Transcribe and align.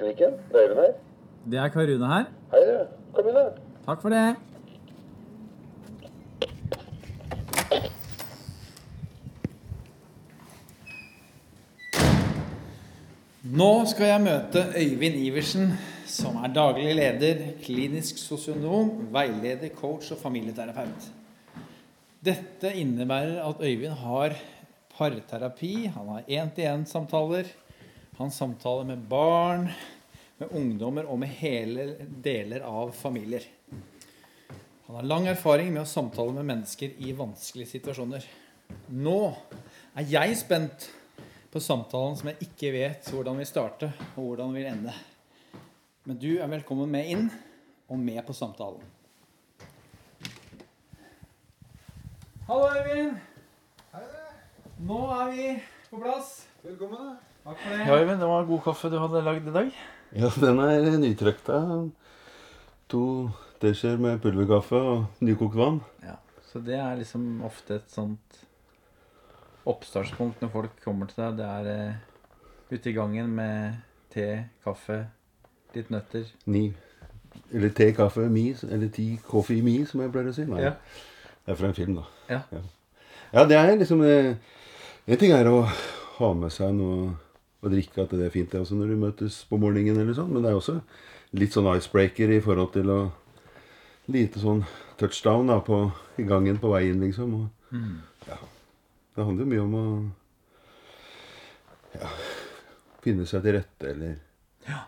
Bakkenikken. 0.00 0.32
Det 0.52 0.56
er 0.56 0.70
Øyvind 0.70 0.80
her. 0.80 0.92
Det 1.50 1.58
er 1.58 1.68
Karune 1.68 2.06
her. 2.06 2.24
Hei, 2.52 2.60
du. 2.64 2.86
Kom 3.14 3.26
inn, 3.28 3.34
da. 3.34 3.42
Takk 3.84 4.00
for 4.00 4.08
det. 4.08 4.36
Nå 13.60 13.70
skal 13.90 14.06
jeg 14.06 14.24
møte 14.24 14.64
Øyvind 14.78 15.20
Iversen, 15.20 15.72
som 16.06 16.36
er 16.36 16.52
daglig 16.54 16.94
leder, 16.96 17.44
klinisk 17.62 18.18
sosionom, 18.18 19.08
veileder, 19.12 19.68
coach 19.74 20.12
og 20.12 20.18
familieterapeut. 20.22 21.10
Dette 22.24 22.72
innebærer 22.72 23.42
at 23.44 23.60
Øyvind 23.60 23.92
har 24.00 24.36
parterapi, 24.96 25.90
han 25.92 26.08
har 26.08 26.22
én-til-én-samtaler, 26.28 27.52
han 28.20 28.30
samtaler 28.30 28.84
med 28.84 28.98
barn, 28.98 29.70
med 30.36 30.48
ungdommer 30.52 31.06
og 31.08 31.22
med 31.22 31.30
hele 31.40 31.86
deler 32.20 32.60
av 32.68 32.90
familier. 32.92 33.46
Han 34.86 34.96
har 34.98 35.06
lang 35.08 35.28
erfaring 35.30 35.70
med 35.72 35.86
å 35.86 35.88
samtale 35.88 36.34
med 36.36 36.44
mennesker 36.50 36.98
i 37.00 37.14
vanskelige 37.16 37.70
situasjoner. 37.70 38.26
Nå 38.92 39.14
er 39.96 40.12
jeg 40.12 40.36
spent 40.36 40.84
på 41.48 41.62
samtalen 41.64 42.18
som 42.20 42.28
jeg 42.28 42.50
ikke 42.50 42.74
vet 42.74 43.08
hvordan 43.08 43.40
vil 43.40 43.48
starte 43.48 43.88
og 44.10 44.20
hvordan 44.20 44.52
vil 44.52 44.68
ende. 44.68 44.92
Men 46.04 46.20
du 46.20 46.34
er 46.34 46.52
velkommen 46.52 46.92
med 46.92 47.08
inn 47.08 47.24
og 47.88 48.04
med 48.04 48.20
på 48.28 48.36
samtalen. 48.36 48.84
Hallo, 52.52 52.68
Øyvind. 52.68 53.16
Nå 54.92 55.02
er 55.16 55.26
vi 55.32 55.50
på 55.88 56.04
plass. 56.04 56.36
Velkommen. 56.68 57.16
Takk 57.44 57.56
for 57.58 57.72
det. 57.74 57.86
Ja, 57.86 57.96
Øyvind, 58.00 58.20
det 58.20 58.28
var 58.28 58.44
god 58.48 58.60
kaffe 58.64 58.90
du 58.92 58.98
hadde 59.00 59.22
lagd 59.24 59.48
i 59.48 59.54
dag. 59.54 59.70
Ja, 60.16 60.28
den 60.40 60.58
er 60.60 60.98
nytrykta. 61.00 61.60
To 62.90 63.02
teskjeer 63.62 63.98
med 64.02 64.18
pulverkaffe 64.22 64.76
og 64.76 65.04
nykokt 65.24 65.56
vann. 65.56 65.80
Ja, 66.02 66.16
Så 66.50 66.58
det 66.66 66.74
er 66.74 66.96
liksom 66.98 67.42
ofte 67.46 67.74
et 67.78 67.90
sånt 67.92 68.40
oppstartspunkt 69.68 70.40
når 70.42 70.50
folk 70.52 70.80
kommer 70.84 71.06
til 71.06 71.22
deg. 71.22 71.36
Det 71.38 71.46
er 71.46 71.70
eh, 71.74 71.94
ute 72.72 72.90
i 72.90 72.96
gangen 72.96 73.30
med 73.36 73.78
te, 74.10 74.26
kaffe, 74.64 75.04
litt 75.74 75.90
nøtter. 75.94 76.26
Ni. 76.50 76.64
Eller 77.54 77.70
te, 77.76 77.92
kaffe, 77.94 78.26
mi. 78.32 78.48
Eller 78.70 78.90
ti 78.94 79.12
coffee 79.28 79.62
mi, 79.62 79.78
som 79.86 80.02
jeg 80.02 80.10
pleier 80.14 80.32
å 80.32 80.36
si. 80.36 80.46
Nei, 80.50 80.64
Ja. 80.66 80.74
Det 81.40 81.54
er 81.54 81.56
fra 81.56 81.70
en 81.70 81.74
film, 81.74 81.94
da. 81.96 82.02
Ja. 82.28 82.40
Ja, 83.32 83.44
det 83.48 83.56
er 83.56 83.70
liksom 83.80 84.02
eh, 84.04 84.34
En 85.08 85.18
ting 85.18 85.32
er 85.32 85.48
å 85.48 85.62
ha 86.18 86.28
med 86.36 86.52
seg 86.52 86.74
noe 86.76 87.14
å 87.60 87.70
drikke, 87.72 88.04
at 88.04 88.12
det 88.16 88.26
er 88.26 88.34
fint 88.34 88.52
det 88.52 88.60
også 88.62 88.78
når 88.78 88.92
du 88.92 89.00
møtes 89.00 89.40
på 89.48 89.58
morgenen, 89.60 89.98
eller 90.00 90.16
sånn, 90.16 90.30
men 90.32 90.44
det 90.44 90.52
er 90.52 90.58
også 90.58 90.78
litt 91.36 91.54
sånn 91.54 91.68
icebreaker 91.74 92.32
i 92.34 92.44
forhold 92.44 92.72
til 92.76 92.92
å 92.92 93.00
Lite 94.10 94.40
sånn 94.42 94.64
touchdown 94.98 95.46
da, 95.46 95.60
på, 95.62 95.76
i 96.18 96.24
gangen 96.26 96.56
på 96.58 96.72
veien, 96.72 96.98
liksom. 96.98 97.34
Og, 97.36 97.76
ja, 98.26 98.38
det 99.14 99.26
handler 99.28 99.44
jo 99.44 99.50
mye 99.52 99.60
om 99.62 99.76
å 99.78 99.84
ja, 101.94 102.08
finne 103.04 103.26
seg 103.28 103.44
til 103.44 103.54
rette, 103.60 103.92
eller 103.92 104.16
Ja. 104.66 104.80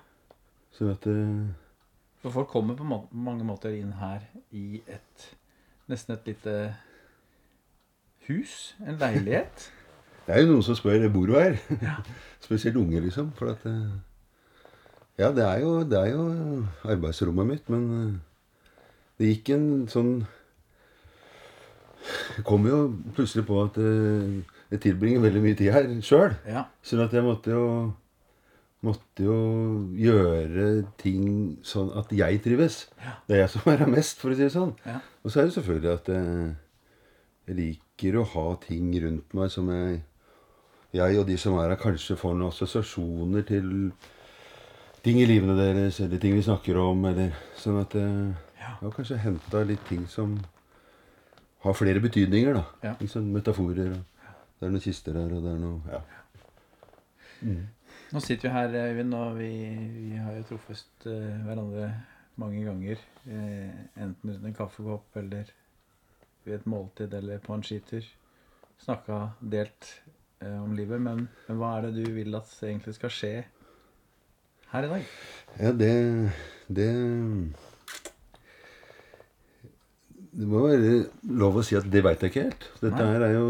Sånn 0.74 0.90
at 0.90 1.06
eh, 1.06 1.52
For 2.24 2.34
folk 2.34 2.50
kommer 2.50 2.74
på 2.74 2.88
mange 2.88 3.46
måter 3.46 3.76
inn 3.76 3.94
her 4.00 4.26
i 4.50 4.82
et 4.90 5.28
nesten 5.92 6.16
et 6.16 6.26
lite 6.32 6.56
hus. 8.26 8.74
En 8.86 8.98
leilighet. 8.98 9.70
Det 10.26 10.34
er 10.34 10.42
jo 10.44 10.52
noen 10.52 10.64
som 10.66 10.76
spør 10.78 11.08
bor 11.12 11.26
du 11.30 11.34
her. 11.36 11.58
Spesielt 12.44 12.78
unge, 12.78 13.00
liksom. 13.02 13.32
For 13.38 13.54
at 13.54 13.64
eh, 13.66 13.94
Ja, 15.18 15.32
det 15.34 15.44
er 15.44 15.58
jo, 15.62 15.72
det 15.86 15.98
er 15.98 16.12
jo 16.14 16.26
arbeidsrommet 16.88 17.48
mitt, 17.48 17.72
men 17.72 17.88
eh, 17.96 18.12
det 19.18 19.32
gikk 19.32 19.52
en 19.54 19.66
sånn 19.92 20.12
Jeg 22.36 22.44
kom 22.48 22.64
jo 22.66 22.84
plutselig 23.14 23.44
på 23.46 23.58
at 23.64 23.78
eh, 23.82 24.38
jeg 24.72 24.84
tilbringer 24.86 25.20
veldig 25.26 25.42
mye 25.44 25.58
tid 25.58 25.74
her 25.74 25.90
sjøl. 26.04 26.38
Ja. 26.48 26.64
Sånn 26.86 27.04
at 27.04 27.12
jeg 27.14 27.26
måtte 27.26 27.52
jo 27.54 27.66
Måtte 28.82 29.22
jo 29.22 29.34
gjøre 29.94 30.64
ting 30.98 31.26
sånn 31.62 31.92
at 31.94 32.08
jeg 32.10 32.40
trives. 32.42 32.80
Det 33.28 33.36
er 33.36 33.44
jeg 33.44 33.52
som 33.52 33.68
er 33.70 33.84
her 33.84 33.92
mest, 33.92 34.18
for 34.18 34.34
å 34.34 34.34
si 34.34 34.42
det 34.42 34.48
sånn. 34.56 34.72
Ja. 34.82 34.96
Og 35.22 35.30
så 35.30 35.38
er 35.38 35.46
det 35.46 35.54
selvfølgelig 35.54 35.92
at 35.92 36.10
eh, 36.10 36.48
jeg 37.46 37.58
liker 37.60 38.18
å 38.18 38.24
ha 38.32 38.44
ting 38.64 38.88
rundt 39.04 39.36
meg 39.38 39.52
som 39.54 39.70
jeg 39.70 40.00
Jeg 40.92 41.18
og 41.18 41.26
de 41.26 41.36
som 41.40 41.56
er 41.58 41.70
her, 41.72 41.78
kanskje 41.80 42.16
får 42.20 42.34
noen 42.36 42.52
assosiasjoner 42.52 43.44
til 43.48 43.68
ting 45.02 45.18
i 45.22 45.26
livene 45.26 45.56
deres, 45.56 46.00
eller 46.04 46.20
ting 46.20 46.34
vi 46.36 46.42
snakker 46.44 46.76
om, 46.78 47.04
eller 47.08 47.32
sånn 47.58 47.80
at 47.82 47.94
eh, 47.98 48.32
Ja. 48.62 48.76
Jeg 48.78 48.86
har 48.86 48.92
kanskje 48.94 49.16
henta 49.18 49.62
litt 49.66 49.82
ting 49.88 50.04
som 50.06 50.36
har 51.64 51.74
flere 51.74 52.00
betydninger, 52.02 52.54
da. 52.54 52.62
Ja. 52.84 52.92
Liksom 53.00 53.26
metaforer. 53.34 53.96
Og 53.96 54.60
det 54.60 54.68
er 54.68 54.74
noen 54.76 54.84
kister 54.84 55.16
her, 55.18 55.32
og 55.34 55.42
det 55.42 55.54
er 55.54 55.62
noe 55.62 55.80
Ja. 55.90 56.02
Nå 58.12 58.20
sitter 58.20 58.48
vi 58.48 58.52
her, 58.54 58.76
Øyvind, 58.92 59.14
og 59.18 59.38
vi, 59.38 59.50
vi 59.96 60.16
har 60.20 60.36
jo 60.36 60.42
truffet 60.52 61.06
uh, 61.08 61.42
hverandre 61.46 61.88
mange 62.36 62.62
ganger. 62.64 63.00
eh, 63.26 63.70
enten 63.96 64.30
rundt 64.30 64.46
en 64.46 64.54
kaffekopp 64.54 65.16
eller 65.16 65.50
ved 66.44 66.54
et 66.54 66.66
måltid 66.66 67.14
eller 67.14 67.38
på 67.38 67.54
en 67.54 67.62
skitur. 67.62 68.04
Snakka 68.82 69.18
delt 69.40 70.01
om 70.62 70.72
livet. 70.76 71.00
Men, 71.02 71.26
men 71.48 71.60
hva 71.60 71.76
er 71.78 71.88
det 71.88 72.06
du 72.06 72.14
vil 72.16 72.34
at 72.38 72.50
egentlig 72.62 72.94
skal 72.96 73.12
skje 73.12 73.34
her 74.72 74.86
i 74.88 74.90
dag? 74.94 75.12
Ja, 75.60 75.72
det 75.76 75.92
Det 76.72 76.88
Det 80.32 80.48
må 80.48 80.62
være 80.64 81.04
lov 81.28 81.58
å 81.60 81.64
si 81.66 81.76
at 81.76 81.88
det 81.92 82.00
veit 82.04 82.22
jeg 82.24 82.32
ikke 82.32 82.46
helt. 82.46 82.68
Dette 82.80 82.96
Nei. 82.96 83.10
her 83.12 83.26
er 83.26 83.34
jo 83.36 83.48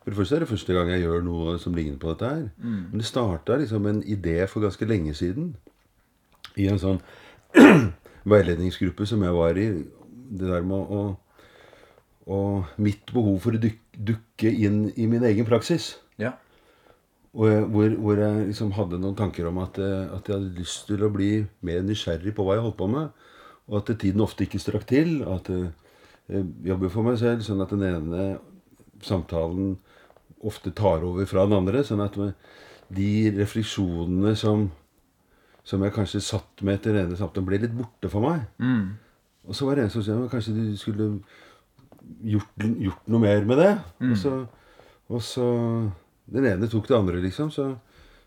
For 0.00 0.12
det 0.12 0.16
første 0.16 0.36
er 0.36 0.44
det 0.44 0.48
første 0.48 0.74
gang 0.76 0.90
jeg 0.92 1.02
gjør 1.02 1.24
noe 1.26 1.56
som 1.60 1.74
ligner 1.76 1.98
på 2.00 2.12
dette 2.12 2.28
her. 2.30 2.44
Men 2.62 3.02
det 3.02 3.08
starta 3.08 3.58
liksom 3.60 3.86
en 3.86 4.02
idé 4.02 4.46
for 4.48 4.62
ganske 4.64 4.86
lenge 4.88 5.14
siden. 5.14 5.56
I 6.56 6.70
en 6.70 6.78
sånn 6.80 7.00
veiledningsgruppe 8.32 9.06
som 9.06 9.22
jeg 9.26 9.34
var 9.36 9.58
i. 9.58 9.66
Det 10.30 10.46
der 10.46 10.62
med 10.62 10.94
å 10.94 11.02
Og 12.30 12.64
mitt 12.78 13.10
behov 13.10 13.40
for 13.42 13.56
å 13.56 13.58
dukke 13.60 14.50
inn 14.52 14.92
i 14.94 15.06
min 15.10 15.24
egen 15.26 15.44
praksis. 15.48 15.96
Ja. 16.20 16.36
Og 17.30 17.46
jeg, 17.46 17.66
hvor, 17.70 17.92
hvor 18.02 18.18
jeg 18.18 18.46
liksom 18.48 18.72
hadde 18.74 18.98
noen 18.98 19.18
tanker 19.18 19.46
om 19.50 19.60
at, 19.62 19.78
eh, 19.78 20.08
at 20.10 20.26
jeg 20.26 20.34
hadde 20.34 20.56
lyst 20.58 20.88
til 20.88 21.04
å 21.06 21.12
bli 21.14 21.30
mer 21.66 21.84
nysgjerrig 21.86 22.34
på 22.34 22.46
hva 22.46 22.56
jeg 22.56 22.64
holdt 22.64 22.78
på 22.80 22.88
med. 22.90 23.28
Og 23.70 23.76
at 23.78 23.92
tiden 24.02 24.24
ofte 24.24 24.46
ikke 24.46 24.62
strakk 24.62 24.88
til. 24.90 25.20
At 25.30 25.50
eh, 25.54 25.68
jeg 26.30 26.48
jobber 26.72 26.90
for 26.90 27.06
meg 27.06 27.20
selv, 27.22 27.44
sånn 27.46 27.62
at 27.62 27.70
den 27.74 27.86
ene 27.86 28.26
samtalen 29.06 29.76
ofte 30.46 30.72
tar 30.74 31.06
over 31.06 31.28
fra 31.30 31.46
den 31.46 31.58
andre. 31.60 31.84
Sånn 31.86 32.02
at 32.02 32.18
de 32.90 33.12
refleksjonene 33.36 34.34
som, 34.38 34.66
som 35.62 35.86
jeg 35.86 35.94
kanskje 35.94 36.24
satt 36.26 36.66
med 36.66 36.80
etter 36.80 36.96
den 36.96 37.06
ene 37.06 37.20
samtalen, 37.20 37.46
ble 37.46 37.62
litt 37.62 37.78
borte 37.78 38.10
for 38.10 38.26
meg. 38.26 38.42
Mm. 38.58 38.98
Og 39.46 39.54
så 39.54 39.70
var 39.70 39.78
det 39.78 39.86
en 39.86 39.94
som 39.94 40.02
sa 40.02 40.18
at 40.18 40.34
kanskje 40.34 40.56
du 40.56 40.64
skulle 40.78 41.12
gjort, 42.26 42.50
gjort 42.58 43.06
noe 43.06 43.22
mer 43.22 43.46
med 43.46 43.62
det. 43.62 43.72
Og, 44.02 44.16
så, 44.18 44.34
og 45.06 45.22
så 45.22 45.46
Den 46.30 46.46
ene 46.46 46.68
tok 46.70 46.86
det 46.88 46.96
andre, 46.96 47.20
liksom. 47.24 47.50
Så, 47.54 47.66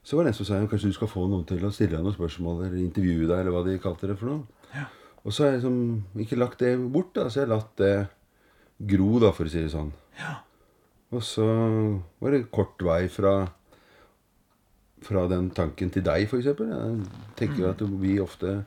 så 0.03 0.17
var 0.17 0.25
det 0.27 0.33
en 0.33 0.37
som 0.39 0.47
sa 0.49 0.57
"Ja, 0.59 0.67
kanskje 0.67 0.91
du 0.91 0.97
skal 0.97 1.07
få 1.11 1.27
noen 1.29 1.45
til 1.47 1.63
å 1.63 1.71
stille 1.71 1.95
deg 1.95 2.03
noen 2.03 2.15
spørsmål 2.17 2.65
eller 2.65 2.79
intervjue 2.83 3.27
deg, 3.29 3.37
eller 3.39 3.51
hva 3.55 3.63
de 3.65 3.77
kalte 3.79 4.07
det 4.11 4.17
for 4.19 4.31
noe. 4.33 4.85
Og 5.23 5.31
så 5.31 5.45
har 5.45 5.51
jeg 5.53 5.61
liksom 5.61 6.19
ikke 6.19 6.39
lagt 6.41 6.59
det 6.59 6.73
bort, 6.91 7.13
da. 7.15 7.29
Så 7.31 7.39
jeg 7.41 7.47
har 7.47 7.53
latt 7.55 7.77
det 7.79 7.93
gro, 8.91 9.19
da, 9.23 9.31
for 9.31 9.47
å 9.47 9.53
si 9.53 9.61
det 9.63 9.71
sånn. 9.71 9.93
Og 11.13 11.21
så 11.23 11.45
var 12.19 12.31
det 12.35 12.47
kort 12.51 12.81
vei 12.83 13.05
fra 13.07 13.35
fra 15.03 15.25
den 15.27 15.49
tanken 15.51 15.89
til 15.91 16.03
deg, 16.05 16.23
f.eks. 16.29 16.45
Jeg 16.47 17.07
tenker 17.35 17.65
at 17.73 17.81
vi 17.99 18.13
ofte 18.23 18.61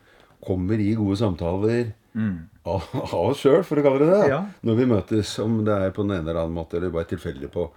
kommer 0.44 0.78
i 0.84 0.90
gode 0.94 1.16
samtaler 1.16 1.94
av, 2.64 2.84
av 2.92 3.14
oss 3.30 3.40
sjøl, 3.40 3.62
for 3.64 3.80
å 3.80 3.84
kalle 3.86 4.04
det 4.04 4.10
det. 4.12 4.28
Ja. 4.34 4.42
Når 4.62 4.76
vi 4.76 4.86
møtes, 4.90 5.32
om 5.40 5.62
det 5.64 5.72
er 5.72 5.94
på 5.96 6.04
den 6.04 6.12
ene 6.18 6.28
eller 6.30 6.42
annen 6.42 6.56
måte, 6.58 6.76
eller 6.76 6.92
bare 6.92 7.08
tilfeldig 7.08 7.48
på, 7.54 7.70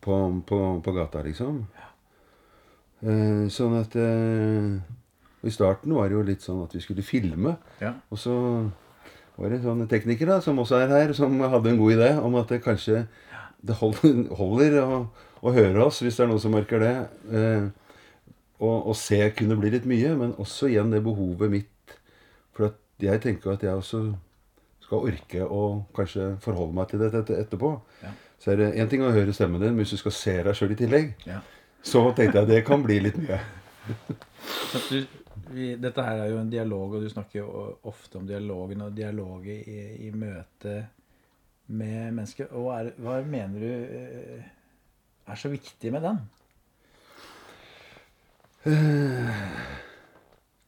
på, 0.00 0.20
på, 0.46 0.60
på 0.84 0.94
gata, 0.96 1.22
liksom. 1.26 1.64
Eh, 3.04 3.44
sånn 3.52 3.76
at 3.76 3.94
eh, 4.00 4.78
I 5.44 5.52
starten 5.52 5.92
var 5.92 6.08
det 6.08 6.16
jo 6.16 6.24
litt 6.24 6.44
sånn 6.44 6.62
at 6.64 6.74
vi 6.74 6.82
skulle 6.84 7.04
filme. 7.04 7.56
Ja. 7.82 7.94
Og 8.10 8.20
så 8.20 8.34
var 9.36 9.50
det 9.50 9.60
en 9.60 9.66
sånn 9.66 9.86
tekniker 9.90 10.30
da, 10.30 10.40
som 10.44 10.60
også 10.62 10.80
er 10.80 10.92
her, 10.94 11.14
som 11.16 11.36
hadde 11.42 11.72
en 11.72 11.80
god 11.80 11.96
idé 11.96 12.10
om 12.22 12.36
at 12.40 12.52
det 12.52 12.62
kanskje 12.64 13.04
det 13.64 13.76
holder, 13.80 14.28
holder 14.36 14.78
å, 14.82 14.98
å 15.44 15.54
høre 15.54 15.86
oss, 15.86 16.02
hvis 16.04 16.18
det 16.18 16.26
er 16.26 16.30
noen 16.30 16.42
som 16.42 16.54
merker 16.54 16.82
det. 16.84 16.94
Eh, 17.32 17.66
og, 18.62 18.76
og 18.92 18.94
se 18.96 19.18
kunne 19.36 19.58
bli 19.60 19.72
litt 19.74 19.88
mye, 19.88 20.14
men 20.16 20.36
også 20.40 20.70
igjen 20.70 20.92
det 20.94 21.02
behovet 21.04 21.52
mitt. 21.52 21.96
For 22.54 22.70
at 22.70 22.78
jeg 23.02 23.20
tenker 23.24 23.56
at 23.56 23.64
jeg 23.66 23.74
også 23.74 24.04
skal 24.84 25.08
orke 25.10 25.44
å 25.48 25.62
kanskje 25.96 26.34
forholde 26.44 26.76
meg 26.76 26.90
til 26.90 27.02
dette 27.02 27.36
etterpå. 27.40 27.72
Ja. 28.04 28.12
Så 28.38 28.50
er 28.52 28.56
det 28.56 28.74
én 28.76 28.88
ting 28.90 29.00
å 29.02 29.12
høre 29.14 29.32
stemmen 29.32 29.60
din, 29.62 29.72
men 29.74 29.84
hvis 29.84 29.90
du 29.94 29.96
skal 29.96 30.12
se 30.12 30.42
deg 30.42 30.54
sjøl 30.58 30.72
i 30.74 30.78
tillegg, 30.80 31.14
Ja. 31.26 31.40
så 31.82 32.02
tenkte 32.16 32.38
jeg 32.42 32.48
det 32.48 32.64
kan 32.66 32.82
bli 32.82 33.00
litt 33.00 33.16
mye. 33.16 33.40
Så 34.72 34.78
du 34.90 35.06
vi, 35.54 35.74
dette 35.76 36.02
her 36.02 36.16
er 36.24 36.30
jo 36.30 36.38
en 36.40 36.50
dialog, 36.50 36.94
og 36.94 37.02
du 37.04 37.08
snakker 37.10 37.38
jo 37.40 37.78
ofte 37.84 38.16
om 38.18 38.26
dialogen 38.26 38.80
og 38.82 38.94
dialoget 38.96 39.66
i, 39.68 40.06
i 40.06 40.10
møte 40.10 40.86
med 41.68 42.12
mennesker. 42.14 42.48
Og 42.52 42.70
er, 42.78 42.92
hva 42.98 43.18
mener 43.24 43.60
du 43.60 43.66
eh, 43.68 44.44
er 45.28 45.36
så 45.40 45.48
viktig 45.52 45.92
med 45.92 46.02
den? 46.02 46.18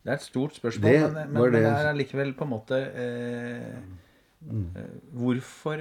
Det 0.05 0.13
er 0.13 0.19
et 0.19 0.23
stort 0.27 0.55
spørsmål, 0.59 0.91
Det 0.93 1.13
men, 1.15 1.33
men, 1.33 1.43
det- 1.43 1.53
det 1.53 1.63
er 1.73 1.89
allikevel 1.91 2.35
på 2.35 2.45
en 2.45 2.51
måte 2.51 2.81
eh, 2.95 3.79
Mm. 4.47 4.69
Hvorfor 5.17 5.81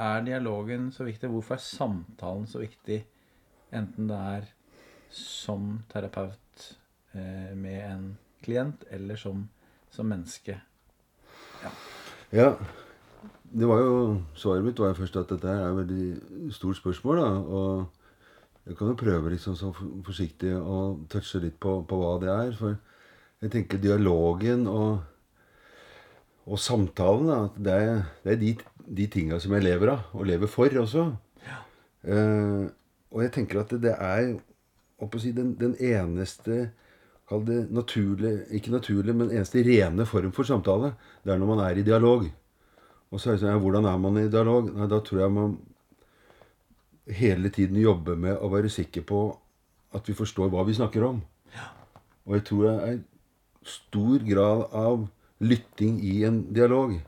er 0.00 0.24
dialogen 0.26 0.88
så 0.94 1.04
viktig? 1.06 1.30
Hvorfor 1.30 1.56
er 1.56 1.64
samtalen 1.64 2.48
så 2.48 2.62
viktig? 2.62 3.02
Enten 3.76 4.08
det 4.10 4.18
er 4.34 4.48
som 5.10 5.80
terapeut 5.90 6.66
eh, 7.12 7.54
med 7.54 7.80
en 7.84 8.04
klient, 8.42 8.84
eller 8.90 9.16
som, 9.16 9.48
som 9.90 10.08
menneske. 10.08 10.60
Ja. 12.32 12.54
Det 13.50 13.66
var 13.66 13.80
jo, 13.82 13.94
Svaret 14.38 14.64
mitt 14.64 14.78
var 14.78 14.92
jo 14.92 15.00
først 15.02 15.16
at 15.18 15.32
dette 15.32 15.50
er 15.50 15.64
et 15.66 15.76
veldig 15.80 16.52
stort 16.54 16.78
spørsmål. 16.78 17.16
da, 17.18 17.30
Og 17.58 17.86
jeg 18.66 18.76
kan 18.76 18.92
jo 18.92 18.94
prøve 18.94 19.32
liksom 19.34 19.56
så 19.58 19.72
forsiktig 20.06 20.54
å 20.54 21.00
touche 21.10 21.40
litt 21.42 21.58
på, 21.60 21.80
på 21.82 21.98
hva 21.98 22.12
det 22.22 22.30
er. 22.30 22.52
For 22.56 22.76
jeg 23.42 23.50
tenker 23.50 23.82
dialogen 23.82 24.66
og, 24.70 25.00
og 26.46 26.60
samtalen, 26.60 27.26
da, 27.26 27.40
det 27.56 27.74
er, 27.74 28.04
det 28.24 28.32
er 28.32 28.40
de, 28.44 28.54
de 28.90 29.06
tinga 29.10 29.38
som 29.40 29.54
jeg 29.54 29.64
lever 29.64 29.92
av, 29.94 30.10
og 30.16 30.26
lever 30.26 30.50
for 30.50 30.80
også. 30.82 31.06
Eh, 32.02 32.66
og 33.10 33.24
jeg 33.24 33.32
tenker 33.34 33.62
at 33.62 33.72
det, 33.74 33.82
det 33.84 33.94
er 33.94 34.30
si, 35.20 35.32
den, 35.36 35.54
den 35.60 35.74
eneste 35.76 36.70
Kall 37.30 37.44
det 37.46 37.68
naturlig, 37.70 38.40
ikke 38.58 38.72
naturlig, 38.72 39.12
men 39.14 39.28
eneste 39.30 39.62
rene 39.62 40.02
form 40.02 40.32
for 40.34 40.42
samtale. 40.42 40.96
Det 41.22 41.30
er 41.30 41.38
når 41.38 41.50
man 41.52 41.60
er 41.62 41.78
i 41.78 41.84
dialog. 41.86 42.24
Og 43.10 43.20
så 43.20 43.30
er 43.30 43.36
det 43.36 43.42
sånn, 43.44 43.52
ja, 43.52 43.60
Hvordan 43.62 43.86
er 43.86 44.00
man 44.02 44.18
i 44.18 44.24
dialog? 44.26 44.72
Nei, 44.74 44.88
Da 44.90 44.98
tror 45.06 45.20
jeg 45.22 45.34
man 45.36 45.52
hele 47.06 47.52
tiden 47.54 47.78
jobber 47.78 48.18
med 48.18 48.34
å 48.34 48.50
være 48.50 48.70
sikker 48.70 49.06
på 49.06 49.20
at 49.94 50.10
vi 50.10 50.16
forstår 50.18 50.50
hva 50.50 50.64
vi 50.66 50.74
snakker 50.74 51.06
om. 51.06 51.22
Og 52.26 52.34
jeg 52.34 52.44
tror 52.50 52.66
det 52.66 52.74
er 52.88 52.98
stor 53.78 54.26
grad 54.26 54.66
av 54.74 55.06
lytting 55.38 56.02
i 56.02 56.24
en 56.26 56.42
dialog. 56.50 56.98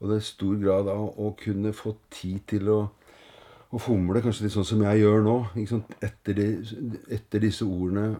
Og 0.00 0.10
det 0.10 0.18
er 0.18 0.28
stor 0.28 0.56
grad 0.60 0.88
av 0.92 1.18
å 1.18 1.32
kunne 1.40 1.72
få 1.76 1.94
tid 2.12 2.42
til 2.52 2.70
å, 2.72 2.78
å 3.72 3.80
fomle, 3.80 4.20
kanskje 4.24 4.46
litt 4.46 4.56
sånn 4.56 4.68
som 4.68 4.82
jeg 4.84 5.02
gjør 5.02 5.22
nå. 5.24 5.36
Etter, 6.04 6.36
de, 6.36 6.48
etter 7.16 7.44
disse 7.46 7.64
ordene 7.64 8.16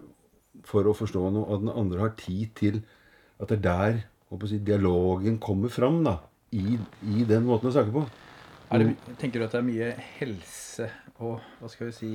for 0.67 0.89
å 0.89 0.95
forstå 0.97 1.25
noe, 1.31 1.45
og 1.45 1.67
den 1.67 1.75
andre 1.75 2.07
har 2.07 2.15
tid 2.19 2.55
til 2.59 2.81
at 3.37 3.51
det 3.53 3.59
er 3.59 3.67
der 3.67 3.99
håper 4.31 4.51
si, 4.51 4.61
dialogen 4.65 5.37
kommer 5.43 5.73
fram. 5.73 6.03
da, 6.05 6.19
i, 6.57 6.79
I 7.03 7.27
den 7.29 7.45
måten 7.47 7.71
å 7.71 7.75
snakke 7.75 7.95
på. 7.95 8.07
Det, 8.67 8.97
tenker 9.21 9.41
du 9.41 9.47
at 9.47 9.53
det 9.55 9.61
er 9.61 9.67
mye 9.67 9.91
helse 10.17 10.89
og 11.23 11.37
hva 11.61 11.69
skal 11.71 11.87
vi 11.87 11.93
si 11.95 12.09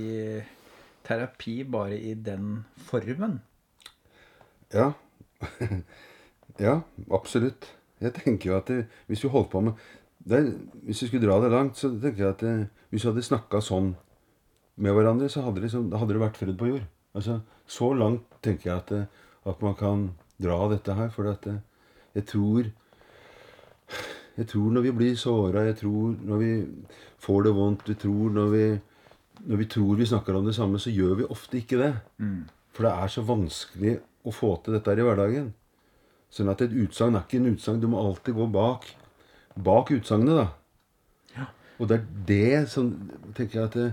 terapi 1.08 1.62
bare 1.64 1.96
i 1.96 2.12
den 2.14 2.66
formen? 2.90 3.40
Ja. 4.74 4.92
ja, 6.68 6.82
absolutt. 7.08 7.70
Jeg 8.02 8.14
tenker 8.18 8.50
jo 8.52 8.58
at 8.58 8.68
det, 8.72 8.86
hvis 9.08 9.24
vi 9.24 9.30
holdt 9.30 9.50
på 9.52 9.62
med 9.62 9.74
det, 10.26 10.38
er- 10.40 10.86
Hvis 10.86 11.02
vi 11.04 11.08
skulle 11.08 11.28
dra 11.28 11.40
det 11.42 11.52
langt, 11.52 11.78
så 11.78 11.90
tenker 12.02 12.18
jeg 12.26 12.30
at 12.30 12.40
det, 12.46 12.70
hvis 12.90 13.04
vi 13.06 13.10
hadde 13.12 13.24
snakka 13.26 13.62
sånn 13.62 13.96
med 14.78 14.94
hverandre, 14.94 15.30
så 15.30 15.42
hadde, 15.44 15.56
det 15.62 15.64
liksom, 15.70 15.90
da 15.92 15.98
hadde 15.98 16.14
det 16.14 16.22
vært 16.22 16.38
fred 16.38 16.58
på 16.58 16.68
jord. 16.72 16.86
Altså, 17.16 17.42
Så 17.68 17.94
langt 17.98 18.24
tenker 18.42 18.70
jeg 18.72 18.78
at, 18.78 18.88
det, 18.90 19.08
at 19.46 19.62
man 19.62 19.76
kan 19.76 20.12
dra 20.42 20.68
dette 20.70 20.94
her. 20.96 21.10
For 21.10 21.30
at 21.32 21.46
jeg 22.16 22.26
tror 22.26 22.72
Jeg 24.38 24.48
tror 24.48 24.72
når 24.72 24.82
vi 24.86 24.92
blir 24.96 25.16
såra, 25.20 25.66
jeg 25.68 25.76
tror 25.82 26.16
når 26.24 26.38
vi 26.40 26.52
får 27.20 27.44
det 27.44 27.54
vondt, 27.56 27.88
jeg 27.92 27.98
tror 28.00 28.30
når 28.32 28.50
vi, 28.54 28.80
når 29.46 29.58
vi 29.58 29.66
tror 29.66 29.96
vi 30.00 30.06
snakker 30.08 30.36
om 30.38 30.46
det 30.46 30.56
samme, 30.56 30.80
så 30.80 30.90
gjør 30.94 31.16
vi 31.20 31.28
ofte 31.30 31.58
ikke 31.60 31.78
det. 31.82 31.94
For 32.72 32.84
det 32.88 32.92
er 32.94 33.08
så 33.12 33.22
vanskelig 33.28 33.98
å 34.26 34.32
få 34.32 34.54
til 34.64 34.74
dette 34.78 34.88
her 34.94 35.02
i 35.04 35.08
hverdagen. 35.08 35.54
Sånn 36.32 36.52
at 36.52 36.64
et 36.64 36.74
utsagn 36.74 37.18
er 37.18 37.26
ikke 37.26 37.42
en 37.42 37.52
utsagn. 37.52 37.82
Du 37.84 37.90
må 37.92 38.00
alltid 38.00 38.38
gå 38.38 38.48
bak, 38.52 38.88
bak 39.60 39.92
utsagnet, 39.92 40.38
da. 40.40 40.50
Og 41.82 41.90
det 41.90 41.98
er 41.98 42.10
det 42.30 42.70
som 42.70 42.92
tenker 43.34 43.58
jeg 43.58 43.68
at 43.68 43.76
det, 43.80 43.92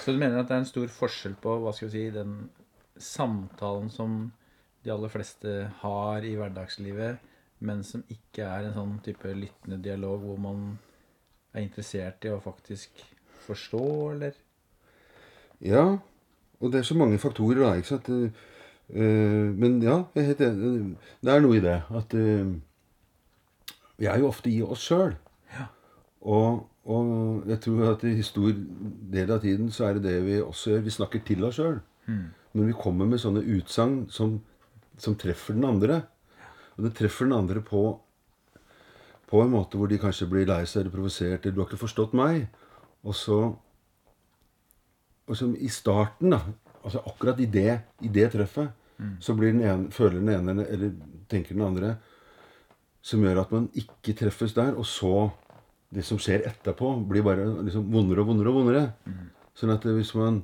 Så 0.00 0.12
du 0.12 0.18
mener 0.18 0.40
at 0.40 0.48
det 0.48 0.56
er 0.56 0.62
en 0.62 0.68
stor 0.68 0.88
forskjell 0.90 1.34
på 1.42 1.58
hva 1.62 1.72
skal 1.74 1.90
vi 1.90 1.92
si, 1.92 2.04
den 2.14 2.48
samtalen 2.98 3.90
som 3.92 4.32
de 4.84 4.92
aller 4.92 5.12
fleste 5.12 5.52
har 5.80 6.24
i 6.24 6.34
hverdagslivet, 6.38 7.20
men 7.64 7.82
som 7.86 8.02
ikke 8.12 8.46
er 8.46 8.66
en 8.66 8.76
sånn 8.76 8.96
type 9.04 9.30
lyttende 9.34 9.78
dialog 9.82 10.24
hvor 10.24 10.40
man 10.40 10.64
er 11.54 11.64
interessert 11.64 12.24
i 12.26 12.32
å 12.32 12.40
faktisk 12.42 13.04
forstå, 13.46 13.84
eller? 14.14 14.34
Ja. 15.64 15.84
Og 16.60 16.72
det 16.72 16.80
er 16.80 16.88
så 16.88 16.96
mange 16.98 17.20
faktorer, 17.20 17.62
da. 17.62 17.74
ikke 17.78 17.92
sant? 17.94 18.10
Eh, 18.92 19.48
men 19.56 19.80
ja, 19.82 20.02
jeg 20.14 20.36
er. 20.38 20.54
Det 21.24 21.32
er 21.32 21.42
noe 21.44 21.58
i 21.58 21.64
det. 21.64 21.80
At 21.94 22.14
eh, 22.18 22.54
vi 24.00 24.08
er 24.10 24.20
jo 24.20 24.30
ofte 24.30 24.52
i 24.52 24.60
oss 24.62 24.84
sjøl. 24.88 25.14
Og, 26.24 26.64
og 26.88 27.48
jeg 27.48 27.60
tror 27.66 27.90
at 27.90 28.04
i 28.08 28.22
stor 28.24 28.52
del 29.12 29.32
av 29.34 29.42
tiden 29.44 29.68
så 29.72 29.88
er 29.88 29.98
det 29.98 30.06
det 30.08 30.16
vi 30.24 30.40
også 30.40 30.74
gjør. 30.74 30.86
Vi 30.86 30.96
snakker 30.98 31.24
til 31.26 31.44
oss 31.44 31.60
sjøl. 31.60 31.78
Men 32.54 32.70
vi 32.70 32.76
kommer 32.78 33.08
med 33.08 33.20
sånne 33.22 33.42
utsagn 33.56 34.04
som, 34.12 34.38
som 35.00 35.16
treffer 35.20 35.56
den 35.56 35.66
andre. 35.68 36.02
Og 36.76 36.86
det 36.86 36.94
treffer 36.98 37.28
den 37.28 37.36
andre 37.36 37.62
på, 37.64 37.86
på 39.30 39.42
en 39.42 39.52
måte 39.52 39.78
hvor 39.78 39.90
de 39.90 40.00
kanskje 40.00 40.28
blir 40.30 40.48
lei 40.48 40.62
seg 40.66 40.84
eller 40.84 40.94
provosert. 40.94 41.44
Eller 41.44 41.54
'Du 41.54 41.60
har 41.62 41.68
ikke 41.70 41.84
forstått 41.86 42.16
meg.' 42.16 42.48
Og 43.04 43.14
så 43.14 43.38
og 45.26 45.36
som 45.36 45.54
i 45.56 45.70
starten, 45.72 46.34
da, 46.34 46.40
altså 46.84 47.00
akkurat 47.08 47.40
i 47.40 47.46
det, 47.50 47.80
i 48.04 48.08
det 48.12 48.30
treffet, 48.34 48.70
så 49.20 49.34
blir 49.34 49.50
den 49.52 49.64
ene, 49.66 49.90
føler 49.90 50.20
den 50.20 50.28
ene 50.30 50.64
eller 50.70 50.92
tenker 51.28 51.56
den 51.56 51.64
andre 51.66 51.96
som 53.04 53.20
gjør 53.24 53.40
at 53.42 53.50
man 53.52 53.66
ikke 53.76 54.14
treffes 54.16 54.54
der. 54.56 54.76
Og 54.78 54.86
så 54.86 55.30
det 55.94 56.04
som 56.06 56.18
skjer 56.18 56.46
etterpå, 56.48 56.92
blir 57.08 57.24
bare 57.26 57.44
liksom 57.66 57.88
vondere 57.92 58.22
og 58.22 58.30
vondere 58.30 58.52
og 58.52 58.60
vondere. 58.60 58.84
Sånn 59.58 59.74
at 59.74 59.84
hvis 59.84 60.14
man 60.16 60.42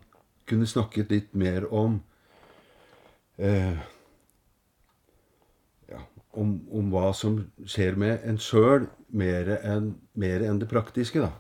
kunne 0.51 0.67
snakket 0.67 1.11
litt 1.15 1.31
mer 1.39 1.65
om 1.73 2.01
eh, 3.39 3.79
ja, 5.91 6.03
om, 6.39 6.57
om 6.75 6.91
hva 6.93 7.13
som 7.17 7.41
skjer 7.65 7.97
med 7.99 8.27
en 8.29 8.39
sjøl, 8.43 8.89
mer 9.15 9.55
enn 9.63 10.61
det 10.61 10.69
praktiske, 10.71 11.23
da. 11.23 11.31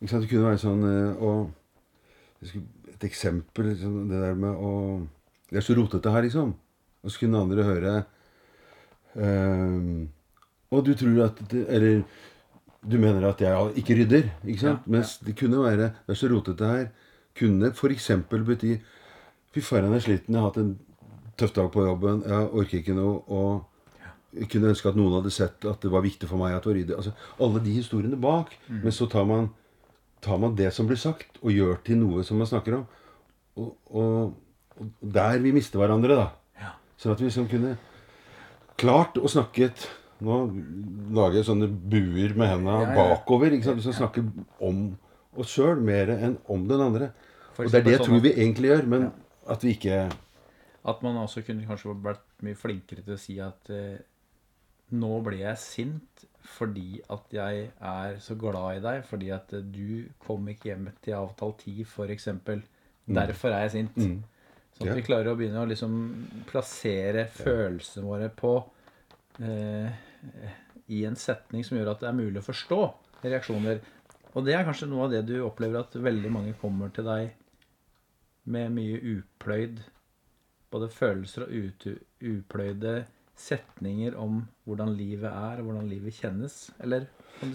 Ikke 0.00 0.12
sant? 0.12 0.22
Det 0.24 0.30
kunne 0.30 0.50
være 0.52 0.60
sånn 0.62 0.84
eh, 0.84 1.24
og 1.24 1.50
jeg 2.44 2.52
skulle- 2.52 2.72
Et 2.96 3.08
eksempel 3.10 3.70
liksom, 3.72 4.06
Det 4.08 4.20
der 4.22 4.36
med 4.38 4.56
å 4.56 4.72
Det 5.50 5.60
er 5.60 5.66
så 5.66 5.76
rotete 5.76 6.10
her, 6.10 6.24
liksom. 6.26 6.54
Og 7.04 7.12
så 7.12 7.22
kunne 7.22 7.42
andre 7.44 7.66
høre 7.66 7.96
ehm, 9.16 10.08
Og 10.72 10.84
du 10.86 10.94
tror 10.96 11.26
at 11.28 11.42
Eller 11.52 12.02
du 12.86 12.98
mener 13.02 13.24
at 13.26 13.40
jeg 13.42 13.72
ikke 13.82 13.96
rydder, 13.98 14.28
ikke 14.46 14.62
sant? 14.62 14.84
Ja, 14.86 14.92
Mens 14.96 15.16
det 15.18 15.36
kunne 15.38 15.62
være 15.64 15.90
Det 16.06 16.14
er 16.14 16.18
så 16.20 16.28
rotete 16.30 16.68
her. 16.70 16.84
Kunne 17.36 17.72
f.eks. 17.74 18.10
bety 18.30 18.76
Fy 19.52 19.62
faen, 19.64 19.88
jeg 19.88 19.96
er 19.96 20.04
sliten. 20.04 20.34
Jeg 20.34 20.42
har 20.42 20.50
hatt 20.50 20.60
en 20.60 20.74
tøff 21.40 21.54
dag 21.56 21.70
på 21.72 21.84
jobben. 21.86 22.22
Jeg 22.28 22.48
orker 22.60 22.78
ikke 22.82 22.96
noe. 22.96 23.22
Og 23.32 24.36
jeg 24.36 24.50
kunne 24.52 24.72
ønske 24.72 24.90
at 24.90 24.98
noen 24.98 25.14
hadde 25.16 25.32
sett 25.32 25.64
at 25.64 25.80
det 25.80 25.92
var 25.92 26.04
viktig 26.04 26.28
for 26.28 26.40
meg 26.40 26.52
at 26.52 26.64
det 26.64 26.70
var 26.70 26.76
ryddig. 26.76 26.96
Altså, 26.98 27.14
alle 27.40 27.62
de 27.64 27.76
historiene 27.78 28.18
bak. 28.20 28.52
Men 28.68 28.92
så 28.92 29.08
tar 29.08 29.24
man, 29.28 29.48
tar 30.26 30.40
man 30.42 30.56
det 30.58 30.72
som 30.74 30.88
blir 30.88 30.98
sagt, 31.00 31.38
og 31.42 31.54
gjør 31.54 31.78
til 31.86 32.00
noe 32.02 32.24
som 32.26 32.40
man 32.42 32.48
snakker 32.50 32.80
om. 32.80 32.86
Og, 33.56 33.70
og, 33.96 34.34
og 34.76 34.90
der 35.16 35.38
vi 35.44 35.54
mister 35.56 35.80
hverandre, 35.80 36.18
da. 36.18 36.72
Sånn 36.96 37.12
at 37.12 37.20
vi 37.20 37.28
liksom 37.28 37.46
kunne 37.50 37.74
klart 38.80 39.18
å 39.20 39.28
snakke 39.30 39.70
et 39.70 39.86
Nå 40.16 40.36
lager 41.12 41.42
jeg 41.42 41.44
sånne 41.44 41.66
buer 41.68 42.32
med 42.40 42.48
hendene 42.48 42.72
Ja, 42.72 42.84
ja. 42.88 42.94
bakover. 43.12 43.52
ikke 43.52 43.66
sant? 43.66 43.82
Vi 43.82 43.84
skal 43.84 43.98
snakke 43.98 44.22
om 44.64 44.78
oss 45.36 45.50
sjøl 45.52 45.82
mer 45.84 46.08
enn 46.14 46.38
om 46.48 46.62
den 46.70 46.80
andre. 46.80 47.10
Og 47.58 47.68
det 47.68 47.82
er 47.82 47.84
det 47.84 47.92
jeg 47.92 48.00
tror 48.00 48.14
sånn 48.14 48.24
vi 48.24 48.32
egentlig 48.32 48.70
gjør, 48.70 48.86
men 48.94 49.04
at 49.52 49.66
vi 49.66 49.74
ikke 49.76 49.98
At 50.88 51.02
man 51.04 51.18
også 51.20 51.42
kunne 51.44 51.68
kanskje 51.68 51.92
vært 52.00 52.24
mye 52.48 52.56
flinkere 52.56 53.04
til 53.04 53.12
å 53.12 53.20
si 53.20 53.36
at 53.44 53.68
eh, 53.68 54.00
nå 54.96 55.12
ble 55.26 55.42
jeg 55.42 55.60
sint 55.60 56.24
fordi 56.46 57.00
at 57.12 57.32
jeg 57.34 57.66
er 57.90 58.16
så 58.22 58.36
glad 58.38 58.78
i 58.78 58.82
deg, 58.84 59.04
fordi 59.08 59.30
at 59.34 59.52
du 59.72 60.06
kom 60.22 60.48
ikke 60.52 60.70
hjem 60.70 60.88
til 61.04 61.16
avtalt 61.18 61.64
tid, 61.64 61.82
f.eks. 61.86 62.28
Derfor 63.06 63.54
er 63.54 63.66
jeg 63.66 63.74
sint. 63.76 64.00
Sånn 64.76 64.90
at 64.90 64.92
Mm. 64.92 64.98
Vi 64.98 65.06
klarer 65.06 65.30
å 65.32 65.36
begynne 65.38 65.62
å 65.62 65.68
liksom 65.70 65.92
plassere 66.50 67.22
følelsene 67.32 68.04
våre 68.04 68.26
på 68.28 68.50
eh, 69.40 69.88
i 70.92 70.98
en 71.08 71.16
setning 71.16 71.64
som 71.64 71.78
gjør 71.78 71.94
at 71.94 72.02
det 72.02 72.10
er 72.10 72.18
mulig 72.18 72.42
å 72.42 72.44
forstå 72.44 72.80
reaksjoner. 73.22 73.80
Og 74.36 74.44
det 74.44 74.52
er 74.52 74.66
kanskje 74.68 74.90
noe 74.90 75.06
av 75.06 75.14
det 75.14 75.22
du 75.30 75.38
opplever 75.46 75.80
at 75.80 75.96
veldig 75.96 76.32
mange 76.34 76.52
kommer 76.60 76.92
til 76.92 77.08
deg 77.08 77.30
med 78.52 78.74
mye 78.76 79.00
upløyd 79.16 79.80
både 80.70 80.90
følelser 80.92 81.46
og 81.46 81.88
upløyde 82.20 82.94
setninger 83.36 84.14
om 84.18 84.40
hvordan 84.66 84.94
livet 84.96 85.28
er, 85.30 85.58
og 85.60 85.68
hvordan 85.68 85.88
livet 85.90 86.14
kjennes? 86.16 86.70
Eller 86.82 87.06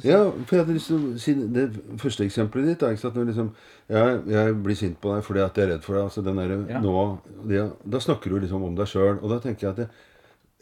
Ja, 0.06 0.20
for 0.46 0.56
jeg 0.56 0.62
hadde 0.66 0.76
lyst 0.78 0.92
til 0.92 0.98
å 1.02 1.14
si 1.18 1.34
det 1.56 1.64
første 1.98 2.26
eksempelet 2.28 2.68
ditt. 2.70 2.84
Er, 2.86 2.96
sant? 3.02 3.16
Når 3.18 3.32
liksom, 3.32 3.48
jeg, 3.90 4.20
jeg 4.30 4.56
blir 4.62 4.78
sint 4.78 5.00
på 5.02 5.16
deg 5.16 5.24
fordi 5.26 5.42
at 5.42 5.58
jeg 5.58 5.66
er 5.66 5.72
redd 5.74 5.86
for 5.88 5.98
deg. 5.98 6.04
Altså 6.06 6.22
den 6.26 6.38
der, 6.38 6.54
Ja. 6.70 6.82
nå, 6.84 7.06
det, 7.50 7.64
da 7.90 7.98
snakker 8.04 8.30
du 8.30 8.40
liksom 8.44 8.64
om 8.68 8.76
deg 8.78 8.88
sjøl. 8.92 9.18
Og 9.24 9.30
da 9.34 9.40
tenker 9.42 9.68
jeg 9.68 9.72
at 9.72 9.82
det, 9.82 9.90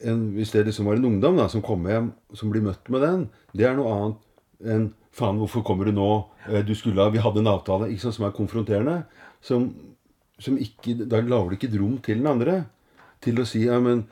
en, 0.07 0.21
hvis 0.37 0.53
det 0.55 0.63
liksom 0.69 0.87
var 0.87 0.95
en 0.95 1.09
ungdom 1.09 1.35
da, 1.35 1.49
som 1.51 1.61
kommer 1.61 1.91
hjem, 1.91 2.13
som 2.33 2.49
blir 2.53 2.63
møtt 2.63 2.87
med 2.89 3.01
den, 3.03 3.25
det 3.53 3.67
er 3.67 3.75
noe 3.75 3.91
annet 3.97 4.71
enn 4.75 4.89
Faen, 5.19 5.39
hvorfor 5.41 5.63
kommer 5.65 5.87
du 5.89 5.91
nå? 5.91 6.05
Eh, 6.47 6.61
Du 6.63 6.75
skulle 6.77 7.01
ha, 7.01 7.09
Vi 7.09 7.17
hadde 7.19 7.41
en 7.41 7.47
avtale 7.49 7.87
ikke 7.89 8.03
sant, 8.05 8.15
som 8.15 8.27
er 8.27 8.31
konfronterende. 8.37 9.01
Som, 9.41 9.73
som 10.39 10.55
ikke, 10.61 10.93
Da 11.09 11.19
lager 11.19 11.49
du 11.49 11.55
ikke 11.57 11.67
et 11.73 11.79
rom 11.81 11.97
til 12.05 12.21
den 12.21 12.27
andre 12.29 12.59
til 13.19 13.41
å 13.41 13.45
si 13.49 13.65
ja, 13.65 13.79
men 13.83 14.05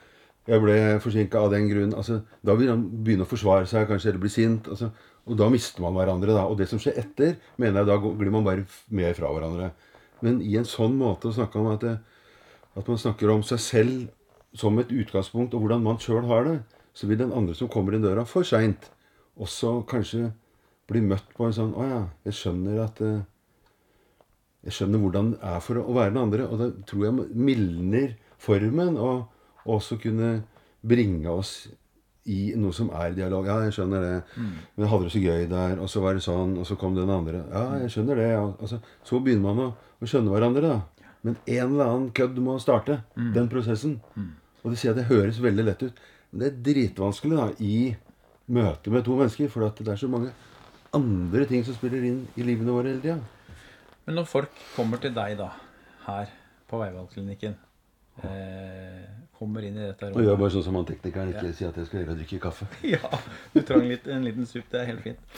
jeg 0.47 0.63
ble 0.63 0.77
forsinka 1.03 1.41
av 1.43 1.51
den 1.51 1.67
grunn. 1.67 1.93
Altså, 1.97 2.21
da 2.45 2.55
vil 2.55 2.71
han 2.71 2.85
begynne 3.03 3.27
å 3.27 3.29
forsvare 3.29 3.67
seg, 3.67 3.87
kanskje, 3.89 4.13
eller 4.13 4.23
bli 4.23 4.31
sint. 4.31 4.69
Altså, 4.71 4.89
og 5.27 5.35
da 5.39 5.49
mister 5.51 5.83
man 5.83 5.97
hverandre. 5.97 6.33
da. 6.35 6.45
Og 6.47 6.57
det 6.59 6.69
som 6.71 6.79
skjer 6.79 6.99
etter, 7.01 7.35
mener 7.59 7.81
jeg 7.81 7.89
da 7.89 7.97
glir 7.99 8.31
man 8.31 8.47
bare 8.47 8.63
mer 8.87 9.17
fra 9.17 9.31
hverandre. 9.33 9.71
Men 10.23 10.39
i 10.41 10.55
en 10.57 10.67
sånn 10.67 10.95
måte 10.97 11.29
å 11.29 11.35
snakke 11.35 11.59
om 11.59 11.69
at, 11.73 11.83
det, 11.83 11.97
at 12.79 12.87
man 12.87 13.01
snakker 13.01 13.33
om 13.33 13.43
seg 13.45 13.61
selv 13.61 14.57
som 14.57 14.79
et 14.79 14.91
utgangspunkt, 14.93 15.53
og 15.53 15.65
hvordan 15.65 15.83
man 15.83 15.99
sjøl 16.01 16.25
har 16.31 16.47
det, 16.47 16.57
så 16.97 17.09
vil 17.09 17.19
den 17.19 17.35
andre 17.35 17.53
som 17.53 17.69
kommer 17.69 17.93
inn 17.93 18.05
døra 18.05 18.23
for 18.25 18.47
seint, 18.47 18.87
også 19.37 19.83
kanskje 19.89 20.31
bli 20.89 21.03
møtt 21.03 21.27
på 21.35 21.45
en 21.45 21.53
sånn 21.53 21.73
Å 21.77 21.85
ja, 21.85 21.99
jeg 22.25 22.37
skjønner 22.39 22.79
at 22.87 23.01
eh, 23.05 23.19
jeg 24.65 24.73
skjønner 24.73 25.03
hvordan 25.03 25.33
det 25.35 25.41
er 25.51 25.59
for 25.61 25.79
å 25.83 25.93
være 25.95 26.13
den 26.15 26.21
andre. 26.23 26.47
Og 26.47 26.61
da 26.61 26.69
tror 26.87 27.03
jeg 27.05 27.27
mildner 27.35 28.15
formen, 28.41 28.97
og 28.97 29.27
også 29.67 29.99
kunne 30.01 30.31
bringe 30.87 31.29
oss 31.29 31.67
i 32.27 32.53
noe 32.59 32.75
som 32.75 32.89
er 32.95 33.13
dialog. 33.15 33.47
Ja, 33.47 33.61
jeg 33.63 33.75
skjønner 33.77 34.03
det. 34.03 34.15
Men 34.35 34.83
jeg 34.83 34.91
hadde 34.91 35.07
det 35.07 35.13
så 35.13 35.21
gøy 35.23 35.45
der, 35.51 35.77
og 35.83 35.89
så 35.91 36.01
var 36.03 36.17
det 36.17 36.23
sånn, 36.25 36.57
og 36.59 36.67
så 36.67 36.75
kom 36.79 36.95
den 36.97 37.11
andre. 37.13 37.43
Ja, 37.53 37.63
jeg 37.83 37.93
skjønner 37.93 38.19
det. 38.19 38.27
Altså, 38.35 38.81
så 39.07 39.19
begynner 39.23 39.47
man 39.47 39.63
å, 39.63 39.67
å 40.01 40.09
skjønne 40.09 40.33
hverandre, 40.33 40.73
da. 40.73 41.13
Men 41.23 41.37
en 41.45 41.63
eller 41.71 41.85
annen 41.85 42.09
kødd 42.15 42.37
må 42.43 42.57
starte 42.63 43.01
den 43.15 43.47
prosessen. 43.51 43.97
Og 44.63 44.73
det 44.73 44.79
sier 44.81 44.91
at 44.93 44.99
det 44.99 45.07
høres 45.09 45.39
veldig 45.43 45.65
lett 45.69 45.87
ut. 45.87 46.03
Men 46.31 46.43
det 46.43 46.49
er 46.49 46.59
dritvanskelig 46.67 47.39
da, 47.39 47.47
i 47.63 47.95
møte 48.51 48.91
med 48.91 49.05
to 49.07 49.15
mennesker, 49.19 49.49
for 49.51 49.63
det 49.79 49.91
er 49.91 49.99
så 49.99 50.11
mange 50.11 50.33
andre 50.95 51.47
ting 51.49 51.63
som 51.67 51.75
spiller 51.75 52.03
inn 52.07 52.21
i 52.39 52.45
livene 52.47 52.75
våre 52.75 52.91
hele 52.93 53.03
tida. 53.03 53.17
Men 54.07 54.19
når 54.19 54.27
folk 54.29 54.61
kommer 54.75 55.01
til 55.03 55.15
deg 55.15 55.35
da, 55.39 55.49
her 56.05 56.29
på 56.67 56.79
Veivalgklinikken, 56.79 57.55
kommer 59.37 59.65
inn 59.67 59.77
i 59.77 59.85
dette 59.85 60.07
rommet. 60.07 60.17
Og 60.17 60.25
gjør 60.25 60.39
bare 60.41 60.53
sånn 60.55 60.65
som 60.65 60.77
han 60.79 60.87
teknikeren 60.89 61.33
ikke 61.33 61.51
sier 61.53 61.69
at 61.69 61.77
jeg 61.77 61.89
skal 61.89 62.01
gjøre, 62.01 62.17
drikke 62.21 62.39
kaffe. 62.47 62.67
Ja, 62.95 63.19
du 63.53 63.61
trang 63.61 63.85
litt, 63.85 64.07
en 64.09 64.25
liten 64.25 64.49
sup. 64.49 64.65
Det 64.71 64.81
er 64.81 64.89
helt 64.91 65.03
fint. 65.05 65.37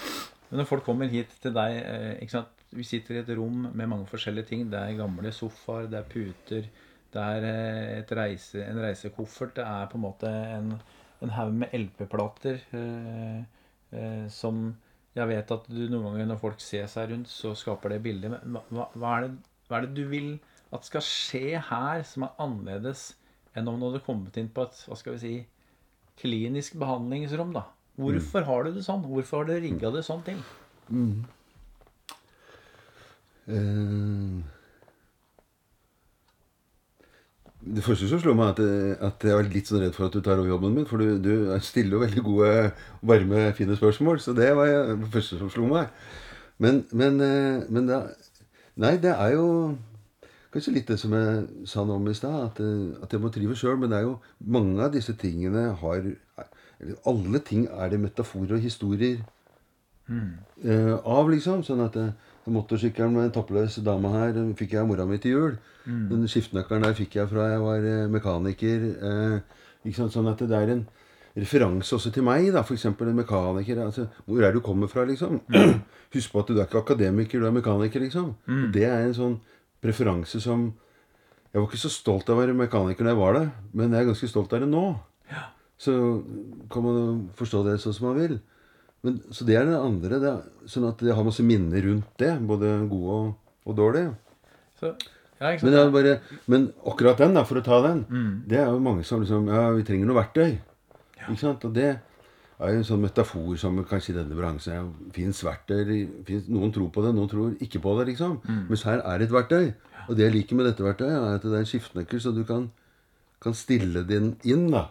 Men 0.50 0.62
når 0.62 0.70
folk 0.70 0.86
kommer 0.88 1.12
hit 1.12 1.34
til 1.44 1.54
deg 1.54 1.76
eh, 1.82 2.14
ikke 2.24 2.40
sant? 2.40 2.56
Vi 2.70 2.86
sitter 2.86 3.18
i 3.18 3.22
et 3.24 3.32
rom 3.38 3.66
med 3.74 3.90
mange 3.90 4.06
forskjellige 4.10 4.52
ting. 4.52 4.68
Det 4.70 4.78
er 4.78 4.98
gamle 4.98 5.32
sofaer, 5.34 5.88
det 5.90 5.98
er 6.00 6.10
puter, 6.10 6.68
det 7.14 7.24
er 7.36 7.48
eh, 7.50 8.12
reise, 8.18 8.62
en 8.66 8.82
reisekoffert. 8.84 9.56
Det 9.58 9.66
er 9.66 9.90
på 9.90 9.98
en 9.98 10.06
måte 10.06 10.30
en, 10.30 10.76
en 11.26 11.34
haug 11.34 11.56
med 11.64 11.74
LP-plater 11.74 12.62
eh, 12.78 13.40
eh, 13.90 14.28
som 14.34 14.70
jeg 15.18 15.26
vet 15.32 15.52
at 15.56 15.66
du 15.68 15.82
noen 15.90 16.12
ganger 16.12 16.30
når 16.30 16.42
folk 16.42 16.62
ser 16.62 16.86
seg 16.92 17.10
rundt, 17.12 17.32
så 17.32 17.56
skaper 17.58 17.96
det 17.96 18.04
bilder. 18.06 18.38
Men 18.38 18.62
hva, 18.70 18.86
hva, 18.94 19.16
er 19.16 19.26
det, 19.26 19.32
hva 19.68 19.80
er 19.80 19.88
det 19.88 19.98
du 19.98 20.06
vil 20.12 20.36
at 20.76 20.86
skal 20.86 21.04
skje 21.06 21.62
her 21.70 22.04
som 22.06 22.28
er 22.28 22.36
annerledes 22.42 23.10
enn 23.58 23.68
om 23.70 23.80
du 23.80 23.88
hadde 23.88 24.04
kommet 24.06 24.38
inn 24.38 24.52
på 24.54 24.68
et 24.68 24.84
hva 24.88 24.98
skal 25.00 25.16
vi 25.16 25.22
si, 25.24 25.34
klinisk 26.20 26.76
behandlingsrom, 26.80 27.56
da. 27.56 27.66
Hvorfor 28.00 28.46
har 28.48 28.68
du 28.68 28.78
det 28.78 28.86
sånn? 28.86 29.02
Hvorfor 29.08 29.42
har 29.42 29.50
du 29.50 29.58
rigga 29.64 29.92
det 29.92 30.06
sånn 30.08 30.22
til? 30.28 30.40
Eh, 33.50 34.40
Det 37.60 37.84
første 37.84 38.08
som 38.08 38.22
slår 38.22 38.38
meg, 38.40 38.60
er 38.64 39.02
at, 39.04 39.24
jeg 39.28 39.36
var 39.36 39.50
litt 39.52 39.68
sånn 39.68 39.82
redd 39.84 39.96
for 39.98 40.08
at 40.08 40.14
du 40.16 40.24
tar 40.24 40.40
over 40.40 40.48
jobben 40.48 40.78
min. 40.78 40.86
For 40.88 41.02
du, 41.02 41.18
du 41.20 41.52
stiller 41.66 41.98
jo 41.98 42.04
veldig 42.06 42.24
gode, 42.24 42.54
varme, 43.04 43.50
fine 43.58 43.76
spørsmål. 43.76 44.22
Så 44.24 44.34
det 44.38 44.48
var 44.56 44.72
det 44.96 45.10
første 45.12 45.42
som 45.42 45.52
slo 45.52 45.68
meg. 45.68 45.92
Men, 46.64 46.86
men, 46.96 47.20
eh, 47.24 47.68
men 47.70 47.90
da 47.90 48.02
Nei, 48.80 48.94
det 49.04 49.12
er 49.12 49.34
jo 49.34 49.48
kanskje 50.54 50.74
litt 50.76 50.90
det 50.90 50.98
som 51.02 51.14
jeg 51.16 51.68
sa 51.70 51.84
nå 51.86 51.98
om 52.00 52.08
i 52.10 52.16
stad. 52.18 52.38
At, 52.50 52.62
eh, 52.64 53.04
at 53.04 53.14
jeg 53.14 53.22
må 53.24 53.32
trives 53.34 53.62
sjøl. 53.62 53.78
Men 53.80 53.92
det 53.92 54.00
er 54.00 54.08
jo 54.08 54.20
mange 54.46 54.80
av 54.86 54.94
disse 54.96 55.16
tingene 55.20 55.70
har 55.82 56.00
eller 56.80 56.96
Alle 57.06 57.40
ting 57.44 57.68
er 57.68 57.90
det 57.92 58.00
metaforer 58.00 58.56
og 58.56 58.64
historier 58.64 59.18
eh, 60.10 60.94
av, 60.96 61.30
liksom. 61.30 61.64
Sånn 61.68 61.84
at 61.84 61.98
eh, 62.00 62.14
motorsykkelen 62.48 63.18
med 63.18 63.28
en 63.28 63.34
toppløs 63.36 63.82
dame 63.84 64.10
her 64.14 64.32
den 64.34 64.54
fikk 64.56 64.74
jeg 64.74 64.86
av 64.86 64.88
mora 64.88 65.06
mi 65.06 65.20
til 65.20 65.36
jul. 65.36 65.58
Den 65.86 66.24
skiftenøkkelen 66.30 66.86
der 66.86 66.96
fikk 66.96 67.18
jeg 67.18 67.28
fra 67.30 67.50
jeg 67.52 67.60
var 67.62 67.86
mekaniker. 68.14 68.88
Uh, 69.02 69.60
ikke 69.84 69.98
sant? 69.98 70.14
Sånn 70.14 70.30
at 70.30 70.40
det 70.40 70.56
er 70.56 70.72
en 70.74 70.84
referanse 71.40 71.96
også 71.96 72.12
til 72.14 72.26
meg, 72.26 72.48
da. 72.54 72.64
F.eks. 72.64 72.86
en 72.90 73.16
mekaniker. 73.18 73.84
Altså, 73.84 74.08
hvor 74.26 74.44
er 74.44 74.54
du 74.54 74.60
kommer 74.66 74.88
fra, 74.88 75.06
liksom? 75.10 75.40
Husk 76.16 76.32
på 76.34 76.44
at 76.44 76.52
du 76.52 76.58
er 76.58 76.68
ikke 76.68 76.84
akademiker, 76.84 77.40
du 77.40 77.48
er 77.48 77.56
mekaniker, 77.56 78.00
liksom. 78.06 78.34
Det 78.74 78.86
er 78.88 79.04
en 79.04 79.18
sånn 79.18 79.40
preferanse 79.84 80.42
som 80.44 80.70
Jeg 81.50 81.62
var 81.64 81.66
ikke 81.66 81.82
så 81.82 81.90
stolt 81.90 82.28
av 82.30 82.38
å 82.38 82.42
være 82.44 82.54
mekaniker 82.54 83.08
da 83.08 83.14
jeg 83.16 83.18
var 83.18 83.34
det, 83.34 83.46
men 83.74 83.94
jeg 83.96 84.04
er 84.04 84.10
ganske 84.12 84.28
stolt 84.30 84.52
av 84.54 84.62
det 84.62 84.68
nå. 84.70 84.84
Så 85.82 85.94
kan 86.70 86.84
man 86.86 86.98
forstå 87.40 87.64
det 87.66 87.80
sånn 87.82 87.96
som 87.96 88.10
man 88.10 88.20
vil. 88.20 88.36
Men, 89.02 89.16
så 89.34 89.48
det 89.48 89.56
er 89.58 89.66
det 89.66 89.80
andre. 89.80 90.20
Det 90.22 90.30
er, 90.30 90.44
sånn 90.70 90.90
at 90.90 91.02
jeg 91.02 91.16
har 91.16 91.26
masse 91.26 91.46
minner 91.48 91.82
rundt 91.88 92.12
det. 92.22 92.34
Både 92.46 92.74
gode 92.92 93.16
og, 93.16 93.32
og 93.66 93.78
dårlige. 93.80 94.12
Så, 94.78 94.92
ja, 95.40 95.56
Men, 95.64 95.78
bare, 95.96 96.18
men 96.52 96.68
akkurat 96.86 97.24
den, 97.24 97.34
da, 97.40 97.46
for 97.48 97.62
å 97.62 97.64
ta 97.66 97.80
den, 97.88 98.04
det 98.52 98.60
er 98.60 98.70
jo 98.70 98.82
mange 98.84 99.06
som 99.08 99.24
liksom 99.24 99.48
Ja, 99.48 99.70
vi 99.72 99.88
trenger 99.88 100.10
noe 100.10 100.20
verktøy. 100.20 100.60
Ikke 101.24 101.40
sant? 101.40 101.64
Og 101.66 101.74
det 101.74 101.94
er 102.68 102.74
jo 102.74 102.80
en 102.82 102.88
sånn 102.90 103.04
metafor 103.06 103.56
som 103.62 103.78
kanskje 103.88 104.12
i 104.12 104.18
denne 104.18 104.36
bransjen 104.36 104.90
fins 105.16 105.40
verktøy 105.46 105.84
finnes, 106.28 106.50
Noen 106.52 106.74
tror 106.76 106.90
på 106.92 107.04
det, 107.06 107.14
noen 107.16 107.30
tror 107.32 107.54
ikke 107.64 107.80
på 107.84 107.94
det, 108.00 108.10
liksom. 108.12 108.40
Mens 108.68 108.84
her 108.84 109.00
er 109.00 109.18
det 109.22 109.30
et 109.30 109.36
verktøy. 109.36 109.74
Og 110.10 110.18
det 110.18 110.26
jeg 110.26 110.34
liker 110.34 110.60
med 110.60 110.66
dette 110.68 110.84
verktøyet, 110.84 111.14
er 111.16 111.38
at 111.38 111.46
det 111.46 111.54
er 111.54 111.64
en 111.64 111.70
skiftenøkkel, 111.70 112.20
så 112.20 112.34
du 112.36 112.44
kan, 112.44 112.70
kan 113.40 113.56
stille 113.56 114.04
den 114.10 114.34
inn. 114.44 114.68
da. 114.74 114.90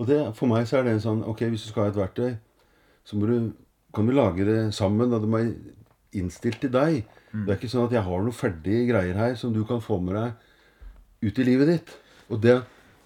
Og 0.00 0.08
det, 0.08 0.18
for 0.34 0.50
meg 0.50 0.66
så 0.66 0.80
er 0.80 0.88
det 0.88 0.96
en 0.96 1.04
sånn 1.04 1.22
Ok, 1.28 1.44
hvis 1.52 1.66
du 1.66 1.70
skal 1.70 1.86
ha 1.86 1.92
et 1.92 2.00
verktøy, 2.00 2.34
så 3.04 3.16
må 3.20 3.28
du, 3.28 3.52
kan 3.94 4.06
du 4.08 4.12
lage 4.16 4.46
det 4.48 4.58
sammen. 4.74 5.12
Og 5.12 5.22
det 5.22 5.30
må 5.30 5.44
jeg 5.44 5.54
innstilt 6.18 6.60
til 6.64 6.72
deg. 6.74 7.04
Det 7.30 7.52
er 7.52 7.58
ikke 7.60 7.70
sånn 7.70 7.86
at 7.86 7.94
jeg 7.94 8.02
har 8.02 8.22
noen 8.26 8.34
ferdige 8.34 8.88
greier 8.90 9.14
her 9.14 9.34
som 9.38 9.52
du 9.54 9.62
kan 9.68 9.82
få 9.84 10.00
med 10.02 10.16
deg 10.18 11.28
ut 11.28 11.38
i 11.38 11.46
livet 11.46 11.70
ditt. 11.70 11.92
Og 12.30 12.40
det 12.42 12.56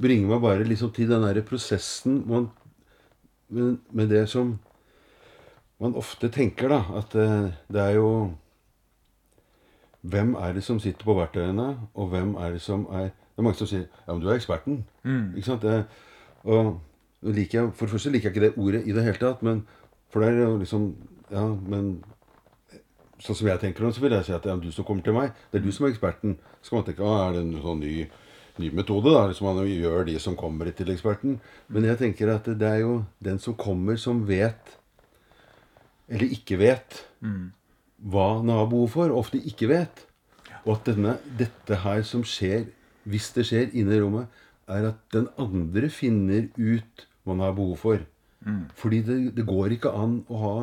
bringer 0.01 0.31
meg 0.31 0.41
bare 0.41 0.65
liksom 0.65 0.93
til 0.97 1.11
den 1.11 1.25
derre 1.27 1.43
prosessen 1.45 2.23
man, 2.31 2.49
med, 3.49 3.77
men, 3.91 4.09
det 4.11 4.29
som 4.29 4.59
man 5.81 5.95
ofte 5.95 6.29
tenker, 6.29 6.69
da. 6.69 6.81
At 7.01 7.15
eh, 7.15 7.53
det 7.73 7.83
er 7.83 8.01
jo 8.01 8.09
Hvem 10.05 10.35
er 10.37 10.53
det 10.53 10.61
som 10.65 10.77
sitter 10.81 11.05
på 11.05 11.15
verktøyene, 11.17 11.79
og 11.95 12.09
hvem 12.13 12.35
er 12.37 12.51
det 12.53 12.61
som 12.61 12.85
er 12.93 13.09
Det 13.09 13.39
er 13.41 13.43
mange 13.43 13.57
som 13.57 13.67
sier 13.67 13.87
Ja, 14.07 14.13
men 14.13 14.21
du 14.21 14.29
er 14.29 14.37
eksperten. 14.37 14.85
Ikke 15.37 15.47
sant? 15.47 15.63
Det, 15.63 15.85
og 16.45 16.81
liker 17.23 17.61
jeg, 17.61 17.73
For 17.75 17.87
det 17.87 17.93
første 17.93 18.11
liker 18.11 18.29
jeg 18.29 18.37
ikke 18.37 18.47
det 18.47 18.59
ordet 18.59 18.83
i 18.87 18.93
det 18.93 19.03
hele 19.03 19.17
tatt, 19.19 19.43
men 19.43 19.67
for 20.13 20.21
det 20.21 20.29
er 20.29 20.45
jo 20.45 20.59
liksom 20.59 20.95
Ja, 21.31 21.47
men 21.49 22.05
sånn 23.25 23.39
som 23.39 23.49
jeg 23.49 23.61
tenker 23.63 23.85
nå, 23.85 23.93
så 23.95 24.03
vil 24.05 24.13
jeg 24.13 24.27
si 24.27 24.35
at 24.37 24.45
det 24.45 24.53
er 24.53 24.61
du 24.61 24.71
som 24.75 24.85
kommer 24.85 25.05
til 25.05 25.17
meg. 25.17 25.33
Det 25.51 25.61
er 25.61 25.65
du 25.65 25.73
som 25.73 25.87
er 25.87 25.95
eksperten. 25.95 26.37
Så 26.61 26.73
kan 26.73 26.81
man 26.81 26.87
tenke 26.89 27.07
å, 27.07 27.15
er 27.23 27.37
det 27.37 27.43
en 27.45 27.63
sånn 27.63 27.81
ny, 27.81 27.95
ny 28.59 28.71
metode, 28.71 29.11
da? 29.11 29.27
Liksom 29.31 29.49
man 29.49 29.67
gjør 29.67 30.07
de 30.07 30.15
som 30.23 30.37
kommer 30.39 30.71
til 30.71 30.93
eksperten. 30.93 31.41
Men 31.69 31.85
jeg 31.89 31.99
tenker 31.99 32.31
at 32.35 32.47
det 32.47 32.69
er 32.69 32.81
jo 32.85 33.05
den 33.25 33.39
som 33.43 33.57
kommer, 33.59 33.97
som 34.01 34.23
vet, 34.29 34.77
eller 36.09 36.31
ikke 36.37 36.59
vet, 36.61 37.03
hva 38.05 38.39
han 38.39 38.49
har 38.53 38.67
behov 38.71 38.89
for, 38.93 39.11
ofte 39.11 39.41
ikke 39.41 39.69
vet. 39.73 40.07
Og 40.65 40.77
at 40.77 40.87
denne, 40.93 41.19
dette 41.39 41.77
her 41.83 42.03
som 42.03 42.23
skjer, 42.25 42.67
hvis 43.05 43.33
det 43.37 43.47
skjer 43.49 43.73
inne 43.77 43.97
i 43.97 44.01
rommet, 44.01 44.27
er 44.69 44.91
at 44.93 45.01
den 45.13 45.29
andre 45.37 45.91
finner 45.93 46.47
ut 46.57 47.07
hva 47.25 47.35
man 47.35 47.45
har 47.45 47.57
behov 47.57 47.77
for. 47.81 47.99
Fordi 48.77 49.03
det, 49.03 49.19
det 49.37 49.47
går 49.49 49.73
ikke 49.77 49.93
an 49.97 50.23
å 50.29 50.41
ha 50.41 50.55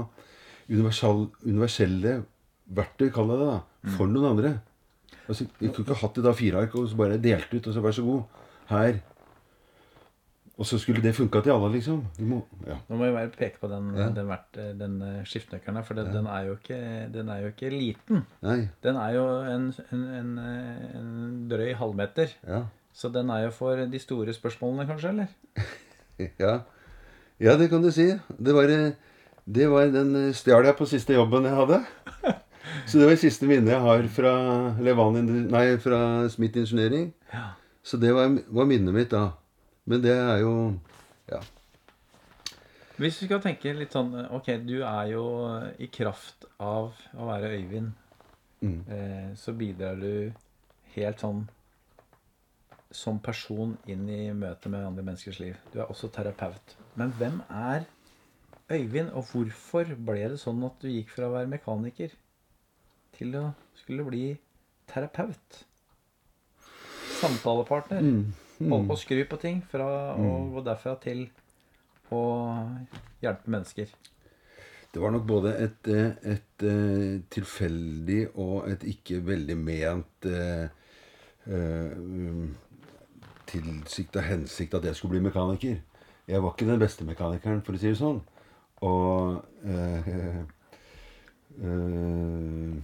universelle 0.71 2.23
verktøy, 2.71 3.09
kall 3.11 3.33
det 3.33 3.39
det, 3.41 3.47
da, 3.49 3.59
for 3.97 4.07
noen 4.07 4.29
andre. 4.31 4.51
Altså, 5.31 5.47
Vi 5.61 5.69
kunne 5.71 5.85
ikke 5.87 6.01
hatt 6.03 6.17
det 6.19 6.23
da 6.27 6.33
fire 6.35 6.65
ark 6.65 6.75
og 6.75 6.89
så 6.91 6.99
bare 6.99 7.17
delt 7.23 7.53
ut, 7.55 7.67
og 7.67 7.73
så 7.77 7.81
vær 7.83 7.95
så 7.95 8.03
god. 8.03 8.21
Her. 8.71 8.99
Og 10.61 10.67
så 10.69 10.77
skulle 10.77 11.01
det 11.01 11.15
funka 11.17 11.39
til 11.41 11.53
alle, 11.55 11.69
liksom. 11.73 12.01
Må, 12.27 12.41
ja. 12.67 12.75
Nå 12.89 12.97
må 12.99 13.05
jeg 13.07 13.13
bare 13.15 13.29
peke 13.33 13.57
på 13.63 13.69
den, 13.71 13.87
Ja. 13.97 14.09
den, 14.13 14.27
vert- 14.29 14.59
den 14.77 14.97
eh, 15.01 15.23
skiftenøkkelen 15.25 15.79
her, 15.79 15.83
for 15.87 15.97
den, 15.97 16.11
den, 16.13 16.27
er 16.29 16.51
ikke, 16.51 16.77
den 17.13 17.29
er 17.33 17.39
jo 17.41 17.47
ikke 17.53 17.69
liten. 17.73 18.21
Nei. 18.45 18.67
Den 18.83 18.99
er 19.01 19.15
jo 19.15 19.23
en, 19.55 19.65
en, 19.91 20.03
en, 20.19 20.33
eh, 20.37 20.99
en 20.99 21.47
drøy 21.49 21.73
halvmeter. 21.79 22.35
Ja. 22.47 22.59
Så 22.93 23.09
den 23.09 23.29
er 23.33 23.47
jo 23.47 23.51
for 23.55 23.75
de 23.89 23.99
store 24.03 24.33
spørsmålene, 24.37 24.85
kanskje? 24.91 25.09
eller? 25.15 25.25
Ja. 26.39 26.59
ja, 27.41 27.55
det 27.57 27.69
kan 27.71 27.81
du 27.81 27.89
si. 27.91 28.11
Det 28.37 28.53
var, 28.53 28.69
eh, 28.69 28.91
det 29.49 29.69
var 29.71 29.87
den 29.89 30.15
eh, 30.27 30.33
stjal 30.37 30.67
jeg 30.67 30.75
på 30.77 30.85
siste 30.85 31.15
jobben 31.17 31.47
jeg 31.49 31.55
hadde. 31.57 31.79
Så 32.87 32.97
det 32.99 33.05
var 33.07 33.15
det 33.15 33.21
siste 33.23 33.47
minnet 33.49 33.73
jeg 33.73 33.81
har 33.83 34.07
fra, 34.15 34.31
Levan, 34.83 35.19
nei, 35.51 35.77
fra 35.83 35.99
Smith 36.29 36.57
Ingeniering. 36.61 37.11
Ja. 37.33 37.49
Så 37.83 37.97
det 38.01 38.11
var, 38.13 38.29
var 38.53 38.65
minnet 38.69 38.93
mitt 38.93 39.09
da. 39.13 39.31
Men 39.89 40.01
det 40.03 40.13
er 40.17 40.43
jo 40.43 40.53
Ja. 41.31 41.39
Hvis 43.01 43.21
vi 43.21 43.25
skal 43.29 43.39
tenke 43.41 43.71
litt 43.73 43.93
sånn 43.95 44.11
Ok, 44.35 44.51
du 44.67 44.81
er 44.85 45.07
jo 45.13 45.23
i 45.81 45.87
kraft 45.89 46.45
av 46.61 46.91
å 47.17 47.25
være 47.31 47.53
Øyvind, 47.57 47.91
Mm. 48.61 48.83
eh, 48.93 49.29
så 49.35 49.55
bidrar 49.57 49.95
du 49.97 50.31
helt 50.93 51.17
sånn 51.19 51.47
som 52.91 53.17
person 53.23 53.71
inn 53.89 54.03
i 54.11 54.27
møtet 54.37 54.67
med 54.69 54.85
andre 54.85 55.01
menneskers 55.07 55.39
liv. 55.39 55.55
Du 55.73 55.79
er 55.79 55.87
også 55.89 56.11
terapeut. 56.13 56.75
Men 56.95 57.09
hvem 57.17 57.39
er 57.49 57.87
Øyvind, 58.69 59.09
og 59.17 59.25
hvorfor 59.31 59.89
ble 59.97 60.27
det 60.29 60.37
sånn 60.39 60.61
at 60.67 60.77
du 60.79 60.87
gikk 60.91 61.09
fra 61.09 61.25
å 61.27 61.33
være 61.33 61.49
mekaniker 61.55 62.13
til 63.17 63.35
å 63.39 63.43
skulle 63.79 64.05
bli 64.07 64.23
terapeut? 64.91 65.63
Samtalepartner. 67.21 68.05
Holde 68.61 68.87
på 68.89 68.95
å 68.95 68.99
skru 68.99 69.21
på 69.29 69.39
ting 69.41 69.61
fra 69.71 69.87
å 70.13 70.31
gå 70.53 70.63
derfra 70.65 70.95
til 71.01 71.27
å 72.13 72.23
hjelpe 73.23 73.51
mennesker. 73.51 73.91
Det 74.91 74.99
var 74.99 75.13
nok 75.15 75.23
både 75.27 75.53
et, 75.63 75.87
et, 75.87 76.25
et, 76.27 76.63
eh, 76.67 77.21
tilfeldig 77.31 78.25
og 78.35 78.67
et 78.67 78.83
ikke 78.91 79.21
veldig 79.23 79.55
ment 79.55 80.27
eh, 80.27 80.65
eh, 81.47 81.93
um, 81.95 82.49
tilsikt 83.47 84.19
og 84.19 84.27
hensikt 84.27 84.75
at 84.75 84.89
jeg 84.89 84.99
skulle 84.99 85.15
bli 85.15 85.29
mekaniker. 85.29 85.79
Jeg 86.27 86.43
var 86.43 86.51
ikke 86.51 86.67
den 86.67 86.79
beste 86.79 87.07
mekanikeren, 87.07 87.63
for 87.63 87.75
å 87.75 87.79
si 87.79 87.87
det 87.87 87.99
sånn. 87.99 88.19
Og 88.87 89.39
eh, 89.63 90.11
eh, 91.63 92.75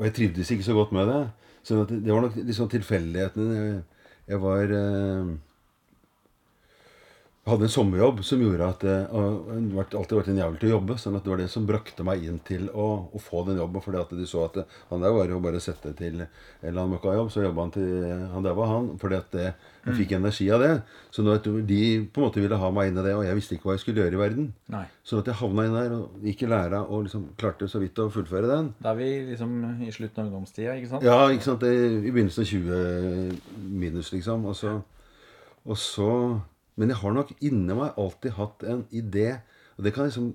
Og 0.00 0.06
jeg 0.08 0.16
trivdes 0.16 0.50
ikke 0.50 0.64
så 0.64 0.72
godt 0.72 0.94
med 0.96 1.10
det. 1.10 1.20
Så 1.62 1.82
det, 1.84 2.00
det 2.06 2.12
var 2.14 2.24
nok 2.24 2.36
liksom 2.40 2.70
tilfeldighetene. 2.72 3.82
Jeg, 4.30 4.38
var 4.40 4.72
eh, 4.72 5.32
hadde 7.48 7.64
en 7.66 7.72
sommerjobb 7.72 8.18
som 8.22 8.38
gjorde 8.42 8.66
at 8.68 8.82
det 8.84 8.96
har 9.10 9.30
vært- 9.72 9.94
alltid 9.96 10.18
vært 10.18 10.28
en 10.28 10.36
jævel 10.42 10.58
til 10.60 10.68
å 10.68 10.72
jobbe. 10.76 10.94
sånn 11.00 11.16
at 11.16 11.24
det 11.24 11.30
var 11.30 11.36
det 11.38 11.48
som 11.50 11.66
brakte 11.66 12.04
meg 12.04 12.22
inn 12.22 12.38
til 12.44 12.68
å, 12.68 13.08
å 13.10 13.18
få 13.18 13.46
den 13.46 13.56
jobben. 13.56 13.80
fordi 13.82 13.98
at 14.00 14.10
de 14.10 14.26
så 14.26 14.44
at 14.44 14.52
det, 14.54 14.64
han 14.90 15.00
der 15.00 15.10
var 15.10 15.26
jo 15.26 15.40
bare 15.40 15.56
å 15.56 15.60
sette 15.60 15.96
til 15.96 16.20
en 16.20 16.28
eller 16.62 16.82
annen 16.82 16.98
møkkajobb, 16.98 17.30
så 17.32 17.42
jobba 17.42 17.62
han 17.62 17.70
til 17.70 18.28
han 18.34 18.42
der 18.42 18.52
var 18.54 18.66
han. 18.66 18.98
fordi 18.98 19.16
at 19.16 19.30
det, 19.32 19.54
jeg 19.86 19.94
fikk 19.96 20.12
energi 20.12 20.50
av 20.52 20.60
det. 20.60 20.82
Så 21.10 21.24
nå, 21.24 21.38
de 21.66 22.04
på 22.12 22.20
en 22.20 22.28
måte 22.28 22.42
ville 22.44 22.56
ha 22.60 22.70
meg 22.70 22.88
inn 22.92 22.98
i 22.98 23.02
det, 23.08 23.14
og 23.16 23.24
jeg 23.24 23.34
visste 23.34 23.54
ikke 23.56 23.64
hva 23.70 23.72
jeg 23.78 23.80
skulle 23.86 24.04
gjøre 24.04 24.12
i 24.20 24.20
verden. 24.28 24.52
Nei. 24.68 24.84
Sånn 25.02 25.20
at 25.24 25.24
jeg 25.32 25.34
havna 25.40 25.64
inn 25.64 25.72
der 25.74 25.96
og 25.96 26.20
gikk 26.22 26.42
i 26.44 26.46
læra 26.52 26.82
og 26.86 27.04
liksom 27.08 27.24
klarte 27.40 27.66
så 27.66 27.80
vidt 27.80 27.96
å 27.98 28.10
fullføre 28.12 28.46
den. 28.52 28.74
Da 28.82 28.90
er 28.92 28.96
vi 29.00 29.10
liksom 29.32 29.80
i 29.80 29.90
slutten 29.90 30.20
av 30.20 30.28
ungdomstida, 30.28 30.76
ikke 30.76 30.88
sant? 30.92 31.02
Ja, 31.02 31.26
ikke 31.32 31.48
sant. 31.48 31.60
Det, 31.64 31.72
I 32.04 32.12
begynnelsen 32.12 32.44
av 32.44 32.52
20 32.52 33.40
minus, 33.80 34.12
liksom. 34.12 34.44
Og 34.44 34.54
så, 34.54 34.82
og 35.64 35.76
så 35.80 36.12
Men 36.80 36.92
jeg 36.92 37.02
har 37.02 37.12
nok 37.12 37.34
inni 37.44 37.76
meg 37.76 37.98
alltid 38.00 38.36
hatt 38.38 38.64
en 38.64 38.86
idé, 38.96 39.34
og 39.76 39.84
det 39.84 39.92
kan 39.92 40.08
liksom 40.08 40.30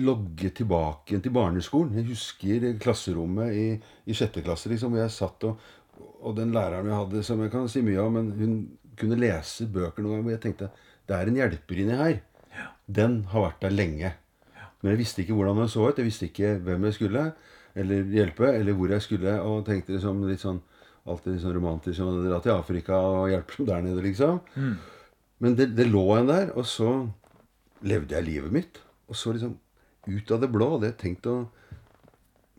logge 0.00 0.50
tilbake 0.54 1.18
til 1.22 1.34
barneskolen. 1.34 1.96
Jeg 1.98 2.08
husker 2.10 2.66
klasserommet 2.82 3.54
i, 3.54 3.66
i 4.10 4.16
sjette 4.16 4.42
klasse, 4.42 4.70
liksom, 4.70 4.94
hvor 4.94 5.04
jeg 5.04 5.14
satt 5.14 5.46
og 5.50 5.68
Og 6.00 6.32
den 6.36 6.52
læreren 6.52 6.86
jeg 6.88 6.96
hadde, 6.96 7.22
som 7.22 7.40
jeg 7.42 7.50
kan 7.52 7.66
si 7.68 7.82
mye 7.84 8.00
om, 8.00 8.14
men 8.16 8.28
hun 8.38 8.52
kunne 8.96 9.18
lese 9.20 9.66
bøker 9.68 10.02
noen 10.02 10.14
ganger, 10.14 10.22
hvor 10.24 10.32
jeg 10.32 10.42
tenkte 10.44 10.68
det 11.08 11.16
er 11.16 11.28
en 11.28 11.36
hjelper 11.36 11.80
inni 11.82 11.96
her. 11.98 12.20
Den 12.86 13.24
har 13.32 13.44
vært 13.44 13.62
der 13.64 13.74
lenge. 13.74 14.12
Men 14.80 14.92
jeg 14.92 15.00
visste 15.02 15.22
ikke 15.22 15.36
hvordan 15.36 15.60
den 15.60 15.68
så 15.68 15.88
ut. 15.88 15.98
Jeg 15.98 16.06
visste 16.06 16.28
ikke 16.30 16.54
hvem 16.64 16.86
jeg 16.88 16.96
skulle 16.96 17.24
eller 17.74 18.12
hjelpe, 18.14 18.48
eller 18.48 18.76
hvor 18.78 18.94
jeg 18.94 19.02
skulle. 19.02 19.34
Og 19.42 19.64
tenkte 19.66 19.96
liksom 19.96 20.22
litt 20.28 20.44
sånn 20.44 20.60
alltid 21.08 21.40
sånn 21.40 21.56
romantisk 21.56 21.96
som 21.98 22.10
å 22.10 22.20
dra 22.24 22.40
til 22.44 22.54
Afrika 22.54 22.98
og 23.00 23.30
hjelpe 23.32 23.56
dem 23.58 23.68
der 23.70 23.84
nede, 23.86 24.04
liksom. 24.04 24.40
Men 25.40 25.56
det, 25.56 25.70
det 25.76 25.88
lå 25.88 26.04
en 26.18 26.28
der, 26.28 26.50
og 26.52 26.66
så 26.68 26.90
levde 27.86 28.16
jeg 28.16 28.26
livet 28.26 28.52
mitt. 28.52 28.80
Og 29.08 29.16
så 29.16 29.32
liksom 29.34 29.56
ut 30.10 30.34
av 30.34 30.42
det 30.42 30.50
blå 30.52 30.68
hadde 30.74 30.90
jeg 30.90 30.98
tenkt 31.00 31.28
å, 31.30 31.38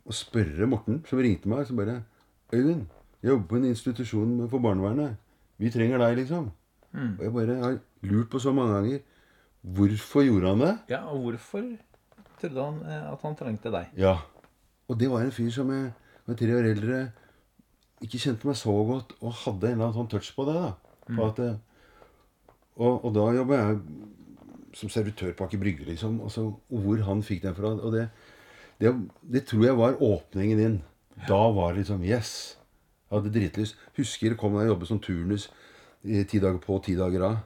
å 0.06 0.16
spørre 0.16 0.68
Morten, 0.70 1.02
som 1.10 1.22
ringte 1.22 1.50
meg, 1.52 1.68
så 1.68 1.78
bare 1.78 2.02
Øyvind, 2.52 2.90
jeg 3.22 3.30
jobber 3.32 3.48
på 3.48 3.60
en 3.62 3.70
institusjon 3.70 4.34
for 4.52 4.60
barnevernet. 4.60 5.14
Vi 5.62 5.70
trenger 5.72 6.02
deg, 6.02 6.18
liksom. 6.20 6.50
Og 6.92 7.22
jeg 7.24 7.32
bare 7.32 7.56
har 7.62 7.78
lurt 8.10 8.32
på 8.34 8.42
så 8.44 8.52
mange 8.56 8.76
ganger 8.76 9.00
hvorfor 9.62 10.26
gjorde 10.26 10.52
han 10.52 10.64
det? 10.66 10.74
Ja, 10.90 11.04
og 11.14 11.28
hvorfor 11.28 11.64
trodde 12.42 12.66
han 12.66 12.80
eh, 12.84 13.12
at 13.14 13.24
han 13.24 13.38
trengte 13.38 13.72
deg? 13.72 13.92
Ja. 14.02 14.18
Og 14.90 14.98
det 15.00 15.08
var 15.12 15.24
en 15.24 15.32
fyr 15.32 15.52
som 15.54 15.70
jeg 15.72 15.92
var 16.26 16.40
tre 16.40 16.56
år 16.58 16.70
eldre 16.74 16.98
ikke 18.02 18.22
kjente 18.22 18.48
meg 18.50 18.58
så 18.60 18.74
godt, 18.88 19.14
og 19.22 19.36
hadde 19.44 19.70
en 19.70 19.76
eller 19.76 19.88
annen 19.90 19.98
sånn 20.00 20.12
touch 20.12 20.32
på 20.36 20.46
det. 20.50 20.58
da. 20.58 20.72
På 21.12 21.28
at, 21.28 21.42
og, 22.82 23.06
og 23.06 23.12
da 23.16 23.28
jobba 23.36 23.60
jeg 23.60 23.82
som 24.78 24.92
servitør 24.92 25.34
på 25.36 25.46
Aker 25.46 25.60
Brygge, 25.62 25.86
liksom. 25.90 26.20
Og 26.24 26.32
så, 26.34 26.46
hvor 26.72 27.04
han 27.08 27.24
fikk 27.26 27.44
den 27.46 27.58
fra. 27.58 27.74
Og 27.76 27.94
det, 27.96 28.08
det, 28.82 28.94
det 29.34 29.46
tror 29.50 29.66
jeg 29.68 29.78
var 29.80 30.00
åpningen 30.02 30.64
inn. 30.66 30.80
Da 31.28 31.44
var 31.54 31.74
det 31.74 31.84
liksom 31.84 32.04
Yes! 32.08 32.58
Jeg 33.12 33.20
hadde 33.20 33.34
dritlyst. 33.36 33.80
Husker 33.98 34.38
kom 34.40 34.56
jeg 34.56 34.70
jobbet 34.72 34.88
som 34.88 35.00
turnus 35.04 35.50
i 36.08 36.24
ti 36.24 36.40
dager 36.42 36.62
på, 36.64 36.78
ti 36.86 36.96
dager 36.96 37.26
av. 37.28 37.42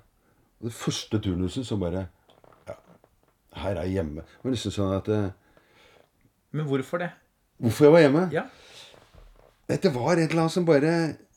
Og 0.61 0.69
det 0.69 0.75
første 0.77 1.19
turnusen 1.19 1.65
så 1.67 1.77
bare 1.81 2.05
Ja, 2.69 2.75
her 3.63 3.79
er 3.79 3.87
jeg 3.87 3.97
hjemme. 3.97 4.21
Det 4.21 4.45
var 4.45 4.53
nesten 4.53 4.75
sånn 4.75 4.93
at 4.93 5.09
eh, 5.11 5.31
Men 6.53 6.69
hvorfor 6.69 7.01
det? 7.01 7.09
Hvorfor 7.57 7.87
jeg 7.87 7.95
var 7.95 8.05
hjemme? 8.05 8.23
Ja. 8.35 8.45
Det 9.67 9.91
var 9.93 10.17
et 10.17 10.29
eller 10.29 10.45
annet 10.45 10.53
som 10.53 10.65
bare 10.67 10.91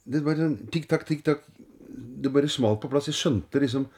Det 0.04 0.20
var 0.24 0.36
sånn 0.36 0.58
tikk-takk, 0.72 1.06
tikk-takk 1.08 1.46
Det 2.22 2.32
bare 2.32 2.50
smalt 2.50 2.82
på 2.82 2.90
plass. 2.92 3.08
Jeg 3.08 3.18
skjønte 3.18 3.62
liksom 3.62 3.88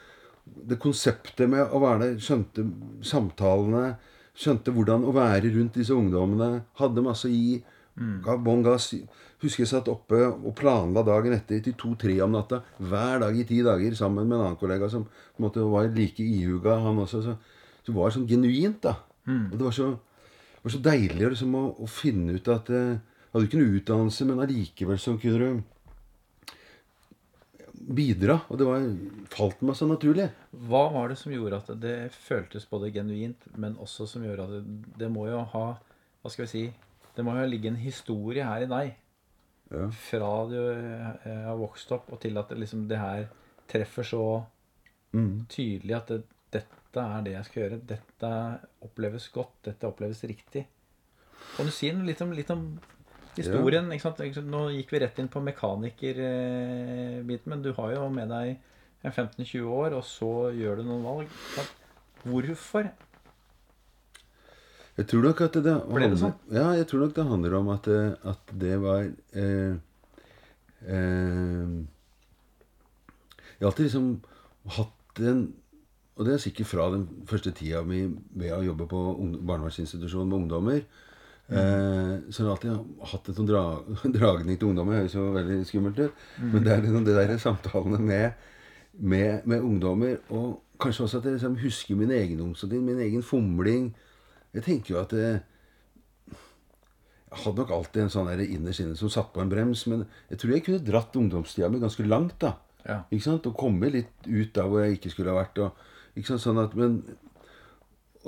det 0.66 0.80
konseptet 0.82 1.46
med 1.50 1.68
å 1.70 1.78
være 1.82 2.00
der. 2.02 2.14
Skjønte 2.22 2.64
samtalene. 3.06 3.96
Skjønte 4.34 4.72
hvordan 4.74 5.04
å 5.06 5.12
være 5.14 5.52
rundt 5.54 5.76
disse 5.78 5.94
ungdommene. 5.94 6.64
Hadde 6.80 7.04
masse 7.04 7.28
å 7.28 7.30
gi. 7.30 7.60
Ga 8.24 8.36
bånn 8.40 8.64
gass. 8.64 8.88
Husker 9.42 9.62
jeg 9.62 9.70
satt 9.70 9.88
oppe 9.92 10.18
og 10.26 10.54
planla 10.56 11.04
dagen 11.06 11.36
etter 11.36 11.60
til 11.64 11.76
to-tre 11.78 12.16
om 12.24 12.32
natta. 12.34 12.62
Hver 12.80 13.20
dag 13.22 13.36
i 13.36 13.44
ti 13.48 13.60
dager 13.64 13.94
sammen 13.96 14.26
med 14.26 14.38
en 14.38 14.46
annen 14.46 14.58
kollega 14.60 14.88
som 14.90 15.04
på 15.06 15.40
en 15.40 15.46
måte 15.46 15.64
var 15.64 15.88
like 15.94 16.24
ihuga, 16.24 16.78
han 16.84 16.98
også. 17.04 17.22
Så, 17.24 17.36
så 17.84 17.92
det 17.92 17.98
var 17.98 18.16
sånn 18.16 18.28
genuint, 18.28 18.80
da. 18.84 18.96
Og 19.52 19.56
det 19.58 19.66
var 19.68 19.76
så, 19.76 19.90
var 20.64 20.74
så 20.74 20.82
deilig 20.84 21.30
liksom, 21.34 21.54
å, 21.56 21.64
å 21.84 21.86
finne 21.88 22.36
ut 22.36 22.50
at 22.52 22.72
eh, 22.74 22.98
hadde 23.32 23.46
ikke 23.46 23.60
noe 23.60 23.76
utdannelse, 23.80 24.26
men 24.28 24.42
allikevel 24.44 24.98
så 25.00 25.14
kunne 25.20 25.38
du 25.38 25.62
bidra. 28.00 28.40
Og 28.50 28.58
det 28.60 28.66
var, 28.68 28.86
falt 29.32 29.62
meg 29.64 29.78
så 29.78 29.88
naturlig. 29.88 30.28
Hva 30.68 30.84
var 30.94 31.10
det 31.10 31.18
som 31.20 31.32
gjorde 31.34 31.60
at 31.62 31.70
det 31.82 31.96
føltes 32.14 32.66
både 32.70 32.92
genuint, 32.94 33.46
men 33.56 33.78
også 33.80 34.06
som 34.10 34.24
gjorde 34.26 34.46
at 34.46 34.56
det, 34.58 34.64
det 35.00 35.10
må 35.12 35.28
jo 35.30 35.42
ha 35.54 35.66
Hva 36.20 36.28
skal 36.32 36.44
vi 36.44 36.50
si 36.50 36.64
Det 37.16 37.24
må 37.24 37.32
jo 37.38 37.46
ligge 37.48 37.70
en 37.70 37.78
historie 37.80 38.44
her 38.44 38.66
i 38.66 38.70
deg. 38.70 38.90
Ja. 39.70 39.86
Fra 39.94 40.32
du 40.50 40.58
eh, 40.58 41.44
har 41.46 41.58
vokst 41.58 41.90
opp, 41.94 42.10
og 42.12 42.20
til 42.22 42.38
at 42.40 42.50
det, 42.50 42.58
liksom, 42.64 42.88
det 42.90 42.98
her 43.00 43.28
treffer 43.70 44.06
så 44.06 44.24
Mm. 45.10 45.46
tydelig 45.50 45.96
at 45.96 46.06
det, 46.06 46.20
dette 46.54 47.02
er 47.02 47.22
det 47.26 47.32
jeg 47.32 47.46
skal 47.48 47.62
gjøre. 47.64 47.78
Dette 47.82 48.28
oppleves 48.86 49.24
godt. 49.34 49.56
Dette 49.66 49.88
oppleves 49.88 50.20
riktig. 50.22 50.66
Kan 51.56 51.66
du 51.66 51.72
si 51.74 51.90
litt 51.90 52.20
om, 52.22 52.30
litt 52.30 52.50
om 52.54 52.62
historien? 53.36 53.90
ja. 53.90 53.94
Ikke 53.96 54.06
sant? 54.08 54.20
Nå 54.50 54.60
gikk 54.74 54.90
vi 54.94 55.02
rett 55.04 55.18
inn 55.20 55.30
på 55.30 55.40
mekanikerbiten, 55.44 57.48
men 57.52 57.62
du 57.62 57.70
har 57.76 57.88
jo 57.94 58.02
med 58.12 58.28
deg 58.32 58.46
15-20 59.04 59.62
år, 59.64 59.90
og 59.96 60.04
så 60.04 60.50
gjør 60.56 60.76
du 60.80 60.84
noen 60.88 61.06
valg. 61.06 61.26
Hvorfor? 62.24 62.84
Jeg 65.00 65.08
tror 65.08 65.22
nok 65.24 65.38
at 65.46 65.54
det, 65.64 65.72
Ble 65.88 66.08
det 66.12 66.18
sånn? 66.20 66.34
Ja, 66.52 66.74
jeg 66.76 66.84
tror 66.90 67.06
nok 67.06 67.14
det 67.16 67.24
handler 67.24 67.54
om 67.60 67.70
at, 67.72 67.86
at 67.88 68.50
det 68.60 68.74
var 68.82 69.06
eh, 69.32 69.78
eh, 70.84 71.70
Jeg 73.54 73.62
har 73.62 73.70
alltid 73.70 73.86
liksom 73.86 74.10
hatt 74.76 75.22
en 75.24 75.40
Og 76.18 76.28
det 76.28 76.34
er 76.34 76.42
sikkert 76.42 76.68
fra 76.68 76.90
den 76.92 77.06
første 77.30 77.52
tida 77.56 77.80
mi 77.86 78.02
ved 78.36 78.52
å 78.52 78.60
jobbe 78.66 78.84
på 78.90 79.00
barnevernsinstitusjon 79.16 80.28
med 80.28 80.42
ungdommer. 80.42 80.82
Eh, 81.50 82.12
så 82.30 82.44
jeg 82.44 82.46
har 82.46 82.52
alltid 82.54 83.06
hatt 83.10 83.28
en 83.28 83.36
sånn 83.40 83.48
dra, 83.48 83.64
dragning 84.18 84.58
til 84.58 84.70
ungdommer. 84.70 84.96
Det 84.96 85.02
høres 85.02 85.16
jo 85.18 85.26
veldig 85.34 85.60
skummelt 85.68 86.02
ut. 86.04 86.24
Men 86.40 86.66
det 86.66 86.74
er 86.74 86.84
liksom 86.84 87.06
det 87.08 87.16
der 87.18 87.36
samtalene 87.42 88.00
med, 88.04 88.48
med, 88.98 89.46
med 89.50 89.66
ungdommer. 89.66 90.18
Og 90.30 90.60
kanskje 90.80 91.06
også 91.06 91.20
at 91.20 91.28
jeg 91.28 91.38
liksom 91.38 91.58
husker 91.64 91.98
min 91.98 92.14
egen 92.14 92.38
ungdomstid, 92.38 92.78
min 92.78 93.02
egen 93.02 93.26
fomling. 93.26 93.90
Jeg 94.54 94.66
tenker 94.66 94.94
jo 94.94 95.00
at 95.02 95.14
det, 95.14 95.30
jeg 97.30 97.44
hadde 97.44 97.62
nok 97.62 97.72
alltid 97.74 98.04
en 98.04 98.10
sånn 98.10 98.30
innerst 98.42 98.82
inne 98.82 98.98
som 98.98 99.10
satt 99.12 99.30
på 99.34 99.42
en 99.42 99.50
brems. 99.50 99.84
Men 99.90 100.06
jeg 100.30 100.42
tror 100.42 100.54
jeg 100.54 100.66
kunne 100.66 100.86
dratt 100.86 101.18
ungdomstida 101.18 101.70
mi 101.70 101.82
ganske 101.82 102.06
langt. 102.06 102.38
da. 102.42 102.56
Ja. 102.86 103.02
Ikke 103.10 103.26
sant? 103.26 103.46
Og 103.50 103.58
komme 103.58 103.90
litt 103.92 104.26
ut 104.26 104.54
der 104.54 104.70
hvor 104.70 104.84
jeg 104.84 104.98
ikke 104.98 105.12
skulle 105.14 105.34
ha 105.34 105.42
vært. 105.42 105.58
Og, 105.62 105.90
ikke 106.14 106.32
sant? 106.32 106.46
Sånn 106.46 106.62
at, 106.62 106.78
men 106.78 107.02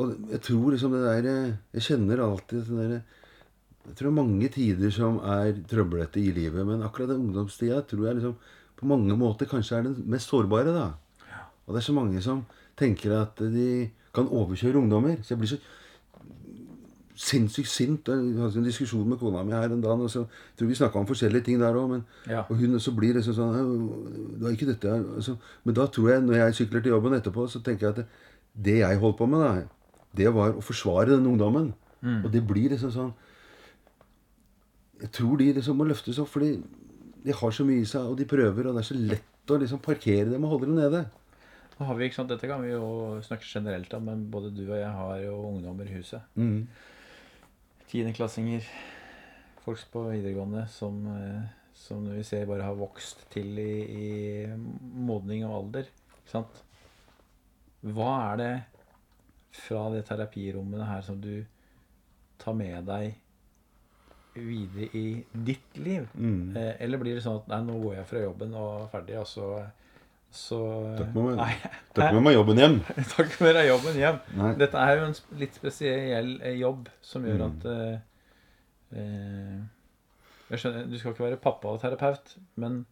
Og 0.00 0.14
jeg 0.32 0.40
tror 0.46 0.72
liksom 0.72 0.94
det 0.96 1.02
der 1.04 1.26
Jeg 1.74 1.84
kjenner 1.84 2.22
alltid 2.24 2.64
sånn 2.64 2.80
der 2.80 2.94
Jeg 2.96 3.96
tror 3.98 4.06
det 4.06 4.12
er 4.12 4.16
mange 4.22 4.48
tider 4.54 4.94
som 4.94 5.18
er 5.26 5.58
trøblete 5.68 6.20
i 6.22 6.32
livet, 6.32 6.64
men 6.66 6.84
akkurat 6.86 7.10
den 7.10 7.26
ungdomstida 7.26 7.82
tror 7.82 8.06
jeg 8.06 8.20
liksom 8.20 8.36
på 8.78 8.88
mange 8.90 9.14
måter 9.14 9.46
kanskje 9.46 9.76
er 9.78 9.82
den 9.86 10.04
mest 10.10 10.30
sårbare. 10.30 10.72
da. 10.74 10.88
Og 11.66 11.74
det 11.74 11.82
er 11.82 11.86
så 11.86 11.94
mange 11.94 12.22
som 12.22 12.44
tenker 12.78 13.14
at 13.14 13.38
de 13.38 13.90
kan 14.14 14.26
overkjøre 14.26 14.78
ungdommer. 14.78 15.16
Så 15.22 15.34
jeg 15.34 15.38
blir 15.38 15.50
så 15.52 15.58
sinnssykt 17.22 17.70
sint. 17.70 18.08
Jeg 18.08 18.38
hadde 18.40 18.58
en 18.58 18.66
diskusjon 18.66 19.06
med 19.08 19.20
kona 19.20 19.44
mi 19.46 19.54
her 19.54 19.70
en 19.70 19.82
dag. 19.82 20.00
og 20.00 20.10
så 20.10 20.24
jeg 20.24 20.58
tror 20.58 20.68
vi 20.68 20.74
snakka 20.74 20.98
om 20.98 21.06
forskjellige 21.06 21.44
ting 21.44 21.60
der 21.60 21.78
òg. 21.78 22.02
Ja. 22.28 22.42
Og 22.48 22.56
hun 22.56 22.80
så 22.80 22.94
blir 22.96 23.14
liksom 23.14 23.34
sånn 23.34 23.54
«Å, 23.54 23.66
Det 24.38 24.42
var 24.42 24.56
ikke 24.56 24.70
dette 24.72 24.90
altså, 25.16 25.36
Men 25.64 25.74
da 25.74 25.86
tror 25.86 26.10
jeg, 26.10 26.22
når 26.22 26.34
jeg 26.34 26.54
sykler 26.54 26.82
til 26.82 26.92
jobben 26.92 27.14
etterpå, 27.14 27.46
så 27.48 27.62
tenker 27.62 27.86
jeg 27.86 27.90
at 27.90 27.96
det, 27.96 28.06
det 28.54 28.78
jeg 28.80 28.98
holdt 28.98 29.18
på 29.18 29.26
med, 29.26 29.40
da, 29.40 29.62
det 30.16 30.28
var 30.34 30.56
å 30.56 30.64
forsvare 30.64 31.14
den 31.14 31.28
ungdommen. 31.30 31.72
Og 32.02 32.30
det 32.34 32.42
blir 32.42 32.72
liksom 32.72 32.90
sånn 32.90 33.10
Jeg 35.02 35.10
tror 35.14 35.38
de 35.38 35.52
liksom 35.54 35.78
må 35.78 35.86
løftes 35.86 36.18
opp, 36.22 36.30
fordi 36.30 36.56
de 37.22 37.34
har 37.34 37.54
så 37.54 37.64
mye 37.66 37.82
i 37.82 37.88
seg, 37.88 38.06
og 38.06 38.18
de 38.18 38.26
prøver, 38.26 38.68
og 38.68 38.76
det 38.76 38.82
er 38.82 38.86
så 38.86 38.98
lett 38.98 39.50
å 39.50 39.58
liksom 39.58 39.80
parkere 39.82 40.30
dem 40.30 40.46
og 40.46 40.54
holde 40.54 40.68
dem 40.68 40.78
nede. 40.78 41.00
Nå 41.74 41.88
har 41.88 41.98
vi, 41.98 42.06
ikke 42.06 42.20
sant, 42.20 42.30
Dette 42.30 42.46
kan 42.46 42.62
vi 42.62 42.70
jo 42.70 43.18
snakke 43.26 43.48
generelt 43.48 43.94
om, 43.98 44.06
men 44.06 44.24
både 44.30 44.52
du 44.54 44.62
og 44.68 44.76
jeg 44.78 44.90
har 44.94 45.16
jo 45.24 45.36
ungdommer 45.48 45.88
i 45.90 45.96
huset. 45.96 46.22
Mm. 46.38 46.68
Tiendeklassinger, 47.90 48.68
folk 49.64 49.82
på 49.90 50.04
videregående 50.12 50.68
som, 50.70 51.00
eh, 51.16 51.42
som 51.74 52.06
vi 52.06 52.22
ser 52.26 52.46
bare 52.50 52.66
har 52.66 52.78
vokst 52.78 53.26
til 53.34 53.58
i, 53.58 53.74
i 53.82 54.10
modning 54.52 55.42
og 55.48 55.56
alder. 55.58 55.90
Ikke 56.20 56.34
sant? 56.36 56.62
Hva 57.82 58.12
er 58.30 58.38
det 58.38 58.52
fra 59.52 59.88
det 59.92 60.04
terapirommet 60.08 60.86
her 60.88 61.02
som 61.04 61.18
du 61.20 61.44
tar 62.42 62.54
med 62.56 62.86
deg 62.88 63.12
videre 64.34 64.88
i 64.96 65.04
ditt 65.44 65.76
liv? 65.76 66.06
Mm. 66.16 66.56
Eh, 66.56 66.74
eller 66.80 66.98
blir 67.02 67.18
det 67.18 67.24
sånn 67.24 67.40
at 67.42 67.48
nei, 67.52 67.58
nå 67.66 67.76
går 67.82 67.98
jeg 68.00 68.08
fra 68.08 68.22
jobben 68.24 68.54
og 68.56 68.70
er 68.86 68.86
ferdig, 68.94 69.18
og 69.20 69.26
så, 69.28 69.48
så 70.32 70.60
Takk 71.02 71.12
med 71.18 71.36
meg. 71.36 71.66
Takk 71.98 72.16
med 72.16 72.24
meg 72.28 72.36
jobben 72.38 72.62
hjem. 72.62 72.78
Takk 73.16 73.34
for 73.36 73.52
deg 73.58 73.68
jobben 73.68 73.98
hjem. 74.00 74.22
Nei. 74.40 74.54
Dette 74.62 74.80
er 74.86 74.96
jo 74.96 75.10
en 75.10 75.18
litt 75.42 75.60
spesiell 75.60 76.32
eh, 76.40 76.56
jobb 76.62 76.88
som 77.04 77.28
gjør 77.28 77.42
Mm. 77.42 77.46
at 77.50 77.68
eh, 77.74 78.00
eh, 78.96 79.60
Jeg 80.52 80.60
skjønner, 80.64 80.88
Du 80.88 80.96
skal 81.00 81.12
ikke 81.14 81.26
være 81.28 81.40
pappa 81.44 81.70
og 81.76 81.80
terapeut, 81.84 82.34
men 82.60 82.82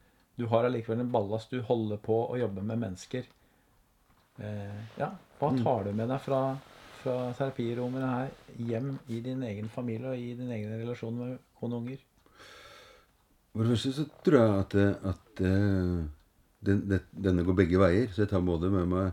du 0.40 0.46
har 0.52 0.64
allikevel 0.68 1.00
en 1.02 1.10
ballast. 1.12 1.50
Du 1.52 1.60
holder 1.66 1.98
på 2.00 2.20
å 2.32 2.36
jobbe 2.40 2.62
med 2.64 2.78
mennesker. 2.84 3.24
Eh, 4.40 4.78
ja, 5.00 5.10
Hva 5.40 5.50
Mm. 5.54 5.62
tar 5.64 5.84
du 5.84 5.92
med 5.96 6.08
deg 6.12 6.20
fra, 6.20 6.40
fra 7.02 7.14
terapirommene 7.38 8.08
her 8.12 8.30
hjem 8.58 8.90
i 9.08 9.20
din 9.24 9.42
egen 9.42 9.68
familie 9.72 10.10
og 10.12 10.18
i 10.20 10.34
din 10.36 10.50
egen 10.52 10.74
relasjon 10.82 11.16
med 11.16 11.38
kone 11.58 11.74
og 11.78 11.82
unger? 11.86 11.98
For 13.54 13.64
det 13.64 13.72
første 13.72 13.92
så 13.96 14.04
tror 14.24 14.36
jeg 14.38 14.58
at, 14.60 14.74
at 15.14 15.40
eh, 15.40 16.04
den, 16.66 16.82
det, 16.90 17.00
denne 17.16 17.42
går 17.44 17.56
begge 17.56 17.80
veier. 17.80 18.06
Så 18.12 18.22
jeg 18.22 18.28
tar 18.30 18.44
både 18.46 18.68
med 18.70 18.86
meg 18.92 19.12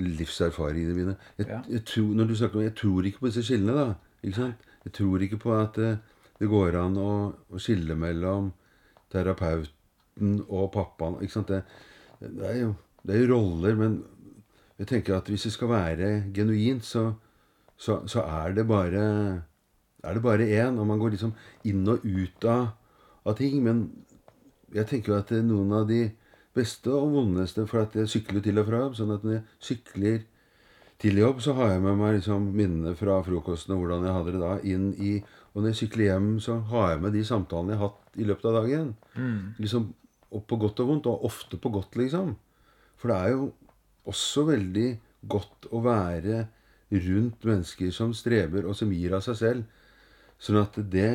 livserfaringene 0.00 0.94
mine. 0.96 1.16
Jeg, 1.38 1.46
Ja. 1.48 1.60
jeg, 1.68 1.84
tror, 1.84 2.14
når 2.14 2.26
du 2.26 2.34
snakker 2.36 2.56
om, 2.58 2.62
jeg 2.64 2.74
tror 2.78 3.02
ikke 3.06 3.20
på 3.20 3.26
disse 3.30 3.42
skillene. 3.46 3.76
da, 3.76 3.94
ikke 4.24 4.36
sant? 4.40 4.54
Jeg 4.84 4.92
tror 4.96 5.18
ikke 5.22 5.38
på 5.38 5.52
at 5.60 5.78
eh, 5.78 5.96
det 6.40 6.48
går 6.48 6.78
an 6.80 6.96
å, 6.96 7.10
å 7.50 7.58
skille 7.60 7.94
mellom 7.98 8.52
terapeuten 9.12 10.40
og 10.48 10.70
pappaen. 10.72 11.20
ikke 11.20 11.32
sant? 11.36 11.48
Det, 11.48 11.62
det, 12.20 12.46
er 12.46 12.58
jo, 12.62 12.74
det 13.06 13.16
er 13.16 13.26
jo 13.26 13.34
roller, 13.34 13.74
men 13.76 14.00
jeg 14.80 14.88
tenker 14.88 15.18
at 15.18 15.28
hvis 15.28 15.44
det 15.44 15.52
skal 15.52 15.68
være 15.68 16.10
genuint, 16.34 16.84
så, 16.84 17.10
så, 17.76 18.00
så 18.08 18.24
er 18.24 18.54
det 18.56 18.66
bare 18.68 19.04
er 20.00 20.16
det 20.16 20.22
bare 20.24 20.46
én, 20.48 20.78
og 20.80 20.86
man 20.88 20.98
går 21.00 21.12
liksom 21.14 21.34
inn 21.68 21.84
og 21.92 22.04
ut 22.04 22.44
av, 22.48 22.70
av 23.28 23.36
ting. 23.36 23.58
Men 23.64 23.84
jeg 24.72 24.88
tenker 24.88 25.12
jo 25.12 25.18
at 25.18 25.32
det 25.32 25.42
noen 25.44 25.74
av 25.76 25.84
de 25.90 26.06
beste 26.56 26.90
og 26.90 27.12
vondeste 27.14 27.66
For 27.68 27.84
at 27.84 27.94
jeg 27.94 28.10
sykler 28.10 28.42
til 28.42 28.58
og 28.62 28.66
fra 28.70 28.80
jobb. 28.86 28.96
Sånn 28.96 29.12
at 29.14 29.26
når 29.26 29.36
jeg 29.36 29.44
sykler 29.68 30.18
til 31.00 31.20
jobb, 31.20 31.44
så 31.44 31.54
har 31.58 31.74
jeg 31.74 31.84
med 31.84 32.00
meg 32.00 32.16
liksom 32.16 32.48
minnene 32.56 32.96
fra 32.96 33.20
frokosten 33.24 33.76
og 33.76 33.84
hvordan 33.84 34.08
jeg 34.08 34.16
hadde 34.16 34.34
det 34.34 34.42
da, 34.42 34.56
inn 34.64 34.90
i 34.96 35.12
Og 35.52 35.60
når 35.60 35.72
jeg 35.72 35.80
sykler 35.82 36.06
hjem, 36.08 36.32
så 36.40 36.60
har 36.72 36.94
jeg 36.94 37.04
med 37.04 37.16
de 37.16 37.24
samtalene 37.26 37.74
jeg 37.74 37.82
har 37.82 37.92
hatt 37.92 38.20
i 38.20 38.26
løpet 38.28 38.48
av 38.48 38.60
dagen. 38.62 38.92
Liksom 39.60 39.90
og 40.30 40.44
på 40.46 40.60
godt 40.62 40.80
og 40.80 40.86
vondt, 40.92 41.08
og 41.10 41.24
ofte 41.26 41.58
på 41.58 41.72
godt, 41.74 41.96
liksom. 41.98 42.36
For 43.00 43.10
det 43.10 43.16
er 43.18 43.32
jo 43.32 43.48
også 44.08 44.46
veldig 44.48 44.88
godt 45.28 45.68
å 45.70 45.82
være 45.84 46.46
rundt 46.90 47.44
mennesker 47.46 47.92
som 47.94 48.14
strever, 48.16 48.64
og 48.66 48.74
som 48.76 48.90
gir 48.92 49.14
av 49.14 49.22
seg 49.26 49.36
selv. 49.38 49.64
Sånn 50.40 50.58
at 50.62 50.78
det 50.90 51.10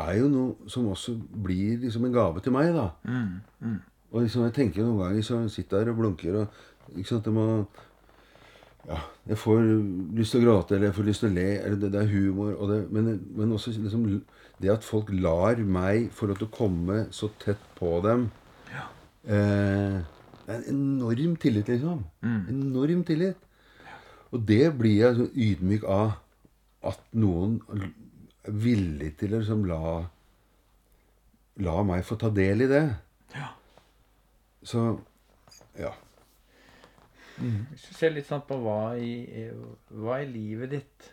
er 0.00 0.16
jo 0.18 0.28
noe 0.32 0.70
som 0.70 0.88
også 0.90 1.14
blir 1.44 1.78
liksom 1.84 2.08
en 2.08 2.16
gave 2.16 2.42
til 2.44 2.54
meg, 2.54 2.72
da. 2.76 2.88
Og 4.10 4.24
liksom 4.24 4.44
jeg 4.48 4.56
tenker 4.56 4.82
noen 4.82 4.98
ganger 5.04 5.22
så 5.26 5.38
sitter 5.52 5.84
der 5.84 5.92
og 5.92 6.00
blunker 6.02 6.42
og 6.42 6.98
ikke 6.98 7.12
sant, 7.12 7.24
det 7.24 7.32
må 7.32 7.46
ja, 8.88 8.96
Jeg 9.28 9.38
får 9.38 9.60
lyst 10.16 10.34
til 10.34 10.40
å 10.40 10.46
gråte, 10.46 10.74
eller 10.74 10.88
jeg 10.88 10.96
får 10.96 11.06
lyst 11.06 11.22
til 11.22 11.30
å 11.30 11.34
le, 11.36 11.48
eller 11.60 11.76
det, 11.78 11.90
det 11.94 12.00
er 12.00 12.10
humor 12.10 12.54
og 12.56 12.72
det, 12.72 12.78
men, 12.90 13.10
men 13.36 13.52
også 13.54 13.74
liksom 13.76 14.06
det 14.60 14.72
at 14.72 14.84
folk 14.84 15.12
lar 15.12 15.60
meg 15.62 16.10
få 16.16 16.26
lov 16.28 16.40
til 16.40 16.48
å 16.48 16.54
komme 16.54 17.04
så 17.14 17.30
tett 17.40 17.60
på 17.78 17.92
dem 18.04 18.26
eh, 19.28 20.00
Det 20.50 20.56
er 20.56 20.62
en 20.72 20.80
enorm 20.98 21.36
tillit, 21.38 21.68
liksom. 21.70 22.02
Enorm 22.26 23.04
tillit. 23.06 23.38
Og 24.34 24.42
det 24.48 24.64
blir 24.78 24.96
jeg 24.98 25.14
så 25.14 25.26
ydmyk 25.46 25.84
av. 25.86 26.16
At 26.90 27.02
noen 27.14 27.60
er 27.70 28.56
villig 28.64 29.12
til 29.20 29.36
å 29.36 29.42
liksom 29.42 29.66
la 29.68 29.80
La 31.60 31.82
meg 31.84 32.06
få 32.08 32.16
ta 32.16 32.30
del 32.32 32.64
i 32.64 32.68
det. 32.70 32.82
Ja. 33.36 33.50
Så 34.64 34.84
ja. 35.78 35.90
Hvis 37.36 37.84
du 37.84 37.94
ser 37.94 38.14
litt 38.14 38.28
sånn 38.28 38.42
på 38.48 38.56
hva 38.64 38.96
i, 38.96 39.46
hva 39.92 40.18
i 40.24 40.28
livet 40.28 40.72
ditt 40.72 41.10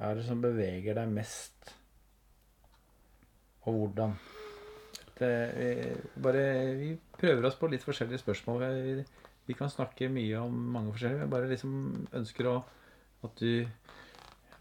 er 0.00 0.16
det 0.18 0.24
som 0.26 0.40
beveger 0.42 0.96
deg 0.98 1.12
mest, 1.12 1.74
og 3.64 3.78
hvordan? 3.78 4.16
Det, 5.18 5.32
vi, 5.54 5.68
bare, 6.22 6.44
vi 6.78 6.90
prøver 7.18 7.46
oss 7.46 7.58
på 7.58 7.70
litt 7.70 7.84
forskjellige 7.86 8.22
spørsmål. 8.22 8.64
Vi, 8.74 9.04
vi 9.46 9.56
kan 9.58 9.70
snakke 9.70 10.10
mye 10.12 10.40
om 10.42 10.54
mange 10.74 10.94
forskjellige. 10.94 11.26
Vi 11.26 11.34
bare 11.36 11.50
liksom 11.52 11.74
ønsker 12.20 12.50
å, 12.50 12.56
at 13.24 13.42
du 13.42 13.66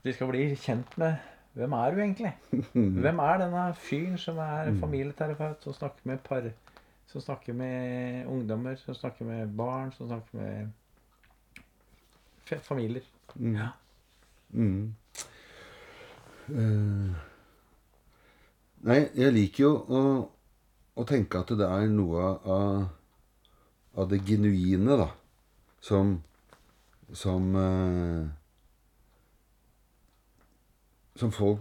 at 0.04 0.10
vi 0.10 0.14
skal 0.14 0.28
bli 0.34 0.50
kjent 0.60 0.98
med 1.00 1.16
hvem 1.54 1.74
er 1.78 1.92
du 1.94 2.00
egentlig? 2.02 2.32
Hvem 3.04 3.20
er 3.22 3.38
denne 3.38 3.64
fyren 3.78 4.18
som 4.18 4.40
er 4.42 4.72
familieterapeut, 4.82 5.62
som 5.62 5.74
snakker 5.74 6.10
med 6.10 6.24
par, 6.26 6.48
som 7.08 7.22
snakker 7.22 7.54
med 7.54 8.26
ungdommer, 8.26 8.76
som 8.76 8.96
snakker 8.98 9.26
med 9.26 9.54
barn, 9.58 9.92
som 9.94 10.08
snakker 10.08 10.38
med 10.38 10.72
familier? 12.46 12.64
familier? 12.66 13.04
Ja. 13.60 13.68
Mm. 14.50 14.96
Uh, 16.50 17.14
nei, 18.82 19.00
jeg 19.16 19.34
liker 19.38 19.64
jo 19.64 19.72
å, 19.78 20.02
å 20.96 21.06
tenke 21.10 21.40
at 21.42 21.52
det 21.58 21.68
er 21.68 21.90
noe 21.90 22.24
av, 22.46 22.88
av 23.98 24.10
det 24.12 24.22
genuine, 24.28 24.98
da, 25.00 25.10
som 25.84 26.16
Som 27.14 27.56
eh, 27.60 28.24
Som 31.20 31.32
folk 31.36 31.60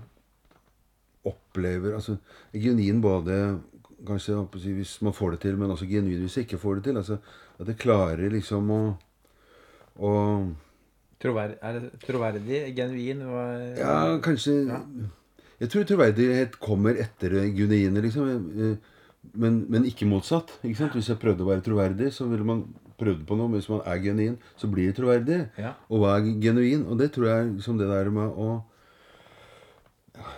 opplever 1.29 1.97
Altså 1.99 2.17
genuin 2.53 3.03
både 3.05 3.39
Kanskje 4.07 4.39
si, 4.59 4.73
hvis 4.75 4.97
man 5.05 5.15
får 5.15 5.35
det 5.37 5.41
til, 5.45 5.59
men 5.61 5.71
også 5.71 5.87
genuin 5.87 6.25
hvis 6.25 6.37
man 6.37 6.47
ikke 6.47 6.59
får 6.59 6.79
det 6.79 6.85
til. 6.89 6.97
Altså, 6.99 7.19
at 7.61 7.69
det 7.69 7.77
klarer 7.79 8.33
liksom 8.35 8.71
å, 8.75 8.79
å 10.03 10.11
Trover, 11.23 11.53
er 11.63 11.77
det 11.79 11.91
troverdig? 12.03 12.63
Genuin? 12.75 13.21
Og, 13.29 13.77
Ja, 13.79 14.19
kanskje 14.25 14.57
Jeg 15.61 15.71
tror 15.71 15.87
troverdighet 15.87 16.57
kommer 16.59 16.99
etter 16.99 17.37
genuine, 17.55 18.03
liksom. 18.03 18.51
Men, 19.23 19.63
men 19.71 19.87
ikke 19.87 20.07
motsatt. 20.09 20.51
ikke 20.63 20.81
sant? 20.81 20.97
Hvis 20.99 21.09
jeg 21.13 21.21
prøvde 21.23 21.45
å 21.45 21.49
være 21.49 21.65
troverdig, 21.65 22.11
så 22.13 22.27
ville 22.29 22.47
man 22.47 22.65
prøvd 23.01 23.25
på 23.27 23.39
noe. 23.39 23.51
Men 23.51 23.61
hvis 23.61 23.71
man 23.73 23.85
er 23.89 24.01
genuin, 24.03 24.37
så 24.59 24.69
blir 24.71 24.91
det 24.91 24.99
troverdig. 24.99 25.41
Ja. 25.61 25.75
Og 25.89 26.03
hva 26.03 26.17
er 26.19 26.31
genuin? 26.43 26.87
Og 26.91 26.99
det 27.01 27.13
tror 27.15 27.29
jeg 27.31 27.51
liksom 27.55 27.79
det 27.81 27.89
der 27.91 28.11
med 28.15 28.35
å 28.35 28.49
ja, 30.17 30.33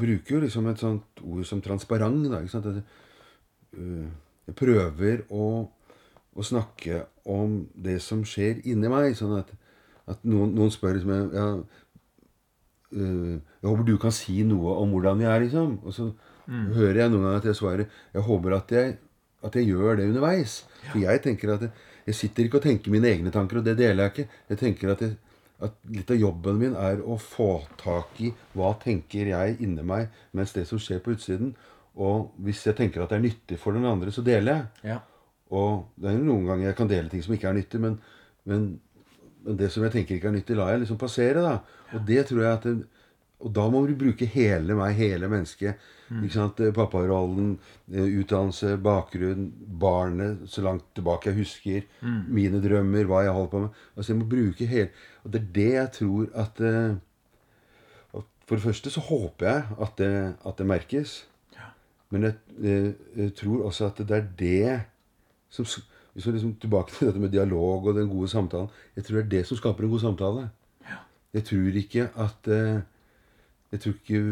Bruker 0.00 0.36
jo 0.36 0.40
liksom 0.44 0.68
et 0.70 0.82
sånt 0.82 1.22
ord 1.26 1.46
som 1.48 1.62
transparent. 1.64 2.28
da, 2.30 2.42
ikke 2.42 2.52
sant? 2.52 2.66
At, 2.70 2.82
øh, 3.78 4.10
jeg 4.46 4.58
prøver 4.58 5.24
å, 5.30 5.46
å 6.34 6.46
snakke 6.46 7.04
om 7.26 7.64
det 7.74 8.00
som 8.02 8.22
skjer 8.26 8.62
inni 8.66 8.90
meg. 8.90 9.16
Sånn 9.18 9.38
at, 9.38 9.50
at 10.10 10.26
noen, 10.26 10.54
noen 10.58 10.70
spør 10.74 10.98
liksom, 10.98 11.32
ja, 11.34 11.46
eh, 12.94 13.38
Jeg 13.38 13.66
håper 13.66 13.86
du 13.86 13.96
kan 14.02 14.14
si 14.14 14.42
noe 14.46 14.76
om 14.82 14.94
hvordan 14.94 15.22
jeg 15.22 15.30
er, 15.30 15.46
liksom. 15.46 15.78
Og 15.82 15.94
så 15.96 16.10
hører 16.48 17.02
jeg 17.02 17.10
noen 17.12 17.24
ganger 17.26 17.38
at 17.40 17.48
jeg 17.50 17.58
svarer 17.58 17.86
Jeg 18.14 18.22
håper 18.22 18.56
at 18.56 18.72
jeg, 18.74 18.98
at 19.42 19.56
jeg 19.56 19.70
gjør 19.70 19.96
det 19.96 20.08
underveis. 20.10 20.60
For 20.90 20.98
jeg 21.02 21.22
tenker 21.22 21.54
at 21.54 21.66
jeg, 21.66 21.70
jeg 22.06 22.14
sitter 22.14 22.44
ikke 22.44 22.60
og 22.60 22.62
tenker 22.68 22.90
mine 22.90 23.08
egne 23.08 23.30
tanker, 23.30 23.60
og 23.60 23.64
det 23.64 23.76
deler 23.78 24.04
jeg 24.04 24.12
ikke. 24.14 24.38
Jeg 24.48 24.58
tenker 24.58 24.92
at, 24.94 25.00
jeg, 25.04 25.16
at 25.60 25.76
litt 25.92 26.10
av 26.10 26.16
jobben 26.20 26.58
min 26.58 26.74
er 26.74 27.02
å 27.04 27.18
få 27.20 27.50
tak 27.80 28.20
i 28.24 28.32
hva 28.56 28.72
tenker 28.82 29.30
jeg 29.32 29.58
inni 29.60 29.84
meg 29.86 30.08
mens 30.36 30.52
det 30.56 30.66
som 30.68 30.80
skjer 30.80 31.02
på 31.04 31.14
utsiden. 31.16 31.54
Og 32.00 32.30
hvis 32.44 32.64
jeg 32.66 32.78
tenker 32.78 33.02
at 33.02 33.12
det 33.12 33.18
er 33.18 33.26
nyttig 33.28 33.58
for 33.60 33.76
den 33.76 33.88
andre, 33.88 34.12
så 34.14 34.24
deler 34.24 34.52
jeg. 34.52 34.92
Ja. 34.92 35.00
Og 35.50 35.90
det 35.98 36.12
er 36.12 36.18
jo 36.18 36.28
noen 36.28 36.46
ganger 36.46 36.70
jeg 36.70 36.78
kan 36.78 36.90
dele 36.90 37.10
ting 37.10 37.22
som 37.26 37.34
ikke 37.34 37.50
er 37.50 37.58
nyttig, 37.58 37.80
men, 37.82 37.96
men, 38.48 38.66
men 39.44 39.58
det 39.58 39.70
som 39.74 39.82
jeg 39.84 39.94
tenker 39.96 40.16
ikke 40.16 40.30
er 40.30 40.36
nyttig, 40.38 40.56
lar 40.58 40.70
jeg 40.72 40.84
liksom 40.84 41.00
passere. 41.00 41.42
da. 41.42 41.56
Og 41.96 42.04
det 42.06 42.26
tror 42.28 42.44
jeg 42.44 42.52
at 42.52 42.68
det, 42.68 42.76
Og 43.40 43.52
da 43.56 43.64
må 43.72 43.80
du 43.86 43.94
bruke 43.96 44.26
hele 44.28 44.76
meg, 44.76 44.94
hele 44.98 45.28
mennesket. 45.32 45.80
Ikke 46.18 46.34
sant? 46.34 46.60
Eh, 46.60 46.72
Papparollen, 46.74 47.52
eh, 47.92 48.08
utdannelse, 48.20 48.76
bakgrunn, 48.82 49.52
barnet, 49.80 50.42
så 50.50 50.62
langt 50.64 50.88
tilbake 50.94 51.30
jeg 51.30 51.38
husker. 51.38 51.86
Mine 52.26 52.60
drømmer, 52.62 53.06
hva 53.06 53.22
jeg 53.22 53.34
holder 53.36 53.50
på 53.52 53.60
med. 53.60 53.68
Altså 53.96 54.12
Jeg 54.12 54.18
må 54.18 54.28
bruke 54.28 54.66
hele 54.66 54.90
Og 55.24 55.32
det 55.32 55.40
er 55.40 55.52
det 55.54 55.72
jeg 55.74 55.92
tror 55.92 56.26
at 56.34 56.60
eh, 56.60 56.96
at 58.14 58.24
For 58.46 58.56
det 58.56 58.64
første 58.64 58.90
så 58.90 59.00
håper 59.00 59.46
jeg 59.46 59.64
at 59.80 59.98
det, 59.98 60.34
at 60.46 60.58
det 60.58 60.66
merkes. 60.66 61.26
Men 62.10 62.22
jeg, 62.22 62.34
jeg 63.16 63.34
tror 63.38 63.66
også 63.66 63.86
at 63.86 63.98
det 63.98 64.16
er 64.16 64.26
det 64.38 64.80
som 65.50 65.64
Hvis 66.12 66.26
vi 66.26 66.32
liksom 66.32 66.56
tilbake 66.56 66.90
til 66.90 67.06
dette 67.06 67.20
med 67.20 67.30
dialog 67.30 67.86
og 67.86 67.94
den 67.94 68.08
gode 68.08 68.28
samtalen 68.28 68.68
Jeg 68.96 69.04
tror 69.04 69.16
det 69.16 69.24
er 69.24 69.28
det 69.28 69.46
som 69.46 69.56
skaper 69.56 69.84
en 69.84 69.90
god 69.90 70.00
samtale. 70.00 70.48
Jeg 71.32 71.44
tror 71.44 71.76
ikke 71.78 72.08
at 72.18 72.48
Jeg 73.72 73.80
tror 73.80 73.94
ikke 73.94 74.22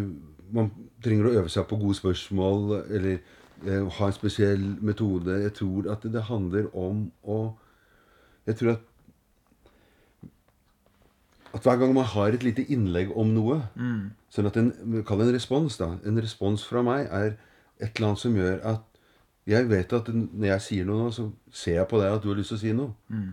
man 0.53 0.71
trenger 1.05 1.29
å 1.29 1.35
øve 1.43 1.53
seg 1.53 1.67
på 1.69 1.79
gode 1.79 1.95
spørsmål 1.99 2.79
eller 2.89 3.19
eh, 3.19 3.85
ha 3.99 4.07
en 4.09 4.17
spesiell 4.17 4.65
metode. 4.81 5.37
Jeg 5.45 5.55
tror 5.61 5.91
at 5.93 6.07
det 6.09 6.29
handler 6.31 6.71
om 6.77 7.09
å 7.25 7.41
Jeg 8.49 8.57
tror 8.57 8.71
at 8.77 8.85
at 11.55 11.63
hver 11.65 11.79
gang 11.81 11.95
man 11.95 12.05
har 12.05 12.29
et 12.29 12.43
lite 12.45 12.65
innlegg 12.69 13.09
om 13.17 13.31
noe 13.33 13.63
Sånn 14.31 14.47
at 14.47 14.57
en, 14.61 14.73
Kall 15.07 15.23
det 15.23 15.29
en 15.31 15.35
respons, 15.35 15.79
da. 15.81 15.95
En 16.05 16.21
respons 16.21 16.65
fra 16.65 16.83
meg 16.85 17.07
er 17.09 17.37
et 17.81 17.97
eller 17.97 18.11
annet 18.11 18.21
som 18.21 18.37
gjør 18.37 18.61
at 18.69 18.85
jeg 19.49 19.69
vet 19.71 19.93
at 19.97 20.09
når 20.13 20.47
jeg 20.51 20.61
sier 20.61 20.85
noe 20.85 21.07
nå, 21.07 21.11
så 21.11 21.31
ser 21.51 21.79
jeg 21.79 21.89
på 21.89 22.01
deg 22.03 22.13
at 22.13 22.23
du 22.23 22.29
har 22.29 22.37
lyst 22.37 22.53
til 22.53 22.59
å 22.59 22.61
si 22.61 22.73
noe. 22.77 22.93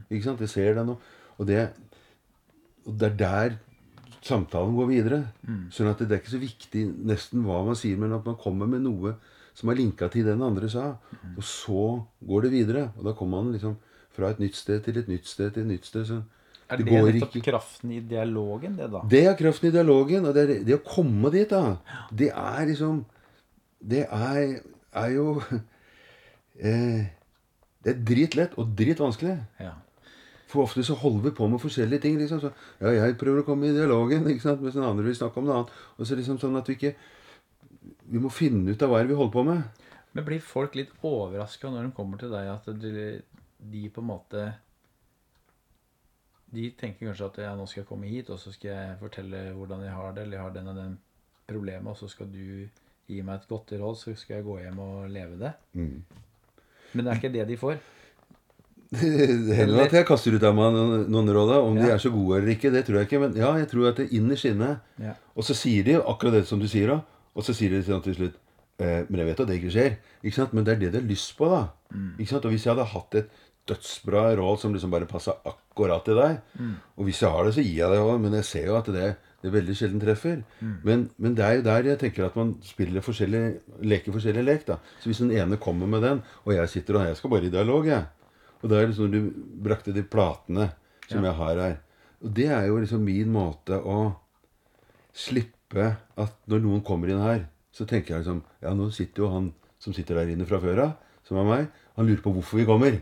Ikke 0.10 0.24
sant? 0.30 0.40
Jeg 0.40 0.50
ser 0.50 0.78
deg 0.78 0.86
nå. 0.88 0.96
Og 1.38 1.48
det, 1.50 1.66
og 2.86 2.96
det 3.02 3.10
er 3.10 3.18
der 3.20 3.58
samtalen 4.26 4.76
går 4.78 4.88
videre. 4.90 5.20
Sånn 5.74 5.90
at 5.92 6.00
det, 6.02 6.08
det 6.10 6.18
er 6.18 6.22
ikke 6.24 6.34
så 6.36 6.42
viktig 6.42 6.84
nesten 7.06 7.44
hva 7.46 7.62
man 7.68 7.78
sier, 7.80 7.98
men 8.02 8.14
at 8.18 8.26
man 8.26 8.38
kommer 8.42 8.68
med 8.70 8.82
noe 8.86 9.16
som 9.56 9.70
er 9.72 9.78
linka 9.80 10.10
til 10.12 10.26
det 10.28 10.34
den 10.36 10.44
andre 10.44 10.68
sa. 10.72 10.88
Og 11.36 11.44
så 11.48 11.84
går 12.28 12.48
det 12.48 12.52
videre. 12.56 12.88
Og 12.98 13.06
da 13.08 13.14
kommer 13.16 13.44
man 13.44 13.54
liksom 13.56 13.78
fra 14.16 14.30
et 14.34 14.40
nytt 14.42 14.56
sted 14.58 14.82
til 14.86 14.98
et 15.02 15.08
nytt 15.12 15.28
sted 15.28 15.54
til 15.56 15.64
et 15.66 15.70
nytt 15.76 15.86
sted. 15.88 16.06
Så 16.10 16.22
Er 16.70 16.78
det, 16.82 16.86
det 16.88 17.02
nettopp 17.16 17.36
ikke- 17.38 17.52
kraften 17.52 17.92
i 17.94 18.00
dialogen, 18.02 18.76
det, 18.80 18.90
da? 18.92 19.02
det 19.08 19.24
er 19.30 19.36
kraften 19.38 19.70
i 19.70 19.72
dialogen. 19.76 20.26
Og 20.26 20.34
det, 20.34 20.44
er, 20.50 20.64
det 20.66 20.76
å 20.80 20.84
komme 20.84 21.32
dit, 21.32 21.50
da, 21.50 21.78
det 22.12 22.32
er 22.34 22.66
liksom 22.72 23.06
Det 23.86 24.08
er, 24.10 24.62
er 24.96 25.10
jo 25.14 25.42
eh, 26.60 27.06
Det 27.84 27.92
er 27.94 28.00
dritlett 28.08 28.56
og 28.58 28.72
dritvanskelig. 28.76 29.36
Ja. 29.62 29.74
For 30.56 30.64
ofte 30.64 30.84
så 30.88 30.96
holder 31.00 31.30
vi 31.30 31.36
på 31.38 31.48
med 31.52 31.62
forskjellige 31.62 32.06
ting. 32.06 32.18
liksom, 32.20 32.42
så, 32.42 32.52
ja, 32.80 32.94
Jeg 32.96 33.18
prøver 33.20 33.44
å 33.44 33.48
komme 33.48 33.70
i 33.70 33.76
dialogen, 33.76 34.28
ikke 34.32 34.48
sant, 34.48 34.64
mens 34.64 34.78
den 34.78 34.88
andre 34.88 35.06
vil 35.06 35.18
snakke 35.18 35.42
om 35.42 35.50
noe 35.50 35.62
annet. 35.62 35.74
Og 35.98 36.08
så 36.08 36.18
liksom 36.18 36.40
sånn 36.42 36.58
at 36.60 36.72
vi 36.72 36.80
ikke 36.80 36.96
Vi 38.06 38.22
må 38.22 38.30
finne 38.34 38.74
ut 38.74 38.82
av 38.82 38.90
hva 38.90 39.00
er 39.02 39.10
vi 39.10 39.18
holder 39.18 39.34
på 39.34 39.44
med. 39.46 39.82
Men 40.16 40.26
blir 40.26 40.42
folk 40.42 40.78
litt 40.78 40.94
overraska 41.06 41.70
når 41.70 41.88
de 41.88 41.96
kommer 41.98 42.22
til 42.22 42.32
deg, 42.32 42.48
at 42.50 42.70
de, 42.82 43.08
de 43.60 43.82
på 43.92 44.02
en 44.02 44.08
måte 44.10 44.44
De 46.56 46.70
tenker 46.80 47.10
kanskje 47.10 47.28
at 47.28 47.40
ja, 47.44 47.56
nå 47.58 47.66
skal 47.68 47.82
jeg 47.84 47.90
komme 47.90 48.10
hit, 48.10 48.30
og 48.32 48.40
så 48.40 48.54
skal 48.56 48.72
jeg 48.72 49.00
fortelle 49.02 49.50
hvordan 49.58 49.84
jeg 49.84 49.98
har 49.98 50.16
det, 50.16 50.24
eller 50.24 50.38
jeg 50.38 50.46
har 50.46 50.56
den 50.56 50.72
og 50.72 50.78
den 50.80 50.94
problemet, 51.50 51.92
og 51.92 51.98
så 52.00 52.08
skal 52.10 52.30
du 52.32 52.70
gi 53.06 53.20
meg 53.22 53.42
et 53.42 53.50
godt 53.50 53.74
råd, 53.76 53.98
så 54.00 54.14
skal 54.18 54.40
jeg 54.40 54.48
gå 54.48 54.56
hjem 54.64 54.80
og 54.82 55.10
leve 55.12 55.38
det. 55.42 55.52
Mm. 55.74 56.00
Men 56.94 57.06
det 57.06 57.12
er 57.12 57.20
ikke 57.20 57.34
det 57.36 57.48
de 57.50 57.60
får. 57.60 57.82
Det 58.92 59.56
hender 59.58 59.82
at 59.86 59.94
jeg 59.98 60.06
kaster 60.08 60.36
ut 60.36 60.44
av 60.46 60.56
meg 60.56 60.74
noen, 60.76 61.06
noen 61.12 61.32
råd. 61.34 61.52
Om 61.58 61.72
Om 61.74 61.80
de 61.82 61.90
er 61.92 62.02
så 62.02 62.12
gode 62.14 62.38
eller 62.40 62.54
ikke, 62.54 62.72
det 62.72 62.86
tror 62.88 63.00
jeg 63.02 63.10
ikke. 63.10 63.22
Men 63.26 63.36
ja, 63.40 63.52
jeg 63.60 63.70
tror 63.72 63.90
at 63.90 63.98
det 64.02 64.12
innerst 64.16 64.46
inne 64.50 64.80
Ja. 65.02 65.16
Og 65.36 65.44
så 65.48 65.56
sier 65.58 65.84
de 65.84 65.98
akkurat 66.00 66.38
det 66.38 66.46
som 66.48 66.60
du 66.62 66.68
sier, 66.72 66.88
da. 66.94 67.02
Og 67.36 67.44
så 67.44 67.56
sier 67.58 67.74
de 67.74 67.82
sånn 67.84 68.04
til 68.06 68.16
slutt 68.16 68.36
eh, 68.80 69.02
Men 69.10 69.20
jeg 69.20 69.28
vet 69.32 69.40
at 69.44 69.50
det 69.50 69.58
ikke 69.60 69.74
skjer. 69.74 69.98
Ikke 70.24 70.38
sant? 70.38 70.54
Men 70.54 70.64
det 70.68 70.76
er 70.76 70.80
det 70.86 70.92
de 70.94 71.02
har 71.02 71.10
lyst 71.10 71.34
på, 71.40 71.50
da. 71.52 71.66
Ikke 72.20 72.30
sant? 72.36 72.46
Og 72.46 72.54
hvis 72.56 72.66
jeg 72.68 72.74
hadde 72.76 72.88
hatt 72.94 73.20
et 73.20 73.30
dødsbra 73.68 74.36
råd 74.38 74.60
som 74.62 74.74
liksom 74.76 74.92
bare 74.94 75.08
passa 75.10 75.34
akkurat 75.50 76.04
til 76.06 76.20
deg 76.20 76.36
Og 77.00 77.08
hvis 77.08 77.22
jeg 77.24 77.32
har 77.34 77.48
det, 77.48 77.54
så 77.56 77.64
gir 77.66 77.80
jeg 77.80 77.90
det 77.96 77.98
òg, 78.04 78.20
men 78.22 78.36
jeg 78.38 78.46
ser 78.46 78.68
jo 78.70 78.76
at 78.78 78.86
det, 78.94 79.08
det 79.42 79.52
veldig 79.56 79.76
sjelden 79.76 80.00
treffer. 80.04 80.44
Men, 80.86 81.08
men 81.18 81.34
det 81.34 81.44
er 81.48 81.56
jo 81.58 81.64
der 81.66 81.90
jeg 81.90 81.98
tenker 82.04 82.28
at 82.28 82.36
man 82.38 82.52
spiller 82.62 83.02
forskjellig, 83.02 83.42
leker 83.82 84.14
forskjellig 84.14 84.44
lek. 84.46 84.68
da. 84.70 84.78
Så 85.02 85.10
hvis 85.10 85.24
den 85.24 85.32
ene 85.34 85.58
kommer 85.58 85.90
med 85.90 86.06
den, 86.06 86.22
og 86.46 86.54
jeg 86.54 86.70
sitter 86.70 87.00
og 87.00 87.08
jeg 87.10 87.18
skal 87.18 87.34
bare 87.34 87.50
i 87.50 87.54
dialog, 87.58 87.90
jeg. 87.90 88.06
Og 88.62 88.70
da 88.72 88.80
er 88.80 88.90
liksom 88.90 89.12
du 89.12 89.20
brakte 89.66 89.94
de 89.96 90.04
platene 90.08 90.70
som 91.10 91.26
jeg 91.26 91.38
har 91.40 91.62
her. 91.62 91.76
Og 92.24 92.32
det 92.36 92.48
er 92.50 92.70
jo 92.70 92.80
liksom 92.82 93.04
min 93.06 93.32
måte 93.34 93.78
å 93.78 94.16
slippe 95.16 95.92
at 96.20 96.38
når 96.50 96.64
noen 96.64 96.84
kommer 96.86 97.12
inn 97.12 97.24
her, 97.24 97.46
så 97.76 97.88
tenker 97.88 98.16
jeg 98.16 98.24
liksom 98.24 98.42
Ja, 98.64 98.72
nå 98.74 98.90
sitter 98.96 99.26
jo 99.26 99.34
han 99.34 99.52
som 99.82 99.94
sitter 99.94 100.18
der 100.18 100.32
inne 100.34 100.48
fra 100.50 100.58
før 100.64 100.82
av, 100.86 100.96
som 101.28 101.38
er 101.42 101.50
meg, 101.50 101.68
han 101.98 102.08
lurer 102.08 102.24
på 102.24 102.34
hvorfor 102.34 102.62
vi 102.62 102.68
kommer. 102.68 102.98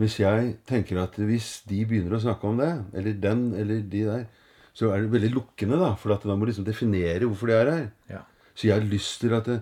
Hvis 0.00 0.16
jeg 0.22 0.54
tenker 0.68 1.02
at 1.02 1.18
hvis 1.20 1.62
de 1.68 1.82
begynner 1.88 2.16
å 2.16 2.22
snakke 2.22 2.48
om 2.48 2.60
det, 2.60 2.70
eller 2.96 3.18
den 3.20 3.42
eller 3.58 3.82
de 3.92 4.04
der, 4.08 4.24
så 4.72 4.88
er 4.88 5.02
det 5.02 5.12
veldig 5.12 5.32
lukkende, 5.34 5.76
da. 5.80 5.92
For 6.00 6.14
at 6.14 6.24
da 6.24 6.36
må 6.36 6.46
du 6.46 6.52
liksom 6.52 6.66
definere 6.66 7.28
hvorfor 7.28 7.50
de 7.50 7.56
er 7.58 7.70
her. 7.70 7.84
Ja. 8.08 8.22
Så 8.56 8.68
jeg 8.68 8.78
har 8.78 8.88
lyst 8.88 9.20
til 9.20 9.34
at, 9.36 9.48
det, 9.48 9.60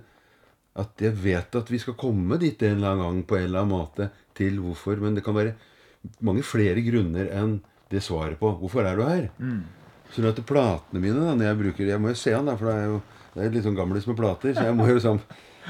at 0.79 1.03
jeg 1.03 1.17
vet 1.19 1.57
at 1.59 1.71
vi 1.71 1.81
skal 1.83 1.97
komme 1.99 2.39
dit 2.39 2.63
en 2.63 2.77
eller 2.79 2.93
annen 2.93 3.05
gang 3.05 3.23
på 3.27 3.37
en 3.39 3.49
eller 3.49 3.65
annen 3.65 3.75
måte 3.75 4.11
til 4.39 4.61
hvorfor. 4.63 5.01
Men 5.03 5.17
det 5.17 5.25
kan 5.27 5.37
være 5.37 5.57
mange 6.25 6.45
flere 6.47 6.83
grunner 6.87 7.31
enn 7.35 7.61
det 7.91 8.03
svaret 8.07 8.39
på 8.39 8.53
'Hvorfor 8.55 8.87
er 8.87 8.97
du 8.97 9.03
her?' 9.03 9.31
Sånn 10.11 10.27
at 10.27 10.39
platene 10.47 11.01
mine, 11.01 11.19
da, 11.23 11.35
når 11.35 11.45
jeg 11.45 11.59
bruker 11.59 11.87
Jeg 11.87 12.01
må 12.01 12.09
jo 12.09 12.15
se 12.15 12.33
han 12.35 12.47
da, 12.47 12.57
for 12.57 12.67
det 12.67 12.75
er 12.75 12.87
jo 12.87 13.03
det 13.35 13.45
er 13.45 13.51
litt 13.55 13.63
sånn 13.63 13.79
gamlis 13.79 14.07
med 14.11 14.17
plater. 14.19 14.55
Så 14.55 14.65
jeg 14.67 14.75
må 14.75 14.89
jo 14.89 14.99
liksom 14.99 15.21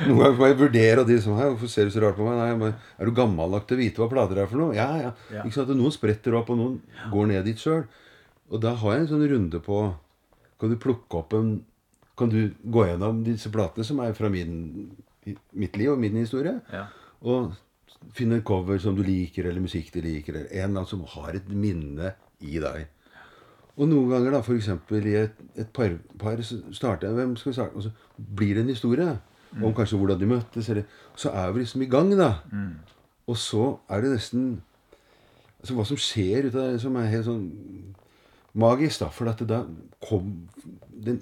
Noen 0.06 0.20
ganger 0.22 0.36
må 0.38 0.46
jeg 0.46 0.56
vurdere, 0.56 1.04
de 1.04 1.16
som 1.20 1.36
her, 1.36 1.50
hvorfor 1.50 1.68
ser 1.68 1.84
du 1.84 1.90
så 1.90 2.00
rart 2.00 2.16
på 2.16 2.24
meg? 2.24 2.36
Nei, 2.38 2.54
må, 2.56 2.68
er 2.72 3.04
du 3.04 3.12
gammel 3.12 3.50
nok 3.50 3.66
til 3.68 3.76
å 3.76 3.80
vite 3.80 4.00
hva 4.00 4.06
plater 4.08 4.38
er 4.38 4.46
for 4.48 4.56
noe? 4.56 4.76
Ja, 4.76 4.86
ja. 4.96 5.10
Ja. 5.34 5.42
Ikke 5.42 5.58
sant? 5.58 5.72
Og 5.74 5.76
Noen 5.76 5.92
spretter 5.92 6.36
opp, 6.38 6.48
og 6.54 6.56
noen 6.56 6.76
går 7.10 7.26
ned 7.26 7.44
dit 7.44 7.58
sjøl. 7.60 7.82
Og 8.48 8.62
da 8.62 8.72
har 8.80 8.94
jeg 8.94 9.02
en 9.02 9.10
sånn 9.10 9.26
runde 9.28 9.60
på 9.66 9.80
Kan 10.60 10.72
du 10.72 10.76
plukke 10.76 11.18
opp 11.18 11.34
en 11.36 11.50
Kan 12.20 12.32
du 12.32 12.40
gå 12.60 12.84
gjennom 12.84 13.24
disse 13.24 13.50
platene 13.52 13.86
som 13.86 14.00
er 14.04 14.12
fra 14.16 14.28
min, 14.32 14.90
mitt 15.56 15.76
liv 15.80 15.94
og 15.94 16.00
min 16.02 16.18
historie? 16.20 16.58
Ja. 16.72 16.84
Og 17.24 17.54
finne 18.16 18.40
et 18.40 18.46
cover 18.48 18.80
som 18.80 18.96
du 18.96 19.02
liker, 19.04 19.48
eller 19.48 19.64
musikk 19.64 19.90
du 19.94 20.00
liker, 20.04 20.36
eller 20.36 20.64
en 20.64 20.80
som 20.88 21.04
har 21.16 21.36
et 21.36 21.48
minne 21.48 22.14
i 22.44 22.60
deg. 22.60 22.88
Og 23.80 23.88
noen 23.88 24.10
ganger, 24.12 24.34
da, 24.34 24.42
f.eks. 24.44 24.68
i 25.00 25.16
et, 25.16 25.42
et 25.56 25.68
par, 25.72 25.94
par 26.20 26.40
starter 26.44 27.14
Hvem 27.16 27.36
skal 27.40 27.52
vi 27.52 27.56
starte? 27.56 27.76
Og 27.78 27.86
så 27.86 28.24
blir 28.36 28.58
det 28.58 28.66
en 28.66 28.72
historie 28.74 29.12
om 29.64 29.72
kanskje 29.74 29.98
hvordan 29.98 30.20
de 30.20 30.28
møttes, 30.30 30.68
eller 30.68 30.84
Så 31.16 31.30
er 31.30 31.52
vi 31.52 31.62
liksom 31.62 31.82
i 31.82 31.88
gang, 31.90 32.12
da. 32.18 32.34
Og 33.26 33.36
så 33.36 33.78
er 33.88 34.04
det 34.04 34.12
nesten 34.18 34.62
Altså 35.60 35.74
hva 35.76 35.84
som 35.84 35.98
skjer 36.00 36.46
ut 36.48 36.54
av 36.54 36.72
det, 36.72 36.80
som 36.80 36.94
er 36.96 37.10
helt 37.12 37.26
sånn 37.26 37.42
magisk, 38.52 39.00
da. 39.00 39.10
For 39.14 39.30
at 39.30 39.38
det 39.42 39.48
da 39.50 39.62
kom 40.08 40.48
den, 40.90 41.20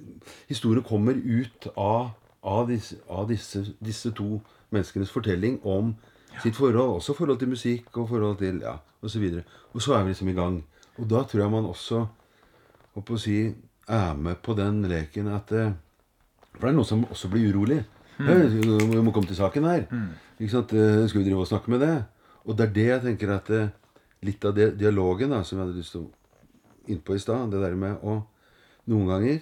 Historien 0.49 0.85
kommer 0.85 1.15
ut 1.15 1.69
av, 1.77 2.11
av, 2.43 2.69
disse, 2.69 2.99
av 3.09 3.29
disse, 3.29 3.65
disse 3.85 4.13
to 4.17 4.41
menneskenes 4.75 5.13
fortelling 5.13 5.61
om 5.65 5.95
sitt 6.43 6.57
forhold. 6.57 6.99
Også 6.99 7.17
forhold 7.17 7.39
til 7.41 7.53
musikk 7.53 7.97
og 7.97 8.09
forhold 8.09 8.39
til 8.43 8.63
Ja, 8.65 8.79
og 9.03 9.11
så 9.11 9.19
videre. 9.23 9.45
Og 9.75 9.83
så 9.83 9.95
er 9.95 10.03
vi 10.05 10.15
liksom 10.15 10.29
i 10.29 10.37
gang. 10.37 10.63
Og 10.99 11.11
da 11.11 11.23
tror 11.23 11.45
jeg 11.45 11.51
man 11.51 11.69
også 11.69 12.07
håper 12.97 13.15
å 13.15 13.23
si, 13.23 13.55
er 13.89 14.17
med 14.19 14.41
på 14.45 14.55
den 14.59 14.83
leken 14.89 15.31
at 15.33 15.53
eh, 15.53 15.73
For 16.59 16.67
det 16.67 16.73
er 16.73 16.77
noen 16.77 16.89
som 16.89 17.05
også 17.07 17.29
blir 17.31 17.53
urolig. 17.53 17.83
Mm. 18.19 18.91
Vi 18.91 19.01
må 19.07 19.13
komme 19.15 19.29
til 19.31 19.39
saken 19.39 19.65
her. 19.65 19.85
Ikke 20.41 20.51
sant? 20.51 20.73
Eh, 20.75 21.05
Skal 21.09 21.23
vi 21.23 21.29
drive 21.29 21.45
og 21.45 21.51
snakke 21.51 21.71
med 21.71 21.81
det? 21.85 21.95
Og 22.45 22.57
det 22.59 22.67
er 22.67 22.73
det 22.75 22.87
jeg 22.89 23.03
tenker 23.05 23.35
at 23.37 23.51
eh, 23.55 23.69
litt 24.27 24.45
av 24.45 24.57
det, 24.57 24.73
dialogen 24.81 25.31
da, 25.31 25.45
som 25.47 25.59
jeg 25.59 25.67
hadde 25.67 25.79
lyst 25.79 25.95
til 25.95 26.03
å 26.03 26.11
innpå 26.91 27.15
i 27.17 27.23
stad, 27.23 27.51
det 27.53 27.61
der 27.63 27.75
med 27.79 28.03
å 28.03 28.21
Noen 28.89 29.05
ganger 29.11 29.35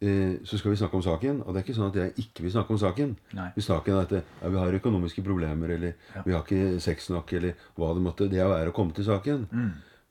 eh, 0.00 0.38
så 0.48 0.56
skal 0.56 0.72
vi 0.72 0.78
snakke 0.80 0.96
om 0.96 1.02
saken, 1.04 1.42
og 1.44 1.52
det 1.52 1.60
er 1.60 1.64
ikke 1.66 1.76
sånn 1.76 1.90
at 1.90 1.98
jeg 2.00 2.14
ikke 2.22 2.44
vil 2.46 2.52
snakke 2.54 2.72
om 2.72 2.78
saken. 2.80 3.10
Nei. 3.36 3.50
Vi 3.52 3.64
snakker 3.66 3.92
er 3.98 4.06
at 4.06 4.14
ja, 4.16 4.48
vi 4.48 4.56
har 4.62 4.76
økonomiske 4.78 5.24
problemer, 5.26 5.74
eller 5.76 5.92
Ja. 6.14 6.22
vi 6.24 6.32
har 6.32 6.40
ikke 6.46 6.80
sex 6.80 7.10
nok, 7.12 7.32
eller 7.36 7.52
hva 7.76 7.90
det 7.94 8.02
måtte 8.06 8.30
Det 8.32 8.40
er 8.40 8.70
å 8.70 8.72
komme 8.72 8.94
til 8.96 9.04
saken. 9.04 9.44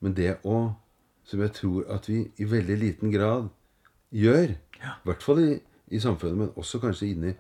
Men 0.02 0.13
det 0.13 0.38
å 0.46 0.76
Som 1.30 1.42
jeg 1.42 1.52
tror 1.54 1.86
at 1.94 2.08
vi 2.10 2.32
i 2.42 2.46
veldig 2.46 2.78
liten 2.80 3.12
grad 3.12 3.50
gjør, 4.12 4.50
i 4.50 5.06
hvert 5.06 5.22
fall 5.22 5.39
i, 5.44 5.60
i 5.94 6.00
samfunnet, 6.00 6.38
men 6.38 6.48
også 6.58 6.80
kanskje 6.82 7.12
inni 7.12 7.36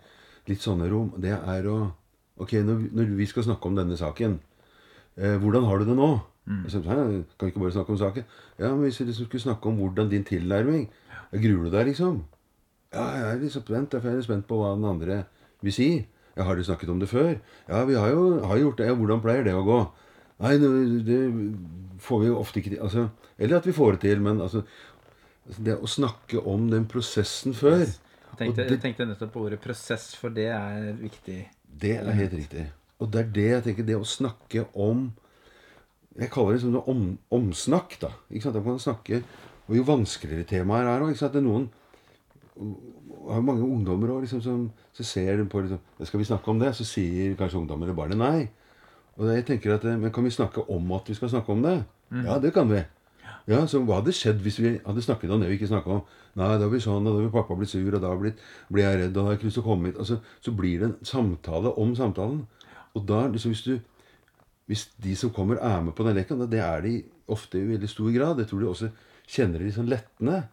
litt 0.47 0.61
sånne 0.61 0.89
rom, 0.91 1.13
det 1.17 1.31
er 1.33 1.65
å 1.69 1.93
Ok, 2.39 2.53
når, 2.53 2.85
når 2.93 3.15
vi 3.17 3.25
skal 3.25 3.43
snakke 3.43 3.65
om 3.67 3.75
denne 3.75 3.97
saken, 3.97 4.39
eh, 5.17 5.37
hvordan 5.41 5.65
har 5.65 5.79
du 5.79 5.85
det 5.89 5.95
nå? 5.97 6.21
Jeg 6.49 6.71
sa, 6.73 6.79
kan 6.81 7.09
vi 7.13 7.51
ikke 7.51 7.61
bare 7.61 7.71
snakke 7.75 7.93
om 7.93 7.97
saken? 8.01 8.23
Ja, 8.57 8.69
men 8.73 8.87
hvis 8.87 8.99
vi 8.99 9.05
liksom 9.05 9.27
skulle 9.27 9.41
snakke 9.43 9.69
om 9.69 9.75
hvordan 9.77 10.09
din 10.09 10.23
tilnærming 10.25 10.87
ja, 10.89 11.37
Gruer 11.37 11.67
du 11.67 11.75
deg, 11.75 11.91
liksom? 11.91 12.23
Ja, 12.93 13.03
jeg 13.13 13.25
er 13.35 13.41
litt 13.43 13.53
spent. 13.53 13.91
Derfor 13.93 14.09
er 14.09 14.15
jeg 14.17 14.25
spent 14.25 14.47
på 14.49 14.57
hva 14.57 14.71
den 14.73 14.87
andre 14.89 15.19
vil 15.61 15.75
si. 15.75 15.89
Ja, 16.33 16.47
har 16.47 16.57
dere 16.57 16.65
snakket 16.65 16.89
om 16.89 16.99
det 17.01 17.09
før? 17.11 17.35
Ja, 17.69 17.83
vi 17.85 17.93
har 17.99 18.09
jo 18.09 18.39
har 18.49 18.57
gjort 18.63 18.81
det. 18.81 18.87
Ja, 18.89 18.95
hvordan 18.97 19.21
pleier 19.21 19.45
det 19.45 19.53
å 19.53 19.61
gå? 19.67 19.79
Nei, 20.39 20.55
det, 21.05 21.19
får 22.01 22.21
vi 22.23 22.29
jo 22.31 22.39
ofte 22.39 22.61
ikke 22.61 22.73
til. 22.73 22.81
Altså, 22.81 23.05
eller 23.37 23.59
at 23.59 23.67
vi 23.67 23.75
får 23.75 23.97
det 23.97 24.01
til, 24.07 24.21
men 24.23 24.41
altså 24.41 24.63
altså, 25.45 25.63
Det 25.67 25.77
å 25.77 25.87
snakke 25.89 26.41
om 26.47 26.69
den 26.71 26.85
prosessen 26.89 27.53
før 27.53 27.79
Jeg 27.83 27.95
tenkte, 28.37 28.63
det- 28.63 28.71
jeg 28.71 28.81
tenkte 28.81 29.05
nettopp 29.05 29.33
på 29.33 29.45
ordet 29.45 29.59
prosess, 29.61 30.15
for 30.15 30.29
det 30.29 30.47
er 30.47 30.93
viktig. 30.97 31.39
Det 31.81 31.95
er 31.99 32.11
helt 32.11 32.33
riktig. 32.33 32.67
Og 32.99 33.11
det 33.11 33.19
er 33.19 33.29
det 33.33 33.49
jeg 33.49 33.63
tenker 33.63 33.85
Det 33.85 33.95
å 33.97 34.05
snakke 34.05 34.65
om 34.73 35.11
Jeg 36.19 36.31
kaller 36.33 36.55
det 36.55 36.63
sånn 36.65 36.79
om, 36.79 37.03
omsnakk, 37.31 37.95
da. 38.01 38.11
Ikke 38.29 38.47
sant? 38.47 38.59
Kan 38.59 38.75
man 38.75 38.81
snakke 38.83 39.23
Og 39.69 39.75
jo 39.77 39.83
vanskeligere 39.85 40.47
temaer 40.49 40.87
er 40.89 41.03
òg. 41.05 41.13
Det 41.13 41.39
er 41.39 41.45
noen 41.45 41.69
har 43.29 43.43
mange 43.45 43.63
ungdommer 43.63 44.11
også, 44.13 44.21
liksom, 44.25 44.41
som 44.41 44.63
så 44.95 45.03
ser 45.05 45.37
de 45.37 45.45
på 45.49 45.61
liksom, 45.63 45.79
Skal 46.03 46.19
vi 46.19 46.27
snakke 46.27 46.51
om 46.51 46.59
det? 46.59 46.73
Så 46.75 46.85
sier 46.87 47.35
kanskje 47.39 47.59
ungdommer 47.61 47.87
eller 47.87 47.97
barnet 47.97 48.19
nei. 48.19 48.49
Og 49.19 49.27
jeg 49.29 49.45
tenker 49.45 49.75
at, 49.75 49.83
Men 49.83 50.11
kan 50.11 50.23
vi 50.23 50.31
snakke 50.33 50.63
om 50.69 50.91
at 50.95 51.09
vi 51.09 51.13
skal 51.13 51.29
snakke 51.29 51.51
om 51.51 51.61
det? 51.63 51.83
Ja, 52.25 52.39
det 52.39 52.53
kan 52.53 52.69
vi. 52.69 52.83
Ja, 53.47 53.65
Så 53.67 53.81
hva 53.85 53.99
hadde 53.99 54.13
skjedd 54.13 54.41
hvis 54.45 54.59
vi 54.59 54.79
hadde 54.85 55.01
snakket 55.01 55.31
om 55.31 55.41
det 55.41 55.49
vi 55.49 55.57
ikke 55.57 55.69
snakket 55.69 55.93
om? 55.99 56.01
Nei, 56.37 56.57
da 56.61 56.67
blir 56.69 56.81
sånn, 56.81 57.05
og 57.07 57.15
da 57.15 57.21
vil 57.23 57.31
pappa 57.33 57.55
bli 57.57 57.65
sur, 57.67 57.93
og 57.95 58.01
da 58.01 58.11
blir, 58.15 58.35
blir 58.69 58.85
jeg 58.85 58.99
redd, 58.99 59.09
og 59.09 59.15
da 59.15 59.23
har 59.25 59.33
jeg 59.33 59.39
ikke 59.39 59.47
lyst 59.49 59.57
til 59.57 59.63
å 59.63 59.69
komme 59.69 59.89
hit. 59.89 59.97
Altså, 59.99 60.19
så 60.45 60.53
blir 60.55 60.79
det 60.79 60.87
en 60.89 60.97
samtale 61.05 61.73
om 61.81 61.95
samtalen. 61.97 62.43
Og 62.93 63.07
da, 63.09 63.23
liksom, 63.33 63.55
hvis 63.55 63.65
du 63.65 63.79
hvis 64.69 64.85
de 65.01 65.15
som 65.17 65.31
kommer, 65.33 65.57
er 65.65 65.81
med 65.81 65.95
på 65.97 66.05
den 66.05 66.17
leken, 66.19 66.45
det 66.49 66.61
er 66.61 66.83
de 66.85 66.99
ofte 67.33 67.57
i 67.57 67.65
veldig 67.71 67.89
stor 67.89 68.11
grad 68.13 68.41
Jeg 68.41 68.49
tror 68.51 68.61
de 68.61 68.69
også 68.69 68.91
kjenner 69.29 69.57
det 69.57 69.69
litt 69.69 69.77
sånn 69.77 69.89
lettende. 69.89 70.43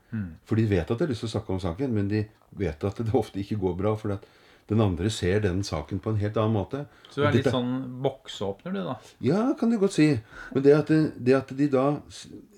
For 0.49 0.57
de 0.57 0.67
vet 0.71 0.91
at 0.91 0.99
de 0.99 1.05
har 1.05 1.13
lyst 1.13 1.25
til 1.25 1.31
å 1.31 1.35
snakke 1.37 1.53
om 1.53 1.61
saken, 1.61 1.93
men 1.93 2.09
de 2.09 2.25
vet 2.57 2.85
at 2.85 2.99
det 3.05 3.15
ofte 3.17 3.41
ikke 3.41 3.61
går 3.61 3.77
bra. 3.77 3.95
fordi 3.97 4.17
at 4.17 4.27
den 4.69 4.81
andre 4.83 5.11
ser 5.15 5.41
den 5.45 5.63
saken 5.63 6.01
på 6.03 6.11
en 6.11 6.19
helt 6.19 6.37
annen 6.43 6.57
måte. 6.57 6.81
Så 7.11 7.21
du 7.21 7.27
er 7.29 7.37
litt 7.37 7.47
sånn 7.47 8.01
bokseåpner, 8.03 8.75
du, 8.75 8.81
da. 8.89 8.97
Ja, 9.23 9.43
kan 9.59 9.71
du 9.71 9.79
godt 9.79 9.95
si. 9.95 10.09
Men 10.55 10.65
det 10.65 10.75
at, 10.75 10.91
det, 10.91 11.13
det 11.23 11.37
at 11.39 11.53
de 11.55 11.69
da 11.71 11.85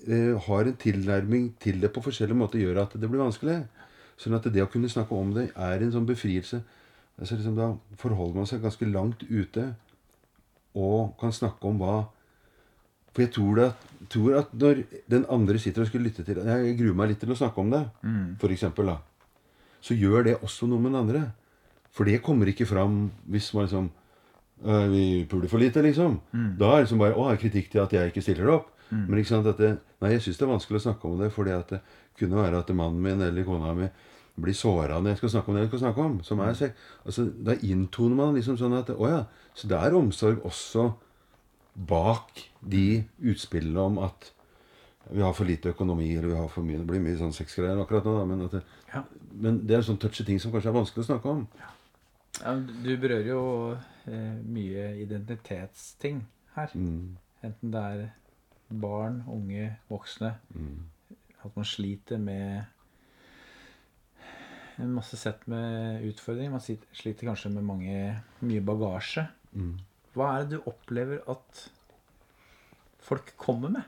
eh, 0.07 0.33
har 0.47 0.71
en 0.71 0.79
tilnærming 0.81 1.51
til 1.61 1.77
det 1.83 1.91
på 1.93 2.01
forskjellige 2.07 2.39
måter, 2.39 2.63
gjør 2.63 2.81
at 2.87 2.95
det 2.97 3.11
blir 3.11 3.21
vanskelig. 3.21 3.59
Sånn 4.19 4.35
at 4.35 4.49
det 4.49 4.63
å 4.65 4.71
kunne 4.71 4.89
snakke 4.89 5.15
om 5.15 5.35
det 5.35 5.51
er 5.53 5.85
en 5.85 5.93
sånn 5.93 6.09
befrielse. 6.09 6.63
Altså 7.19 7.37
liksom 7.37 7.59
Da 7.59 7.69
forholder 7.99 8.41
man 8.41 8.49
seg 8.49 8.63
ganske 8.63 8.89
langt 8.89 9.23
ute 9.29 9.73
og 10.79 11.13
kan 11.19 11.33
snakke 11.35 11.67
om 11.67 11.77
hva 11.81 11.97
For 13.13 13.23
jeg 13.25 13.31
tror, 13.35 13.55
det, 13.57 13.67
tror 14.13 14.35
at 14.39 14.51
når 14.53 14.83
den 15.09 15.25
andre 15.33 15.59
sitter 15.59 15.81
og 15.81 15.87
skal 15.89 16.03
lytte 16.05 16.23
til 16.23 16.37
Jeg 16.45 16.75
gruer 16.79 16.95
meg 16.95 17.09
litt 17.09 17.19
til 17.19 17.31
å 17.33 17.37
snakke 17.39 17.59
om 17.61 17.71
det, 17.73 17.83
for 18.39 18.53
eksempel, 18.53 18.85
da. 18.93 18.97
Så 19.81 19.95
gjør 19.97 20.23
det 20.27 20.35
også 20.43 20.67
noe 20.67 20.79
med 20.79 20.91
den 20.93 20.99
andre. 21.01 21.21
For 21.91 22.05
det 22.05 22.21
kommer 22.21 22.47
ikke 22.47 22.67
fram 22.69 23.09
hvis 23.25 23.53
man 23.53 23.65
liksom 23.65 23.89
øh, 24.65 24.87
Vi 24.91 25.25
puler 25.29 25.47
for 25.49 25.57
lite, 25.59 25.81
liksom. 25.81 26.19
Da 26.59 26.69
er 26.73 26.75
det 26.77 26.85
liksom 26.87 26.99
bare 27.01 27.15
Å, 27.17 27.29
er 27.31 27.41
kritikk 27.41 27.71
til 27.71 27.81
at 27.81 27.93
jeg 27.93 28.11
ikke 28.13 28.21
stiller 28.21 28.53
opp. 28.59 28.69
Men 28.91 29.19
ikke 29.19 29.29
sant 29.33 29.47
at 29.47 29.57
det, 29.57 29.77
Nei, 30.01 30.13
jeg 30.15 30.21
syns 30.21 30.37
det 30.39 30.45
er 30.45 30.53
vanskelig 30.53 30.79
å 30.79 30.85
snakke 30.85 31.07
om 31.09 31.17
det, 31.19 31.31
fordi 31.33 31.51
at 31.51 31.69
det 31.73 31.81
kunne 32.19 32.39
være 32.39 32.59
at 32.61 32.69
mannen 32.75 33.01
min 33.03 33.21
eller 33.21 33.43
kona 33.43 33.73
mi 33.75 33.89
blir 34.41 34.55
såra 34.57 34.99
når 34.99 35.13
jeg 35.13 35.21
skal 35.21 35.33
snakke 35.35 35.51
om 35.51 35.55
det 35.57 35.61
jeg 35.65 35.71
skal 35.73 35.83
snakke 35.85 36.05
om. 36.05 36.17
Som 36.25 36.41
er 36.45 36.57
sex. 36.57 36.89
Altså, 37.05 37.27
da 37.45 37.55
inntoner 37.65 38.19
man 38.19 38.35
liksom 38.37 38.57
sånn 38.59 38.77
at 38.79 38.91
Å 38.95 39.09
ja, 39.11 39.21
så 39.53 39.69
det 39.71 39.79
er 39.79 39.97
omsorg 39.97 40.43
også 40.47 40.89
bak 41.89 42.43
de 42.59 43.03
utspillene 43.31 43.79
om 43.79 43.99
at 44.03 44.31
vi 45.09 45.23
har 45.23 45.33
for 45.33 45.47
lite 45.47 45.71
økonomi, 45.73 46.11
eller 46.17 46.27
vi 46.29 46.37
har 46.37 46.49
for 46.53 46.61
mye 46.65 46.77
Det 46.77 46.85
blir 46.85 47.01
mye 47.01 47.17
sånn 47.17 47.33
sexgreier 47.33 47.79
akkurat 47.81 48.05
nå, 48.05 48.13
da, 48.19 48.25
men, 48.29 48.43
det, 48.51 48.61
Ja. 48.93 49.03
men 49.31 49.61
det 49.65 49.77
er 49.77 49.85
sånn 49.87 49.97
touchy 49.97 50.25
ting 50.27 50.39
som 50.41 50.51
kanskje 50.53 50.69
er 50.69 50.75
vanskelig 50.77 51.05
å 51.05 51.07
snakke 51.07 51.31
om. 51.31 51.47
Ja, 52.39 52.53
men 52.53 52.67
du 52.83 52.91
berører 52.97 53.31
jo 53.31 53.41
eh, 54.05 54.37
mye 54.45 54.91
identitetsting 55.01 56.21
her. 56.55 56.69
Mm. 56.75 57.17
Enten 57.43 57.73
det 57.73 57.81
er 57.81 58.03
barn, 58.69 59.23
unge, 59.27 59.71
voksne. 59.89 60.35
Mm. 60.53 60.85
At 61.43 61.55
man 61.55 61.65
sliter 61.65 62.19
med 62.21 62.67
masse 64.87 65.17
sett 65.19 65.45
med 65.51 66.03
utfordringer. 66.07 66.51
Man 66.55 66.63
sliter 66.63 67.27
kanskje 67.27 67.51
med 67.51 67.65
mange, 67.67 67.99
mye 68.45 68.63
bagasje. 68.63 69.25
Mm. 69.53 69.77
Hva 70.15 70.33
er 70.35 70.45
det 70.45 70.57
du 70.57 70.69
opplever 70.69 71.23
at 71.29 71.63
folk 73.03 73.33
kommer 73.39 73.73
med? 73.75 73.83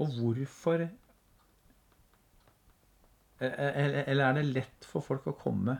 Og 0.00 0.08
hvorfor 0.16 0.88
Eller 3.40 4.04
eller 4.08 4.24
er 4.24 4.32
det 4.36 4.44
lett 4.44 4.84
for 4.84 5.00
folk 5.04 5.26
å 5.30 5.36
komme 5.36 5.78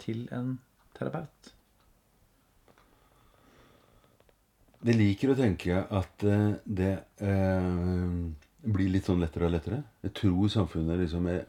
til 0.00 0.22
en 0.32 0.54
terapeut? 0.96 1.50
Jeg 4.80 4.96
liker 4.96 5.32
å 5.32 5.36
tenke 5.36 5.82
at 5.92 6.24
eh, 6.24 6.54
det 6.64 6.92
eh, 7.20 8.14
blir 8.62 8.90
litt 8.92 9.08
sånn 9.08 9.22
lettere 9.22 9.48
og 9.48 9.54
lettere. 9.54 9.82
Jeg 10.04 10.14
tror 10.18 10.52
samfunnet 10.52 11.00
liksom 11.00 11.28
er, 11.32 11.44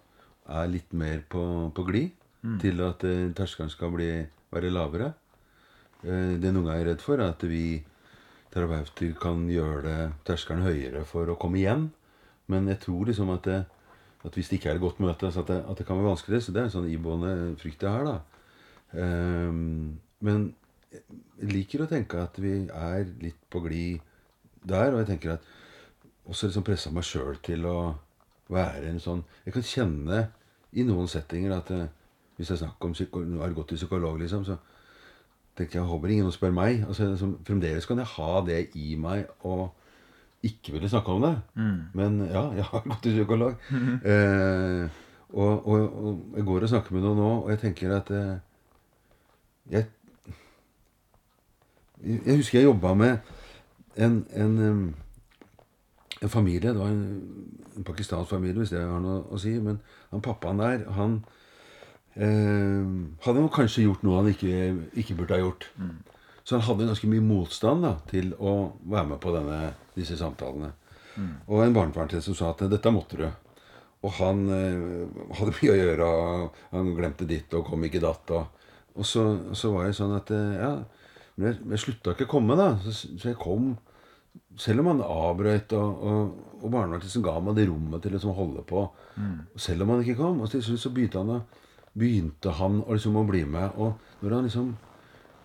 er 0.47 0.71
litt 0.71 0.93
mer 0.97 1.23
på, 1.29 1.43
på 1.75 1.85
glid 1.87 2.17
til 2.61 2.81
at 2.85 3.03
eh, 3.05 3.31
terskelen 3.37 3.69
skal 3.69 3.91
bli, 3.93 4.11
være 4.53 4.71
lavere. 4.73 5.11
Eh, 6.01 6.37
det 6.41 6.51
noen 6.53 6.69
ganger 6.69 6.79
er 6.81 6.89
redd 6.93 7.03
for, 7.03 7.21
er 7.21 7.35
at 7.35 7.43
vi 7.45 7.81
terapeuter 8.51 9.13
kan 9.19 9.45
gjøre 9.49 9.81
det 9.85 9.99
terskelen 10.27 10.65
høyere 10.65 11.03
for 11.07 11.29
å 11.29 11.37
komme 11.39 11.61
igjen. 11.61 11.89
Men 12.51 12.67
jeg 12.71 12.81
tror 12.83 13.05
liksom 13.07 13.29
at, 13.35 13.47
det, 13.47 13.59
at 14.25 14.37
hvis 14.37 14.49
det 14.49 14.59
ikke 14.59 14.73
er 14.73 14.79
et 14.79 14.85
godt 14.85 15.03
møte, 15.03 15.29
så 15.31 15.45
at 15.45 15.53
det, 15.53 15.61
at 15.61 15.77
det 15.77 15.87
kan 15.87 15.99
være 15.99 16.11
vanskelig. 16.15 16.41
Så 16.43 16.55
det 16.55 16.63
er 16.63 16.69
en 16.69 16.75
sånn 16.79 16.89
iboende 16.91 17.35
frykt 17.61 17.85
jeg 17.85 17.93
har, 17.93 18.09
da. 18.09 18.17
Eh, 18.97 19.61
men 20.21 20.49
jeg 20.91 21.53
liker 21.53 21.85
å 21.85 21.91
tenke 21.91 22.25
at 22.25 22.35
vi 22.41 22.57
er 22.65 23.05
litt 23.21 23.39
på 23.53 23.61
glid 23.63 24.01
der. 24.65 24.95
Og 24.95 25.03
jeg 25.03 25.13
tenker 25.13 25.37
at 25.37 25.51
også 26.29 26.49
liksom 26.49 26.65
pressa 26.65 26.91
meg 26.93 27.05
sjøl 27.07 27.39
til 27.43 27.65
å 27.69 27.77
være 28.51 28.89
en 28.91 28.99
sånn 28.99 29.23
Jeg 29.45 29.55
kan 29.55 29.65
kjenne 29.65 30.21
i 30.71 30.85
noen 30.87 31.09
settinger 31.09 31.55
at 31.55 31.71
eh, 31.75 31.89
hvis 32.37 32.53
jeg 32.53 32.61
snakker 32.61 32.89
om 32.89 32.95
psyko, 32.95 33.23
har 33.41 33.53
gått 33.53 33.73
til 33.73 33.79
psykolog, 33.79 34.17
liksom, 34.21 34.45
så 34.47 34.55
tenker 35.57 35.79
jeg 35.79 35.87
håper 35.87 36.13
ingen 36.13 36.31
spør 36.33 36.53
meg. 36.55 36.85
Altså, 36.87 37.11
liksom, 37.11 37.35
fremdeles 37.45 37.85
kan 37.85 37.99
jeg 38.01 38.09
ha 38.15 38.41
det 38.47 38.61
i 38.79 38.95
meg 38.97 39.27
og 39.45 39.67
ikke 40.47 40.73
ville 40.73 40.89
snakke 40.89 41.13
om 41.13 41.21
det. 41.21 41.33
Men 41.93 42.17
ja, 42.31 42.47
jeg 42.57 42.65
har 42.71 42.85
gått 42.87 43.03
til 43.03 43.17
psykolog. 43.19 43.67
eh, 44.13 45.01
og, 45.31 45.67
og, 45.67 46.05
og 46.05 46.39
jeg 46.39 46.47
går 46.47 46.65
og 46.65 46.71
snakker 46.71 46.95
med 46.95 47.05
noen 47.05 47.21
nå, 47.21 47.29
og 47.43 47.51
jeg 47.53 47.61
tenker 47.61 47.93
at 47.99 48.09
eh, 48.15 48.39
jeg 49.75 49.89
jeg 52.01 52.35
husker 52.39 52.57
jeg 52.57 52.65
jobba 52.65 52.93
med 52.97 53.17
en, 54.01 54.25
en, 54.33 54.95
en 56.21 56.29
familie. 56.29 56.71
Det 56.73 56.79
var 56.79 56.91
en, 56.93 57.03
en 57.77 57.85
pakistansk 57.87 58.29
familie, 58.29 58.61
hvis 58.61 58.73
det 58.75 58.83
har 58.85 59.01
noe 59.03 59.23
å 59.31 59.39
si. 59.41 59.55
Men 59.63 59.79
han 60.11 60.23
pappaen 60.25 60.61
der, 60.61 60.85
han 60.97 61.19
eh, 62.15 62.91
hadde 63.25 63.47
kanskje 63.55 63.87
gjort 63.87 64.05
noe 64.05 64.21
han 64.21 64.31
ikke, 64.33 64.57
ikke 65.01 65.17
burde 65.19 65.37
ha 65.37 65.41
gjort. 65.41 65.69
Så 66.43 66.57
han 66.57 66.65
hadde 66.65 66.89
ganske 66.89 67.09
mye 67.09 67.25
motstand 67.25 67.85
da, 67.85 67.95
til 68.09 68.33
å 68.39 68.55
være 68.81 69.13
med 69.13 69.21
på 69.23 69.33
denne, 69.35 69.59
disse 69.97 70.17
samtalene. 70.19 70.73
Og 71.47 71.61
en 71.61 71.73
barnevernstjeneste 71.75 72.31
som 72.31 72.37
sa 72.37 72.51
at 72.53 72.69
'dette 72.69 72.91
måtte 72.93 73.17
du'. 73.19 73.31
Og 74.01 74.11
han 74.17 74.47
eh, 74.49 75.35
hadde 75.37 75.53
mye 75.59 75.73
å 75.73 75.77
gjøre, 75.77 76.05
og 76.05 76.59
han 76.71 76.95
glemte 76.97 77.27
ditt 77.29 77.53
og 77.53 77.67
kom 77.67 77.83
ikke 77.85 78.01
datt. 78.01 78.31
Og, 78.31 78.67
og 78.95 79.05
så, 79.05 79.25
så 79.53 79.73
var 79.75 79.85
jeg 79.85 79.99
sånn 79.99 80.15
at 80.17 80.31
eh, 80.33 80.57
ja, 80.57 80.73
men 81.35 81.47
jeg, 81.47 81.61
jeg 81.73 81.83
slutta 81.85 82.15
ikke 82.15 82.29
å 82.29 82.33
komme, 82.37 82.57
da. 82.57 82.73
Så, 82.85 83.13
så 83.17 83.31
jeg 83.31 83.39
kom 83.41 83.75
selv 84.59 84.83
om 84.83 84.91
han 84.91 85.01
avbrøt, 85.05 85.73
og, 85.73 86.03
og, 86.03 86.53
og 86.61 86.69
barnevernstjenesten 86.69 87.25
ga 87.25 87.39
meg 87.43 87.57
det 87.57 87.67
rommet 87.69 88.03
til 88.03 88.15
liksom 88.15 88.33
å 88.33 88.37
holde 88.37 88.63
på. 88.67 88.85
Selv 89.59 89.85
om 89.85 89.95
han 89.95 90.03
ikke 90.05 90.19
kom. 90.19 90.41
Og 90.43 90.51
til 90.51 90.63
slutt 90.65 90.83
så 90.83 90.93
begynte 90.93 91.23
han, 91.23 91.43
begynte 91.97 92.53
han 92.59 92.83
liksom, 92.87 93.17
å 93.17 93.27
bli 93.27 93.43
med. 93.45 93.75
Og 93.77 94.23
når 94.23 94.37
han 94.37 94.49
liksom 94.49 94.71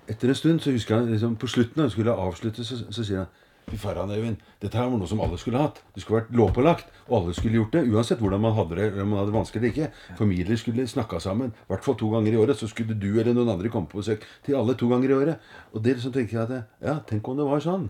Etter 0.07 0.31
en 0.31 0.37
stund 0.39 0.61
så 0.63 0.71
husker 0.71 1.01
jeg 1.01 1.17
liksom, 1.17 1.33
på 1.35 1.49
slutten 1.51 1.81
da 1.81 1.89
han 1.89 1.91
skulle 1.91 2.13
avslutte, 2.15 2.63
så, 2.63 2.77
så 2.95 3.03
sier 3.03 3.25
han 3.25 3.33
Fy 3.67 3.75
faen, 3.83 4.11
Øyvind. 4.15 4.37
Dette 4.63 4.79
her 4.79 4.87
var 4.87 5.01
noe 5.01 5.09
som 5.11 5.19
alle 5.25 5.35
skulle 5.43 5.59
hatt. 5.59 5.81
Det 5.91 6.05
skulle 6.05 6.21
vært 6.21 6.37
lovpålagt. 6.39 6.93
Og 7.09 7.17
alle 7.19 7.33
skulle 7.35 7.59
gjort 7.59 7.73
det. 7.75 7.83
Uansett 7.91 8.21
hvordan 8.23 8.45
man 8.45 8.55
hadde 8.55 8.77
det, 8.79 8.85
om 9.03 9.11
man 9.11 9.19
hadde 9.19 9.33
det 9.33 9.35
vanskelig 9.35 9.59
eller 9.59 9.73
ikke. 9.73 10.15
Familier 10.21 10.61
skulle 10.61 10.87
snakka 10.87 11.19
sammen. 11.25 11.51
I 11.51 11.73
hvert 11.73 11.83
fall 11.83 11.97
to 11.99 12.13
ganger 12.13 12.37
i 12.37 12.39
året. 12.39 12.61
Så 12.61 12.71
skulle 12.71 12.95
du 12.95 13.09
eller 13.17 13.35
noen 13.35 13.51
andre 13.57 13.73
komme 13.75 13.91
på 13.91 13.99
besøk 13.99 14.23
til 14.47 14.55
alle 14.55 14.79
to 14.79 14.87
ganger 14.93 15.11
i 15.11 15.17
året. 15.19 15.51
Og 15.75 15.83
det 15.83 15.97
liksom 15.97 16.15
tenker 16.15 16.39
jeg 16.39 16.47
at 16.47 16.87
Ja, 16.87 17.01
tenk 17.11 17.27
om 17.27 17.43
det 17.43 17.49
var 17.51 17.67
sånn. 17.67 17.89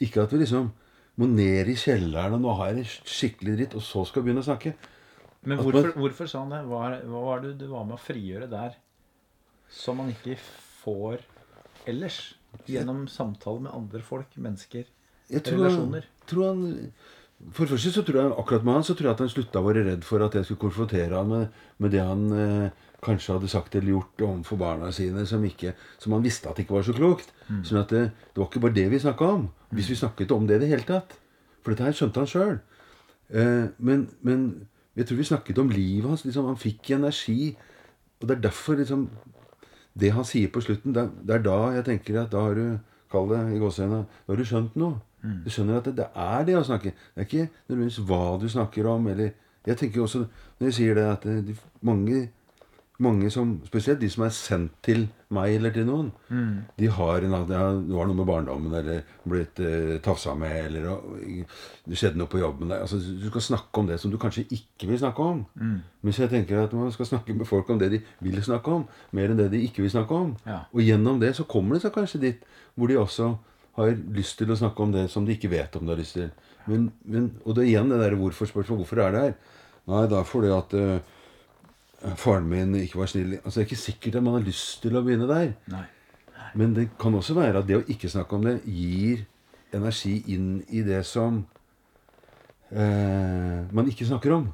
Ikke 0.00 0.22
at 0.22 0.32
vi 0.32 0.38
liksom 0.44 0.70
må 1.18 1.26
ned 1.26 1.66
i 1.68 1.74
kjelleren, 1.74 2.34
og 2.38 2.40
nå 2.44 2.52
har 2.56 2.68
jeg 2.72 2.76
det 2.76 2.86
skikkelig 3.10 3.56
dritt, 3.58 3.74
og 3.74 3.82
så 3.82 4.04
skal 4.06 4.22
jeg 4.22 4.28
begynne 4.28 4.44
å 4.44 4.48
snakke. 4.48 4.74
Men 5.48 5.58
hvorfor, 5.58 5.88
man- 5.88 6.02
hvorfor 6.02 6.28
sa 6.30 6.42
han 6.44 6.50
det? 6.54 6.60
Hva, 6.68 6.82
hva 7.02 7.22
var 7.24 7.40
det 7.42 7.58
du 7.58 7.66
var 7.68 7.84
med 7.84 7.96
å 7.98 8.02
frigjøre 8.02 8.48
der 8.50 8.76
som 9.70 9.96
man 9.98 10.10
ikke 10.14 10.36
får 10.84 11.18
ellers? 11.86 12.34
Gjennom 12.68 13.06
samtale 13.08 13.60
med 13.66 13.72
andre 13.74 14.00
folk, 14.02 14.30
mennesker, 14.40 14.84
Jeg 15.30 15.42
tror, 15.44 15.58
relasjoner. 15.58 16.04
tror 16.26 16.46
han 16.48 16.92
For 17.54 17.64
det 17.64 17.70
første 17.70 17.92
så 17.94 18.02
tror 18.02 18.18
jeg 18.18 18.34
akkurat 18.34 18.64
med 18.66 18.74
han 18.74 18.84
så 18.86 18.94
tror 18.98 19.08
jeg 19.08 19.14
at 19.14 19.20
han 19.22 19.30
slutta 19.30 19.60
å 19.60 19.66
være 19.68 19.84
redd 19.86 20.06
for 20.06 20.22
at 20.24 20.34
jeg 20.34 20.46
skulle 20.46 20.64
konfrontere 20.64 21.14
han 21.14 21.28
med, 21.30 21.60
med 21.78 21.92
det 21.94 22.00
han 22.02 22.24
eh, 22.34 22.88
kanskje 23.04 23.36
hadde 23.36 23.50
sagt 23.52 23.76
eller 23.78 23.92
gjort 23.92 24.24
overfor 24.26 24.58
barna 24.58 24.90
sine 24.94 25.22
som, 25.26 25.44
ikke, 25.46 25.74
som 26.02 26.16
han 26.16 26.24
visste 26.24 26.50
at 26.50 26.58
ikke 26.58 26.74
var 26.74 26.86
så 26.88 26.96
klokt. 26.96 27.30
Sånn 27.68 27.78
at 27.84 27.94
det, 27.94 28.02
det 28.34 28.42
var 28.42 28.50
ikke 28.50 28.64
bare 28.66 28.76
det 28.80 28.88
vi 28.90 29.00
snakka 29.04 29.30
om. 29.36 29.46
Hvis 29.70 29.92
vi 29.92 30.00
snakket 30.00 30.34
om 30.34 30.48
det 30.48 30.58
i 30.58 30.64
det 30.64 30.72
hele 30.72 30.88
tatt. 30.88 31.14
For 31.62 31.72
dette 31.72 31.86
her 31.86 31.94
skjønte 31.94 32.24
han 32.24 32.30
sjøl. 32.32 32.58
Eh, 33.30 33.70
men, 33.78 34.08
men 34.26 34.44
jeg 34.98 35.06
tror 35.06 35.20
vi 35.20 35.30
snakket 35.30 35.62
om 35.62 35.70
livet 35.70 36.10
hans. 36.10 36.26
Liksom, 36.26 36.50
han 36.50 36.58
fikk 36.58 36.90
energi. 36.98 37.54
Og 38.18 38.26
det 38.26 38.38
er 38.38 38.46
derfor 38.48 38.80
liksom 38.82 39.08
Det 39.98 40.12
han 40.14 40.26
sier 40.26 40.50
på 40.54 40.60
slutten, 40.62 40.92
det, 40.94 41.08
det 41.26 41.34
er 41.34 41.42
da 41.42 41.58
jeg 41.74 41.84
tenker 41.86 42.20
at 42.20 42.30
da 42.30 42.42
har 42.44 42.54
du 42.54 42.78
Kall 43.10 43.30
det 43.30 43.38
i 43.56 43.58
gåseøynene 43.58 44.04
Da 44.04 44.32
har 44.32 44.38
du 44.38 44.46
skjønt 44.46 44.74
noe. 44.78 44.98
Du 45.44 45.50
skjønner 45.50 45.80
at 45.80 45.88
det, 45.90 45.96
det 45.98 46.08
er 46.14 46.44
det 46.46 46.56
å 46.58 46.64
snakke. 46.66 46.94
Det 47.14 47.22
er 47.22 47.28
ikke 47.28 47.48
nødvendigvis 47.68 48.02
hva 48.08 48.24
du 48.40 48.48
snakker 48.48 48.86
om, 48.86 49.06
eller 49.12 49.30
Jeg 49.66 49.76
tenker 49.76 50.00
også, 50.00 50.18
når 50.58 50.68
jeg 50.70 50.74
sier 50.74 50.94
det, 50.94 51.04
at 51.04 51.24
de, 51.44 51.54
mange 51.84 52.28
mange 52.98 53.30
som, 53.30 53.60
Spesielt 53.66 54.00
de 54.00 54.10
som 54.10 54.24
er 54.26 54.34
sendt 54.34 54.74
til 54.84 55.06
meg 55.34 55.58
eller 55.58 55.72
til 55.74 55.84
noen, 55.84 56.06
de 56.80 56.88
har 56.88 57.24
en 57.24 57.34
ja, 57.36 57.40
Det 57.44 57.94
var 57.94 58.06
noe 58.08 58.16
med 58.16 58.26
barndommen, 58.26 58.74
eller 58.74 59.02
blitt 59.28 59.60
eh, 59.60 59.98
tafsa 60.00 60.32
med, 60.34 60.54
eller 60.70 60.86
og, 60.94 61.18
det 61.84 61.98
skjedde 62.00 62.16
noe 62.16 62.30
på 62.32 62.40
jobben 62.40 62.72
der. 62.72 62.80
Altså, 62.86 62.96
du 62.96 63.26
skal 63.28 63.44
snakke 63.44 63.82
om 63.82 63.90
det 63.90 63.98
som 64.00 64.10
du 64.10 64.16
kanskje 64.18 64.46
ikke 64.48 64.88
vil 64.88 64.98
snakke 64.98 65.22
om. 65.22 65.44
Mens 66.02 66.18
jeg 66.18 66.32
tenker 66.32 66.62
at 66.62 66.72
man 66.72 66.92
skal 66.92 67.10
snakke 67.10 67.36
med 67.36 67.46
folk 67.46 67.68
om 67.70 67.78
det 67.78 67.90
de 67.92 68.00
vil 68.24 68.40
snakke 68.42 68.72
om, 68.72 68.86
mer 69.12 69.28
enn 69.28 69.38
det 69.38 69.50
de 69.52 69.60
ikke 69.66 69.84
vil 69.84 69.92
snakke 69.92 70.14
om. 70.14 70.32
Ja. 70.46 70.62
Og 70.72 70.80
gjennom 70.80 71.20
det 71.20 71.34
så 71.36 71.44
kommer 71.44 71.76
det 71.76 71.84
seg 71.84 71.92
kanskje 71.92 72.24
dit 72.24 72.48
hvor 72.74 72.88
de 72.88 72.98
også 72.98 73.34
har 73.78 74.00
lyst 74.16 74.38
til 74.40 74.50
å 74.50 74.56
snakke 74.58 74.84
om 74.84 74.94
det 74.94 75.06
som 75.12 75.26
de 75.26 75.36
ikke 75.36 75.50
vet 75.52 75.76
om 75.78 75.86
de 75.86 75.94
har 75.94 76.00
lyst 76.00 76.16
til. 76.18 76.30
Men, 76.68 76.88
men, 77.04 77.30
og 77.44 77.56
det 77.56 77.64
er 77.64 77.70
igjen 77.72 77.92
det 77.92 78.00
der 78.02 78.16
hvorfor-spørsmålet. 78.18 78.82
Hvorfor 78.82 79.02
er 79.04 79.14
det 79.14 79.22
her? 79.22 79.36
Nei, 79.88 80.02
da 80.10 80.22
fordi 80.26 80.50
at 80.52 80.74
uh, 80.76 82.14
faren 82.20 82.48
min 82.50 82.74
ikke 82.82 83.00
var 83.00 83.10
snill. 83.10 83.38
Altså, 83.38 83.60
Det 83.60 83.62
er 83.62 83.70
ikke 83.70 83.86
sikkert 83.86 84.18
at 84.20 84.26
man 84.26 84.36
har 84.38 84.46
lyst 84.46 84.82
til 84.82 84.98
å 84.98 85.04
begynne 85.06 85.30
der. 85.30 85.54
Nei. 85.72 85.86
Men 86.58 86.74
det 86.76 86.88
kan 87.00 87.14
også 87.14 87.36
være 87.36 87.60
at 87.60 87.68
det 87.68 87.78
å 87.78 87.86
ikke 87.92 88.10
snakke 88.10 88.36
om 88.36 88.44
det 88.46 88.58
gir 88.64 89.26
energi 89.76 90.14
inn 90.32 90.62
i 90.72 90.82
det 90.84 91.02
som 91.06 91.42
uh, 92.72 93.58
man 93.72 93.90
ikke 93.90 94.08
snakker 94.08 94.36
om. 94.36 94.48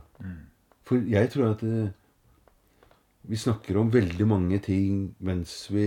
For 0.84 1.00
jeg 1.08 1.30
tror 1.32 1.54
at 1.54 1.62
uh, 1.64 1.92
vi 3.24 3.38
snakker 3.40 3.78
om 3.80 3.92
veldig 3.92 4.26
mange 4.28 4.58
ting 4.64 5.14
mens 5.24 5.64
vi 5.72 5.86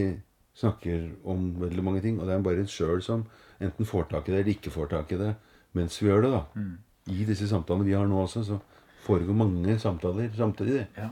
snakker 0.58 1.12
om 1.28 1.52
veldig 1.62 1.84
mange 1.86 2.02
ting. 2.06 2.20
Og 2.20 2.28
det 2.28 2.36
er 2.36 2.46
bare 2.46 2.64
en 2.64 2.72
sjøl 2.72 3.04
som 3.06 3.26
enten 3.64 3.90
får 3.90 4.10
tak 4.12 4.28
i 4.28 4.34
det 4.34 4.42
eller 4.42 4.56
ikke 4.56 4.74
får 4.74 4.92
tak 4.94 5.14
i 5.14 5.22
det 5.22 5.36
mens 5.78 6.00
vi 6.02 6.10
gjør 6.10 6.26
det. 6.26 6.32
da. 6.34 6.66
I 7.14 7.26
disse 7.28 7.48
samtalene 7.50 7.86
vi 7.88 7.96
har 7.96 8.08
nå 8.10 8.18
også, 8.24 8.44
så 8.44 8.58
foregår 9.06 9.38
mange 9.38 9.78
samtaler 9.80 10.32
samtidig. 10.36 10.88
Ja. 10.98 11.12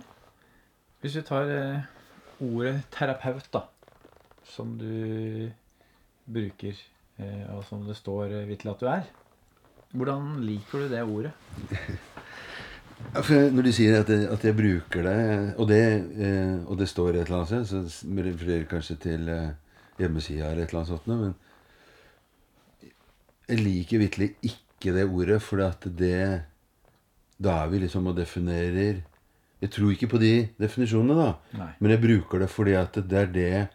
Hvis 1.02 1.20
vi 1.20 1.22
tar 1.28 1.52
eh, 1.54 1.86
ordet 2.42 2.80
terapeut, 2.92 3.46
da, 3.54 3.62
som 4.44 4.74
du 4.80 5.52
bruker, 6.26 6.82
eh, 7.20 7.46
og 7.54 7.64
som 7.70 7.86
det 7.86 7.98
står 8.00 8.34
eh, 8.34 8.48
vitterlig 8.50 8.74
at 8.74 8.82
du 8.82 8.90
er, 8.90 9.08
hvordan 9.96 10.34
liker 10.44 10.86
du 10.86 10.90
det 10.92 11.04
ordet? 11.04 11.32
Når 13.16 13.64
du 13.64 13.72
sier 13.72 14.00
at, 14.02 14.10
jeg- 14.10 14.28
at 14.32 14.42
jeg 14.44 14.56
bruker 14.56 15.04
det, 15.04 15.56
og 15.60 15.68
det, 15.68 15.82
eh, 16.20 16.58
og 16.68 16.78
det 16.80 16.88
står 16.90 17.10
et 17.16 17.28
eller 17.28 17.38
annet 17.44 17.68
sted, 17.68 17.90
så 17.90 18.24
refererer 18.24 18.66
kanskje 18.68 18.96
til 19.00 19.30
eh, 19.30 19.50
hjemmesida 20.00 20.52
eller 20.52 20.64
et 20.64 20.70
eller 20.70 20.80
annet 20.82 20.88
sånt, 20.94 21.08
noe, 21.08 21.18
men 21.18 21.36
jeg 23.50 23.60
liker 23.62 24.00
vitterlig 24.02 24.30
ikke 24.44 24.94
det 24.96 25.06
ordet, 25.08 25.42
for 25.42 25.62
at 25.66 25.82
det 25.98 26.44
Da 27.44 27.52
er 27.66 27.68
vi 27.70 27.80
liksom 27.84 28.08
og 28.08 28.16
definerer 28.18 29.02
Jeg 29.62 29.70
tror 29.72 29.92
ikke 29.92 30.08
på 30.10 30.20
de 30.20 30.48
definisjonene, 30.60 31.16
da. 31.20 31.34
Nei. 31.58 31.70
Men 31.80 31.92
jeg 31.92 32.02
bruker 32.02 32.40
det 32.40 32.50
fordi 32.50 32.74
at 32.80 32.94
det 32.94 33.14
er 33.22 33.26
det 33.32 33.68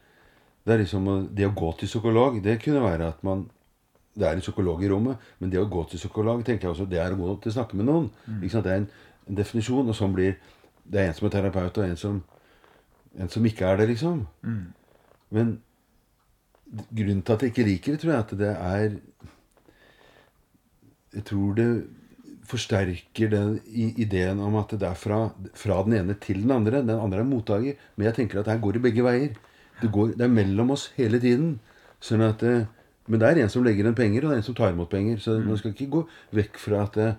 Det 0.67 0.75
er 0.75 0.79
liksom 0.83 1.29
det 1.35 1.47
å 1.47 1.55
gå 1.55 1.71
til 1.79 1.89
psykolog, 1.89 2.43
det 2.43 2.61
kunne 2.63 2.83
være 2.83 3.09
at 3.09 3.23
man 3.25 3.51
det 4.19 4.27
er 4.27 4.33
en 4.35 4.41
psykolog 4.43 4.83
i 4.83 4.89
rommet, 4.91 5.17
men 5.39 5.51
det 5.51 5.61
å 5.61 5.69
gå 5.71 5.85
til 5.89 5.97
psykolog 5.97 6.43
tenker 6.45 6.67
jeg 6.67 6.73
også, 6.75 6.89
det 6.91 6.99
er 6.99 7.13
å 7.15 7.17
gå 7.17 7.41
til 7.41 7.53
å 7.53 7.55
snakke 7.55 7.77
med 7.79 7.87
noen. 7.87 8.09
Sant? 8.51 8.65
Det 8.67 8.73
er 8.73 8.77
en, 8.83 8.89
en 9.31 9.39
definisjon, 9.39 9.89
og 9.89 9.97
sånn 9.97 10.17
blir 10.17 10.39
Det 10.91 10.99
er 10.99 11.11
en 11.11 11.15
som 11.15 11.29
er 11.29 11.35
terapeut, 11.37 11.77
og 11.79 11.87
en 11.87 11.99
som, 11.99 12.23
en 13.15 13.29
som 13.31 13.45
ikke 13.47 13.67
er 13.69 13.77
det, 13.79 13.89
liksom. 13.93 14.25
Men 15.31 15.53
grunnen 16.91 17.23
til 17.23 17.37
at 17.37 17.45
jeg 17.45 17.53
ikke 17.53 17.67
liker 17.69 17.93
det, 17.93 18.01
tror 18.03 18.13
jeg 18.13 18.25
at 18.25 18.35
det 18.41 18.51
er 18.57 18.97
Jeg 21.15 21.25
tror 21.31 21.55
det 21.55 21.71
forsterker 22.51 23.31
den 23.31 23.61
ideen 23.75 24.41
om 24.43 24.57
at 24.59 24.75
det 24.75 24.87
er 24.87 24.99
fra, 24.99 25.31
fra 25.55 25.83
den 25.87 25.95
ene 26.01 26.15
til 26.19 26.43
den 26.43 26.51
andre. 26.51 26.83
Den 26.83 26.99
andre 26.99 27.23
er 27.23 27.29
mottaker. 27.29 27.79
Men 27.97 28.07
jeg 28.07 28.15
tenker 28.15 28.41
at 28.41 28.47
det 28.47 28.55
her 28.55 28.63
går 28.65 28.77
i 28.77 28.83
begge 28.89 29.05
veier. 29.07 29.35
Det, 29.81 29.91
går, 29.93 30.15
det 30.19 30.27
er 30.27 30.35
mellom 30.35 30.71
oss 30.75 30.89
hele 30.97 31.21
tiden. 31.23 31.61
Sånn 32.03 32.23
at, 32.27 32.43
eh, 32.43 32.67
men 33.07 33.21
det 33.21 33.29
er 33.29 33.43
en 33.43 33.53
som 33.53 33.63
legger 33.63 33.85
igjen 33.85 33.99
penger, 33.99 34.25
og 34.25 34.31
det 34.31 34.39
er 34.39 34.43
en 34.43 34.49
som 34.49 34.57
tar 34.59 34.75
imot 34.75 34.91
penger. 34.91 35.19
Så 35.23 35.39
man 35.45 35.59
skal 35.59 35.75
ikke 35.75 35.91
gå 35.95 36.03
vekk 36.41 36.59
fra 36.59 36.83
at 36.89 36.99
det, 36.99 37.11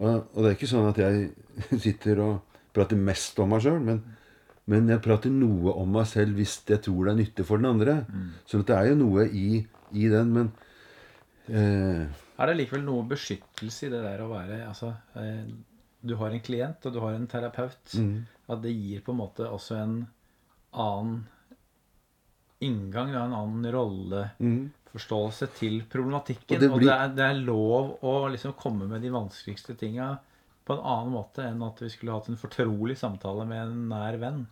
og, 0.00 0.30
og 0.32 0.38
det 0.40 0.48
er 0.48 0.56
ikke 0.56 0.70
sånn 0.70 0.88
at 0.88 1.00
jeg 1.00 1.28
sitter 1.84 2.22
og 2.24 2.56
prater 2.74 2.98
mest 2.98 3.38
om 3.42 3.50
meg 3.52 3.64
sjøl, 3.64 3.80
men, 3.84 4.00
men 4.70 4.88
jeg 4.92 5.02
prater 5.04 5.32
noe 5.34 5.74
om 5.76 5.90
meg 5.98 6.08
selv 6.08 6.38
hvis 6.38 6.60
jeg 6.68 6.82
tror 6.86 7.08
det 7.08 7.12
er 7.12 7.20
nytte 7.20 7.46
for 7.46 7.60
den 7.60 7.70
andre. 7.72 8.00
Mm. 8.08 8.28
Så 8.48 8.62
det 8.66 8.76
er 8.76 8.90
jo 8.92 9.00
noe 9.02 9.26
i, 9.28 9.48
i 9.92 10.12
den, 10.12 10.32
men 10.36 10.52
eh, 11.50 12.06
Er 12.40 12.50
det 12.50 12.56
likevel 12.60 12.86
noe 12.86 13.08
beskyttelse 13.10 13.88
i 13.88 13.92
det 13.92 14.04
der 14.06 14.24
å 14.24 14.30
være 14.32 14.62
altså, 14.68 14.94
eh, 15.20 15.44
Du 16.00 16.16
har 16.20 16.32
en 16.32 16.44
klient, 16.44 16.86
og 16.86 16.94
du 16.94 17.02
har 17.02 17.18
en 17.18 17.28
terapeut. 17.28 17.98
At 18.50 18.64
det 18.64 18.72
gir 18.72 19.04
på 19.04 19.12
en 19.12 19.20
måte 19.20 19.50
også 19.50 19.76
en 19.82 19.98
annen 20.70 21.20
inngang, 22.64 23.12
en 23.12 23.34
annen 23.34 23.66
rolleforståelse 24.90 25.46
til 25.58 25.82
problematikken. 25.90 26.56
Og 26.56 26.60
det 26.60 26.70
Og 26.70 26.80
det, 26.80 26.88
er, 26.88 27.08
det 27.14 27.24
er 27.24 27.44
lov 27.44 27.98
å 28.02 28.28
liksom 28.28 28.52
komme 28.58 28.86
med 28.86 29.02
de 29.02 29.10
vanskeligste 29.10 29.74
tinga 29.74 30.18
på 30.66 30.74
en 30.74 30.84
annen 30.84 31.12
måte 31.12 31.42
enn 31.42 31.62
at 31.62 31.80
vi 31.80 31.88
skulle 31.88 32.12
hatt 32.12 32.28
en 32.28 32.36
fortrolig 32.36 32.96
samtale 32.98 33.46
med 33.46 33.62
en 33.66 33.88
nær 33.88 34.16
venn. 34.18 34.46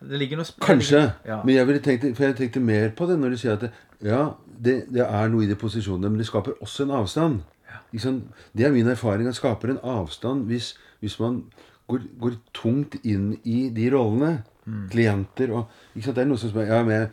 Det 0.00 0.18
ligger 0.18 0.36
noe 0.36 0.46
Kanskje. 0.60 1.12
Ja. 1.24 1.42
Men 1.44 1.54
jeg 1.54 1.82
tenkte, 1.82 2.14
for 2.14 2.26
jeg 2.26 2.36
tenkte 2.36 2.60
mer 2.60 2.90
på 2.90 3.06
det 3.06 3.18
når 3.18 3.30
du 3.30 3.36
sier 3.40 3.56
at 3.56 3.64
det, 3.64 3.72
ja, 4.04 4.34
det, 4.44 4.92
det 4.92 5.04
er 5.04 5.28
noe 5.28 5.44
i 5.44 5.48
de 5.48 5.56
posisjonene, 5.56 6.10
men 6.10 6.20
det 6.20 6.26
skaper 6.28 6.58
også 6.60 6.84
en 6.84 6.92
avstand. 6.98 7.40
Ja. 7.66 7.80
Det 8.52 8.66
er 8.66 8.72
min 8.74 8.88
erfaring. 8.88 9.26
Det 9.26 9.36
skaper 9.36 9.72
en 9.72 9.80
avstand 9.80 10.44
hvis, 10.50 10.74
hvis 11.00 11.16
man 11.20 11.46
går, 11.88 12.04
går 12.20 12.36
tungt 12.52 12.98
inn 13.04 13.38
i 13.44 13.70
de 13.72 13.88
rollene. 13.94 14.42
Klienter 14.90 15.52
og? 15.54 15.68
Det 15.94 16.10
er 16.18 16.26
noe 16.26 16.40
som 16.40 16.50
ja, 16.58 16.80
men 16.82 16.90
jeg, 16.90 17.10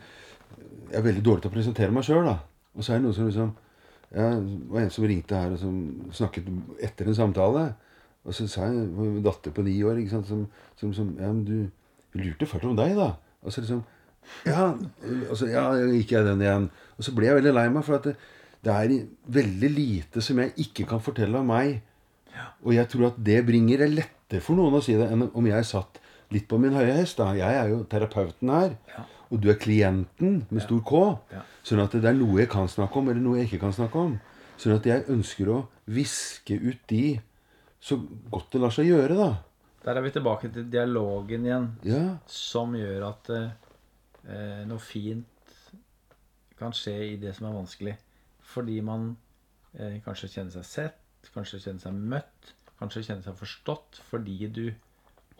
jeg 0.94 1.00
er 1.00 1.08
veldig 1.08 1.24
dårlig 1.26 1.44
til 1.44 1.50
å 1.50 1.54
presentere 1.54 1.94
meg 1.94 2.06
sjøl. 2.06 2.28
Og 2.30 2.82
så 2.84 2.94
er 2.94 3.00
det 3.00 3.06
noen 3.06 3.16
som 3.16 3.30
liksom 3.30 3.54
ja, 4.14 4.28
Det 4.38 4.68
var 4.70 4.84
en 4.84 4.92
som 4.94 5.06
ringte 5.10 5.38
her 5.40 5.54
og 5.56 5.58
som 5.58 5.78
snakket 6.14 6.50
etter 6.86 7.10
en 7.10 7.18
samtale. 7.18 7.64
Og 8.24 8.36
så 8.36 8.46
sa 8.48 8.68
jeg 8.68 8.86
en 8.86 9.24
datter 9.24 9.52
på 9.54 9.64
ni 9.66 9.74
år 9.84 9.98
ikke 10.00 10.14
sant, 10.14 10.30
som, 10.30 10.44
som, 10.78 10.92
som 10.96 11.10
Ja, 11.18 11.32
men 11.32 11.42
du 11.48 11.56
hun 12.14 12.22
lurte 12.22 12.46
først 12.46 12.68
om 12.68 12.76
deg, 12.78 12.94
da. 12.94 13.16
Og 13.42 13.52
så 13.52 13.64
liksom 13.64 13.82
Ja, 14.46 14.70
og 14.72 15.34
så, 15.36 15.48
ja, 15.50 15.66
gikk 15.90 16.14
jeg 16.14 16.24
den 16.24 16.40
igjen. 16.40 16.70
Og 16.96 17.04
så 17.04 17.12
ble 17.12 17.26
jeg 17.28 17.40
veldig 17.40 17.52
lei 17.58 17.66
meg, 17.74 17.82
for 17.84 17.98
at 17.98 18.06
det, 18.06 18.14
det 18.64 18.72
er 18.72 18.94
veldig 19.34 19.70
lite 19.74 20.22
som 20.24 20.38
jeg 20.40 20.54
ikke 20.64 20.86
kan 20.94 21.02
fortelle 21.04 21.42
om 21.42 21.50
meg. 21.50 21.82
Og 22.64 22.72
jeg 22.76 22.88
tror 22.88 23.10
at 23.10 23.18
det 23.26 23.42
bringer 23.44 23.84
det 23.84 23.90
lettere 23.92 24.40
for 24.42 24.56
noen 24.56 24.78
å 24.78 24.82
si 24.84 24.94
det 24.96 25.10
enn 25.12 25.26
om 25.26 25.50
jeg 25.50 25.68
satt 25.68 26.00
litt 26.32 26.46
på 26.48 26.58
min 26.62 26.72
høye 26.74 26.94
hest. 26.96 27.18
da. 27.20 27.34
Jeg 27.36 27.58
er 27.58 27.74
jo 27.74 27.82
terapeuten 27.90 28.54
her. 28.54 28.78
Og 29.34 29.40
du 29.42 29.48
er 29.50 29.58
klienten 29.58 30.44
med 30.46 30.62
stor 30.62 30.80
K. 30.86 31.00
Sånn 31.66 31.82
at 31.82 31.96
det 31.98 32.06
er 32.06 32.14
noe 32.14 32.38
jeg 32.38 32.50
kan 32.52 32.70
snakke 32.70 33.00
om, 33.00 33.10
eller 33.10 33.24
noe 33.24 33.40
jeg 33.40 33.50
ikke 33.50 33.64
kan 33.66 33.74
snakke 33.74 34.04
om. 34.08 34.14
Sånn 34.60 34.76
at 34.76 34.86
jeg 34.86 35.08
ønsker 35.10 35.50
å 35.50 35.58
viske 35.90 36.54
ut 36.54 36.84
de 36.90 37.18
så 37.84 37.98
godt 38.30 38.54
det 38.54 38.62
lar 38.62 38.72
seg 38.72 38.88
gjøre, 38.88 39.16
da. 39.18 39.30
Der 39.84 39.98
er 39.98 40.06
vi 40.06 40.14
tilbake 40.14 40.48
til 40.54 40.70
dialogen 40.72 41.44
igjen. 41.44 41.66
Ja. 41.84 42.04
som 42.30 42.72
gjør 42.78 43.10
at 43.10 43.28
eh, 43.34 44.62
noe 44.64 44.80
fint 44.80 45.26
kan 46.56 46.72
skje 46.72 46.94
i 47.10 47.16
det 47.20 47.34
som 47.36 47.50
er 47.50 47.58
vanskelig. 47.58 47.96
Fordi 48.54 48.78
man 48.86 49.10
eh, 49.74 49.98
kanskje 50.04 50.30
kjenner 50.36 50.54
seg 50.54 50.68
sett, 50.70 51.28
kanskje 51.34 51.60
kjenner 51.66 51.84
seg 51.84 51.98
møtt, 52.14 52.54
kanskje 52.78 53.04
kjenner 53.08 53.26
seg 53.26 53.36
forstått 53.42 54.00
fordi 54.08 54.38
du 54.48 54.64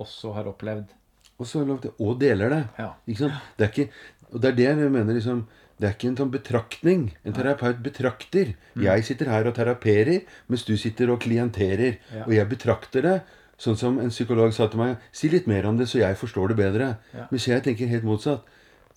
også 0.02 0.34
har 0.36 0.50
opplevd. 0.50 0.92
Og, 1.40 1.46
så, 1.46 1.64
lov 1.66 1.80
til- 1.82 1.92
og 1.98 2.18
deler 2.20 2.48
det. 2.50 2.62
Ja. 2.78 2.92
Ikke 3.08 3.18
sant? 3.24 3.32
Det 3.58 3.64
er 3.66 3.70
ikke, 3.72 3.90
Og 4.32 4.40
det 4.40 4.48
er 4.50 4.54
det 4.56 4.64
jeg 4.64 4.90
mener 4.90 5.14
liksom 5.14 5.46
Det 5.80 5.88
er 5.88 5.92
ikke 5.96 6.08
en 6.08 6.16
sånn 6.16 6.30
betraktning. 6.30 7.00
En 7.26 7.32
terapeut 7.34 7.80
betrakter. 7.82 8.54
Jeg 8.78 9.04
sitter 9.04 9.26
her 9.26 9.44
og 9.48 9.54
teraperer, 9.56 10.20
mens 10.48 10.62
du 10.64 10.76
sitter 10.76 11.10
og 11.10 11.18
klienterer. 11.20 11.96
Ja. 12.14 12.22
Og 12.28 12.32
jeg 12.34 12.48
betrakter 12.48 13.02
det. 13.02 13.22
Sånn 13.58 13.76
som 13.76 13.98
en 13.98 14.08
psykolog 14.10 14.52
sa 14.54 14.68
til 14.68 14.78
meg 14.78 14.96
Si 15.12 15.28
litt 15.28 15.46
mer 15.46 15.66
om 15.66 15.76
det, 15.76 15.88
så 15.88 15.98
jeg 15.98 16.16
forstår 16.16 16.48
det 16.48 16.56
bedre. 16.56 16.96
Ja. 17.14 17.26
Mens 17.30 17.46
jeg 17.48 17.62
tenker 17.64 17.90
helt 17.90 18.04
motsatt. 18.06 18.42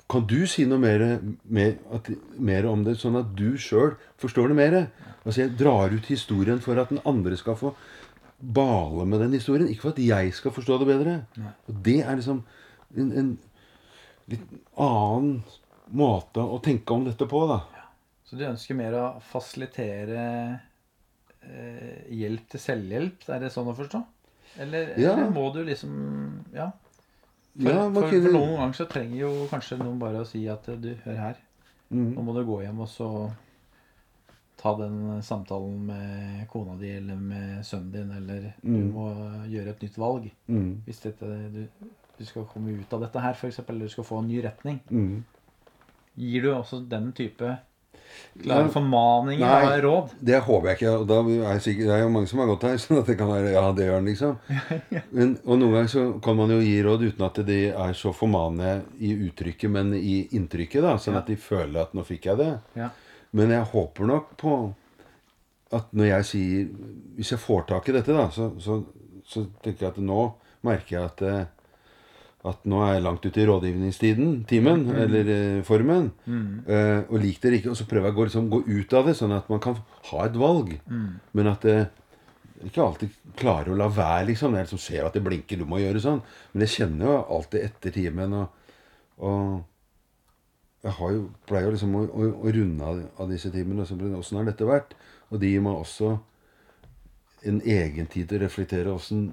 Kan 0.08 0.28
du 0.28 0.46
si 0.48 0.64
noe 0.66 0.78
mer, 0.80 1.20
mer, 1.50 1.74
at, 1.92 2.08
mer 2.40 2.66
om 2.70 2.84
det, 2.86 2.96
sånn 3.02 3.18
at 3.20 3.34
du 3.36 3.58
sjøl 3.58 3.98
forstår 4.22 4.54
det 4.54 4.56
mer? 4.56 4.78
Altså 5.26 5.42
Jeg 5.42 5.58
drar 5.58 5.92
ut 5.92 6.06
historien 6.06 6.60
for 6.64 6.78
at 6.80 6.90
den 6.94 7.02
andre 7.06 7.36
skal 7.36 7.56
få 7.60 7.74
bale 8.40 9.06
med 9.10 9.20
den 9.24 9.34
historien. 9.38 9.70
Ikke 9.72 9.88
for 9.88 9.96
at 9.96 10.02
jeg 10.04 10.34
skal 10.38 10.54
forstå 10.56 10.80
det 10.84 10.88
bedre. 10.92 11.16
Og 11.68 11.80
det 11.86 12.00
er 12.04 12.16
liksom 12.20 12.44
en, 12.98 13.12
en 13.12 13.32
litt 14.30 14.44
annen 14.78 15.42
måte 15.98 16.44
å 16.44 16.60
tenke 16.64 16.94
om 16.94 17.06
dette 17.08 17.28
på, 17.30 17.44
da. 17.50 17.62
Så 18.28 18.36
du 18.36 18.44
ønsker 18.44 18.76
mer 18.76 18.96
å 19.00 19.06
fasilitere 19.24 20.24
eh, 21.48 22.04
hjelp 22.12 22.50
til 22.52 22.60
selvhjelp? 22.60 23.24
Er 23.32 23.46
det 23.46 23.54
sånn 23.54 23.70
å 23.72 23.76
forstå? 23.78 24.02
Eller, 24.64 24.94
Ja. 25.00 25.14
eller 25.14 25.32
må 25.32 25.48
du 25.54 25.64
liksom 25.64 25.94
Ja. 26.54 26.72
For, 27.58 27.72
Ja, 27.72 27.88
for, 27.90 28.06
for 28.12 28.32
noen 28.36 28.58
ganger 28.60 28.74
så 28.78 28.86
trenger 28.90 29.18
jo 29.18 29.30
kanskje 29.50 29.80
noen 29.80 29.98
bare 29.98 30.22
å 30.22 30.28
si 30.30 30.44
at 30.52 30.68
du, 30.78 30.92
hør 31.06 31.16
her. 31.18 31.38
Mm. 31.90 32.12
Nå 32.14 32.22
må 32.28 32.36
du 32.36 32.44
gå 32.46 32.60
hjem 32.62 32.84
og 32.84 32.90
så 32.92 33.08
ta 34.58 34.74
den 34.78 35.22
samtalen 35.22 35.86
med 35.86 36.48
kona 36.50 36.76
di 36.80 36.90
eller 36.98 37.16
med 37.16 37.64
sønnen 37.66 37.92
din, 37.92 38.12
eller 38.12 38.54
du 38.64 38.70
Mm. 38.70 38.92
må 38.94 39.08
gjøre 39.48 39.70
et 39.70 39.82
nytt 39.82 39.98
valg. 39.98 40.32
Mm. 40.50 40.82
Hvis 40.86 41.00
dette, 41.04 41.26
du, 41.54 41.68
du 42.18 42.26
skal 42.26 42.46
komme 42.46 42.74
ut 42.80 42.94
av 42.94 43.02
dette 43.02 43.20
her, 43.22 43.34
f.eks., 43.34 43.60
eller 43.70 43.86
du 43.86 43.90
skal 43.90 44.04
få 44.04 44.20
en 44.24 44.28
ny 44.28 44.42
retning. 44.44 44.80
Mm. 44.90 45.24
Gir 46.18 46.42
du 46.42 46.54
også 46.56 46.80
den 46.90 47.12
type 47.14 47.58
klare 48.42 48.70
formaninger 48.72 49.46
Nei. 49.46 49.78
og 49.78 49.84
råd? 49.84 50.12
Det 50.26 50.40
håper 50.42 50.68
jeg 50.72 50.78
ikke. 50.78 50.92
og 51.02 51.08
da 51.08 51.18
er 51.54 51.60
sikkert, 51.60 51.86
Det 51.86 51.94
er 51.96 52.02
jo 52.04 52.10
mange 52.10 52.28
som 52.28 52.40
har 52.40 52.48
gått 52.48 52.64
her, 52.64 52.78
så 52.82 53.02
det 53.06 53.18
kan 53.20 53.28
være 53.30 53.52
ja, 53.54 53.72
det 53.78 53.86
gjør 53.86 53.98
den, 54.02 54.06
liksom. 54.06 54.38
Men, 55.18 55.38
og 55.46 55.60
noen 55.60 55.74
ganger 55.76 55.92
så 55.94 56.06
kan 56.24 56.36
man 56.40 56.50
jo 56.50 56.60
gi 56.64 56.78
råd 56.86 57.04
uten 57.12 57.26
at 57.28 57.42
de 57.46 57.60
er 57.70 57.94
så 57.94 58.14
formanende 58.16 58.82
i 59.00 59.14
uttrykket, 59.28 59.70
men 59.70 59.94
i 59.94 60.28
inntrykket. 60.32 60.82
da, 60.82 60.96
Sånn 60.98 61.14
Ja. 61.14 61.20
at 61.20 61.28
de 61.28 61.36
føler 61.36 61.82
at 61.82 61.94
'nå 61.94 62.04
fikk 62.08 62.26
jeg 62.32 62.38
det'. 62.38 62.60
Ja. 62.76 62.90
Men 63.36 63.52
jeg 63.52 63.70
håper 63.74 64.08
nok 64.10 64.34
på 64.40 64.54
at 65.76 65.90
når 65.92 66.06
jeg 66.08 66.26
sier 66.30 66.68
Hvis 67.18 67.34
jeg 67.34 67.42
får 67.44 67.66
tak 67.68 67.90
i 67.90 67.96
dette, 67.98 68.14
da, 68.16 68.30
så, 68.32 68.54
så, 68.64 68.80
så 69.28 69.44
tenker 69.64 69.88
jeg 69.88 69.96
at 69.96 70.04
nå 70.04 70.22
merker 70.64 70.96
jeg 70.96 71.10
at 71.10 71.24
eh, 71.28 71.46
at 72.48 72.64
nå 72.70 72.80
er 72.86 72.94
jeg 72.96 73.04
langt 73.04 73.26
ute 73.26 73.42
i 73.42 73.46
rådgivningstiden, 73.50 74.34
timen, 74.48 74.86
eller 74.94 75.30
eh, 75.34 75.64
formen. 75.68 76.12
Eh, 76.70 77.00
og 77.10 77.18
lik 77.20 77.42
det 77.44 77.58
ikke. 77.58 77.72
Og 77.74 77.80
så 77.80 77.88
prøver 77.90 78.08
jeg 78.08 78.16
å 78.16 78.18
gå, 78.20 78.28
liksom, 78.30 78.50
gå 78.54 78.60
ut 78.68 78.94
av 78.96 79.10
det, 79.10 79.16
sånn 79.20 79.34
at 79.36 79.50
man 79.52 79.60
kan 79.64 79.80
ha 80.12 80.22
et 80.24 80.38
valg. 80.40 80.76
Men 81.36 81.50
at 81.52 81.66
det 81.68 81.78
ikke 82.66 82.86
alltid 82.86 83.18
klarer 83.38 83.74
å 83.74 83.78
la 83.78 83.90
være, 83.92 84.30
liksom. 84.32 84.56
Jeg 84.58 84.70
liksom 84.70 84.82
ser 84.82 85.06
at 85.06 85.18
det 85.18 85.24
blinker, 85.26 85.60
du 85.60 85.68
må 85.70 85.82
gjøre 85.82 86.02
sånn. 86.04 86.22
Men 86.54 86.66
jeg 86.66 86.76
kjenner 86.78 87.10
jo 87.10 87.18
alltid 87.38 87.68
etter 87.68 87.96
timen. 87.98 88.38
Og, 88.38 88.72
og 89.28 89.42
jeg 90.88 90.96
har 90.98 91.12
jo, 91.14 91.28
pleier 91.50 91.68
jo 91.68 91.76
liksom 91.76 91.96
å, 92.00 92.06
å, 92.08 92.30
å 92.48 92.56
runde 92.56 92.88
av, 92.88 93.04
av 93.20 93.32
disse 93.32 93.52
timene. 93.52 93.84
Åssen 93.84 94.40
har 94.40 94.48
dette 94.48 94.68
vært? 94.68 94.96
Og 95.32 95.42
de 95.42 95.52
gir 95.52 95.64
meg 95.66 95.76
også 95.82 96.14
en 97.48 97.60
egen 97.62 98.08
tid 98.12 98.30
til 98.30 98.40
å 98.40 98.46
reflektere 98.46 98.94
åssen 98.96 99.28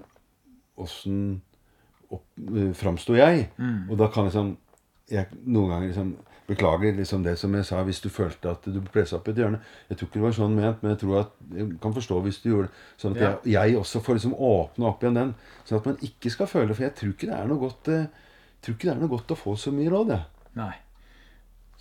uh, 2.11 2.73
framsto 2.77 3.17
jeg? 3.19 3.49
Og 3.89 3.99
da 4.01 4.11
kan 4.13 4.29
liksom 4.29 4.57
jeg 5.13 5.29
noen 5.45 5.71
ganger 5.75 5.93
liksom 5.93 6.15
Beklager 6.45 6.93
liksom 6.93 7.23
det 7.25 7.39
som 7.41 7.55
jeg 7.57 7.65
sa, 7.65 7.79
hvis 7.89 8.03
du 8.05 8.11
følte 8.13 8.51
at 8.53 8.67
du 8.69 8.75
ble 8.77 8.91
pressa 8.93 9.17
opp 9.17 9.31
i 9.31 9.33
et 9.33 9.39
hjørne. 9.41 9.63
Jeg 9.89 9.97
tror 9.97 10.09
ikke 10.11 10.19
det 10.19 10.25
var 10.27 10.35
sånn 10.37 10.57
ment, 10.59 10.83
men 10.85 10.91
jeg 10.93 10.99
tror 11.01 11.15
at 11.23 11.31
jeg 11.57 11.71
kan 11.81 11.95
forstå 11.97 12.19
hvis 12.27 12.41
du 12.43 12.51
gjorde 12.51 12.67
det. 12.69 12.83
Sånn 13.01 13.15
at 13.15 13.23
Ja. 13.23 13.31
jeg, 13.49 13.55
jeg 13.55 13.79
også 13.81 14.03
får 14.05 14.19
liksom 14.19 14.35
åpne 14.37 14.85
opp 14.91 15.01
igjen 15.07 15.17
den. 15.17 15.31
Sånn 15.65 15.79
at 15.79 15.89
man 15.89 15.97
ikke 16.05 16.33
skal 16.35 16.51
føle 16.51 16.77
For 16.77 16.85
jeg 16.85 16.93
tror 16.99 17.15
ikke 17.15 17.31
det 17.31 17.39
er 17.39 17.49
noe 17.49 17.63
godt 17.63 17.89
eh, 17.95 18.05
tror 18.61 18.77
ikke 18.77 18.91
det 18.91 18.93
er 18.93 19.01
noe 19.01 19.13
godt 19.15 19.33
å 19.33 19.39
få 19.41 19.55
så 19.61 19.73
mye 19.73 19.93
råd, 19.93 20.13
jeg. 20.13 20.51
Nei. 20.61 20.75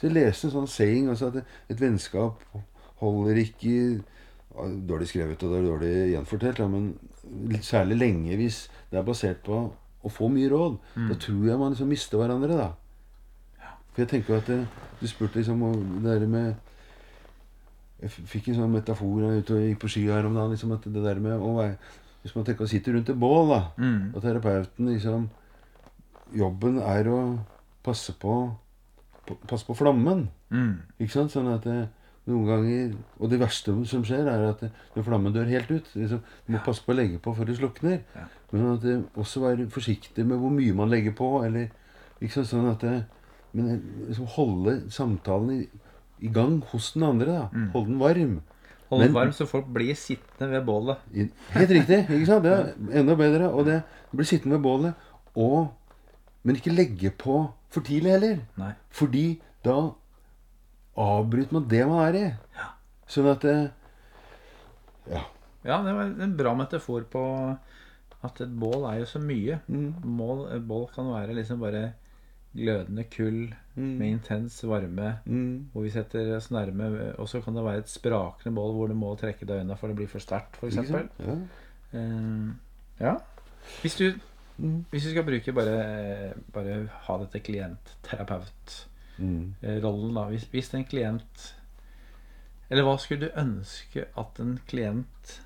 Så 0.04 0.10
jeg 0.10 0.18
leste 0.18 0.50
en 0.50 0.52
sånn 0.52 0.68
saying 0.68 1.06
altså 1.08 1.30
at 1.32 1.38
et 1.72 1.80
vennskap 1.80 2.42
holder 3.00 3.38
ikke 3.40 4.04
Dårlig 4.54 5.08
skrevet 5.10 5.42
og 5.42 5.50
det 5.50 5.60
er 5.60 5.64
dårlig 5.66 5.92
gjenfortalt, 6.12 6.60
ja, 6.60 6.68
men 6.68 6.92
særlig 7.66 7.96
lenge 7.98 8.36
hvis 8.38 8.58
det 8.92 9.00
er 9.00 9.06
basert 9.08 9.40
på 9.48 9.56
å 10.06 10.12
få 10.14 10.28
mye 10.30 10.50
råd. 10.52 10.76
Da 11.10 11.16
tror 11.18 11.48
jeg 11.48 11.58
man 11.58 11.72
liksom 11.74 11.90
mister 11.90 12.20
hverandre, 12.22 12.58
da. 12.60 12.68
For 13.96 14.04
jeg 14.04 14.10
tenker 14.12 14.38
at 14.38 14.46
det, 14.52 14.60
Du 15.02 15.08
spurte 15.08 15.40
liksom 15.40 15.64
om 15.64 16.04
det 16.04 16.20
der 16.20 16.28
med 16.28 16.56
Jeg 18.04 18.10
fikk 18.30 18.50
en 18.52 18.56
sånn 18.60 18.72
metafor 18.76 19.24
jeg 19.24 19.42
ute 19.42 19.54
og 19.58 19.66
gikk 19.66 19.80
på 19.82 19.90
ski 19.90 20.06
her 20.12 20.26
om 20.28 20.36
dagen. 20.36 20.52
liksom 20.52 20.72
at 20.78 20.84
det 20.86 21.04
der 21.04 21.20
med 21.20 21.34
å 21.40 21.56
være 21.58 21.78
Hvis 22.22 22.36
man 22.36 22.46
tenker 22.46 22.66
å 22.66 22.70
sitte 22.70 22.94
rundt 22.94 23.10
et 23.10 23.20
bål, 23.20 23.50
da, 23.50 23.62
Mm. 23.78 24.14
og 24.16 24.22
terapeuten 24.22 24.86
liksom 24.94 25.30
Jobben 26.36 26.78
er 26.80 27.10
å 27.10 27.40
passe 27.84 28.14
på 28.14 28.56
Passe 29.48 29.66
på 29.66 29.76
flammen. 29.78 30.26
Mm. 30.52 30.74
Ikke 31.00 31.14
sant? 31.16 31.32
Sånn 31.32 31.48
at 31.54 31.64
det, 31.64 31.78
noen 32.28 32.46
ganger 32.48 32.94
Og 33.20 33.30
det 33.32 33.40
verste 33.42 33.74
som 33.88 34.04
skjer, 34.08 34.28
er 34.32 34.44
at 34.50 34.60
det, 34.64 34.70
når 34.96 35.04
flammen 35.08 35.34
dør 35.36 35.48
helt 35.52 35.72
ut 35.72 35.90
liksom, 35.96 36.22
Du 36.46 36.52
må 36.54 36.60
passe 36.64 36.84
på 36.86 36.94
å 36.94 36.96
legge 36.98 37.20
på 37.24 37.34
før 37.36 37.46
det 37.50 37.58
slukner. 37.58 38.02
Ja. 38.16 38.26
Men 38.52 38.68
at 38.74 38.82
det, 38.84 38.98
også 39.20 39.42
være 39.44 39.70
forsiktig 39.72 40.26
med 40.28 40.40
hvor 40.40 40.52
mye 40.54 40.76
man 40.76 40.92
legger 40.92 41.16
på. 41.18 41.30
Eller, 41.48 41.70
ikke 42.22 42.34
sant? 42.40 42.52
Sånn 42.52 42.70
at 42.72 42.84
det, 42.84 42.98
Men 43.54 43.82
liksom 44.10 44.28
holde 44.36 44.76
samtalen 44.92 45.52
i, 45.62 45.68
i 46.26 46.32
gang 46.34 46.62
hos 46.72 46.92
den 46.96 47.04
andre. 47.04 47.26
da 47.54 47.70
Holde 47.74 47.90
den 47.92 48.00
varm. 48.02 48.36
Hold 48.90 49.02
den 49.08 49.14
varm 49.16 49.32
så 49.34 49.46
folk 49.50 49.68
blir 49.74 49.96
sittende 49.98 50.52
ved 50.52 50.66
bålet. 50.68 50.98
I- 51.14 51.30
Helt 51.56 51.70
riktig. 51.70 52.04
ikke 52.10 52.26
sant? 52.30 52.44
Det 52.44 52.52
er 52.54 52.74
enda 53.02 53.16
bedre. 53.18 53.50
Og 53.54 53.66
det 53.66 53.82
blir 54.12 54.26
sittende 54.30 54.58
ved 54.60 54.64
bålet. 54.68 54.94
Og, 55.36 55.72
men 56.44 56.56
ikke 56.60 56.74
legge 56.76 57.10
på 57.10 57.40
for 57.74 57.86
tidlig 57.86 58.16
heller. 58.16 58.42
Nei. 58.62 58.72
Fordi 58.94 59.28
da 59.66 59.78
avbryter 61.00 61.58
man 61.58 61.70
det 61.72 61.84
man 61.90 62.04
er 62.08 62.20
i. 62.20 62.26
Sånn 63.10 63.32
at 63.32 63.46
det, 63.46 63.58
Ja. 65.10 65.24
Ja, 65.64 65.78
det 65.84 65.94
var 65.96 66.10
en 66.26 66.36
bra 66.36 66.52
metafor 66.60 67.06
på 67.08 67.24
at 68.24 68.40
et 68.44 68.56
bål 68.60 68.86
er 68.90 69.02
jo 69.02 69.08
så 69.08 69.20
mye. 69.24 69.60
Mm. 69.68 70.04
Mål, 70.04 70.48
et 70.56 70.66
bål 70.68 70.90
kan 70.92 71.08
være 71.12 71.36
liksom 71.38 71.62
bare 71.64 71.94
glødende 72.54 73.06
kull 73.10 73.54
med 73.76 74.08
intens 74.08 74.60
varme. 74.68 75.18
Mm. 75.26 75.70
Hvor 75.74 75.86
vi 75.86 75.94
setter 75.94 76.36
oss 76.36 76.52
nærme 76.54 77.14
Og 77.18 77.30
så 77.30 77.42
kan 77.42 77.56
det 77.56 77.64
være 77.66 77.84
et 77.84 77.90
sprakende 77.90 78.54
bål 78.56 78.76
hvor 78.76 78.92
du 78.92 78.94
må 78.94 79.16
trekke 79.20 79.48
deg 79.50 79.64
unna 79.64 79.78
for 79.80 79.90
det 79.90 79.98
blir 79.98 80.12
for 80.12 80.24
sterkt, 80.24 80.60
f.eks. 80.60 80.78
Ja. 80.94 81.38
Uh, 81.94 82.54
ja. 83.00 83.16
Hvis 83.82 83.98
du, 83.98 84.12
Mm. 84.60 84.84
hvis 84.92 85.06
vi 85.08 85.12
skal 85.16 85.26
bruke 85.26 85.54
bare, 85.58 85.78
bare 86.54 86.76
ha 87.08 87.16
dette 87.24 87.40
klient-terapeut-rollen, 87.42 88.84
Mm. 89.64 90.14
da. 90.16 90.24
Hvis, 90.30 90.46
hvis 90.52 90.74
en 90.74 90.86
klient 90.86 91.54
Eller 92.70 92.84
hva 92.84 92.98
skulle 93.00 93.28
du 93.28 93.32
ønske 93.40 94.06
at 94.18 94.40
en 94.40 94.60
klient 94.68 95.40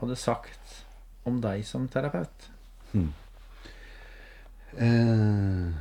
hadde 0.00 0.16
sagt 0.16 0.84
om 1.26 1.40
deg 1.40 1.64
som 1.64 1.88
terapeut? 1.88 2.48
Eh, 4.78 5.72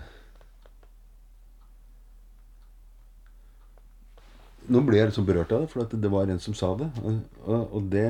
nå 4.71 4.81
ble 4.85 4.99
jeg 4.99 5.09
liksom 5.09 5.25
berørt 5.27 5.51
av 5.55 5.63
det, 5.65 5.71
for 5.73 5.97
det 6.03 6.11
var 6.11 6.29
en 6.29 6.41
som 6.43 6.55
sa 6.57 6.73
det. 6.79 6.89
Og, 7.01 7.21
og- 7.47 7.89
det 7.91 8.07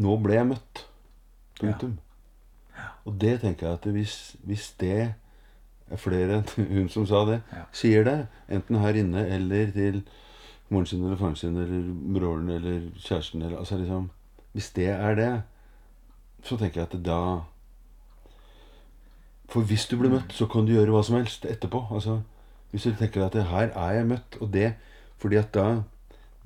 Nå 0.00 0.12
ble 0.22 0.36
jeg 0.36 0.46
møtt. 0.46 0.84
Punktum. 1.58 1.96
Og 3.04 3.16
det 3.20 3.40
tenker 3.40 3.66
jeg 3.66 3.78
at 3.80 3.84
hvis, 3.92 4.36
hvis 4.44 4.70
det 4.80 4.92
er 5.90 5.96
flere 5.96 6.40
enn 6.40 6.66
hun 6.76 6.88
som 6.88 7.06
sa 7.06 7.24
det, 7.28 7.40
Ja. 7.52 7.64
sier 7.72 8.04
det, 8.04 8.26
enten 8.48 8.78
her 8.78 8.94
inne 9.00 9.26
eller 9.28 9.70
til 9.74 10.02
moren 10.70 10.86
sin 10.86 11.04
eller 11.04 11.16
faren 11.18 11.36
sin 11.36 11.56
eller 11.58 11.88
broren 12.14 12.50
eller 12.50 12.90
kjæresten 13.02 13.42
eller 13.42 13.58
altså 13.58 13.78
liksom, 13.78 14.10
Hvis 14.52 14.70
det 14.74 14.86
er 14.88 15.14
det, 15.14 15.42
så 16.42 16.56
tenker 16.56 16.80
jeg 16.80 16.88
at 16.92 17.04
da 17.06 17.40
For 19.48 19.60
hvis 19.66 19.86
du 19.90 19.96
blir 19.98 20.10
møtt, 20.10 20.32
så 20.32 20.46
kan 20.46 20.66
du 20.66 20.72
gjøre 20.72 20.92
hva 20.94 21.02
som 21.02 21.16
helst 21.18 21.44
etterpå. 21.44 21.80
Altså, 21.94 22.20
hvis 22.70 22.82
du 22.86 22.92
tenker 22.94 23.24
at 23.26 23.34
her 23.34 23.72
er 23.74 23.92
jeg 23.96 24.06
møtt, 24.06 24.36
og 24.40 24.52
det 24.52 24.74
fordi 25.18 25.36
at 25.36 25.50
da, 25.54 25.82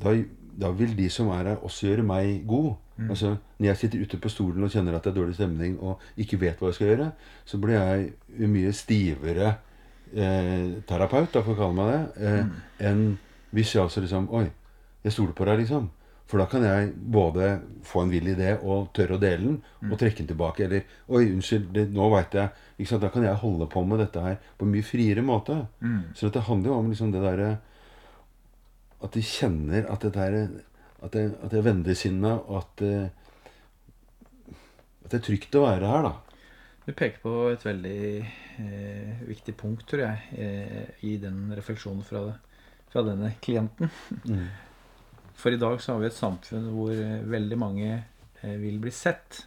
da, 0.03 0.15
da 0.61 0.71
vil 0.75 0.97
de 0.99 1.11
som 1.11 1.29
er 1.29 1.45
her, 1.51 1.57
også 1.63 1.87
gjøre 1.87 2.03
meg 2.03 2.47
god. 2.49 2.73
Altså, 3.11 3.37
Når 3.59 3.67
jeg 3.67 3.77
sitter 3.77 4.03
ute 4.03 4.19
på 4.23 4.29
stolen 4.31 4.63
og 4.63 4.71
kjenner 4.71 4.95
at 4.95 5.03
det 5.03 5.11
er 5.11 5.17
dårlig 5.21 5.35
stemning 5.35 5.79
og 5.83 6.01
ikke 6.17 6.41
vet 6.41 6.61
hva 6.61 6.69
jeg 6.71 6.75
skal 6.75 6.87
gjøre, 6.93 7.13
så 7.45 7.59
blir 7.59 7.75
jeg 7.75 8.49
mye 8.49 8.73
stivere 8.73 9.49
eh, 10.15 10.83
terapeut, 10.87 11.33
da, 11.33 11.43
får 11.43 11.55
jeg 11.55 11.59
kalle 11.59 11.75
meg 11.75 11.91
det, 11.91 12.29
eh, 12.29 12.89
enn 12.91 13.05
hvis 13.55 13.75
jeg 13.75 13.83
altså 13.83 14.01
liksom 14.05 14.29
Oi, 14.31 14.47
jeg 15.05 15.13
stoler 15.13 15.35
på 15.35 15.47
deg, 15.49 15.59
liksom. 15.65 15.91
For 16.27 16.41
da 16.41 16.47
kan 16.49 16.63
jeg 16.65 16.93
både 16.97 17.49
få 17.85 18.03
en 18.03 18.11
vill 18.11 18.31
idé 18.33 18.55
og 18.63 18.89
tørre 18.97 19.19
å 19.19 19.21
dele 19.21 19.45
den, 19.45 19.57
og 19.91 19.99
trekke 20.01 20.23
den 20.23 20.31
tilbake. 20.31 20.65
Eller 20.65 20.87
Oi, 21.09 21.27
unnskyld, 21.35 21.67
det, 21.75 21.85
nå 21.93 22.09
veit 22.15 22.33
jeg 22.35 22.49
ikke 22.79 22.91
sant? 22.91 23.03
Da 23.05 23.11
kan 23.13 23.27
jeg 23.27 23.43
holde 23.43 23.69
på 23.71 23.83
med 23.85 24.01
dette 24.01 24.23
her 24.25 24.39
på 24.59 24.65
en 24.65 24.73
mye 24.73 24.87
friere 24.87 25.23
måte. 25.23 25.67
Så 26.17 26.31
det 26.33 26.47
handler 26.49 26.71
jo 26.73 26.79
om 26.79 26.89
liksom 26.91 27.13
det 27.13 27.23
derre 27.23 27.51
At 29.05 29.13
de 29.13 29.21
kjenner 29.21 29.85
at 29.93 30.01
dette 30.01 30.19
er 30.25 30.39
At 31.05 31.15
jeg, 31.19 31.33
at 31.45 31.53
jeg 31.53 31.61
er 31.61 31.67
vennligsinna, 31.67 32.33
og 32.49 32.57
at 32.63 32.71
det, 32.81 32.95
at 35.05 35.11
det 35.13 35.19
er 35.21 35.25
trygt 35.27 35.57
å 35.59 35.65
være 35.67 35.91
her, 35.91 36.07
da. 36.09 36.15
Du 36.85 36.93
peker 36.93 37.21
på 37.23 37.33
et 37.53 37.63
veldig 37.65 37.99
eh, 38.61 39.21
viktig 39.29 39.55
punkt, 39.61 39.87
tror 39.89 40.03
jeg, 40.05 40.25
eh, 40.37 41.05
i 41.09 41.15
den 41.21 41.47
refleksjonen 41.57 42.05
fra, 42.05 42.23
fra 42.93 43.05
denne 43.07 43.31
klienten. 43.45 43.89
Mm. 44.29 44.47
For 45.35 45.53
i 45.55 45.61
dag 45.61 45.81
så 45.83 45.95
har 45.95 46.03
vi 46.05 46.11
et 46.11 46.17
samfunn 46.19 46.69
hvor 46.77 46.93
eh, 46.95 47.25
veldig 47.29 47.59
mange 47.61 47.89
eh, 47.97 48.57
vil 48.61 48.79
bli 48.85 48.93
sett. 48.95 49.43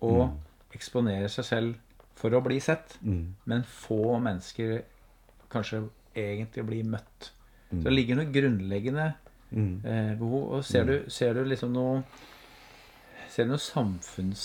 Og 0.00 0.22
Mm. 0.30 0.36
eksponere 0.72 1.28
seg 1.28 1.44
selv 1.44 1.74
for 2.16 2.32
å 2.36 2.40
bli 2.44 2.60
sett. 2.62 2.94
Mm. 3.04 3.34
Men 3.50 3.64
få 3.68 4.14
mennesker 4.22 4.78
kanskje 5.52 5.82
egentlig 6.16 6.64
blir 6.68 6.86
møtt. 6.88 7.32
Mm. 7.70 7.80
Så 7.80 7.84
det 7.88 7.92
ligger 7.96 8.16
noe 8.20 8.32
grunnleggende 8.32 9.08
Mm. 9.50 9.80
eh, 9.84 10.12
behov. 10.18 10.52
Og 10.56 10.64
ser 10.64 10.86
du, 10.86 10.94
ser 11.10 11.34
du 11.34 11.44
liksom 11.44 11.72
noe 11.74 12.02
Ser 13.30 13.46
du 13.46 13.52
noen 13.52 13.62
samfunns... 13.62 14.44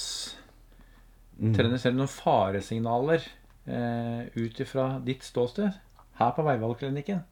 Mm. 1.41 1.56
Ser 1.58 1.91
du 1.91 1.97
noen 1.97 2.12
faresignaler 2.12 3.24
eh, 3.66 4.28
ut 4.38 4.60
ifra 4.62 4.99
ditt 5.03 5.26
ståsted 5.26 5.74
her 6.20 6.36
på 6.36 6.45
Veivalgklinikken? 6.45 7.24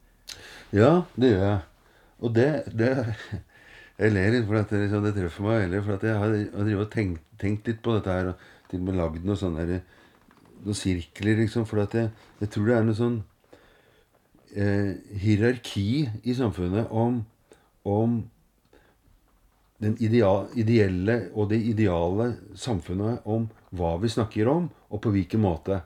Ja, 0.74 1.04
det 1.14 1.30
gjør 1.30 1.44
jeg. 1.46 1.60
Og 2.24 2.34
det, 2.34 2.48
det 2.74 2.90
Jeg 3.94 4.10
ler 4.10 4.32
litt 4.34 4.48
for 4.48 4.58
at 4.58 4.72
det, 4.74 4.80
liksom, 4.82 5.04
det 5.06 5.12
treffer 5.14 5.46
meg 5.46 5.60
veldig. 5.64 5.82
For 5.86 5.94
at 5.94 6.06
jeg 6.08 6.16
har, 6.18 6.32
har 6.66 6.88
tenkt, 6.90 7.22
tenkt 7.38 7.68
litt 7.70 7.82
på 7.84 7.94
dette 7.94 8.16
her. 8.16 8.32
Og 8.32 8.70
til 8.70 8.82
og 8.82 8.88
med 8.88 8.98
lagd 8.98 9.28
noen 9.28 9.38
sånne 9.38 9.66
der, 9.68 9.84
noen 10.64 10.78
sirkler, 10.78 11.38
liksom. 11.38 11.68
For 11.70 11.84
at 11.84 11.94
jeg, 11.94 12.10
jeg 12.42 12.50
tror 12.50 12.66
det 12.66 12.74
er 12.74 12.88
noe 12.88 12.98
sånn 12.98 13.20
eh, 14.58 14.90
hierarki 15.22 15.86
i 16.26 16.34
samfunnet 16.34 16.90
om, 16.90 17.22
om 17.84 18.22
den 19.82 19.96
ideelle 20.00 21.16
og 21.34 21.50
det 21.50 21.60
ideale 21.66 22.34
samfunnet 22.56 23.24
om 23.28 23.48
hva 23.74 23.96
vi 24.00 24.08
snakker 24.08 24.48
om, 24.48 24.68
og 24.90 25.00
på 25.02 25.10
hvilken 25.10 25.42
måte. 25.42 25.80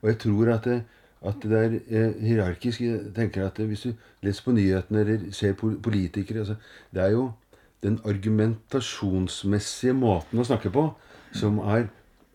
Og 0.00 0.08
jeg 0.08 0.18
tror 0.22 0.52
at 0.54 0.64
det, 0.64 0.82
at 1.26 1.42
det 1.42 1.58
er 1.58 1.74
eh, 1.88 2.12
hierarkisk. 2.22 2.80
Jeg 2.80 3.12
tenker 3.16 3.46
at 3.46 3.56
det, 3.56 3.66
Hvis 3.66 3.82
du 3.82 3.92
leser 4.22 4.44
på 4.44 4.52
nyhetene 4.52 5.00
eller 5.00 5.32
ser 5.32 5.52
politikere 5.58 6.38
altså, 6.38 6.54
Det 6.94 7.02
er 7.02 7.10
jo 7.10 7.32
den 7.82 7.98
argumentasjonsmessige 8.04 9.92
måten 9.92 10.38
å 10.38 10.44
snakke 10.44 10.70
på 10.70 10.86
som 11.34 11.58
er 11.58 11.88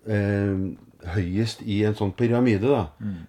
eh, 0.06 0.58
høyest 1.16 1.62
i 1.66 1.84
en 1.88 1.96
sånn 1.96 2.12
pyramide. 2.14 2.68
da. 2.68 2.88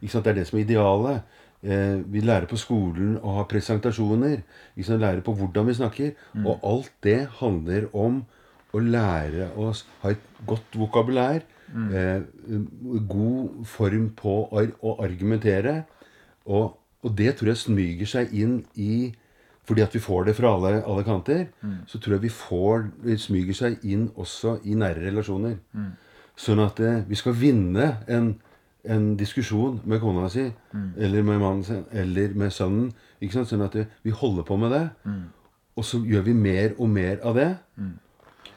Sant? 0.08 0.24
Det 0.24 0.32
er 0.32 0.40
det 0.40 0.46
som 0.48 0.58
er 0.58 0.64
idealet. 0.66 1.22
Eh, 1.62 2.00
vi 2.10 2.20
lærer 2.20 2.46
på 2.50 2.58
skolen 2.58 3.18
å 3.22 3.36
ha 3.38 3.44
presentasjoner. 3.46 4.42
Liksom 4.76 4.98
lærer 5.00 5.20
på 5.22 5.34
hvordan 5.38 5.66
vi 5.66 5.74
snakker. 5.78 6.12
Og 6.44 6.60
alt 6.66 6.90
det 7.02 7.28
handler 7.38 7.88
om 7.94 8.24
å 8.74 8.80
lære 8.80 9.50
oss 9.56 9.84
ha 10.02 10.10
et 10.10 10.22
godt 10.46 10.74
vokabulær. 10.74 11.42
Eh, 11.72 12.20
god 13.08 13.64
form 13.66 14.10
på 14.16 14.48
å 14.50 14.58
ar- 14.60 14.76
å 14.82 14.96
argumentere. 15.04 15.84
Og, 16.46 16.76
og 17.04 17.16
det 17.16 17.36
tror 17.38 17.48
jeg 17.52 17.56
smyger 17.62 18.06
seg 18.06 18.32
inn 18.34 18.64
i 18.76 19.12
Fordi 19.64 19.80
at 19.84 19.92
vi 19.94 20.00
får 20.02 20.24
det 20.26 20.32
fra 20.34 20.50
alle, 20.56 20.82
alle 20.84 21.04
kanter, 21.06 21.44
så 21.86 22.00
tror 22.02 22.16
jeg 22.16 22.22
vi 22.24 22.28
får 22.34 22.88
smyger 23.16 23.54
seg 23.54 23.84
inn 23.86 24.08
også 24.18 24.56
i 24.66 24.74
nære 24.74 25.04
relasjoner. 25.06 25.54
Sånn 26.36 26.58
at 26.64 26.80
eh, 26.80 27.04
vi 27.06 27.14
skal 27.14 27.32
vinne 27.38 27.98
en, 28.08 28.32
en 28.84 29.16
diskusjon 29.16 29.80
med 29.84 30.00
kona 30.00 30.28
si, 30.28 30.48
eller 30.98 31.22
med 31.22 31.38
mannen 31.38 31.64
sin, 31.64 31.84
eller 31.92 32.34
med 32.34 32.50
sønnen. 32.50 32.92
Ikke 33.20 33.38
sant? 33.38 33.48
Sånn 33.52 33.62
at 33.62 33.76
vi 34.02 34.10
holder 34.10 34.42
på 34.42 34.56
med 34.56 34.70
det. 34.74 34.82
Og 35.76 35.84
så 35.84 36.02
gjør 36.04 36.22
vi 36.26 36.32
mer 36.36 36.74
og 36.78 36.88
mer 36.88 37.20
av 37.22 37.34
det. 37.38 37.50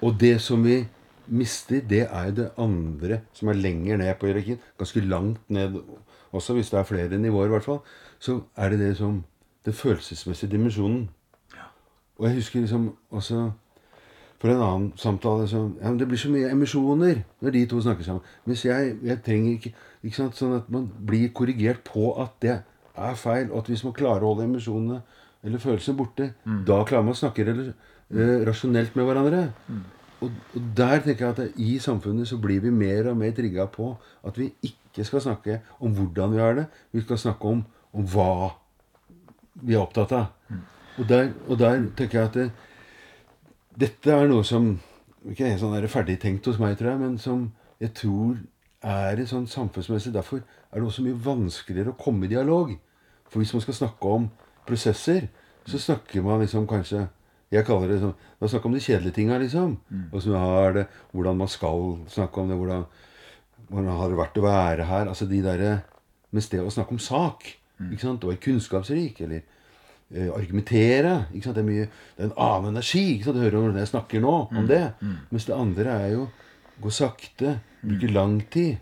Og 0.01 0.19
det 0.19 0.41
som 0.41 0.63
vi 0.65 0.85
mister, 1.27 1.81
det 1.81 2.07
er 2.11 2.31
det 2.31 2.51
andre 2.57 3.21
som 3.33 3.49
er 3.49 3.53
lenger 3.57 3.97
ned 3.97 4.15
på 4.19 4.27
hierarkien. 4.27 4.59
Ganske 4.77 4.99
langt 4.99 5.49
ned 5.49 5.77
også, 6.31 6.53
hvis 6.53 6.69
det 6.69 6.79
er 6.79 6.83
flere 6.83 7.17
nivåer, 7.17 7.45
i 7.45 7.53
hvert 7.55 7.63
fall. 7.63 7.79
Så 8.19 8.41
er 8.57 8.69
det 8.69 8.79
det 8.79 8.97
som 8.97 9.23
Den 9.65 9.73
følelsesmessige 9.73 10.51
dimensjonen. 10.51 11.09
Og 12.17 12.27
jeg 12.27 12.35
husker 12.35 12.59
liksom 12.59 12.91
også 13.09 13.51
for 14.45 14.53
en 14.53 14.61
annen 14.61 14.91
samtale 15.01 15.47
så, 15.49 15.63
ja, 15.81 15.89
men 15.89 15.97
Det 15.97 16.07
blir 16.07 16.19
så 16.21 16.29
mye 16.29 16.51
emisjoner 16.53 17.23
når 17.41 17.55
de 17.55 17.65
to 17.71 17.81
snakker 17.81 18.05
sammen. 18.05 18.21
Mens 18.45 18.65
jeg, 18.65 18.95
jeg 19.03 19.21
trenger 19.25 19.57
ikke 19.57 19.73
ikke 20.05 20.19
sant, 20.19 20.37
Sånn 20.37 20.55
at 20.59 20.69
man 20.69 20.85
blir 21.07 21.31
korrigert 21.33 21.81
på 21.87 22.11
at 22.21 22.37
det 22.45 22.59
er 22.59 23.17
feil. 23.17 23.49
Og 23.51 23.63
at 23.63 23.71
hvis 23.71 23.83
man 23.87 23.95
klarer 23.97 24.23
å 24.23 24.33
holde 24.33 24.45
emisjonene 24.45 25.01
eller 25.45 25.61
følelsene 25.61 25.97
borte, 25.97 26.31
da 26.65 26.79
klarer 26.85 27.05
man 27.05 27.15
å 27.15 27.19
snakke 27.19 27.45
eller, 27.45 27.73
eh, 28.13 28.45
rasjonelt 28.45 28.95
med 28.95 29.05
hverandre. 29.05 29.41
Og, 30.21 30.29
og 30.55 30.69
der 30.77 31.01
tenker 31.05 31.25
jeg 31.25 31.33
at 31.33 31.41
det, 31.41 31.47
i 31.57 31.79
samfunnet 31.81 32.29
så 32.29 32.37
blir 32.41 32.61
vi 32.63 32.71
mer 32.73 33.11
og 33.11 33.17
mer 33.17 33.33
trigga 33.37 33.67
på 33.69 33.91
at 34.25 34.37
vi 34.37 34.51
ikke 34.65 35.05
skal 35.05 35.21
snakke 35.21 35.59
om 35.79 35.93
hvordan 35.93 36.33
vi 36.33 36.41
har 36.41 36.55
det. 36.61 36.67
Vi 36.93 37.01
skal 37.01 37.17
snakke 37.17 37.51
om, 37.51 37.65
om 37.93 38.07
hva 38.13 38.53
vi 39.61 39.75
er 39.75 39.83
opptatt 39.83 40.13
av. 40.15 40.31
Og, 40.95 41.03
der, 41.09 41.33
og 41.49 41.59
der 41.59 41.89
tenker 41.97 42.19
jeg 42.21 42.29
at 42.29 42.39
det, 42.39 42.49
dette 43.79 44.11
er 44.11 44.27
noe 44.29 44.45
som 44.47 44.75
ikke 45.25 45.47
er 45.49 45.57
sånn 45.59 45.87
ferdigtenkt 45.89 46.47
hos 46.49 46.59
meg, 46.61 46.77
tror 46.79 46.93
jeg, 46.93 47.01
men 47.01 47.17
som 47.21 47.47
jeg 47.81 47.93
tror 47.97 48.37
er 48.85 49.21
sånn 49.27 49.47
samfunnsmessig. 49.49 50.13
Derfor 50.13 50.43
er 50.43 50.79
det 50.79 50.85
også 50.85 51.05
mye 51.05 51.17
vanskeligere 51.25 51.93
å 51.93 51.99
komme 51.99 52.27
i 52.27 52.31
dialog. 52.31 52.75
For 53.31 53.41
hvis 53.41 53.53
man 53.55 53.63
skal 53.65 53.79
snakke 53.79 54.11
om 54.19 54.29
prosesser, 54.67 55.27
så 55.65 55.81
snakker 55.81 56.21
man 56.21 56.43
liksom 56.43 56.67
kanskje 56.69 57.07
Jeg 57.53 57.65
kaller 57.65 57.89
det 57.89 57.99
sånn 58.01 58.13
Man 58.41 58.49
snakker 58.49 58.69
om 58.69 58.73
de 58.75 58.81
kjedelige 58.83 59.15
tinga, 59.15 59.37
liksom. 59.41 59.77
Vi 60.11 60.31
det, 60.73 60.85
hvordan 61.11 61.37
man 61.37 61.49
skal 61.49 61.99
snakke 62.09 62.41
om 62.41 62.49
det, 62.49 62.57
hvordan, 62.57 62.85
hvordan 63.69 63.97
har 63.97 64.09
det 64.09 64.17
vært 64.17 64.37
å 64.37 64.45
være 64.45 64.85
her? 64.85 65.07
Altså 65.07 65.25
de 65.25 65.41
der, 65.41 65.81
Mens 66.31 66.49
det 66.49 66.59
å 66.61 66.69
snakke 66.69 66.91
om 66.91 66.99
sak, 66.99 67.45
ikke 67.91 68.01
sant, 68.01 68.23
og 68.23 68.33
være 68.33 68.43
kunnskapsrik, 68.43 69.21
eller 69.21 69.41
eh, 70.13 70.29
argumentere 70.35 71.25
ikke 71.33 71.43
sant? 71.49 71.55
Det 71.55 71.63
er 71.63 71.69
mye 71.69 71.87
Det 72.17 72.23
er 72.23 72.29
en 72.29 72.37
annen 72.37 72.69
energi. 72.75 73.03
ikke 73.15 73.23
sant? 73.29 73.35
Du 73.37 73.41
hører 73.41 73.57
hvordan 73.59 73.77
jeg 73.81 73.87
snakker 73.87 74.21
nå 74.21 74.35
om 74.51 74.67
det. 74.67 74.81
Mens 75.31 75.45
det 75.45 75.55
andre 75.55 75.85
er 76.05 76.11
jo 76.13 76.27
gå 76.81 76.89
sakte, 76.91 77.59
bruke 77.81 78.11
lang 78.11 78.41
tid. 78.51 78.77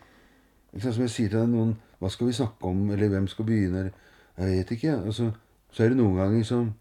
Ikke 0.74 0.84
sant? 0.88 0.96
Som 0.96 1.04
jeg 1.08 1.10
sier 1.16 1.30
til 1.30 1.40
deg, 1.40 1.50
noen 1.50 1.76
Hva 2.00 2.10
skal 2.12 2.28
vi 2.28 2.34
snakke 2.36 2.68
om, 2.68 2.90
eller 2.92 3.08
hvem 3.08 3.28
skal 3.32 3.46
begynne? 3.46 3.92
Jeg 4.38 4.46
vet 4.58 4.72
ikke. 4.76 4.96
Altså, 5.06 5.32
så 5.72 5.84
er 5.86 5.90
det 5.94 5.98
noen 5.98 6.18
ganger 6.18 6.44
som, 6.44 6.74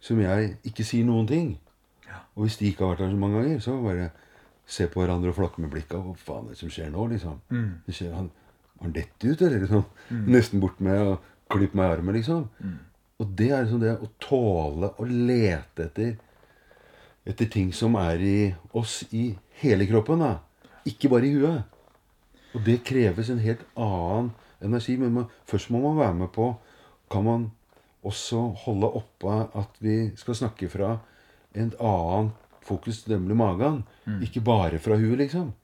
som 0.00 0.18
jeg 0.20 0.56
ikke 0.66 0.82
sier 0.84 1.04
noen 1.06 1.26
ting. 1.28 1.52
Og 2.34 2.42
hvis 2.46 2.56
de 2.58 2.66
ikke 2.66 2.82
har 2.84 2.96
vært 2.96 3.04
der 3.04 3.10
så 3.12 3.16
mange 3.20 3.38
ganger, 3.42 3.60
så 3.60 3.76
bare 3.82 4.08
se 4.66 4.86
på 4.90 5.00
hverandre 5.00 5.30
og 5.30 5.34
flokke 5.36 5.60
med 5.62 5.70
blikket. 5.70 5.94
Hva 6.02 6.14
faen 6.18 6.46
er 6.48 6.56
det 6.56 6.58
som 6.58 6.70
skjer 6.74 6.90
nå, 6.90 7.06
liksom? 7.12 7.38
Det 7.86 7.94
skjer, 7.94 8.12
han, 8.16 8.30
han 8.82 8.92
detter 8.92 9.30
ut, 9.32 9.42
eller? 9.46 9.62
Liksom, 9.62 9.84
Nesten 10.26 10.60
bort 10.60 10.80
med 10.80 10.98
og 11.06 11.22
klippe 11.50 11.76
meg 11.78 11.86
i 11.86 11.94
armen, 11.96 12.14
liksom. 12.18 12.48
Og 13.18 13.30
det 13.38 13.50
er 13.50 13.64
liksom 13.64 13.82
det 13.82 13.96
å 13.98 14.10
tåle 14.22 14.92
å 14.94 15.06
lete 15.08 15.88
etter 15.88 16.16
etter 17.28 17.48
ting 17.52 17.72
som 17.76 17.96
er 18.00 18.22
i 18.24 18.38
oss 18.78 19.02
i 19.12 19.34
hele 19.60 19.86
kroppen. 19.88 20.22
da. 20.22 20.38
Ikke 20.88 21.10
bare 21.12 21.28
i 21.28 21.34
huet. 21.34 21.62
Og 22.56 22.62
det 22.64 22.78
kreves 22.88 23.28
en 23.28 23.42
helt 23.42 23.64
annen 23.76 24.30
energi. 24.64 24.96
Men 24.96 25.12
man, 25.12 25.26
først 25.46 25.70
må 25.70 25.82
man 25.82 25.98
være 25.98 26.14
med 26.24 26.32
på 26.32 26.54
Kan 27.08 27.24
man 27.24 27.50
også 28.04 28.50
holde 28.66 28.88
oppe 28.98 29.36
at 29.56 29.78
vi 29.80 30.10
skal 30.16 30.34
snakke 30.36 30.68
fra 30.68 30.98
en 31.56 31.70
annen 31.80 32.32
fokus, 32.60 33.06
nemlig 33.08 33.36
magen. 33.36 33.82
Ikke 34.22 34.42
bare 34.44 34.78
fra 34.78 34.96
huet, 35.00 35.16
liksom. 35.18 35.54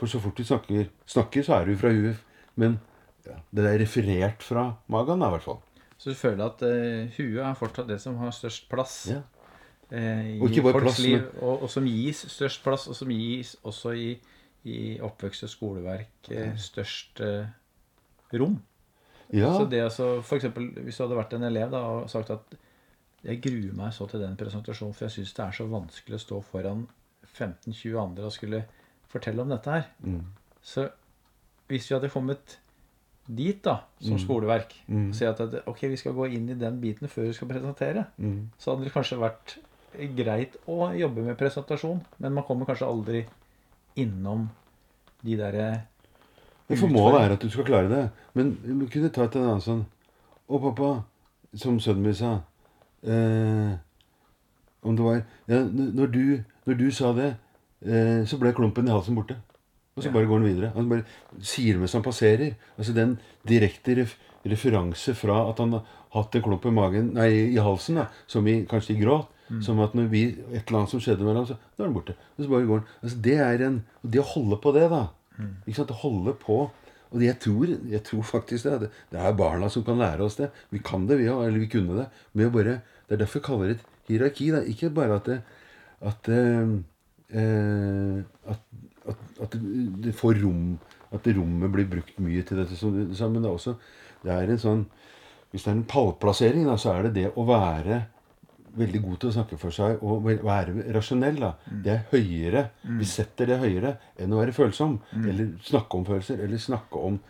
For 0.00 0.08
så 0.08 0.20
fort 0.20 0.40
vi 0.40 0.44
snakker, 0.48 0.88
snakker 1.06 1.44
så 1.44 1.58
er 1.58 1.66
du 1.68 1.76
fra 1.76 1.92
huet. 1.92 2.16
Men 2.56 2.78
ja, 3.26 3.36
det 3.52 3.66
er 3.68 3.78
referert 3.78 4.42
fra 4.42 4.70
magen, 4.88 5.20
da, 5.20 5.28
i 5.28 5.36
hvert 5.36 5.44
fall. 5.44 5.60
Så 6.04 6.12
du 6.12 6.18
føler 6.20 6.44
at 6.44 6.60
eh, 6.68 7.14
huet 7.16 7.40
er 7.40 7.56
fortsatt 7.56 7.88
det 7.88 7.96
som 8.02 8.18
har 8.20 8.34
størst 8.36 8.66
plass 8.68 8.96
Ja. 9.08 9.22
eh, 9.88 10.34
i 10.36 10.40
og 10.42 10.50
folks 10.52 10.82
plass, 10.82 10.98
liv, 11.00 11.22
og, 11.40 11.62
og 11.64 11.70
som 11.72 11.86
gis 11.88 12.20
størst 12.28 12.60
plass, 12.64 12.84
og 12.92 12.96
som 12.98 13.08
gis 13.08 13.54
også 13.64 13.94
i, 13.96 14.10
i 14.68 14.76
oppvekst 15.00 15.46
og 15.48 15.52
skoleverk 15.54 16.28
eh, 16.30 16.52
størst 16.60 17.24
eh, 17.24 17.46
rom. 18.36 18.58
Ja. 19.32 19.54
Så 19.56 19.64
det 19.72 19.80
altså, 19.80 20.20
for 20.20 20.36
eksempel, 20.36 20.68
Hvis 20.84 20.98
du 21.00 21.06
hadde 21.06 21.16
vært 21.16 21.32
en 21.38 21.46
elev 21.48 21.72
da, 21.72 21.80
og 22.02 22.10
sagt 22.12 22.30
at 22.34 22.52
jeg 23.24 23.40
gruer 23.40 23.72
meg 23.72 23.94
så 23.96 24.04
til 24.06 24.20
den 24.20 24.36
presentasjonen, 24.36 24.92
for 24.92 25.06
jeg 25.06 25.14
syns 25.16 25.32
det 25.32 25.44
er 25.46 25.56
så 25.56 25.64
vanskelig 25.72 26.18
å 26.18 26.24
stå 26.26 26.40
foran 26.44 26.84
15-20 27.32 27.96
andre 28.02 28.28
og 28.28 28.34
skulle 28.36 28.60
fortelle 29.08 29.40
om 29.40 29.48
dette 29.48 29.72
her. 29.72 29.88
Mm. 30.04 30.20
Så 30.60 30.84
hvis 31.72 31.88
vi 31.88 31.96
hadde 31.96 32.12
kommet 32.12 32.58
dit 33.26 33.60
da, 33.64 33.78
som 34.04 34.18
skoleverk, 34.20 34.74
og 34.90 35.14
si 35.16 35.24
at 35.24 35.40
ok, 35.66 35.80
vi 35.88 35.96
skal 35.96 36.12
gå 36.12 36.26
inn 36.36 36.50
i 36.52 36.54
den 36.60 36.80
biten 36.82 37.08
før 37.08 37.22
vi 37.30 37.32
skal 37.32 37.48
presentere, 37.48 38.04
Mm. 38.18 38.50
så 38.58 38.70
hadde 38.74 38.84
det 38.84 38.92
kanskje 38.92 39.18
vært 39.18 39.56
greit 40.16 40.56
å 40.68 40.90
jobbe 40.98 41.22
med 41.24 41.38
presentasjon, 41.38 42.00
men 42.18 42.32
man 42.34 42.44
kommer 42.44 42.66
kanskje 42.66 42.86
aldri 42.86 43.24
innom 43.96 44.48
de 45.22 45.36
derre 45.36 45.84
Hvorfor 46.66 46.88
må 46.88 46.98
målet 46.98 47.20
er 47.20 47.32
at 47.34 47.40
du 47.44 47.50
skal 47.52 47.64
klare 47.64 47.88
det. 47.88 48.10
Men 48.34 48.56
vi 48.64 48.86
kunne 48.88 49.10
ta 49.12 49.24
et 49.24 49.36
annet 49.36 49.62
sånn 49.62 49.82
Å, 50.48 50.58
pappa, 50.60 51.04
som 51.54 51.76
sønnen 51.80 52.02
min 52.02 52.14
sa 52.16 52.30
eh, 53.04 53.74
Om 54.82 54.96
det 54.96 55.04
var 55.04 55.18
ja, 55.46 55.60
når, 55.64 56.06
du, 56.12 56.44
når 56.66 56.78
du 56.80 56.90
sa 56.90 57.12
det, 57.16 57.30
eh, 57.84 58.24
så 58.28 58.38
ble 58.40 58.52
klumpen 58.56 58.88
i 58.88 58.92
halsen 58.92 59.14
borte. 59.16 59.36
Og 59.94 60.02
så 60.02 60.10
bare 60.10 60.26
går 60.26 60.40
han 60.40 60.48
videre. 60.48 60.72
Han 60.74 60.88
bare 60.90 61.44
sier 61.44 61.78
mens 61.78 61.94
han 61.94 62.04
passerer. 62.04 62.56
Altså 62.78 62.94
den 62.96 63.18
direkte 63.48 63.98
ref 64.00 64.16
referanse 64.44 65.14
fra 65.16 65.38
at 65.48 65.60
han 65.62 65.72
har 65.72 65.86
hatt 66.12 66.34
en 66.36 66.42
klump 66.44 66.66
i 66.68 66.72
magen, 66.74 67.06
nei, 67.16 67.30
i 67.54 67.60
halsen, 67.64 67.96
da, 67.96 68.10
som 68.28 68.44
i, 68.44 68.58
kanskje 68.68 68.92
i 68.92 69.00
gråt. 69.00 69.30
Som 69.62 69.80
at 69.84 69.92
når 69.96 70.06
vi, 70.08 70.22
et 70.56 70.62
eller 70.64 70.80
annet 70.80 70.92
som 70.94 71.00
skjedde 71.04 71.24
mellom 71.24 71.44
oss, 71.44 71.50
så 71.52 71.76
nå 71.76 71.82
er 71.82 71.88
han 71.88 71.94
borte. 71.94 72.14
Og 72.34 72.38
så 72.40 72.50
bare 72.50 72.68
går 72.68 72.80
han. 72.80 72.92
Altså 73.04 73.18
det 73.26 73.34
er 73.44 73.64
en, 73.66 73.76
og 74.00 74.12
det 74.14 74.20
å 74.22 74.30
holde 74.30 74.58
på 74.64 74.72
det, 74.74 74.86
da. 74.92 75.02
Ikke 75.66 75.76
sant? 75.78 75.92
Å 75.92 76.00
holde 76.00 76.34
på. 76.40 76.56
Og 77.14 77.22
jeg 77.22 77.38
tror, 77.42 77.74
jeg 77.92 78.02
tror 78.08 78.24
faktisk 78.26 78.66
det. 78.66 78.90
Det, 79.12 79.20
er 79.20 79.36
barna 79.38 79.68
som 79.70 79.84
kan 79.86 80.00
lære 80.00 80.24
oss 80.26 80.38
det. 80.40 80.48
Vi 80.74 80.80
kan 80.84 81.04
det, 81.06 81.20
vi 81.20 81.28
òg. 81.30 81.44
Eller 81.46 81.62
vi 81.62 81.70
kunne 81.70 81.98
det. 82.00 82.08
Men 82.32 82.48
å 82.48 82.54
bare, 82.56 82.78
det 83.06 83.16
er 83.16 83.22
derfor 83.22 83.40
jeg 83.40 83.46
kaller 83.50 83.70
det 83.70 83.76
et 83.76 83.84
hierarki. 84.08 84.48
Da. 84.54 84.62
Ikke 84.72 84.90
bare 84.96 85.20
at 85.20 85.30
det, 85.30 85.38
at, 86.10 86.32
eh, 86.34 86.74
eh, 87.36 88.18
at, 88.50 88.64
at, 89.10 89.20
at 89.44 89.56
det, 90.04 90.14
får 90.16 90.40
rom 90.42 90.78
At 91.14 91.26
rommet 91.36 91.70
blir 91.70 91.86
brukt 91.90 92.16
mye 92.24 92.42
til 92.46 92.58
dette. 92.60 92.76
Som 92.78 92.94
du 92.96 93.14
sa, 93.14 93.28
men 93.28 93.44
det 93.44 93.50
er 93.50 93.58
også 93.58 93.76
det 94.24 94.32
er 94.32 94.50
en 94.50 94.60
sånn 94.60 94.82
Hvis 95.52 95.66
det 95.66 95.70
er 95.70 95.78
en 95.78 95.86
pallplassering, 95.88 96.66
da, 96.66 96.76
så 96.80 96.96
er 96.96 97.08
det 97.08 97.14
det 97.18 97.30
å 97.38 97.46
være 97.46 98.00
veldig 98.74 99.00
god 99.04 99.18
til 99.22 99.30
å 99.30 99.34
snakke 99.36 99.56
for 99.60 99.74
seg 99.74 100.00
og 100.02 100.24
være 100.26 100.88
rasjonell. 100.96 101.36
da. 101.38 101.52
Det 101.84 101.92
er 101.92 102.00
høyere. 102.10 102.64
Vi 102.98 103.06
setter 103.06 103.52
det 103.52 103.60
høyere 103.62 103.92
enn 104.18 104.34
å 104.34 104.40
være 104.40 104.56
følsom. 104.56 104.96
Eller 105.14 105.52
snakke 105.62 106.00
om 106.00 106.06
følelser. 106.08 106.42
Eller 106.42 106.58
snakke 106.58 106.98
om 106.98 107.20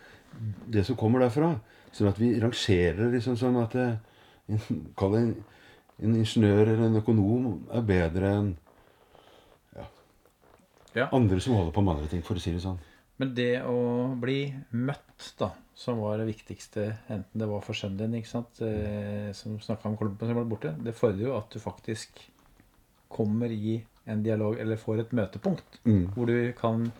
det 0.73 0.87
som 0.87 0.97
kommer 0.97 1.21
derfra. 1.21 1.51
Sånn 1.93 2.09
at 2.09 2.17
vi 2.17 2.31
rangerer 2.41 3.13
liksom 3.13 3.37
sånn 3.37 3.61
at 3.61 3.77
det, 3.77 3.87
Kall 4.97 5.13
det 5.13 5.21
en, 5.21 5.29
en 6.05 6.17
ingeniør 6.17 6.65
eller 6.65 6.87
en 6.89 6.99
økonom 7.03 7.45
er 7.73 7.85
bedre 7.87 8.33
enn 8.39 8.51
Ja. 10.95 11.09
andre 11.11 11.39
som 11.43 11.55
holder 11.57 11.73
på 11.75 11.83
med 11.83 11.95
andre 11.95 12.07
ting, 12.11 12.21
for 12.23 12.35
å 12.35 12.39
si 12.43 12.51
det 12.55 12.61
sånn. 12.63 12.79
Men 13.17 13.33
det 13.35 13.61
å 13.63 14.15
bli 14.19 14.53
møtt, 14.71 15.33
da, 15.39 15.51
som 15.75 15.99
var 16.03 16.17
det 16.19 16.27
viktigste, 16.27 16.97
enten 17.09 17.39
det 17.39 17.47
var 17.47 17.61
for 17.63 17.73
sønnen 17.77 17.97
din, 17.97 18.21
ikke 18.21 18.31
sant, 18.31 18.61
eh, 18.61 19.31
som 19.33 19.57
snakka 19.59 19.89
om 19.89 19.97
klumpen 19.97 20.27
som 20.27 20.35
ble 20.35 20.45
borte, 20.45 20.75
det 20.83 20.95
fordrer 20.95 21.27
jo 21.27 21.37
at 21.37 21.49
du 21.51 21.59
faktisk 21.59 22.09
kommer 23.09 23.51
i 23.51 23.77
en 24.07 24.23
dialog, 24.23 24.59
eller 24.59 24.77
får 24.77 24.99
et 24.99 25.11
møtepunkt, 25.11 25.79
Mm. 25.85 26.13
hvor 26.13 26.25
du 26.27 26.53
kan 26.53 26.91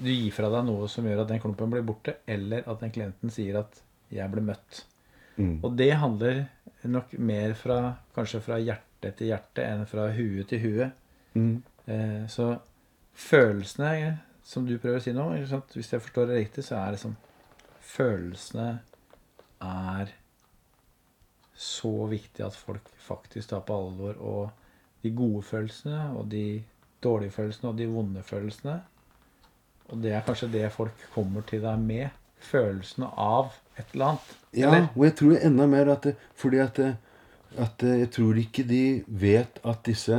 Du 0.00 0.08
gir 0.08 0.30
fra 0.32 0.48
deg 0.48 0.64
noe 0.64 0.88
som 0.88 1.04
gjør 1.04 1.20
at 1.20 1.28
den 1.28 1.38
klumpen 1.38 1.68
blir 1.70 1.82
borte, 1.82 2.14
eller 2.26 2.62
at 2.66 2.80
den 2.80 2.90
klienten 2.90 3.30
sier 3.30 3.58
at 3.58 3.82
'jeg 4.10 4.30
ble 4.32 4.40
møtt'. 4.40 4.84
Mm. 5.38 5.60
Og 5.62 5.76
det 5.76 5.92
handler 5.92 6.48
nok 6.84 7.12
mer 7.18 7.52
fra 7.54 7.96
kanskje 8.14 8.40
fra 8.40 8.56
hjerte 8.58 9.14
til 9.16 9.28
hjerte 9.28 9.58
enn 9.58 9.86
fra 9.86 10.10
hue 10.10 10.44
til 10.44 10.58
hue. 10.60 10.92
Mm. 11.34 11.62
Eh, 11.86 12.26
så 12.28 12.54
følelsene, 13.14 14.18
som 14.44 14.66
du 14.66 14.76
prøver 14.78 15.00
å 15.00 15.04
si 15.04 15.14
nå, 15.14 15.28
hvis 15.74 15.92
jeg 15.92 16.02
forstår 16.02 16.30
det 16.30 16.40
riktig, 16.40 16.64
så 16.66 16.80
er 16.80 16.94
det 16.94 17.02
sånn 17.02 17.18
Følelsene 17.92 18.68
er 19.60 20.12
så 21.58 22.06
viktig 22.08 22.44
at 22.46 22.56
folk 22.56 22.86
faktisk 23.02 23.50
tar 23.50 23.64
på 23.66 23.74
alvor. 23.76 24.16
Og 24.22 25.02
de 25.02 25.10
gode 25.14 25.42
følelsene 25.46 26.12
og 26.16 26.30
de 26.32 26.62
dårlige 27.02 27.34
følelsene 27.34 27.72
og 27.72 27.78
de 27.78 27.88
vonde 27.90 28.22
følelsene. 28.26 28.78
Og 29.92 30.02
det 30.02 30.14
er 30.14 30.24
kanskje 30.26 30.50
det 30.52 30.72
folk 30.72 31.06
kommer 31.14 31.44
til 31.46 31.62
deg 31.64 31.80
med. 31.82 32.18
Følelsene 32.42 33.10
av 33.20 33.52
et 33.78 33.92
eller 33.92 34.12
annet. 34.12 34.30
Ja, 34.52 34.68
Eller? 34.68 34.86
og 34.96 35.04
jeg 35.06 35.16
tror 35.20 35.36
enda 35.38 35.66
mer 35.66 35.92
at 35.92 36.06
det, 36.08 36.16
Fordi 36.34 36.58
at, 36.58 36.76
det, 36.76 36.96
at 37.56 37.76
det, 37.80 37.98
jeg 37.98 38.10
tror 38.16 38.40
ikke 38.40 38.64
de 38.68 38.84
vet 39.06 39.60
at 39.64 39.84
disse 39.86 40.18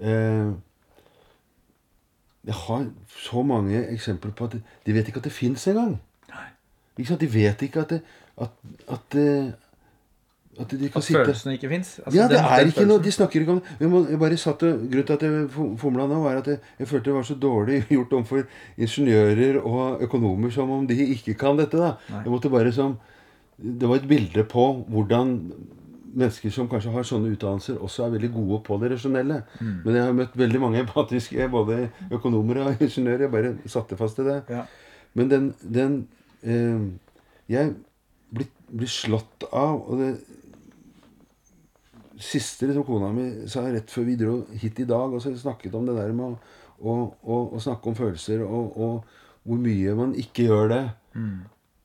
eh, 0.00 0.50
Jeg 2.46 2.54
har 2.54 2.84
så 3.12 3.42
mange 3.42 3.80
eksempler 3.92 4.32
på 4.32 4.44
at 4.48 4.58
de, 4.86 4.94
vet 4.94 5.08
ikke 5.08 5.18
at 5.18 5.24
det 5.24 5.32
fins 5.32 5.66
engang. 5.68 5.98
Ikke? 6.98 7.16
De 7.20 7.32
vet 7.34 7.62
ikke 7.62 7.80
at 7.80 7.90
det, 7.90 8.00
at, 8.40 8.54
at, 8.90 9.14
eh, 9.18 9.50
at 10.58 10.70
de 10.70 10.88
kan 10.88 10.98
At 10.98 11.04
sitte 11.04 11.24
følelsene 11.24 11.52
ikke 11.54 11.68
fins. 11.68 12.00
ja, 12.14 12.26
det 12.30 12.38
er 12.40 12.66
ikke 12.66 12.86
noe 12.88 13.02
De 13.02 13.12
snakker 13.12 13.40
ikke 13.40 13.52
om 13.52 13.60
det. 13.60 13.76
Jeg, 13.80 13.90
må, 13.92 14.00
jeg 14.10 14.18
bare 14.18 14.36
satt 14.36 14.62
og, 14.66 14.80
Grunnen 14.90 15.06
til 15.06 15.14
at 15.14 15.22
jeg 15.22 15.50
fomla 15.78 16.06
nå, 16.10 16.22
var 16.24 16.40
at 16.40 16.50
jeg, 16.50 16.58
jeg 16.78 16.88
følte 16.88 17.10
det 17.10 17.14
var 17.14 17.28
så 17.28 17.34
dårlig 17.34 17.82
gjort 17.94 18.12
overfor 18.18 18.42
ingeniører 18.78 19.60
og 19.62 20.02
økonomer 20.08 20.50
som 20.54 20.70
om 20.74 20.86
de 20.88 20.98
ikke 21.14 21.34
kan 21.38 21.58
dette. 21.60 21.78
da. 21.78 21.94
Nei. 22.10 22.24
Jeg 22.24 22.34
måtte 22.34 22.50
bare 22.50 22.72
som 22.72 22.98
Det 23.58 23.88
var 23.88 23.96
et 23.96 24.08
bilde 24.08 24.44
på 24.46 24.64
hvordan 24.88 25.32
mennesker 26.14 26.52
som 26.54 26.68
kanskje 26.70 26.92
har 26.94 27.06
sånne 27.06 27.32
utdannelser, 27.34 27.78
også 27.84 28.04
er 28.04 28.14
veldig 28.16 28.30
gode 28.34 28.60
på 28.66 28.78
det 28.80 28.92
rasjonelle. 28.94 29.42
Men 29.84 29.98
jeg 29.98 30.06
har 30.06 30.16
møtt 30.16 30.38
veldig 30.38 30.60
mange 30.62 30.80
empatiske 30.84 31.48
både 31.52 31.88
økonomer 32.10 32.62
og 32.62 32.82
ingeniører. 32.86 33.26
Jeg 33.26 33.34
bare 33.34 33.54
satte 33.66 33.98
fast 34.00 34.20
i 34.22 34.26
det. 34.28 34.38
Ja. 34.52 34.64
Men 35.18 35.30
den, 35.30 35.52
den 35.62 36.00
eh, 36.42 36.88
Jeg 37.48 37.74
blir, 38.30 38.48
blir 38.68 38.90
slått 38.92 39.46
av 39.48 39.78
Og 39.88 39.98
det 40.02 40.10
siste 42.20 42.66
liksom, 42.68 42.84
kona 42.84 43.08
mi 43.14 43.48
sa 43.48 43.62
rett 43.64 43.90
før 43.90 44.04
vi 44.08 44.16
dro 44.18 44.32
hit 44.60 44.80
i 44.82 44.86
dag, 44.88 45.12
og 45.14 45.22
så 45.22 45.32
snakket 45.38 45.76
om 45.78 45.86
det 45.86 45.94
der 45.96 46.10
med 46.12 46.24
å, 46.26 46.56
å, 46.82 46.94
å, 47.22 47.36
å 47.54 47.60
snakke 47.62 47.88
om 47.88 47.96
følelser, 47.98 48.42
og, 48.42 48.74
og 48.74 49.46
hvor 49.46 49.60
mye 49.62 49.94
man 49.94 50.16
ikke 50.18 50.48
gjør 50.48 50.72
det. 50.72 50.82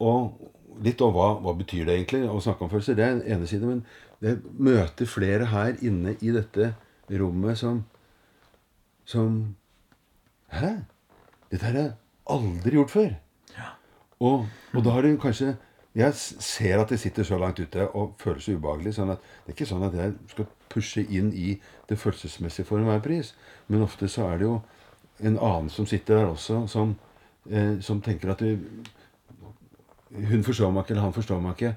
Og 0.04 0.50
litt 0.84 1.02
om 1.06 1.14
hva, 1.14 1.36
hva 1.44 1.54
betyr 1.58 1.86
det 1.86 2.00
egentlig 2.00 2.24
å 2.30 2.42
snakke 2.42 2.66
om 2.66 2.72
følelser. 2.72 2.98
Det 2.98 3.06
er 3.06 3.14
en 3.14 3.24
ene 3.36 3.50
side. 3.50 3.70
Men 3.70 3.84
jeg 4.24 4.40
møter 4.56 5.10
flere 5.10 5.50
her 5.52 5.76
inne 5.84 6.16
i 6.22 6.32
dette 6.32 6.74
rommet 7.12 7.60
som 7.60 7.84
som 9.06 9.56
Hæ? 10.54 10.70
Dette 11.52 11.66
har 11.66 11.74
jeg 11.74 11.92
aldri 12.30 12.72
gjort 12.78 12.92
før. 12.92 13.14
Og, 14.20 14.46
og 14.74 14.84
da 14.86 14.90
har 14.90 15.02
du 15.02 15.18
kanskje 15.18 15.56
Jeg 15.96 16.14
ser 16.16 16.80
at 16.82 16.92
jeg 16.92 17.00
sitter 17.00 17.24
så 17.24 17.38
langt 17.38 17.60
ute 17.60 17.88
og 17.88 18.16
føler 18.18 18.40
så 18.40 18.56
ubehagelig. 18.56 18.96
sånn 18.96 19.12
at 19.14 19.20
Det 19.22 19.52
er 19.52 19.54
ikke 19.54 19.70
sånn 19.70 19.84
at 19.86 19.94
jeg 19.94 20.14
skal 20.28 20.48
pushe 20.70 21.04
inn 21.06 21.34
i 21.34 21.60
det 21.90 22.00
følelsesmessige 22.00 22.66
for 22.66 22.78
enhver 22.78 23.00
pris. 23.00 23.36
Men 23.68 23.82
ofte 23.86 24.08
så 24.10 24.26
er 24.32 24.38
det 24.38 24.48
jo 24.48 24.62
en 25.20 25.38
annen 25.38 25.70
som 25.70 25.86
sitter 25.86 26.18
der 26.18 26.32
også, 26.32 26.68
som, 26.68 26.96
eh, 27.50 27.80
som 27.82 28.02
tenker 28.02 28.32
at 28.32 28.40
du, 28.40 28.58
hun 30.10 30.44
forstår 30.44 30.72
meg 30.72 30.84
ikke, 30.84 30.94
eller 30.96 31.02
han 31.06 31.14
forstår 31.14 31.42
meg 31.42 31.54
ikke. 31.54 31.76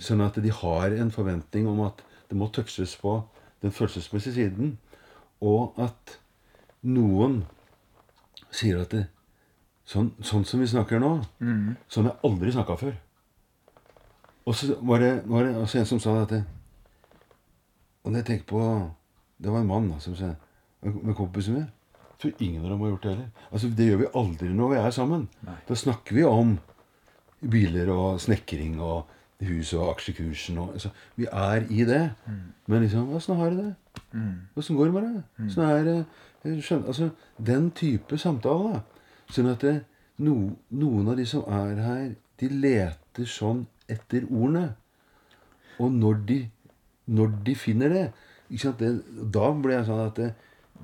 Sånn 0.00 0.22
at 0.24 0.38
de 0.40 0.52
har 0.52 0.94
en 0.96 1.10
forventning 1.12 1.66
om 1.68 1.82
at 1.84 2.02
det 2.30 2.36
må 2.38 2.48
touches 2.52 2.96
på 3.00 3.18
den 3.62 3.74
følelsesmessige 3.74 4.34
siden. 4.34 4.78
Og 5.44 5.76
at 5.82 6.16
noen 6.86 7.42
sier 8.50 8.80
at 8.80 8.94
det, 8.94 9.06
sånn, 9.84 10.14
sånn 10.24 10.46
som 10.48 10.62
vi 10.62 10.70
snakker 10.70 11.02
nå, 11.02 11.12
sånn 11.92 12.08
har 12.08 12.14
jeg 12.14 12.30
aldri 12.30 12.54
snakka 12.54 12.78
før. 12.80 12.96
Og 14.46 14.54
så 14.54 14.76
var 14.80 15.02
det, 15.02 15.12
var 15.26 15.44
det 15.44 15.56
en 15.58 15.88
som 15.88 16.00
sa 16.00 16.20
dette 16.20 16.38
det, 16.38 16.44
Og 18.04 18.12
når 18.12 18.20
jeg 18.20 18.26
tenker 18.28 18.46
på 18.46 18.60
Det 19.42 19.50
var 19.50 19.64
en 19.64 19.66
mann 19.66 19.88
som 20.00 20.14
sa 20.14 20.28
med 20.80 21.16
kompisen 21.18 21.54
min. 21.56 21.66
Jeg 22.12 22.18
tror 22.20 22.42
ingen 22.46 22.62
av 22.64 22.70
dem 22.70 22.80
har 22.80 22.88
gjort 22.92 23.02
det 23.02 23.10
heller. 23.10 23.30
Altså, 23.50 23.68
Det 23.68 23.86
gjør 23.86 23.98
vi 23.98 24.06
aldri 24.14 24.48
når 24.48 24.70
vi 24.70 24.76
er 24.78 24.90
sammen. 24.90 25.28
Nei. 25.42 25.56
Da 25.68 25.74
snakker 25.74 26.14
vi 26.14 26.24
om 26.24 26.58
biler 27.42 27.90
og 27.92 28.20
snekring 28.20 28.78
og 28.80 29.10
hus 29.44 29.72
og 29.76 29.90
aksjekursen 29.94 30.58
og 30.58 30.72
altså, 30.72 30.88
Vi 31.16 31.26
er 31.32 31.66
i 31.70 31.84
det. 31.84 32.10
Men 32.66 32.82
liksom 32.82 33.10
Åssen 33.14 33.36
har 33.36 33.50
du 33.50 33.56
det? 33.56 33.74
Åssen 34.56 34.76
går 34.76 34.84
det 34.84 34.94
med 34.94 35.02
deg? 35.02 35.50
Sånn 35.52 35.68
er 35.68 35.84
det 35.84 35.98
skjønner, 36.62 36.86
altså, 36.86 37.10
Den 37.46 37.70
type 37.70 38.18
samtale. 38.18 38.72
da. 38.72 38.80
Sånn 39.30 39.50
at 39.50 39.60
det, 39.60 39.84
no, 40.18 40.56
noen 40.70 41.08
av 41.08 41.16
de 41.16 41.26
som 41.26 41.42
er 41.50 41.80
her, 41.82 42.14
de 42.40 42.48
leter 42.48 43.26
sånn 43.26 43.66
etter 43.88 44.26
ordene. 44.30 44.74
Og 45.78 45.92
når 45.92 46.20
de, 46.26 46.38
når 47.06 47.34
de 47.44 47.54
finner 47.54 47.88
det, 47.92 48.06
det 48.78 48.90
Da 49.34 49.50
blir 49.52 49.74
jeg 49.76 49.86
sånn 49.88 50.06
at 50.06 50.16
det, 50.16 50.34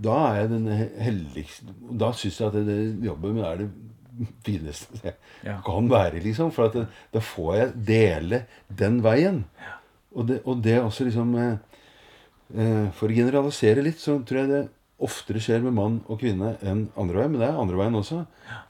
da 0.02 0.16
er 0.32 0.40
jeg 0.40 0.48
den 0.50 0.66
heldigste 0.98 1.74
Da 2.00 2.08
syns 2.16 2.40
jeg 2.40 2.48
at 2.48 2.54
det, 2.56 2.62
det 2.66 3.06
jobben 3.06 3.36
min 3.36 3.44
er 3.44 3.56
det 3.60 3.68
fineste 4.44 5.00
jeg 5.02 5.14
Ja. 5.44 5.60
kan 5.64 5.88
være, 5.90 6.20
liksom. 6.22 6.52
For 6.52 6.66
at 6.68 6.72
det, 6.76 6.86
da 7.12 7.20
får 7.20 7.54
jeg 7.56 7.84
dele 7.86 8.42
den 8.68 9.00
veien. 9.02 9.44
Og 10.14 10.26
det, 10.28 10.42
og 10.44 10.62
det 10.62 10.78
også 10.82 11.04
liksom 11.08 11.34
eh, 11.40 11.56
eh, 12.56 12.90
For 12.92 13.08
å 13.08 13.16
generalisere 13.16 13.82
litt, 13.84 13.98
så 14.02 14.18
tror 14.24 14.42
jeg 14.42 14.48
det 14.52 14.62
oftere 15.02 15.40
skjer 15.42 15.62
med 15.64 15.74
mann 15.74 15.96
og 16.06 16.20
kvinne 16.20 16.56
enn 16.62 16.84
andre 16.96 17.22
veien. 17.22 17.32
Men 17.32 17.40
det 17.40 17.48
er 17.48 17.58
andre 17.62 17.80
veien 17.80 17.96
også. 17.98 18.20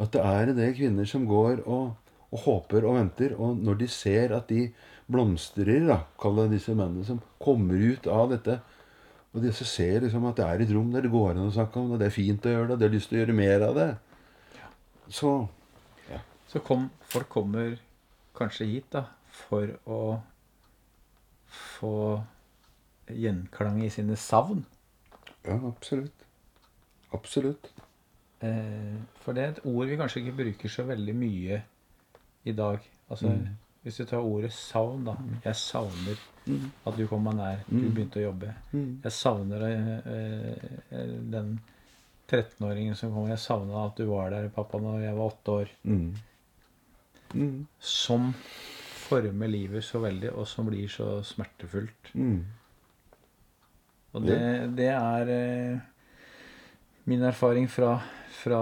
At 0.00 0.12
det 0.14 0.22
er 0.24 0.52
det 0.56 0.76
kvinner 0.78 1.04
som 1.08 1.26
går 1.28 1.64
og, 1.66 1.92
og 2.32 2.38
håper 2.46 2.86
og 2.88 2.96
venter. 2.96 3.34
Og 3.36 3.56
når 3.58 3.82
de 3.82 3.88
ser 3.92 4.32
at 4.36 4.48
de 4.48 4.70
blomstrer, 5.12 5.82
da, 5.90 5.98
kall 6.22 6.38
det 6.44 6.52
disse 6.54 6.72
mennene 6.72 7.04
som 7.04 7.18
kommer 7.42 7.74
ut 7.76 8.06
av 8.08 8.30
dette 8.30 8.60
Og 9.34 9.42
de 9.42 9.50
ser 9.52 10.00
liksom 10.04 10.24
at 10.28 10.36
det 10.38 10.44
er 10.46 10.62
et 10.62 10.72
rom 10.72 10.90
der 10.92 11.02
det 11.02 11.10
går 11.12 11.32
an 11.34 11.48
å 11.48 11.52
snakke 11.52 11.80
om 11.80 11.90
det, 11.90 11.98
det 12.00 12.06
er 12.06 12.14
fint 12.14 12.46
å 12.46 12.50
gjøre 12.52 12.68
det, 12.70 12.78
de 12.78 12.86
har 12.86 12.92
lyst 12.94 13.08
til 13.10 13.16
å 13.18 13.20
gjøre 13.22 13.36
mer 13.36 13.62
av 13.66 13.74
det. 13.78 13.86
Så 15.12 15.32
Så 16.52 16.60
kom, 16.60 16.90
folk 17.08 17.28
kommer 17.32 17.78
kanskje 18.36 18.66
hit 18.68 18.90
da, 18.92 19.06
for 19.32 19.70
å 19.88 20.00
få 21.52 21.92
gjenklang 23.08 23.78
i 23.84 23.88
sine 23.92 24.16
savn. 24.20 24.64
ja, 25.46 25.56
absolutt. 25.68 26.26
Absolutt. 27.12 27.70
Eh, 28.40 28.96
for 29.22 29.32
det 29.36 29.42
er 29.44 29.50
et 29.54 29.64
ord 29.68 29.88
vi 29.88 29.96
kanskje 30.00 30.20
ikke 30.22 30.36
bruker 30.42 30.68
så 30.72 30.84
veldig 30.88 31.14
mye 31.16 31.62
i 32.44 32.52
dag. 32.52 32.84
Altså, 33.10 33.32
Hvis 33.82 33.96
du 33.98 34.04
tar 34.04 34.18
ordet 34.22 34.52
savn, 34.52 35.04
da. 35.04 35.16
Jeg 35.44 35.56
savner 35.56 36.16
at 36.86 36.96
du 36.96 37.06
kom 37.10 37.24
meg 37.24 37.34
nær. 37.34 37.64
Du 37.68 37.88
begynte 37.90 38.20
å 38.20 38.28
jobbe. 38.28 38.52
Jeg 38.72 39.12
savner 39.12 39.64
eh, 39.68 40.68
eh, 40.92 41.16
den 41.32 41.56
13-åringen 42.32 42.96
som 42.98 43.12
kom. 43.14 43.28
Jeg 43.30 43.38
savna 43.42 43.84
at 43.86 43.96
du 44.00 44.06
var 44.08 44.30
der, 44.32 44.48
pappa, 44.54 44.78
når 44.80 45.02
jeg 45.04 45.16
var 45.18 45.30
åtte 45.34 45.56
år. 45.60 45.68
Mm. 45.84 46.14
Mm. 47.34 47.66
Som 47.78 48.32
former 49.08 49.48
livet 49.52 49.84
så 49.84 50.00
veldig, 50.00 50.32
og 50.32 50.46
som 50.48 50.66
blir 50.68 50.88
så 50.88 51.18
smertefullt. 51.26 52.12
Mm. 52.14 52.40
Og 54.12 54.26
det, 54.26 54.38
det 54.76 54.88
er 54.92 55.30
eh, 55.32 55.78
min 57.08 57.22
erfaring 57.24 57.68
fra, 57.72 57.94
fra 58.42 58.60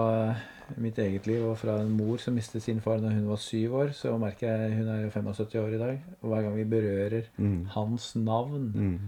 mitt 0.79 0.99
eget 1.03 1.25
liv 1.27 1.43
og 1.49 1.57
fra 1.59 1.79
en 1.81 1.91
mor 1.91 2.21
som 2.23 2.35
mistet 2.37 2.63
sin 2.63 2.79
far 2.83 3.01
når 3.03 3.17
hun 3.17 3.27
var 3.27 3.41
syv 3.43 3.75
år. 3.81 3.91
Så 3.95 4.13
merker 4.19 4.47
jeg 4.53 4.77
Hun 4.77 4.87
er 4.93 5.01
jo 5.03 5.09
75 5.11 5.55
år 5.59 5.75
i 5.75 5.81
dag. 5.81 5.97
Og 6.21 6.29
hver 6.31 6.45
gang 6.47 6.55
vi 6.55 6.63
berører 6.75 7.27
Mm. 7.37 7.65
hans 7.75 8.15
navn 8.15 8.71
Mm. 8.75 8.99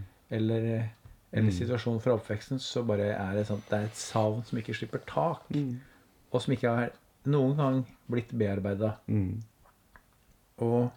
Eller, 1.34 1.48
eller 1.48 1.56
situasjonen 1.58 2.02
fra 2.04 2.14
oppveksten, 2.14 2.60
så 2.62 2.84
bare 2.86 3.10
er 3.16 3.38
det 3.38 3.48
sånn 3.50 3.64
det 3.66 3.78
er 3.80 3.88
et 3.88 3.98
savn 3.98 4.44
som 4.46 4.60
ikke 4.62 4.76
slipper 4.78 5.02
tak. 5.10 5.48
Mm. 5.50 5.80
Og 6.30 6.44
som 6.44 6.54
ikke 6.54 6.74
har 6.78 6.92
noen 7.34 7.56
gang 7.58 7.80
blitt 8.12 8.34
bearbeida. 8.38 8.92
Mm. 9.10 9.42
Og 10.62 10.92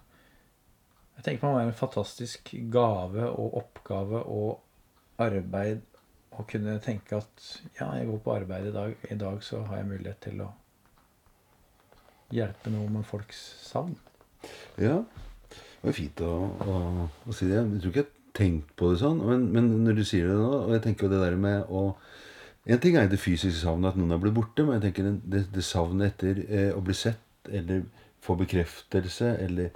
jeg 1.17 1.25
tenker 1.25 1.41
på 1.41 1.53
det 1.55 1.63
er 1.63 1.71
en 1.71 1.79
fantastisk 1.81 2.53
gave 2.73 3.29
og 3.31 3.57
oppgave 3.63 4.21
og 4.29 5.23
arbeid 5.25 5.81
å 6.37 6.45
kunne 6.45 6.77
tenke 6.85 7.17
at 7.17 7.47
ja, 7.79 7.89
jeg 7.97 8.11
går 8.11 8.21
på 8.21 8.35
arbeid 8.35 8.69
i 8.69 8.75
dag. 8.75 8.97
I 9.09 9.17
dag 9.17 9.41
så 9.45 9.63
har 9.71 9.81
jeg 9.81 9.89
mulighet 9.89 10.21
til 10.27 10.45
å 10.45 10.51
hjelpe 12.37 12.73
noe 12.75 12.91
med 12.93 13.07
folks 13.09 13.41
savn. 13.65 13.97
Ja. 14.77 15.01
Det 15.49 15.89
var 15.89 15.97
fint 15.97 16.21
å, 16.27 16.35
å, 16.67 16.77
å 17.09 17.37
si 17.37 17.49
det. 17.49 17.63
Jeg 17.63 17.81
tror 17.81 17.95
ikke 17.95 18.05
jeg 18.05 18.16
tenkt 18.37 18.71
på 18.79 18.93
det 18.93 19.01
sånn, 19.01 19.23
men, 19.25 19.49
men 19.55 19.71
når 19.87 19.99
du 19.99 20.05
sier 20.07 20.29
det 20.29 20.37
nå 20.37 20.51
Og 20.67 20.73
jeg 20.77 20.83
tenker 20.85 21.07
jo 21.07 21.13
det 21.15 21.23
der 21.23 21.37
med 21.41 21.71
å 21.73 21.87
En 22.69 22.81
ting 22.83 22.97
er 22.99 23.09
det 23.09 23.21
fysiske 23.23 23.63
savnet, 23.63 23.95
at 23.95 23.99
noen 24.01 24.13
er 24.17 24.21
blitt 24.23 24.35
borte, 24.37 24.65
men 24.67 24.77
jeg 24.77 24.89
tenker 24.89 25.11
det, 25.23 25.43
det, 25.55 25.63
savnet 25.65 26.17
etter 26.17 26.41
eh, 26.47 26.71
å 26.75 26.81
bli 26.83 26.97
sett, 26.99 27.23
eller 27.47 27.85
få 28.27 28.35
bekreftelse, 28.41 29.29
eller 29.45 29.69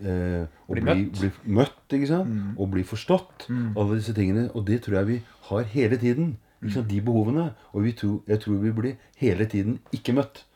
eh, 0.00 0.46
å 0.64 0.72
Bli 0.72 0.80
bli, 0.86 0.94
møtt. 1.02 1.18
bli 1.20 1.56
møtt, 1.58 1.82
ikke 1.98 2.08
sant? 2.08 2.38
Og 2.56 2.70
bli 2.72 2.84
forstått. 2.88 3.44
Alle 3.50 3.98
disse 3.98 4.14
tingene. 4.16 4.46
Og 4.56 4.64
det 4.70 4.78
tror 4.86 5.02
jeg 5.02 5.08
vi 5.10 5.18
har 5.50 5.68
hele 5.74 6.00
tiden. 6.00 6.30
Ikke 6.62 6.78
sant? 6.78 6.88
De 6.88 7.02
behovene. 7.04 7.44
Og 7.74 7.84
vi 7.84 7.92
tror, 8.00 8.22
jeg 8.32 8.40
tror 8.46 8.64
vi 8.64 8.72
blir 8.80 8.96
hele 9.20 9.48
tiden 9.52 9.76
ikke 9.92 10.16
møtt. 10.16 10.46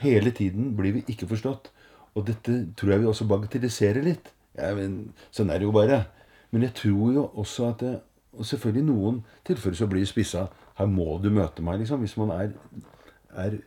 Hele 0.00 0.32
tiden 0.32 0.72
blir 0.80 0.96
vi 0.96 1.04
ikke 1.12 1.28
forstått. 1.28 1.68
Og 2.16 2.24
dette 2.28 2.56
tror 2.78 2.94
jeg 2.94 3.04
vi 3.04 3.12
også 3.12 3.28
bagatelliserer 3.28 4.06
litt. 4.06 4.32
Ja, 4.56 4.72
men, 4.80 5.10
sånn 5.34 5.52
er 5.52 5.60
det 5.60 5.68
jo 5.68 5.76
bare. 5.76 6.06
Men 6.54 6.62
jeg 6.68 6.74
tror 6.78 7.12
jo 7.16 7.24
også 7.42 7.68
at 7.72 7.82
det, 7.82 7.94
Og 8.34 8.46
selvfølgelig 8.46 8.82
i 8.82 8.86
noen 8.88 9.18
tilfeller 9.46 9.76
så 9.78 9.86
blir 9.90 10.06
spissa. 10.10 10.48
Her 10.78 10.88
må 10.90 11.18
du 11.22 11.28
møte 11.30 11.62
meg, 11.62 11.76
liksom. 11.78 12.00
Hvis 12.02 12.16
man 12.18 12.32
er, 12.34 12.48
er 13.30 13.58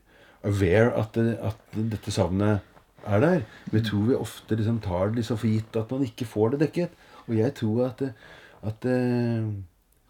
aware 0.43 0.89
at, 0.99 1.13
det, 1.15 1.37
at 1.39 1.77
dette 1.93 2.11
savnet 2.11 2.59
er 3.07 3.23
der. 3.23 3.45
Men 3.69 3.77
jeg 3.79 3.85
tror 3.87 4.01
vi 4.09 4.17
ofte 4.17 4.57
liksom 4.59 4.81
tar 4.83 5.07
det 5.13 5.21
liksom 5.21 5.39
for 5.39 5.47
gitt 5.47 5.79
at 5.79 5.93
man 5.95 6.03
ikke 6.03 6.27
får 6.27 6.51
det 6.55 6.59
dekket. 6.65 6.97
Og 7.29 7.37
jeg 7.37 7.53
tror 7.55 7.85
at, 7.85 8.03
at 8.63 8.81
det- 8.83 9.63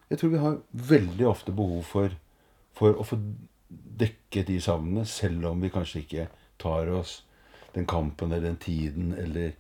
Jeg 0.10 0.18
tror 0.20 0.30
vi 0.34 0.38
har 0.42 0.58
veldig 0.72 1.28
ofte 1.28 1.52
behov 1.52 1.84
for, 1.84 2.10
for 2.74 2.94
å 2.98 3.06
få 3.06 3.20
dekket 4.00 4.48
de 4.48 4.60
savnene, 4.62 5.06
selv 5.06 5.46
om 5.52 5.62
vi 5.62 5.70
kanskje 5.70 6.02
ikke 6.02 6.28
tar 6.58 6.88
oss 6.98 7.22
den 7.76 7.86
kampen 7.86 8.32
eller 8.32 8.48
den 8.48 8.58
tiden 8.58 9.14
eller 9.14 9.52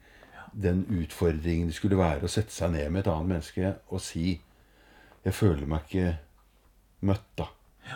den 0.63 0.85
utfordringen 0.89 1.69
det 1.69 1.77
skulle 1.77 1.99
være 1.99 2.25
å 2.25 2.31
sette 2.31 2.53
seg 2.53 2.73
ned 2.73 2.89
med 2.91 3.03
et 3.03 3.11
annet 3.11 3.31
menneske 3.33 3.73
og 3.87 4.01
si 4.01 4.41
'Jeg 5.25 5.33
føler 5.33 5.65
meg 5.67 5.81
ikke 5.87 6.17
møtt', 7.01 7.35
da. 7.37 7.47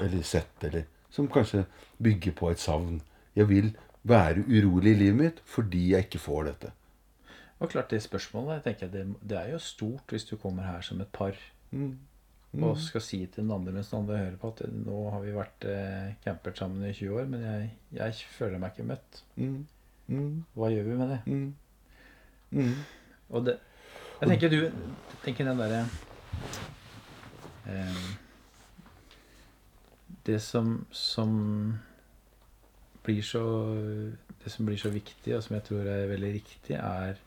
Eller 0.01 0.21
sett, 0.23 0.63
eller 0.63 0.83
Som 1.09 1.27
kanskje 1.27 1.65
bygger 2.01 2.31
på 2.31 2.49
et 2.51 2.59
savn. 2.59 3.01
Jeg 3.35 3.49
vil 3.49 3.75
være 4.03 4.45
urolig 4.47 4.91
i 4.91 4.99
livet 4.99 5.15
mitt 5.15 5.41
fordi 5.45 5.89
jeg 5.91 6.05
ikke 6.05 6.19
får 6.19 6.43
dette. 6.43 6.71
Og 7.59 7.69
klart 7.69 7.91
det 7.91 8.01
spørsmålet 8.01 8.53
jeg 8.53 8.63
tenker 8.63 8.87
det, 8.87 9.15
det 9.29 9.37
er 9.37 9.51
jo 9.51 9.57
stort 9.59 10.07
hvis 10.07 10.23
du 10.23 10.37
kommer 10.37 10.63
her 10.63 10.81
som 10.81 11.01
et 11.01 11.11
par 11.13 11.35
og 12.51 12.77
skal 12.77 13.01
si 13.01 13.19
til 13.25 13.43
den 13.43 13.51
andre 13.51 13.71
mens 13.71 13.89
den 13.89 13.99
andre 13.99 14.17
hører 14.17 14.37
på 14.41 14.47
at 14.51 14.63
nå 14.73 15.09
har 15.13 15.21
vi 15.23 15.35
vært 15.35 15.67
eh, 15.71 16.15
campert 16.23 16.57
sammen 16.57 16.83
i 16.83 16.93
20 16.93 17.19
år, 17.19 17.27
men 17.31 17.43
jeg, 17.45 17.69
jeg 17.95 18.13
føler 18.37 18.59
meg 18.59 18.73
ikke 18.73 18.87
møtt. 18.89 19.21
Mm. 19.35 19.67
Mm. 20.07 20.43
Hva 20.57 20.71
gjør 20.73 20.89
vi 20.89 20.97
med 20.99 21.13
det? 21.13 21.19
Mm. 22.51 22.73
Og 23.31 23.45
det 23.47 23.57
Jeg 24.21 24.29
tenker 24.29 24.51
du 24.51 24.59
tenker 25.23 25.47
den 25.47 25.61
derre 25.61 25.85
eh, 27.65 28.01
Det 30.27 30.39
som, 30.43 30.73
som 30.91 31.31
blir 33.05 33.21
så 33.25 33.45
Det 34.43 34.51
som 34.51 34.67
blir 34.67 34.77
så 34.77 34.91
viktig, 34.93 35.35
og 35.35 35.43
som 35.45 35.55
jeg 35.57 35.65
tror 35.69 35.87
er 35.89 36.09
veldig 36.11 36.33
riktig, 36.33 36.75
er 36.75 37.17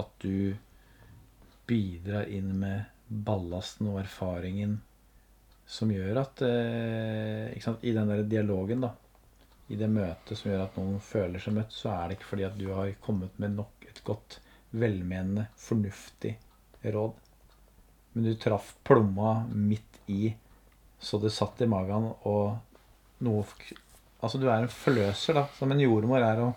at 0.00 0.14
du 0.22 0.56
bidrar 1.70 2.30
inn 2.30 2.52
med 2.58 2.88
ballasten 3.10 3.90
og 3.90 4.00
erfaringen 4.02 4.80
som 5.70 5.90
gjør 5.94 6.18
at 6.24 6.42
eh, 6.42 7.60
sant, 7.62 7.84
I 7.86 7.92
den 7.94 8.10
der 8.10 8.24
dialogen, 8.26 8.82
da, 8.82 8.90
i 9.70 9.78
det 9.78 9.86
møtet 9.92 10.38
som 10.38 10.50
gjør 10.50 10.64
at 10.64 10.78
noen 10.80 10.98
føler 11.04 11.42
seg 11.42 11.54
møtt, 11.54 11.74
så 11.74 11.92
er 11.94 12.08
det 12.08 12.18
ikke 12.18 12.30
fordi 12.32 12.46
at 12.48 12.56
du 12.58 12.66
har 12.74 12.90
kommet 13.04 13.36
med 13.42 13.54
nok 13.54 13.86
et 13.86 14.00
godt, 14.06 14.40
velmenende, 14.70 15.46
fornuftig 15.58 16.36
råd. 16.82 17.12
Men 18.12 18.26
du 18.26 18.34
traff 18.38 18.74
plomma 18.86 19.44
midt 19.52 20.00
i, 20.10 20.32
så 20.98 21.18
det 21.22 21.32
satt 21.34 21.60
i 21.62 21.70
magen, 21.70 22.10
og 22.28 22.56
noe 23.24 23.44
Altså, 24.20 24.36
du 24.36 24.50
er 24.52 24.60
en 24.66 24.68
forløser, 24.68 25.32
da, 25.38 25.46
som 25.56 25.70
en 25.72 25.78
jordmor 25.80 26.20
er 26.20 26.42
å 26.44 26.48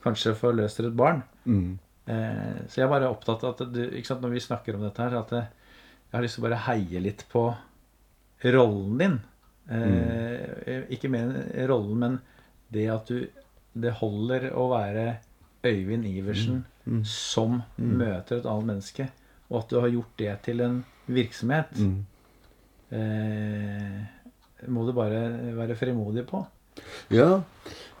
kanskje 0.00 0.32
forløser 0.32 0.86
et 0.88 0.94
barn. 0.96 1.18
Mm. 1.44 1.74
Eh, 2.08 2.62
så 2.72 2.80
jeg 2.80 2.86
er 2.86 2.92
bare 2.94 3.10
opptatt 3.12 3.44
av 3.44 3.52
at 3.52 3.66
du, 3.68 3.82
sant, 4.06 4.22
når 4.24 4.32
vi 4.32 4.40
snakker 4.40 4.78
om 4.78 4.86
dette 4.86 5.04
her, 5.04 5.18
at 5.20 5.34
jeg 5.36 6.14
har 6.14 6.24
lyst 6.24 6.38
til 6.38 6.42
å 6.42 6.46
bare 6.46 6.62
heie 6.70 7.02
litt 7.04 7.26
på 7.28 7.44
rollen 8.56 8.96
din. 9.02 9.18
Eh, 9.76 10.88
Ikke 10.96 11.12
mer 11.12 11.36
rollen, 11.68 12.00
men 12.00 12.16
det 12.72 12.88
at 12.90 13.12
du 13.12 13.28
Det 13.72 13.92
holder 14.00 14.50
å 14.58 14.66
være 14.68 15.04
Øyvind 15.64 16.06
Iversen 16.10 16.64
som 17.06 17.60
møter 17.78 18.40
et 18.40 18.46
annet 18.50 18.66
menneske, 18.66 19.08
og 19.50 19.58
at 19.62 19.70
du 19.70 19.80
har 19.80 19.88
gjort 19.92 20.16
det 20.18 20.32
til 20.42 20.60
en 20.64 20.80
virksomhet, 21.06 21.70
Mm. 21.78 22.00
eh, 22.92 24.00
må 24.68 24.84
du 24.86 24.92
bare 24.96 25.20
være 25.56 25.76
frimodig 25.76 26.26
på. 26.28 26.44
Ja. 27.12 27.40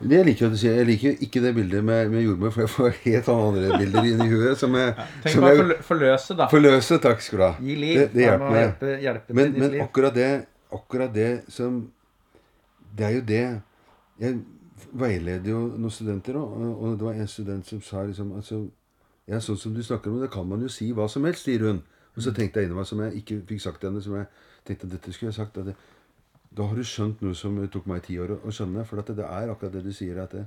Det 0.02 0.16
jeg 0.16 0.26
liker 0.26 0.54
sier. 0.56 0.78
Jeg 0.80 0.86
liker 0.88 1.18
ikke 1.22 1.42
det 1.44 1.54
bildet 1.54 1.84
med, 1.84 2.08
med 2.10 2.22
jordmor, 2.24 2.50
for 2.54 2.64
jeg 2.64 2.70
får 2.72 2.94
helt 3.04 3.28
andre 3.28 3.78
bilder 3.78 4.06
inni 4.08 4.26
i 4.26 4.30
huet 4.32 4.58
som 4.58 4.74
jeg, 4.78 4.94
Tenk 5.22 5.34
som 5.36 5.44
jeg 5.46 5.76
forløse, 5.86 6.36
da. 6.38 6.46
Forløse. 6.50 6.98
Takk 7.04 7.20
skal 7.22 7.38
du 7.38 7.44
ha. 7.44 7.50
Gi 7.60 7.76
liv. 7.78 7.98
Det, 8.00 8.08
det 8.14 8.24
hjelper 8.24 8.50
meg. 8.50 8.62
hjelpe, 8.64 8.94
hjelpe 9.04 9.36
Men, 9.38 9.52
men 9.60 9.76
akkurat 9.84 10.16
det 10.16 10.30
Akkurat 10.72 11.12
det 11.14 11.28
som 11.52 11.76
Det 12.96 13.04
er 13.06 13.14
jo 13.18 13.22
det 13.28 13.42
Jeg 14.24 14.38
veileder 14.92 15.50
jo 15.50 15.60
noen 15.72 15.92
studenter 15.92 16.36
òg, 16.38 16.52
og 16.72 16.98
det 16.98 17.06
var 17.06 17.18
en 17.18 17.30
student 17.30 17.66
som 17.68 17.82
sa 17.84 18.04
liksom 18.06 18.36
altså, 18.38 18.64
Ja, 19.30 19.38
sånn 19.38 19.56
som 19.56 19.74
du 19.74 19.78
snakker 19.86 20.10
om 20.10 20.18
det, 20.18 20.32
kan 20.34 20.48
man 20.50 20.64
jo 20.64 20.68
si 20.72 20.88
hva 20.92 21.04
som 21.08 21.22
helst, 21.24 21.46
sier 21.46 21.62
hun. 21.62 21.76
Og 22.16 22.24
så 22.24 22.32
tenkte 22.34 22.58
jeg 22.58 22.66
inni 22.66 22.74
meg, 22.74 22.88
som 22.88 23.00
jeg 23.04 23.20
ikke 23.20 23.36
fikk 23.48 23.60
sagt 23.62 23.78
til 23.80 23.88
henne, 23.88 24.00
som 24.02 24.16
jeg 24.18 24.26
tenkte 24.66 24.88
at 24.88 24.96
dette 24.96 25.12
skulle 25.14 25.30
jeg 25.30 25.38
sagt 25.38 25.60
det, 25.62 25.76
Da 26.52 26.66
har 26.66 26.76
du 26.76 26.82
skjønt 26.84 27.22
noe 27.22 27.36
som 27.38 27.60
tok 27.70 27.86
meg 27.86 28.02
ti 28.02 28.18
år 28.20 28.34
å, 28.34 28.40
å 28.42 28.50
skjønne. 28.52 28.82
For 28.84 28.98
det, 28.98 29.14
det 29.16 29.24
er 29.24 29.52
akkurat 29.52 29.72
det 29.72 29.84
du 29.86 29.92
sier, 29.94 30.18
at 30.20 30.34
det, 30.34 30.42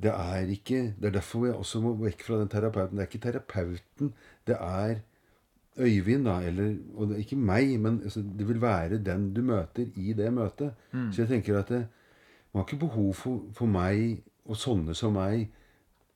det 0.00 0.14
er 0.14 0.54
ikke 0.54 0.94
Det 1.00 1.10
er 1.10 1.16
derfor 1.18 1.48
jeg 1.48 1.58
også 1.58 1.82
må 1.82 1.96
vekk 1.98 2.22
fra 2.24 2.38
den 2.38 2.48
terapeuten. 2.54 2.96
Det 2.96 3.02
er 3.04 3.10
ikke 3.10 3.24
terapeuten. 3.26 4.14
Det 4.46 4.56
er 4.60 5.02
Øyvind, 5.74 6.24
da, 6.24 6.38
eller 6.46 6.76
Og 6.94 7.08
det 7.08 7.16
er 7.16 7.26
ikke 7.26 7.36
meg, 7.36 7.80
men 7.80 8.00
altså, 8.04 8.22
det 8.22 8.48
vil 8.48 8.62
være 8.62 9.02
den 9.02 9.32
du 9.34 9.42
møter 9.42 9.90
i 9.96 10.12
det 10.14 10.32
møtet. 10.32 10.72
Så 11.12 11.24
jeg 11.24 11.28
tenker 11.34 11.58
at 11.58 11.68
det, 11.74 11.84
man 12.54 12.62
har 12.62 12.68
ikke 12.68 12.86
behov 12.86 13.14
for, 13.18 13.44
for 13.52 13.66
meg 13.70 14.22
og 14.46 14.58
sånne 14.60 14.94
som 14.94 15.16
meg 15.18 15.48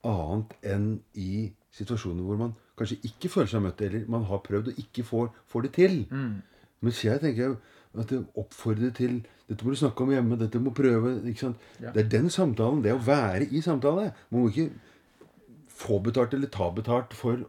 annet 0.07 0.55
enn 0.63 0.91
i 1.19 1.49
situasjoner 1.75 2.23
hvor 2.25 2.39
man 2.39 2.55
kanskje 2.79 3.01
ikke 3.09 3.31
føler 3.33 3.51
seg 3.51 3.65
møtt, 3.65 3.83
eller 3.83 4.07
man 4.11 4.27
har 4.29 4.45
prøvd 4.45 4.71
og 4.71 4.79
ikke 4.79 5.05
får, 5.07 5.33
får 5.51 5.67
det 5.67 5.73
til. 5.75 5.99
Mens 6.87 7.03
jeg 7.05 7.21
tenker 7.25 7.57
at 7.99 8.13
det 8.13 8.21
oppfordrer 8.39 8.95
til 8.95 9.21
Dette 9.49 9.65
må 9.65 9.73
du 9.73 9.79
snakke 9.81 10.05
om 10.05 10.11
hjemme. 10.13 10.37
Dette 10.37 10.61
må 10.61 10.75
prøve. 10.77 11.15
ikke 11.25 11.41
sant? 11.41 11.63
Ja. 11.81 11.89
Det 11.95 12.03
er 12.03 12.09
den 12.13 12.27
samtalen. 12.29 12.83
Det 12.85 12.93
å 12.93 13.01
være 13.01 13.47
i 13.49 13.63
samtale. 13.65 14.11
Man 14.29 14.43
må 14.45 14.51
ikke 14.53 14.67
få 15.73 16.03
betalt 16.05 16.35
eller 16.37 16.51
ta 16.53 16.67
betalt 16.77 17.15
for 17.17 17.41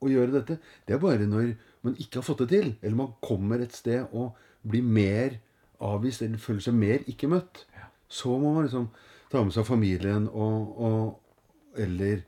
å 0.00 0.08
gjøre 0.08 0.32
dette. 0.38 0.56
Det 0.88 0.96
er 0.96 1.02
bare 1.02 1.28
når 1.28 1.52
man 1.84 1.98
ikke 2.00 2.22
har 2.22 2.24
fått 2.24 2.40
det 2.46 2.48
til, 2.54 2.70
eller 2.80 2.96
man 2.96 3.12
kommer 3.20 3.60
et 3.60 3.76
sted 3.76 4.08
og 4.16 4.38
blir 4.64 4.86
mer 4.86 5.36
avvist 5.82 6.24
eller 6.24 6.40
føler 6.40 6.64
seg 6.64 6.78
mer 6.78 7.04
ikke 7.10 7.28
møtt. 7.28 7.66
Så 8.12 8.34
må 8.38 8.52
man 8.52 8.66
liksom 8.66 8.90
ta 9.32 9.40
med 9.40 9.54
seg 9.54 9.64
familien 9.64 10.28
og, 10.28 10.74
og 10.76 11.78
eller 11.80 12.20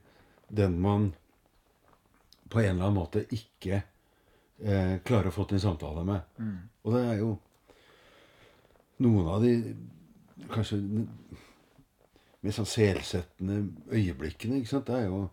den 0.48 0.78
man 0.80 1.10
på 2.48 2.62
en 2.62 2.70
eller 2.70 2.86
annen 2.86 2.96
måte 2.96 3.24
ikke 3.34 3.82
eh, 3.82 4.94
klarer 5.04 5.28
å 5.28 5.34
få 5.34 5.44
til 5.48 5.58
en 5.58 5.66
samtale 5.66 6.04
med. 6.08 6.22
Og 6.84 6.94
det 6.94 7.02
er 7.10 7.18
jo 7.20 7.30
noen 9.04 9.28
av 9.28 9.44
de 9.44 9.54
kanskje 10.52 10.78
mest 12.44 12.60
sånn 12.60 12.68
selsettende 12.68 13.62
øyeblikkene. 13.92 14.60
ikke 14.60 14.70
sant? 14.70 14.86
Det 14.88 15.00
er 15.00 15.08
jo 15.08 15.24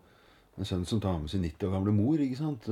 en 0.58 0.68
sønn 0.68 0.84
som 0.88 1.00
tar 1.00 1.20
med 1.20 1.30
sin 1.32 1.44
90 1.44 1.68
år 1.68 1.76
gamle 1.76 1.94
mor. 1.96 2.20
ikke 2.20 2.40
sant? 2.40 2.68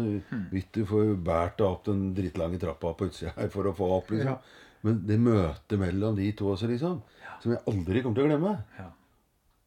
Vittu 0.52 0.82
får 0.88 1.14
båret 1.24 1.60
opp 1.64 1.86
den 1.88 2.10
drittlange 2.16 2.60
trappa 2.60 2.92
på 2.96 3.08
utsida 3.10 3.32
her 3.36 3.48
for 3.52 3.68
å 3.70 3.76
få 3.76 3.88
opp. 3.98 4.10
liksom. 4.10 4.40
Men 4.82 5.02
det 5.06 5.18
møtet 5.20 5.78
mellom 5.78 6.16
de 6.16 6.30
to 6.32 6.48
også, 6.54 6.66
liksom, 6.70 7.02
som 7.41 7.53
jeg 7.53 7.62
aldri 7.66 8.03
kommer 8.03 8.20
til 8.20 8.26
å 8.26 8.30
glemme. 8.30 8.55
Ja. 8.78 8.88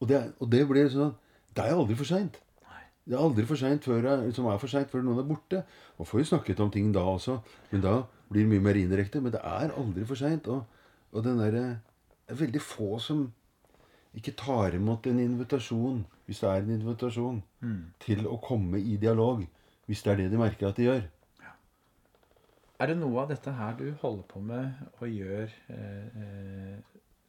Og 0.01 0.07
det, 0.09 0.21
og 0.39 0.49
det 0.51 0.63
blir 0.69 0.89
sånn 0.91 1.13
Det 1.53 1.63
er 1.63 1.75
aldri 1.77 1.95
for 1.95 2.09
seint. 2.09 2.39
Det 3.05 3.13
er 3.17 3.21
aldri 3.21 3.43
for 3.45 3.59
seint 3.59 3.83
før, 3.83 4.01
jeg- 4.03 4.33
som 4.33 4.45
for 4.59 4.67
sent 4.67 4.89
før 4.89 5.03
noen 5.03 5.19
er 5.19 5.27
borte. 5.27 5.63
Man 5.99 6.07
får 6.07 6.19
jo 6.23 6.29
snakket 6.31 6.59
om 6.63 6.71
ting 6.71 6.91
da 6.91 7.01
også, 7.01 7.41
men 7.71 7.81
da 7.81 8.03
blir 8.31 8.43
det 8.43 8.49
mye 8.49 8.61
mer 8.63 8.73
indirekte. 8.79 9.21
Men 9.21 9.31
det 9.31 9.41
er 9.43 9.69
aldri 9.77 10.05
for 10.05 10.15
seint. 10.15 10.47
Og, 10.47 10.63
og 11.13 11.23
den 11.23 11.37
derre 11.37 11.79
Det 12.27 12.31
er 12.39 12.45
veldig 12.45 12.61
få 12.61 12.99
som 13.01 13.33
ikke 14.15 14.35
tar 14.35 14.71
imot 14.73 15.05
en 15.07 15.19
invitasjon, 15.19 16.05
hvis 16.25 16.39
det 16.39 16.49
er 16.49 16.61
en 16.63 16.79
invitasjon, 16.79 17.43
til 17.99 18.25
å 18.25 18.39
komme 18.41 18.79
i 18.79 18.95
dialog. 18.97 19.45
Hvis 19.87 20.01
det 20.03 20.13
er 20.13 20.15
det 20.23 20.31
de 20.31 20.37
merker 20.37 20.69
at 20.69 20.75
de 20.77 20.83
gjør. 20.87 21.03
Er 22.79 22.87
det 22.87 22.97
noe 22.97 23.21
av 23.21 23.29
dette 23.29 23.51
her 23.51 23.73
du 23.77 23.91
holder 24.01 24.23
på 24.23 24.39
med 24.41 24.73
og 25.01 25.07
gjør 25.07 25.51
eh, 25.69 26.07
eh, 26.23 26.79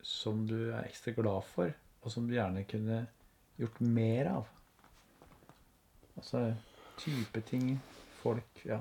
som 0.05 0.45
du 0.49 0.71
er 0.71 0.85
ekstra 0.85 1.15
glad 1.17 1.47
for, 1.49 1.73
og 2.03 2.13
som 2.13 2.29
du 2.29 2.35
gjerne 2.37 2.65
kunne 2.69 3.07
gjort 3.59 3.81
mer 3.81 4.31
av? 4.35 4.49
Altså 6.17 6.55
type 7.01 7.41
ting, 7.49 7.81
folk 8.23 8.65
Ja. 8.65 8.81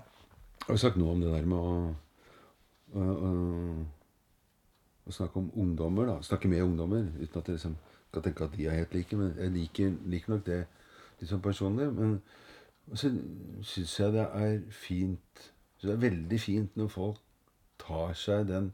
Jeg 0.63 0.71
har 0.71 0.77
sagt 0.79 0.97
noe 0.97 1.11
om 1.11 1.19
det 1.19 1.31
der 1.33 1.45
med 1.45 1.57
å, 1.59 1.95
å, 2.95 3.05
å, 3.27 3.31
å 5.03 5.11
snakke 5.11 5.41
om 5.41 5.49
ungdommer. 5.59 6.07
da, 6.07 6.21
Snakke 6.23 6.47
med 6.47 6.63
ungdommer. 6.63 7.09
Uten 7.19 7.41
at 7.41 7.49
jeg 7.49 7.57
liksom 7.57 7.73
skal 8.07 8.23
tenke 8.23 8.45
at 8.45 8.55
de 8.55 8.69
er 8.69 8.77
helt 8.77 8.93
like. 8.95 9.17
Men 9.19 9.33
jeg 9.35 9.51
liker, 9.51 9.97
liker 10.07 10.31
nok 10.31 10.45
det 10.47 10.61
liksom 11.19 11.41
personlig. 11.43 11.89
Men 11.97 12.21
så 12.93 13.11
syns 13.67 13.97
jeg 13.99 14.15
det 14.15 14.23
er 14.23 14.55
fint 14.71 15.43
Det 15.81 15.91
er 15.91 15.99
veldig 15.99 16.39
fint 16.39 16.79
når 16.79 16.87
folk 16.91 17.19
tar 17.79 18.13
seg 18.15 18.47
den 18.47 18.71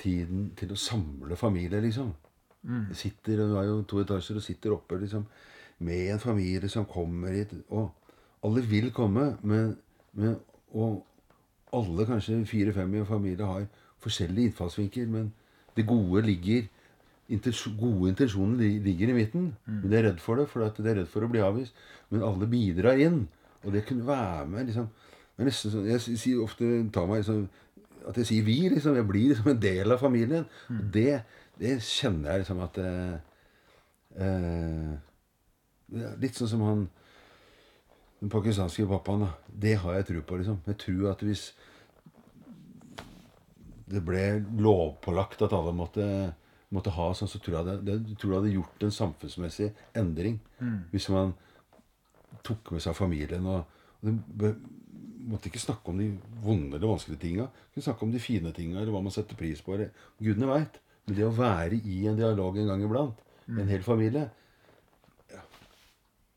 tiden 0.00 0.50
til 0.58 0.72
å 0.74 0.78
samle 0.78 1.36
familie, 1.36 1.80
liksom. 1.80 2.12
Sitter, 2.96 3.42
og 3.44 3.50
Du 3.50 3.56
har 3.58 3.64
jo 3.68 3.82
to 3.82 4.00
etasjer 4.00 4.38
og 4.40 4.42
sitter 4.42 4.72
oppe 4.72 4.98
liksom, 4.98 5.26
med 5.84 6.12
en 6.14 6.22
familie 6.22 6.68
som 6.68 6.86
kommer 6.88 7.34
hit. 7.36 7.52
Og 7.68 7.90
alle 8.44 8.62
vil 8.68 8.90
komme, 8.92 9.34
men, 9.42 9.76
men, 10.12 10.38
og 10.72 11.04
alle, 11.74 12.06
kanskje 12.08 12.44
fire-fem 12.48 12.94
i 12.94 13.02
en 13.02 13.08
familie, 13.08 13.44
har 13.44 13.66
forskjellige 14.04 14.52
innfallsvinkel. 14.52 15.08
Men 15.08 15.32
det 15.76 15.86
gode 15.88 16.24
ligger 16.26 16.70
Gode 17.80 18.10
intensjoner 18.10 18.82
ligger 18.84 19.08
i 19.08 19.14
midten. 19.16 19.56
Men 19.80 19.90
de 19.90 19.96
er 19.96 20.02
redd 20.10 20.18
for 20.20 20.36
det, 20.36 20.44
for 20.48 20.60
at 20.66 20.76
de 20.76 20.90
er 20.90 20.98
redd 21.00 21.08
for 21.08 21.24
å 21.24 21.28
bli 21.32 21.40
avvist. 21.40 21.72
Men 22.12 22.22
alle 22.22 22.46
bidrar 22.46 23.00
inn. 23.00 23.22
Og 23.64 23.72
det 23.72 23.86
kunne 23.88 24.04
være 24.06 24.44
med 24.46 24.68
liksom, 24.68 24.90
er 25.38 25.48
nesten 25.48 25.72
sånn, 25.72 25.86
Jeg 25.88 26.18
sier 26.20 26.42
ofte 26.44 26.68
ta 26.92 27.06
meg 27.08 27.22
liksom, 27.22 27.46
at 28.08 28.18
jeg 28.20 28.28
sier 28.28 28.46
vi. 28.46 28.58
liksom, 28.68 28.96
Jeg 28.96 29.08
blir 29.08 29.30
liksom 29.32 29.50
en 29.52 29.62
del 29.62 29.92
av 29.92 30.02
familien. 30.02 30.46
Og 30.70 30.84
det, 30.94 31.22
det 31.60 31.78
kjenner 31.82 32.34
jeg 32.34 32.44
liksom 32.44 32.62
at 32.64 32.78
eh, 32.82 33.16
eh, 34.24 34.92
Litt 36.18 36.34
sånn 36.38 36.50
som 36.50 36.62
han 36.64 36.86
den 38.24 38.32
pakistanske 38.32 38.86
pappaen. 38.88 39.26
da. 39.26 39.30
Det 39.48 39.76
har 39.82 39.94
jeg 39.94 40.06
tro 40.06 40.22
på. 40.22 40.36
liksom. 40.36 40.60
Jeg 40.66 40.78
tror 40.80 41.10
at 41.10 41.22
hvis 41.22 41.52
det 43.86 44.00
ble 44.00 44.44
lovpålagt 44.64 45.42
at 45.44 45.52
alle 45.52 45.74
måtte, 45.76 46.06
måtte 46.72 46.94
ha 46.96 47.10
sånn, 47.12 47.28
så 47.28 47.38
tror 47.38 47.58
jeg 47.58 47.66
det, 47.66 47.76
det, 47.84 48.16
tror 48.16 48.30
det 48.30 48.38
hadde 48.38 48.54
gjort 48.54 48.86
en 48.86 48.96
samfunnsmessig 48.96 49.72
endring. 49.94 50.40
Hvis 50.90 51.10
man 51.12 51.34
tok 52.42 52.72
med 52.72 52.80
seg 52.80 52.96
familien. 52.96 53.46
og, 53.46 53.68
og 54.00 54.24
det 54.40 54.54
måtte 55.30 55.50
ikke 55.50 55.62
snakke 55.62 55.90
om 55.90 56.00
de 56.00 56.08
vonde 56.44 56.76
eller 56.76 56.90
vanskelige 56.90 57.22
tinga. 57.22 57.48
Kunne 57.72 57.86
snakke 57.86 58.06
om 58.06 58.12
de 58.12 58.22
fine 58.22 58.52
tinga, 58.56 58.80
eller 58.80 58.92
hva 58.94 59.02
man 59.04 59.14
setter 59.14 59.38
pris 59.38 59.62
på. 59.64 59.76
Eller, 59.76 59.92
Gudene 60.20 60.50
veit. 60.50 60.80
Men 61.04 61.18
det 61.18 61.26
å 61.26 61.34
være 61.36 61.80
i 61.84 61.98
en 62.08 62.16
dialog 62.16 62.56
en 62.58 62.70
gang 62.72 62.84
iblant, 62.84 63.20
en 63.52 63.68
hel 63.68 63.82
familie, 63.84 64.24
ja, 65.32 65.42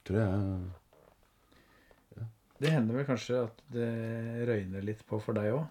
tror 0.08 0.20
jeg 0.20 0.34
Det 2.58 2.72
hender 2.74 2.98
vel 2.98 3.06
kanskje 3.08 3.44
at 3.46 3.62
det 3.72 3.92
røyner 4.50 4.84
litt 4.84 5.06
på 5.08 5.20
for 5.24 5.38
deg 5.38 5.54
òg? 5.56 5.64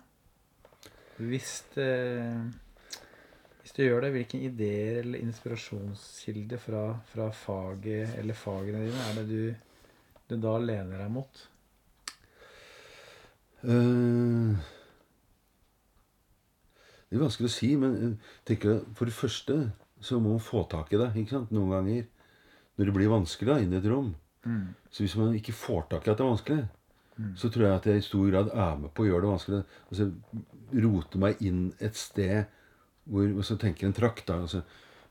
Hvis 1.17 1.59
det 1.75 1.91
Hvis 3.61 3.75
du 3.77 3.83
gjør 3.83 4.07
det, 4.07 4.13
hvilke 4.15 4.41
ideer 4.47 5.03
eller 5.03 5.25
inspirasjonskilder 5.27 6.61
fra, 6.63 6.83
fra 7.11 7.29
faget 7.35 8.15
eller 8.17 8.39
fagene 8.39 8.85
dine 8.87 9.09
er 9.11 9.19
det 9.19 9.27
du, 9.29 9.43
du 10.31 10.37
da 10.41 10.55
lener 10.63 11.03
deg 11.03 11.13
mot? 11.13 11.43
Eh, 13.67 14.67
det 17.07 17.19
er 17.19 17.23
vanskelig 17.23 17.51
å 17.51 17.55
si, 17.57 17.73
men 17.81 17.97
jeg 17.97 18.15
tenker 18.49 18.81
for 18.99 19.09
det 19.09 19.17
første 19.17 19.59
så 20.05 20.19
må 20.21 20.35
man 20.37 20.45
få 20.45 20.65
tak 20.71 20.93
i 20.93 21.01
det. 21.01 21.11
ikke 21.17 21.39
sant? 21.39 21.53
Noen 21.55 21.73
ganger 21.75 22.07
når 22.77 22.89
det 22.89 22.95
blir 22.99 23.13
vanskelig 23.13 23.53
da, 23.53 23.61
inne 23.63 23.79
i 23.79 23.81
et 23.81 23.91
rom. 23.91 24.11
Så 24.93 25.03
hvis 25.03 25.17
man 25.19 25.35
ikke 25.35 25.55
får 25.57 25.87
tak 25.91 26.07
i 26.07 26.11
at 26.13 26.19
det 26.19 26.27
er 26.27 26.35
vanskelig, 26.35 26.65
så 27.41 27.49
tror 27.49 27.65
jeg 27.65 27.79
at 27.79 27.87
jeg 27.89 28.03
i 28.03 28.05
stor 28.05 28.27
grad 28.29 28.51
er 28.53 28.75
med 28.77 28.93
på 28.93 29.03
å 29.03 29.07
gjøre 29.09 29.25
det 29.25 29.31
vanskelig. 29.33 29.61
Altså 29.89 30.11
rote 30.85 31.23
meg 31.23 31.41
inn 31.41 31.63
et 31.81 31.97
sted 31.97 32.53
hvor 33.07 33.31
og 33.31 33.47
så 33.47 33.57
tenker 33.57 33.89
en 33.89 33.97
trakt. 33.97 34.27
da, 34.29 34.43
altså 34.45 34.61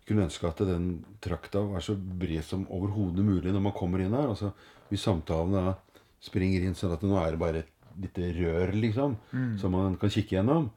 kunne 0.05 0.27
ønske 0.27 0.47
at 0.47 0.61
den 0.67 0.89
trakta 1.23 1.63
var 1.65 1.81
så 1.81 1.95
bred 1.95 2.43
som 2.45 2.67
overhodet 2.69 3.25
mulig 3.25 3.53
når 3.53 3.63
man 3.65 3.73
kommer 3.73 4.03
inn 4.03 4.13
her. 4.13 4.29
altså 4.29 4.51
Hvis 4.91 5.01
samtalen 5.07 5.55
da 5.55 5.73
springer 6.21 6.61
inn 6.61 6.77
sånn 6.77 6.93
at 6.93 7.01
nå 7.05 7.17
er 7.17 7.33
det 7.33 7.41
bare 7.41 7.63
lite 8.01 8.31
rør, 8.39 8.73
liksom, 8.75 9.15
som 9.61 9.71
man 9.71 9.95
kan 10.01 10.11
kikke 10.11 10.37
gjennom. 10.37 10.69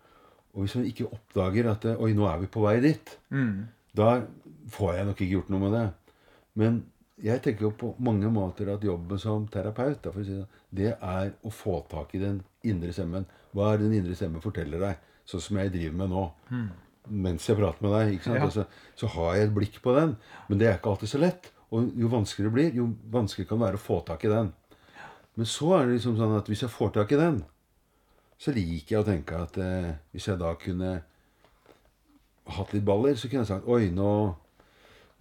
Og 0.54 0.64
hvis 0.64 0.76
man 0.78 0.86
ikke 0.88 1.08
oppdager 1.12 1.70
at 1.70 1.84
Oi, 1.96 2.12
nå 2.16 2.26
er 2.26 2.38
vi 2.42 2.46
på 2.50 2.62
vei 2.64 2.78
dit. 2.82 3.18
Da 3.94 4.22
får 4.70 4.94
jeg 4.96 5.06
nok 5.08 5.20
ikke 5.20 5.34
gjort 5.36 5.50
noe 5.52 5.60
med 5.64 5.74
det. 5.76 5.86
Men 6.58 6.80
jeg 7.22 7.42
tenker 7.42 7.66
jo 7.66 7.72
på 7.74 7.92
mange 7.98 8.30
måter 8.30 8.68
at 8.70 8.84
jobben 8.86 9.18
som 9.18 9.46
terapeut 9.50 10.00
da, 10.04 10.12
si 10.22 10.36
det, 10.36 10.46
det 10.70 10.90
er 10.94 11.32
å 11.42 11.50
få 11.50 11.80
tak 11.90 12.14
i 12.14 12.20
den 12.22 12.42
indre 12.62 12.92
stemmen. 12.94 13.26
Hva 13.54 13.72
er 13.72 13.80
det 13.80 13.88
den 13.88 14.00
indre 14.00 14.14
stemmen 14.18 14.44
forteller 14.44 14.82
deg? 14.82 15.00
Sånn 15.28 15.42
som 15.42 15.58
jeg 15.58 15.72
driver 15.74 15.96
med 15.98 16.12
nå. 16.14 16.24
Mens 17.08 17.46
jeg 17.48 17.58
prater 17.58 17.84
med 17.84 17.94
deg. 17.96 18.28
Ja. 18.28 18.44
Altså, 18.46 18.66
så 18.98 19.10
har 19.14 19.36
jeg 19.36 19.48
et 19.48 19.54
blikk 19.56 19.80
på 19.84 19.94
den. 19.96 20.16
Men 20.48 20.60
det 20.60 20.68
er 20.68 20.78
ikke 20.78 20.92
alltid 20.94 21.12
så 21.14 21.22
lett. 21.22 21.50
Og 21.68 21.90
jo 22.00 22.08
vanskeligere 22.12 22.48
det 22.48 22.56
blir, 22.56 22.76
jo 22.80 22.88
vanskeligere 23.12 23.50
kan 23.50 23.60
det 23.60 23.66
være 23.66 23.80
å 23.80 23.86
få 23.86 24.00
tak 24.06 24.24
i 24.24 24.32
den. 24.32 24.52
Men 25.38 25.46
så 25.46 25.70
er 25.76 25.86
det 25.86 25.98
liksom 25.98 26.16
sånn 26.18 26.34
at 26.34 26.48
hvis 26.50 26.64
jeg 26.64 26.74
får 26.74 26.96
tak 26.96 27.14
i 27.14 27.20
den, 27.20 27.38
så 28.42 28.54
liker 28.54 28.96
jeg 28.96 29.02
å 29.02 29.06
tenke 29.06 29.38
at 29.38 29.56
eh, 29.62 29.92
hvis 30.14 30.26
jeg 30.30 30.40
da 30.40 30.50
kunne 30.58 30.90
hatt 32.56 32.74
litt 32.74 32.86
baller, 32.86 33.14
så 33.18 33.30
kunne 33.30 33.44
jeg 33.44 33.50
sagt 33.50 33.68
Oi, 33.70 33.90
nå, 33.94 34.12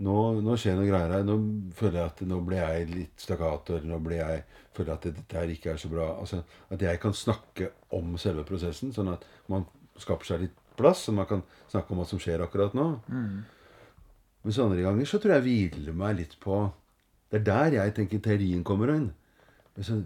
nå, 0.05 0.15
nå 0.41 0.55
skjer 0.57 0.77
noe 0.77 0.87
greier 0.87 1.13
her. 1.17 1.25
Nå 1.27 1.35
føler 1.77 1.99
jeg 1.99 2.11
at 2.13 2.23
nå 2.29 2.39
ble 2.45 2.61
jeg 2.61 2.87
litt 2.93 3.25
stakkato, 3.27 3.77
eller 3.77 3.91
nå 3.91 3.99
ble 4.05 4.17
jeg, 4.21 4.45
føler 4.77 4.93
jeg 4.93 4.99
at 4.99 5.07
dette 5.19 5.39
her 5.41 5.53
ikke 5.53 5.73
er 5.73 5.81
så 5.81 5.91
bra. 5.91 6.07
Altså, 6.21 6.41
At 6.73 6.87
jeg 6.87 7.01
kan 7.03 7.17
snakke 7.17 7.69
om 7.97 8.17
selve 8.21 8.45
prosessen, 8.47 8.93
sånn 8.95 9.13
at 9.13 9.25
man 9.51 9.67
skaper 9.97 10.29
seg 10.31 10.47
litt 10.47 10.57
plass, 10.77 11.05
så 11.07 11.13
man 11.13 11.29
kan 11.29 11.45
snakke 11.69 11.93
om 11.93 12.01
hva 12.01 12.07
som 12.09 12.21
skjer 12.21 12.41
akkurat 12.45 12.73
nå. 12.77 12.87
Mens 14.45 14.59
andre 14.61 14.81
ganger 14.85 15.09
så 15.09 15.21
tror 15.21 15.37
jeg 15.37 15.45
hviler 15.47 15.93
meg 15.97 16.19
litt 16.21 16.35
på 16.39 16.59
Det 17.27 17.41
er 17.41 17.47
der 17.47 17.73
jeg 17.81 17.95
tenker 17.97 18.21
teorien 18.23 18.61
kommer 18.63 18.93
inn. 18.93 19.09
Altså, 19.77 20.01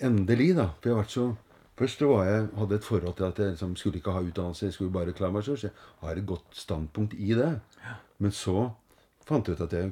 endelig, 0.00 0.54
da. 0.56 0.70
For 0.80 0.90
jeg 0.90 0.96
har 0.96 1.04
vært 1.04 1.16
så 1.16 1.26
Først 1.76 2.00
var 2.08 2.22
jeg, 2.24 2.44
hadde 2.56 2.72
jeg 2.72 2.80
et 2.80 2.86
forhold 2.88 3.16
til 3.18 3.24
at 3.26 3.38
jeg 3.38 3.50
liksom 3.52 3.74
skulle 3.76 3.98
ikke 4.00 4.12
ha 4.14 4.20
utdannelse, 4.24 4.64
jeg 4.64 4.72
skulle 4.72 4.92
bare 4.94 5.12
klare 5.12 5.34
meg 5.34 5.42
selv. 5.44 5.58
Så 5.60 5.66
jeg 5.66 5.74
har 6.00 6.16
et 6.16 6.26
godt 6.26 6.56
standpunkt 6.56 7.12
i 7.20 7.34
det. 7.36 7.50
Men 8.18 8.32
så 8.32 8.70
fant 9.28 9.48
jeg 9.48 9.58
ut 9.58 9.64
at 9.66 9.74
jeg 9.76 9.90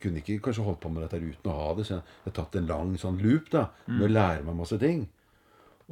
kunne 0.00 0.22
ikke 0.22 0.38
kanskje 0.46 0.64
holdt 0.64 0.80
på 0.80 0.88
med 0.94 1.04
dette 1.04 1.20
uten 1.20 1.50
å 1.52 1.56
ha 1.58 1.74
det. 1.76 1.84
Så 1.84 1.98
jeg 1.98 2.06
har 2.24 2.34
tatt 2.38 2.56
en 2.56 2.70
lang 2.70 2.94
sånn 2.96 3.20
loop 3.20 3.50
da, 3.52 3.66
med 3.90 4.06
å 4.08 4.10
lære 4.14 4.46
meg 4.48 4.56
masse 4.62 4.78
ting. 4.80 5.04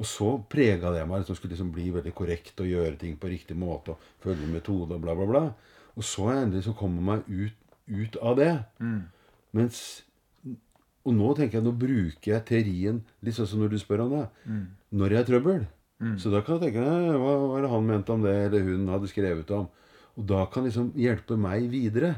Og 0.01 0.09
så 0.09 0.31
prega 0.49 0.95
det 0.97 1.05
meg. 1.07 1.29
Jeg 1.29 1.37
skulle 1.37 1.53
liksom 1.53 1.75
bli 1.77 1.91
veldig 1.93 2.15
korrekt 2.17 2.65
og 2.65 2.73
gjøre 2.73 2.97
ting 3.05 3.21
på 3.21 3.29
riktig 3.29 3.57
måte. 3.61 3.93
og 3.93 4.25
Følge 4.25 4.49
metode 4.49 4.97
og 4.97 5.05
bla, 5.05 5.13
bla, 5.19 5.29
bla. 5.29 5.45
Og 5.95 6.09
så 6.09 6.31
endelig 6.33 6.65
så 6.65 6.73
kommet 6.79 7.05
meg 7.05 7.29
ut, 7.29 7.61
ut 7.93 8.17
av 8.25 8.41
det. 8.41 8.53
Mens 9.55 9.85
Og 11.05 11.13
nå 11.13 11.31
tenker 11.37 11.59
jeg, 11.59 11.65
nå 11.67 11.73
bruker 11.77 12.31
jeg 12.33 12.45
teorien 12.49 13.01
litt 13.25 13.37
sånn 13.37 13.49
som 13.51 13.61
når 13.61 13.75
du 13.75 13.79
spør 13.83 14.07
om 14.07 14.15
det. 14.15 14.27
Når 14.91 15.15
jeg 15.15 15.21
er 15.21 15.29
trøbbel. 15.29 15.65
Så 16.21 16.31
da 16.33 16.41
kan 16.45 16.57
jeg 16.59 16.73
tenke 16.73 16.85
«Nei, 16.85 17.17
Hva 17.21 17.35
var 17.49 17.63
det 17.63 17.71
han 17.71 17.87
mente 17.87 18.13
om 18.13 18.23
det, 18.25 18.35
eller 18.47 18.65
hun 18.67 18.89
hadde 18.89 19.09
skrevet 19.09 19.51
om? 19.57 19.69
Og 20.17 20.27
da 20.27 20.45
kan 20.53 20.65
liksom 20.65 20.93
hjelpe 20.97 21.37
meg 21.37 21.69
videre. 21.73 22.15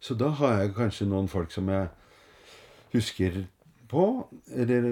Så 0.00 0.14
da 0.20 0.28
har 0.36 0.60
jeg 0.60 0.74
kanskje 0.76 1.08
noen 1.08 1.28
folk 1.32 1.52
som 1.52 1.68
jeg 1.72 1.88
husker 2.92 3.44
på, 3.88 4.28
eller 4.52 4.90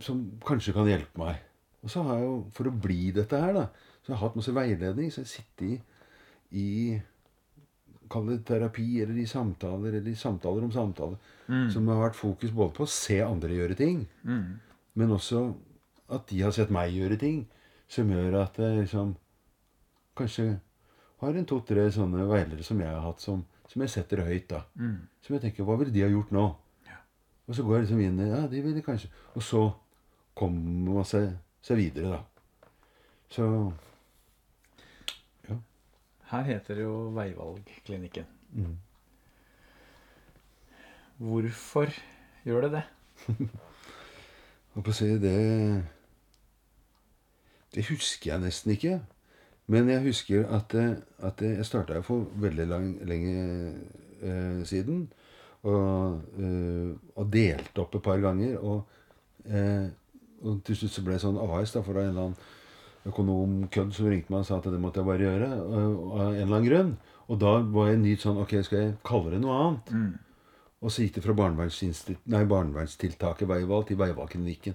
som 0.00 0.22
kanskje 0.46 0.72
kan 0.76 0.88
hjelpe 0.88 1.20
meg. 1.20 1.40
Og 1.84 1.92
så 1.92 2.02
har 2.06 2.20
jeg 2.20 2.28
jo, 2.28 2.36
for 2.56 2.70
å 2.70 2.78
bli 2.84 3.10
dette 3.12 3.40
her, 3.40 3.52
da, 3.52 3.66
så 4.02 4.12
har 4.12 4.16
jeg 4.16 4.22
hatt 4.24 4.38
masse 4.40 4.54
veiledning. 4.56 5.10
Så 5.12 5.20
jeg 5.24 5.32
sitter 5.34 5.66
i, 5.68 5.78
i 6.56 6.68
Kall 8.14 8.28
det 8.30 8.44
terapi, 8.46 8.86
eller 9.02 9.16
i 9.18 9.26
samtaler, 9.26 9.96
eller 9.98 10.10
i 10.12 10.14
samtaler 10.18 10.62
om 10.68 10.70
samtaler. 10.74 11.18
Som 11.74 11.88
har 11.90 11.98
vært 12.06 12.16
fokus 12.18 12.52
både 12.54 12.72
på 12.76 12.84
å 12.86 12.90
se 12.94 13.18
andre 13.26 13.50
gjøre 13.58 13.76
ting, 13.76 14.04
men 14.94 15.10
også 15.16 15.40
at 16.14 16.28
de 16.30 16.40
har 16.44 16.52
sett 16.54 16.70
meg 16.70 16.92
gjøre 16.94 17.18
ting 17.18 17.40
som 17.90 18.08
gjør 18.12 18.36
at 18.42 18.56
jeg 18.62 18.76
liksom 18.84 19.14
kanskje 20.16 20.60
har 21.20 21.34
en 21.40 21.46
to-tre 21.48 21.88
sånne 21.92 22.26
veiledere 22.28 22.62
som 22.66 22.80
jeg 22.80 22.88
har 22.92 23.00
hatt, 23.02 23.20
som, 23.20 23.42
som 23.70 23.82
jeg 23.82 23.90
setter 23.90 24.22
høyt. 24.22 24.46
da. 24.50 24.62
Som 25.24 25.34
jeg 25.34 25.42
tenker 25.42 25.64
Hva 25.66 25.76
ville 25.80 25.92
de 25.94 26.02
ha 26.04 26.08
gjort 26.12 26.30
nå? 26.34 26.44
Og 27.48 27.54
så 27.56 27.62
går 27.64 27.76
jeg 27.76 27.84
liksom 27.86 28.00
inn 28.00 28.20
i 28.20 28.28
Ja, 28.30 28.46
de 28.48 28.60
ville 28.64 28.80
kanskje 28.82 29.08
Og 29.36 29.42
så 29.42 29.60
kommer 30.34 30.94
man 31.00 31.04
seg, 31.04 31.34
seg 31.62 31.76
videre, 31.76 32.18
da. 32.18 32.70
Så 33.30 33.48
Her 36.30 36.42
heter 36.42 36.74
det 36.74 36.82
jo 36.82 36.96
Veivalgklinikken. 37.14 38.26
mm. 38.52 38.76
Hvorfor 41.16 41.86
gjør 42.44 42.60
det 42.60 42.70
det? 42.72 42.82
Hva 44.74 44.82
på 44.82 44.90
å 44.90 44.96
si 44.96 45.06
det 45.22 45.34
Det 47.74 47.84
husker 47.86 48.32
jeg 48.32 48.42
nesten 48.42 48.72
ikke. 48.74 48.96
Men 49.70 49.88
jeg 49.88 50.02
husker 50.04 50.48
at, 50.52 50.74
at 51.24 51.42
jeg 51.42 51.66
starta 51.66 52.02
for 52.04 52.26
veldig 52.42 52.66
lang, 52.68 52.88
lenge 53.08 53.36
eh, 54.22 54.64
siden. 54.66 55.06
Og, 55.62 56.20
eh, 56.38 56.90
og 57.16 57.30
delte 57.32 57.80
opp 57.80 57.94
et 57.96 58.04
par 58.04 58.20
ganger. 58.22 58.58
Og, 58.58 58.84
eh, 59.46 59.88
og 60.42 60.60
til 60.66 60.76
slutt 60.76 60.92
så 60.98 61.06
ble 61.06 61.16
det 61.16 61.24
sånn 61.24 61.40
AS 61.40 61.72
da, 61.72 61.82
for 61.86 61.98
en 61.98 62.10
eller 62.10 62.28
annen 62.28 62.36
økonomkødd 63.06 63.92
som 63.94 64.06
ringte 64.08 64.30
meg 64.32 64.40
og 64.40 64.46
sa 64.48 64.56
at 64.58 64.64
det 64.72 64.80
måtte 64.80 65.00
jeg 65.02 65.06
bare 65.08 65.26
gjøre. 65.26 65.48
eh, 65.52 65.88
Av 66.14 66.28
en 66.28 66.34
eller 66.34 66.56
annen 66.56 66.68
grunn. 66.68 66.92
Og 67.28 67.38
da 67.40 67.58
var 67.62 67.88
jeg 67.88 67.98
nytt 68.02 68.20
sånn 68.24 68.40
Ok, 68.40 68.50
skal 68.64 68.78
jeg 68.78 68.94
kalle 69.04 69.30
det 69.32 69.40
noe 69.40 69.58
annet? 69.64 69.92
Og 70.84 70.90
så 70.92 71.02
gikk 71.04 71.14
det 71.14 71.24
fra 71.24 71.32
barnevernstiltaket 72.50 73.48
Veivalg 73.48 73.86
til 73.88 73.96
Veivalgklinikken. 73.96 74.74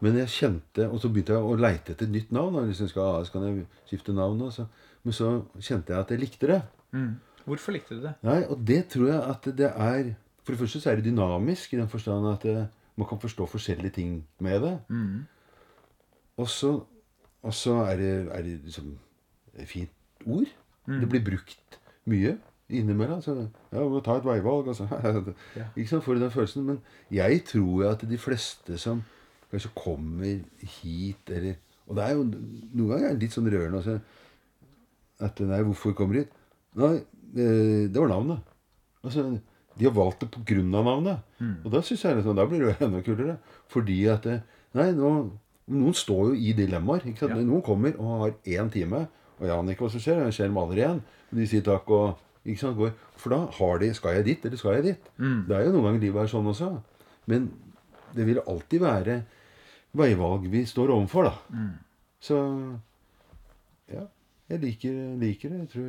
Men 0.00 0.16
jeg 0.16 0.28
kjente, 0.32 0.86
og 0.90 1.00
så 1.02 1.10
begynte 1.12 1.34
jeg 1.36 1.44
å 1.44 1.56
leite 1.60 1.92
etter 1.92 2.06
et 2.06 2.12
nytt 2.14 2.30
navn. 2.32 2.54
og 2.56 2.68
jeg 2.72 2.88
skal 2.88 3.20
AS, 3.20 3.28
kan 3.30 3.42
jeg 3.44 3.66
skifte 3.86 4.14
navn 4.16 4.40
også. 4.40 4.64
Men 5.04 5.12
så 5.12 5.44
kjente 5.60 5.92
jeg 5.92 5.98
at 6.00 6.08
jeg 6.10 6.20
likte 6.20 6.46
det. 6.46 6.62
Hvorfor 7.44 7.72
likte 7.72 7.96
du 7.96 8.00
det? 8.06 8.14
Nei, 8.22 8.44
Og 8.48 8.64
det 8.64 8.88
tror 8.88 9.06
jeg 9.08 9.20
at 9.22 9.42
det 9.56 9.70
er 9.76 10.14
For 10.44 10.52
det 10.52 10.58
første 10.60 10.80
så 10.80 10.90
er 10.90 10.96
det 10.96 11.04
dynamisk 11.04 11.74
i 11.74 11.76
den 11.76 11.88
forstand 11.88 12.26
at 12.26 12.42
det, 12.42 12.68
man 12.96 13.06
kan 13.06 13.18
forstå 13.20 13.46
forskjellige 13.46 13.92
ting 13.92 14.24
med 14.40 14.60
det. 14.62 14.78
Og 16.38 16.48
så, 16.48 16.84
og 17.42 17.54
så 17.56 17.78
er 17.88 17.96
det, 17.96 18.12
er 18.34 18.42
det 18.46 18.58
liksom 18.64 18.92
et 19.56 19.68
fint 19.68 20.26
ord. 20.26 20.48
Det 20.86 21.08
blir 21.08 21.22
brukt 21.24 21.78
mye 22.10 22.34
innimellom. 22.70 23.22
Så, 23.22 23.36
ja, 23.72 23.84
må 23.88 24.00
ta 24.04 24.18
et 24.18 24.26
veivalg. 24.26 24.68
Altså. 24.72 24.86
Ikke 25.76 25.88
sant, 25.90 26.04
Får 26.04 26.18
du 26.18 26.24
den 26.24 26.34
følelsen. 26.34 26.66
Men 26.66 26.80
jeg 27.14 27.44
tror 27.48 27.84
jo 27.84 27.88
at 27.90 28.04
de 28.10 28.18
fleste 28.20 28.78
som 28.80 29.02
kanskje 29.50 29.72
kommer 29.74 30.40
hit, 30.80 31.30
eller 31.30 31.54
Og 31.90 31.96
det 31.96 32.04
er 32.04 32.12
jo 32.14 32.22
noen 32.22 32.90
ganger 32.92 33.08
er 33.08 33.16
litt 33.18 33.34
sånn 33.34 33.48
rørende 33.50 33.80
også. 33.80 33.96
At 35.26 35.40
Nei, 35.42 35.62
hvorfor 35.66 35.94
kommer 35.98 36.14
de 36.14 36.20
hit? 36.22 36.36
Nei, 36.78 36.92
eh, 37.34 37.88
det 37.90 37.98
var 37.98 38.12
navnet. 38.12 38.44
Altså, 39.02 39.24
de 39.74 39.88
har 39.88 39.94
valgt 39.96 40.22
det 40.22 40.54
av 40.54 40.84
navnet. 40.86 41.24
Og 41.64 41.72
da 41.72 41.80
synes 41.82 42.04
jeg 42.04 42.20
liksom, 42.20 42.36
da 42.38 42.46
blir 42.46 42.62
det 42.68 42.76
enda 42.86 43.02
kulere. 43.02 43.38
Fordi 43.72 43.98
at 44.12 44.26
eh, 44.30 44.44
Nei, 44.78 44.92
nå, 44.94 45.10
noen 45.70 45.94
står 45.96 46.32
jo 46.32 46.34
i 46.34 46.52
dilemmaer. 46.58 47.06
Ja. 47.06 47.28
Noen 47.38 47.62
kommer 47.66 47.94
og 47.98 48.24
har 48.24 48.34
én 48.44 48.70
time, 48.72 49.06
og 49.38 49.46
jeg 49.46 49.54
aner 49.56 49.74
ikke 49.74 49.86
hva 49.86 49.92
som 49.94 50.02
skjer. 50.02 50.24
Jeg 50.26 50.36
ser 50.36 50.52
maler 50.54 50.80
igjen. 50.82 51.02
og 51.30 51.38
de 51.38 51.46
sier 51.46 51.62
takk 51.66 51.90
og. 51.94 52.18
For 53.20 53.28
da 53.34 53.38
har 53.52 53.78
de 53.82 53.90
Skal 53.94 54.14
jeg 54.16 54.24
dit, 54.24 54.44
eller 54.44 54.56
skal 54.56 54.78
jeg 54.78 54.82
dit? 54.84 55.10
Det 55.46 55.56
er 55.56 55.66
jo 55.66 55.72
noen 55.74 55.84
ganger 55.90 56.00
livet 56.00 56.22
er 56.22 56.30
sånn 56.32 56.46
også. 56.48 56.70
Men 57.28 57.50
det 58.16 58.24
vil 58.26 58.40
alltid 58.48 58.80
være 58.80 59.18
veivalg 59.92 60.46
vi 60.50 60.64
står 60.66 60.90
overfor, 60.94 61.28
da. 61.28 61.34
Så 62.20 62.38
ja. 63.92 64.06
Jeg 64.50 64.60
liker, 64.64 64.96
liker 65.20 65.48
det. 65.52 65.58
Jeg 65.58 65.68
tror 65.68 65.84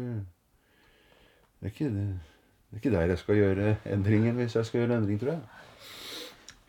det 1.61 1.69
er, 1.69 1.71
ikke, 1.71 1.89
det 1.89 2.73
er 2.73 2.77
ikke 2.77 2.91
der 2.91 3.07
jeg 3.13 3.17
skal 3.17 3.35
gjøre 3.35 3.75
endringen, 3.85 4.35
hvis 4.35 4.55
jeg 4.55 4.65
skal 4.65 4.79
gjøre 4.83 4.97
endring, 4.97 5.19
tror 5.21 5.31
jeg. 5.31 5.41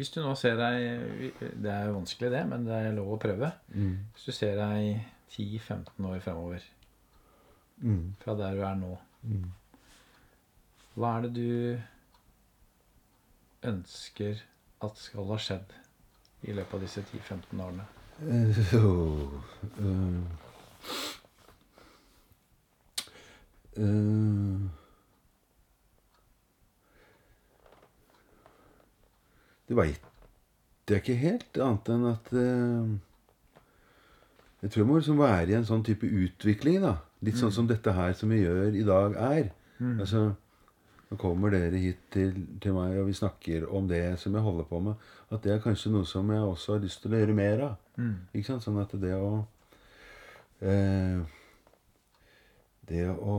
Hvis 0.02 0.10
du 0.10 0.18
nå 0.18 0.34
ser 0.34 0.56
deg 0.58 1.40
Det 1.62 1.70
er 1.70 1.84
jo 1.86 1.94
vanskelig, 1.94 2.30
det, 2.34 2.42
men 2.50 2.64
det 2.66 2.74
er 2.74 2.94
lov 2.96 3.14
å 3.14 3.18
prøve. 3.22 3.52
Hvis 3.70 4.24
du 4.26 4.32
ser 4.34 4.56
deg 4.58 5.04
10-15 5.30 6.08
år 6.10 6.18
fremover 6.24 6.64
Mm. 7.82 8.14
fra 8.18 8.34
der 8.34 8.54
du 8.54 8.60
er 8.62 8.74
nå, 8.78 8.98
hva 10.94 11.16
er 11.16 11.20
det 11.24 11.30
du 11.34 11.78
ønsker 13.66 14.42
at 14.82 14.98
skal 14.98 15.26
ha 15.30 15.38
skjedd 15.40 15.74
i 16.46 16.54
løpet 16.54 16.74
av 16.76 16.84
disse 16.84 17.02
10-15 17.02 17.62
årene? 17.64 17.86
Uh, 18.22 18.60
uh, 18.78 19.82
eh, 23.74 23.82
eh, 23.82 24.60
Det 29.61 29.61
veit 29.76 30.08
jeg 30.90 31.02
ikke 31.02 31.14
helt, 31.20 31.58
annet 31.62 31.88
enn 31.94 32.04
at 32.10 32.30
eh, 32.36 32.92
Jeg 34.62 34.70
tror 34.70 34.80
jeg 34.82 34.88
må 34.88 34.98
liksom 34.98 35.18
være 35.18 35.50
i 35.50 35.56
en 35.58 35.66
sånn 35.66 35.82
type 35.86 36.06
utvikling, 36.06 36.82
da. 36.84 36.96
Litt 37.22 37.38
sånn 37.38 37.52
som 37.54 37.66
dette 37.70 37.94
her 37.94 38.12
som 38.18 38.30
vi 38.30 38.42
gjør 38.42 38.74
i 38.74 38.84
dag, 38.86 39.16
er. 39.18 39.50
Altså, 40.02 40.34
Nå 41.10 41.16
kommer 41.20 41.50
dere 41.52 41.76
hit 41.76 41.98
til, 42.10 42.32
til 42.62 42.72
meg, 42.72 42.94
og 42.96 43.10
vi 43.10 43.12
snakker 43.12 43.66
om 43.68 43.88
det 43.90 44.18
som 44.18 44.32
jeg 44.32 44.42
holder 44.42 44.64
på 44.64 44.78
med. 44.80 44.94
At 45.30 45.42
det 45.44 45.52
er 45.52 45.58
kanskje 45.60 45.90
noe 45.92 46.06
som 46.08 46.30
jeg 46.32 46.40
også 46.40 46.72
har 46.76 46.80
lyst 46.86 47.02
til 47.02 47.12
å 47.12 47.18
gjøre 47.20 47.34
mer 47.36 47.64
av. 47.66 47.74
Ikke 48.32 48.46
sant? 48.48 48.64
Sånn 48.64 48.80
at 48.80 48.94
det 49.02 49.12
å 49.18 49.44
eh, 50.62 51.20
Det 52.88 53.04
å 53.12 53.36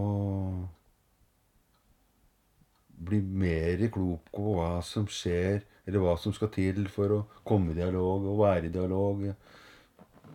bli 3.03 3.19
mer 3.21 3.81
klok 3.91 4.29
på 4.31 4.53
hva 4.55 4.77
som 4.85 5.07
skjer, 5.11 5.63
eller 5.85 5.99
hva 6.03 6.13
som 6.19 6.33
skal 6.35 6.51
til 6.53 6.85
for 6.91 7.11
å 7.11 7.23
komme 7.47 7.73
i 7.73 7.77
dialog 7.77 8.27
og 8.31 8.39
være 8.43 8.69
i 8.69 8.73
dialog. 8.73 9.25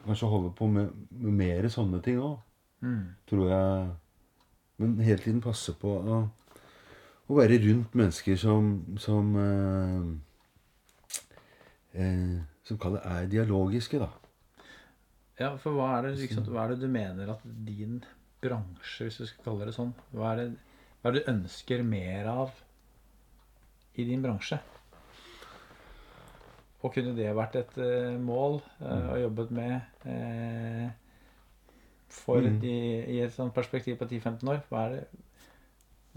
Kanskje 0.05 0.31
holde 0.31 0.53
på 0.57 0.69
med, 0.73 0.93
med 1.11 1.39
mer 1.41 1.69
sånne 1.73 2.03
ting 2.05 2.21
òg, 2.21 2.37
tror 3.29 3.49
jeg. 3.53 3.89
Men 4.79 4.99
hele 5.03 5.23
tiden 5.25 5.41
passe 5.43 5.75
på 5.81 5.91
å, 5.99 6.21
å 7.29 7.39
være 7.41 7.59
rundt 7.65 7.97
mennesker 7.99 8.37
som 8.39 8.71
som 9.03 9.33
eh, 9.43 10.05
eh, 11.99 12.39
Som 12.69 12.79
kaller 12.79 13.01
er 13.09 13.27
dialogiske, 13.27 13.99
da. 13.99 14.11
Ja, 15.39 15.55
for 15.57 15.73
hva 15.73 15.97
er, 15.97 16.09
det, 16.09 16.19
liksom, 16.21 16.45
hva 16.53 16.67
er 16.67 16.75
det 16.75 16.83
du 16.83 16.89
mener 16.93 17.31
at 17.33 17.43
din 17.65 18.03
bransje, 18.43 19.07
hvis 19.07 19.19
du 19.19 19.27
skal 19.27 19.45
kalle 19.47 19.69
det 19.69 19.75
sånn 19.77 19.95
Hva 20.13 20.33
er 20.35 20.41
det, 20.43 20.49
hva 21.01 21.09
er 21.09 21.17
det 21.17 21.23
du 21.25 21.31
ønsker 21.33 21.85
mer 21.87 22.29
av 22.29 22.53
i 23.99 24.05
din 24.07 24.23
bransje? 24.23 24.61
Og 26.83 26.95
kunne 26.95 27.15
det 27.17 27.31
vært 27.35 27.57
et 27.59 27.79
uh, 27.83 28.15
mål 28.23 28.61
eh, 28.87 29.07
å 29.11 29.17
jobbe 29.25 29.49
med 29.51 30.05
uh, 30.07 30.85
for 32.09 32.45
i, 32.47 32.77
i 33.17 33.19
et 33.25 33.35
sånt 33.35 33.55
perspektiv 33.57 33.99
på 33.99 34.07
10-15 34.07 34.53
år? 34.53 34.61
Er 34.79 34.93
det, 34.95 35.01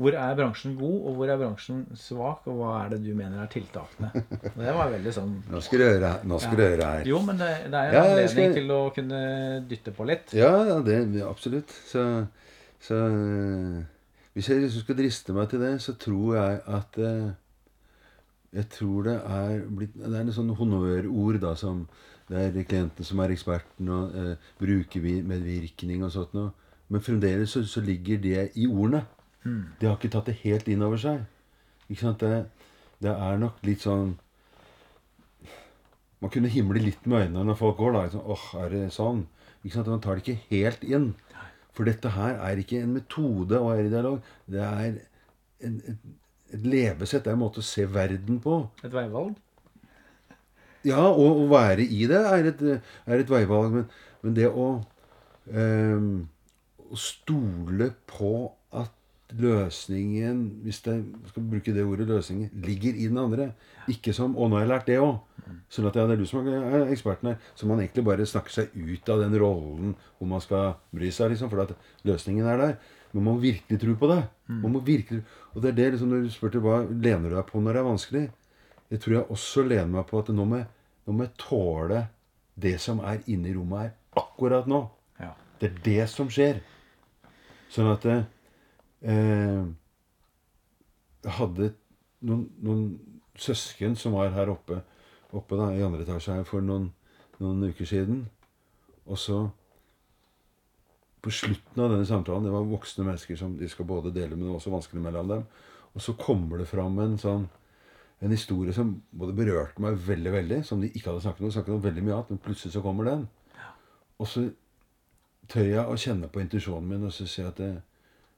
hvor 0.02 0.16
er 0.18 0.38
bransjen 0.38 0.76
god, 0.80 1.00
og 1.10 1.18
hvor 1.18 1.30
er 1.34 1.40
bransjen 1.42 1.82
svak, 2.00 2.46
og 2.50 2.62
hva 2.62 2.70
er 2.84 2.94
det 2.94 3.02
du 3.04 3.10
mener 3.18 3.42
er 3.42 3.50
tiltakene? 3.52 4.10
Det 4.62 4.78
var 4.78 4.94
veldig 4.94 5.14
sånn 5.18 5.34
Nå 5.52 5.62
skal 5.66 5.82
du 5.82 5.86
høre, 5.88 6.14
nå 6.30 6.40
skal 6.42 6.58
du 6.58 6.64
høre 6.64 6.88
her. 6.94 7.10
Jo, 7.10 7.20
men 7.26 7.42
det, 7.42 7.50
det 7.68 7.82
er 7.82 7.90
en 7.90 7.98
Ja, 7.98 8.06
anledning 8.06 8.32
skal- 8.38 8.56
til 8.58 8.74
å 8.78 8.80
kunne 8.96 9.22
dytte 9.70 9.94
på 9.98 10.08
litt. 10.10 10.34
Ja, 10.38 10.54
ja, 10.70 10.80
det 10.86 11.26
absolutt. 11.26 11.74
Så, 11.90 12.06
så 12.82 13.02
Hvis 14.34 14.50
jeg 14.50 14.64
liksom 14.64 14.86
skal 14.86 14.98
driste 15.02 15.36
meg 15.36 15.50
til 15.52 15.66
det, 15.66 15.76
så 15.84 15.98
tror 16.00 16.38
jeg 16.38 16.62
at 16.80 17.02
eh, 17.02 17.32
Jeg 18.52 18.68
tror 18.74 19.06
det 19.08 19.14
er 19.16 19.62
blitt 19.72 19.94
Det 19.96 20.10
er 20.12 20.26
noen 20.26 20.36
sånne 20.36 20.56
honnørord 20.60 21.40
da 21.44 21.54
som 21.60 21.86
det 22.32 22.40
er 22.40 22.64
klienten 22.64 23.04
som 23.04 23.20
er 23.20 23.34
eksperten, 23.34 23.90
og 23.92 24.14
eh, 24.16 24.36
brukermedvirkning 24.60 26.04
og 26.06 26.14
sånt 26.14 26.36
noe. 26.38 26.54
Men 26.92 27.04
fremdeles 27.04 27.52
så, 27.52 27.64
så 27.68 27.84
ligger 27.84 28.22
det 28.24 28.52
i 28.56 28.68
ordene. 28.68 29.02
De 29.80 29.88
har 29.88 29.98
ikke 29.98 30.12
tatt 30.14 30.30
det 30.30 30.38
helt 30.44 30.70
inn 30.72 30.84
over 30.86 31.00
seg. 31.02 31.24
Ikke 31.90 32.06
sant? 32.06 32.24
Det, 32.24 32.46
det 33.04 33.12
er 33.12 33.42
nok 33.42 33.60
litt 33.68 33.84
sånn 33.84 34.14
Man 36.22 36.30
kunne 36.30 36.52
himle 36.54 36.80
litt 36.84 37.08
med 37.10 37.26
øynene 37.26 37.48
når 37.50 37.58
folk 37.58 37.80
går. 37.82 37.96
da, 37.96 38.02
sånn, 38.14 38.28
åh, 38.30 38.48
er 38.62 38.70
det 38.70 38.82
sånn? 38.94 39.24
Ikke 39.64 39.76
sant? 39.80 39.90
Man 39.90 40.04
tar 40.06 40.20
det 40.20 40.24
ikke 40.24 40.52
helt 40.52 40.84
inn. 40.86 41.08
For 41.74 41.90
dette 41.90 42.12
her 42.14 42.38
er 42.46 42.62
ikke 42.62 42.84
en 42.84 42.94
metode 42.94 43.58
å 43.58 43.72
være 43.72 43.88
i 43.88 43.94
dialog. 43.94 44.28
Det 44.46 44.62
er 44.62 45.00
en, 45.66 45.80
et, 45.90 46.06
et 46.52 46.66
levesett. 46.66 47.24
Det 47.24 47.32
er 47.32 47.38
en 47.38 47.44
måte 47.44 47.62
å 47.64 47.66
se 47.66 47.86
verden 47.90 48.40
på. 48.44 48.62
Et 48.84 48.94
veivalg? 48.94 49.36
Ja, 50.88 51.04
og 51.10 51.44
å 51.44 51.50
være 51.52 51.86
i 51.86 52.08
det 52.10 52.22
er 52.26 52.50
et, 52.52 52.64
er 53.06 53.22
et 53.22 53.30
veivalg. 53.30 53.76
Men, 53.76 53.86
men 54.26 54.38
det 54.38 54.50
å, 54.50 54.72
å 55.52 56.98
stole 56.98 57.92
på 58.10 58.34
at 58.76 58.98
løsningen 59.38 60.40
Hvis 60.66 60.82
jeg 60.84 61.04
skal 61.30 61.46
bruke 61.48 61.72
det 61.72 61.86
ordet 61.88 62.08
løsningen 62.10 62.50
ligger 62.66 62.98
i 62.98 63.08
den 63.08 63.18
andre. 63.18 63.52
Ikke 63.88 64.14
som 64.14 64.36
'Å, 64.36 64.48
nå 64.48 64.58
har 64.58 64.66
jeg 64.66 64.72
lært 64.72 64.88
det 64.88 64.98
òg'. 65.00 65.20
Sånn 65.70 65.88
at 65.88 65.96
ja, 65.96 66.06
det 66.08 66.18
er 66.18 66.22
du 66.22 66.26
som 66.28 66.48
er 66.48 66.92
eksperten 66.92 67.32
her. 67.32 67.38
Så 67.56 67.68
man 67.68 67.80
egentlig 67.80 68.04
bare 68.06 68.26
snakker 68.28 68.52
seg 68.52 68.76
ut 68.76 69.10
av 69.10 69.22
den 69.24 69.38
rollen 69.40 69.96
hvor 70.18 70.28
man 70.28 70.42
skal 70.44 70.76
bry 70.92 71.12
seg, 71.12 71.32
liksom, 71.32 71.50
for 71.50 71.64
at 71.64 71.72
løsningen 72.04 72.46
er 72.46 72.58
der. 72.58 72.76
Men 73.14 73.24
man 73.24 73.36
må 73.36 73.42
virkelig 73.42 73.80
tro 73.80 73.96
på 73.96 74.12
det. 74.12 74.22
Man 74.48 74.72
må 74.72 74.80
virkelig, 74.84 75.24
Og 75.54 75.64
det 75.64 75.72
er 75.72 75.78
det 75.78 75.90
liksom, 75.94 76.12
når 76.12 76.26
du 76.26 76.32
spurte 76.34 76.62
hva 76.64 76.82
lener 76.88 77.30
du 77.30 77.36
deg 77.36 77.48
på 77.50 77.60
når 77.60 77.76
det 77.76 77.82
er 77.82 77.90
vanskelig. 77.90 78.24
Jeg 78.92 79.02
tror 79.04 79.16
jeg 79.16 79.32
også 79.36 79.64
lener 79.68 79.92
meg 79.94 80.08
på 80.10 80.20
at 80.22 80.32
nå 80.36 80.46
må 80.48 80.62
nå 81.08 81.16
må 81.18 81.26
jeg 81.26 81.38
tåle 81.42 82.02
det 82.62 82.76
som 82.84 83.00
er 83.04 83.24
inne 83.32 83.50
i 83.50 83.56
rommet 83.56 83.82
her 83.82 84.22
akkurat 84.22 84.68
nå. 84.70 84.84
Ja. 85.20 85.32
Det 85.60 85.72
er 85.72 85.80
det 85.86 86.10
som 86.12 86.30
skjer. 86.32 86.62
Sånn 87.72 87.90
at 87.92 88.06
eh, 88.12 89.64
Jeg 91.22 91.36
hadde 91.38 91.72
noen, 92.28 92.46
noen 92.62 92.86
søsken 93.40 93.96
som 93.98 94.18
var 94.18 94.34
her 94.36 94.52
oppe, 94.54 94.82
oppe 95.32 95.58
da, 95.58 95.72
i 95.74 95.84
andre 95.86 96.04
etasje 96.06 96.38
her 96.38 96.46
for 96.48 96.64
noen, 96.66 96.92
noen 97.42 97.72
uker 97.72 97.88
siden. 97.88 98.26
Og 99.08 99.18
så 99.18 99.42
På 101.22 101.32
slutten 101.34 101.84
av 101.84 101.92
denne 101.92 102.06
samtalen 102.10 102.48
Det 102.48 102.54
var 102.54 102.70
voksne 102.70 103.06
mennesker 103.06 103.38
som 103.38 103.54
de 103.58 103.68
skal 103.70 103.86
både 103.86 104.14
dele, 104.14 104.36
men 104.36 104.46
det 104.46 104.54
var 104.54 104.62
også 104.62 104.74
vanskelig 104.74 105.04
mellom 105.04 105.28
dem. 105.30 105.44
Og 105.94 106.02
så 106.02 106.16
kommer 106.18 106.62
det 106.62 106.70
fram 106.72 106.98
en 107.04 107.18
sånn 107.22 107.50
en 108.22 108.32
historie 108.32 108.74
som 108.74 108.94
både 109.18 109.34
berørte 109.34 109.82
meg 109.82 109.96
veldig, 110.06 110.32
veldig, 110.36 110.58
som 110.66 110.82
de 110.82 110.92
ikke 110.92 111.10
hadde 111.10 111.24
snakket 111.24 111.46
om, 111.48 111.54
snakket 111.56 111.74
om 111.74 111.82
veldig 111.82 112.04
mye 112.06 112.18
annet, 112.20 112.30
men 112.30 112.42
plutselig 112.46 112.76
så 112.76 112.84
kommer 112.86 113.08
den. 113.10 113.24
Og 114.22 114.30
så 114.30 114.44
tør 115.50 115.66
jeg 115.66 115.86
å 115.90 115.98
kjenne 115.98 116.30
på 116.30 116.44
intuisjonen 116.44 116.86
min 116.92 117.08
og 117.08 117.16
så 117.16 117.26
si 117.26 117.42
at 117.42 117.58
det, 117.58 117.72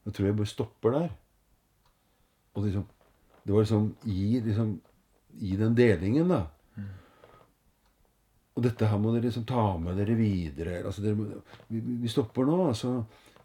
jeg 0.08 0.16
tror 0.16 0.30
jeg 0.30 0.38
bare 0.40 0.52
stopper 0.54 0.96
der. 0.96 1.10
Og 2.56 2.64
liksom, 2.64 2.86
det 3.44 3.54
var 3.54 3.66
liksom 3.66 3.90
i, 4.08 4.40
liksom 4.46 4.72
i 5.44 5.58
den 5.60 5.76
delingen, 5.76 6.32
da. 6.32 6.46
Og 8.54 8.66
dette 8.66 8.86
her 8.86 9.00
må 9.02 9.14
dere 9.14 9.28
liksom 9.28 9.46
ta 9.50 9.66
med 9.82 9.98
dere 9.98 10.16
videre. 10.18 10.82
Altså 10.86 11.02
dere 11.02 11.18
må, 11.18 11.30
vi, 11.70 11.82
vi 12.04 12.12
stopper 12.12 12.46
nå, 12.46 12.60
og 12.70 12.76
så 12.78 12.94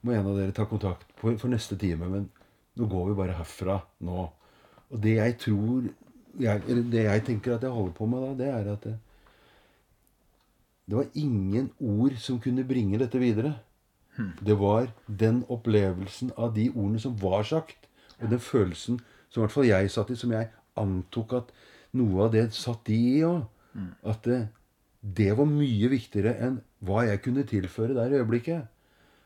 må 0.04 0.14
en 0.14 0.28
av 0.28 0.36
dere 0.36 0.54
ta 0.56 0.66
kontakt 0.68 1.08
på, 1.18 1.32
for 1.40 1.48
neste 1.52 1.78
time. 1.80 2.10
Men 2.12 2.26
nå 2.78 2.88
går 2.90 3.10
vi 3.10 3.18
bare 3.18 3.38
herfra 3.38 3.78
nå. 4.04 4.26
Og 4.88 5.02
det 5.04 5.16
jeg 5.18 5.38
tror 5.44 5.88
jeg, 6.38 6.62
Det 6.92 7.02
jeg 7.02 7.22
tenker 7.26 7.56
at 7.56 7.64
jeg 7.66 7.74
holder 7.74 7.94
på 7.96 8.06
med 8.06 8.22
da, 8.22 8.34
det 8.38 8.50
er 8.52 8.72
at 8.74 8.84
det, 8.84 8.98
det 10.88 10.96
var 10.96 11.08
ingen 11.18 11.72
ord 11.80 12.14
som 12.22 12.38
kunne 12.40 12.64
bringe 12.68 13.00
dette 13.00 13.18
videre. 13.20 13.56
Det 14.18 14.54
var 14.58 14.88
den 15.06 15.44
opplevelsen 15.48 16.32
av 16.36 16.54
de 16.54 16.68
ordene 16.74 17.00
som 17.02 17.16
var 17.20 17.42
sagt, 17.46 17.88
og 18.18 18.30
den 18.30 18.40
følelsen 18.42 19.00
som 19.28 19.40
i 19.40 19.44
hvert 19.44 19.54
fall 19.54 19.68
jeg 19.68 19.90
satt 19.94 20.10
i, 20.10 20.16
som 20.18 20.32
jeg 20.32 20.48
antok 20.80 21.34
at 21.38 21.52
noe 21.98 22.24
av 22.26 22.32
det 22.32 22.48
satt 22.56 22.80
de 22.88 22.96
i 22.96 23.20
òg. 23.26 23.44
At 24.02 24.24
det, 24.26 24.38
det 25.00 25.30
var 25.38 25.46
mye 25.46 25.90
viktigere 25.92 26.34
enn 26.42 26.60
hva 26.84 27.04
jeg 27.06 27.22
kunne 27.22 27.46
tilføre 27.46 27.94
der 27.96 28.12
i 28.12 28.20
øyeblikket. 28.20 28.66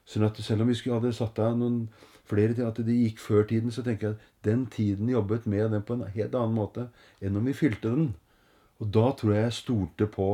Sånn 0.05 0.27
at 0.27 0.39
selv 0.43 0.65
om 0.65 0.71
vi 0.71 0.77
skulle 0.77 0.99
hadde 0.99 1.15
satt 1.17 1.39
av 1.41 1.57
noen 1.59 1.87
flere 2.29 2.57
til 2.57 2.67
at 2.67 2.81
det 2.85 2.97
gikk 2.97 3.21
før 3.23 3.47
tiden, 3.49 3.73
så 3.75 3.85
tenker 3.85 4.09
jeg 4.09 4.17
at 4.17 4.47
den 4.47 4.67
tiden 4.73 5.11
jobbet 5.11 5.47
med 5.47 5.73
den 5.73 5.85
på 5.87 5.97
en 5.97 6.07
helt 6.15 6.35
annen 6.39 6.57
måte 6.57 6.89
enn 7.23 7.37
om 7.39 7.49
vi 7.49 7.57
fylte 7.57 7.93
den. 7.93 8.11
Og 8.83 8.91
da 8.95 9.11
tror 9.17 9.37
jeg 9.37 9.47
jeg 9.47 9.59
stolte 9.61 10.09
på 10.11 10.31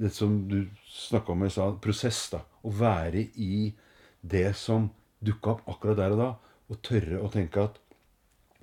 det 0.00 0.10
som 0.12 0.36
du 0.50 0.64
snakka 0.90 1.32
om 1.32 1.44
i 1.46 1.52
stad, 1.52 1.78
prosess. 1.82 2.26
da, 2.32 2.42
Å 2.62 2.70
være 2.70 3.28
i 3.40 3.72
det 4.20 4.50
som 4.58 4.90
dukka 5.24 5.54
opp 5.54 5.68
akkurat 5.70 6.00
der 6.00 6.16
og 6.16 6.20
da. 6.20 6.30
Og 6.72 6.80
tørre 6.84 7.20
å 7.22 7.30
tenke 7.32 7.62
at 7.68 7.78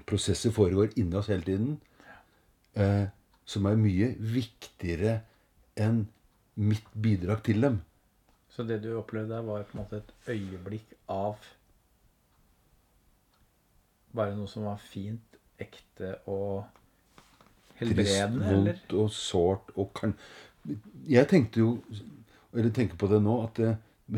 prosesser 0.10 0.54
foregår 0.54 0.96
inni 1.00 1.18
oss 1.18 1.30
hele 1.32 1.46
tiden. 1.46 1.76
Eh, 2.76 3.08
som 3.46 3.66
er 3.68 3.80
mye 3.80 4.14
viktigere 4.20 5.22
enn 5.82 6.04
mitt 6.62 6.88
bidrag 6.94 7.44
til 7.46 7.64
dem. 7.64 7.80
Så 8.52 8.66
det 8.68 8.82
du 8.84 8.92
opplevde 9.00 9.34
der, 9.34 9.46
var 9.48 9.64
på 9.68 9.78
en 9.78 9.84
måte 9.84 10.02
et 10.02 10.14
øyeblikk 10.34 10.96
av 11.12 11.40
bare 14.12 14.36
noe 14.36 14.50
som 14.52 14.68
var 14.68 14.80
fint, 14.84 15.38
ekte 15.62 16.18
og 16.30 16.66
Trist, 17.78 17.96
helbredende, 17.96 18.48
eller? 18.52 18.74
vondt 18.76 18.96
og 19.00 19.14
sårt 19.16 19.72
og 19.80 19.94
kan 19.98 20.14
Jeg 21.10 21.26
tenkte 21.32 21.64
jo, 21.64 21.70
eller 22.54 22.74
tenker 22.76 23.00
på 23.00 23.08
det 23.10 23.22
nå, 23.24 23.38
at 23.46 23.58
det 23.58 23.72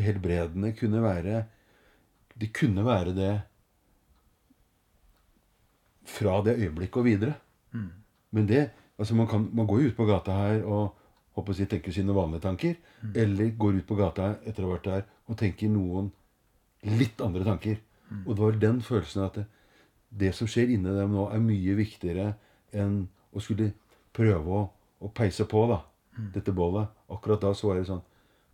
helbredende 0.04 0.74
kunne 0.76 1.00
være 1.04 1.44
Det 2.34 2.50
kunne 2.52 2.84
være 2.84 3.14
det 3.16 3.34
fra 6.04 6.40
det 6.44 6.58
øyeblikket 6.58 6.98
og 7.00 7.04
videre. 7.06 7.34
Mm. 7.72 7.92
Men 8.36 8.48
det 8.48 8.70
altså 8.98 9.14
man, 9.14 9.28
kan, 9.30 9.46
man 9.54 9.66
går 9.66 9.80
jo 9.80 9.88
ut 9.88 9.96
på 9.96 10.04
gata 10.04 10.34
her 10.36 10.66
og 10.68 10.98
håper 11.34 11.58
jeg, 11.58 11.68
tenker 11.68 11.92
sine 11.92 12.14
vanlige 12.14 12.44
tanker. 12.46 12.76
Mm. 13.02 13.12
Eller 13.24 13.50
går 13.58 13.80
ut 13.80 13.86
på 13.88 13.96
gata 13.98 14.34
etter 14.44 14.64
å 14.64 14.68
ha 14.70 14.76
vært 14.76 14.88
der 14.90 15.04
og 15.28 15.38
tenker 15.40 15.68
noen 15.72 16.12
litt 16.84 17.20
andre 17.24 17.44
tanker. 17.46 17.78
Mm. 18.10 18.22
Og 18.26 18.34
det 18.36 18.42
var 18.44 18.58
den 18.62 18.80
følelsen 18.84 19.24
at 19.24 19.34
det, 19.40 19.46
det 20.14 20.34
som 20.36 20.46
skjer 20.50 20.70
inni 20.76 20.92
dem 20.94 21.14
nå, 21.16 21.28
er 21.34 21.40
mye 21.42 21.74
viktigere 21.78 22.34
enn 22.72 23.00
å 23.34 23.40
skulle 23.42 23.72
prøve 24.14 24.46
å, 24.60 24.64
å 25.02 25.10
peise 25.14 25.46
på 25.50 25.66
da, 25.72 25.80
Mm. 26.14 26.28
dette 26.30 26.52
bålet. 26.54 26.86
Akkurat 27.10 27.40
da 27.42 27.48
så 27.58 27.66
var 27.72 27.74
det 27.80 27.88
sånn 27.88 28.02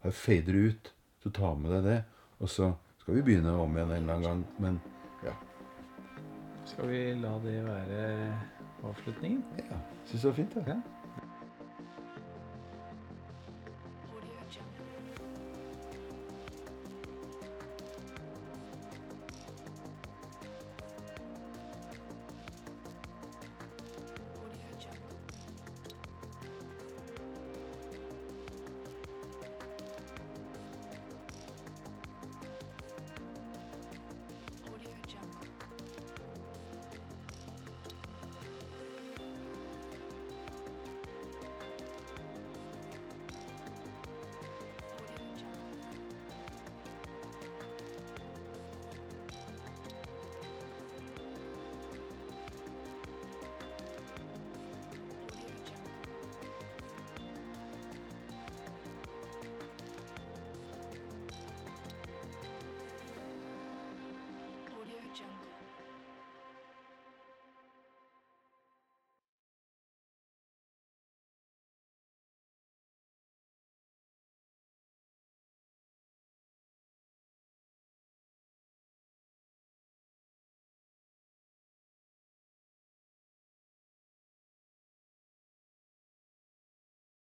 Her 0.01 0.11
fader 0.17 0.55
det 0.57 0.63
ut. 0.73 0.87
Så 1.21 1.29
ta 1.31 1.51
med 1.55 1.69
deg 1.75 1.83
det. 1.85 1.97
Og 2.41 2.49
så 2.49 2.71
skal 3.03 3.19
vi 3.19 3.23
begynne 3.27 3.53
om 3.61 3.75
igjen 3.77 3.91
en 3.93 3.97
eller 3.99 4.15
annen 4.15 4.25
gang. 4.25 4.45
Men 4.59 4.79
ja. 5.27 5.35
Skal 6.65 6.89
vi 6.89 7.03
la 7.21 7.35
det 7.45 7.59
være 7.67 8.07
avslutningen? 8.89 9.43
ja 9.59 9.77
Syns 10.09 10.23
det 10.23 10.31
var 10.31 10.39
fint, 10.39 10.55
da. 10.57 10.63
Ja. 10.73 10.79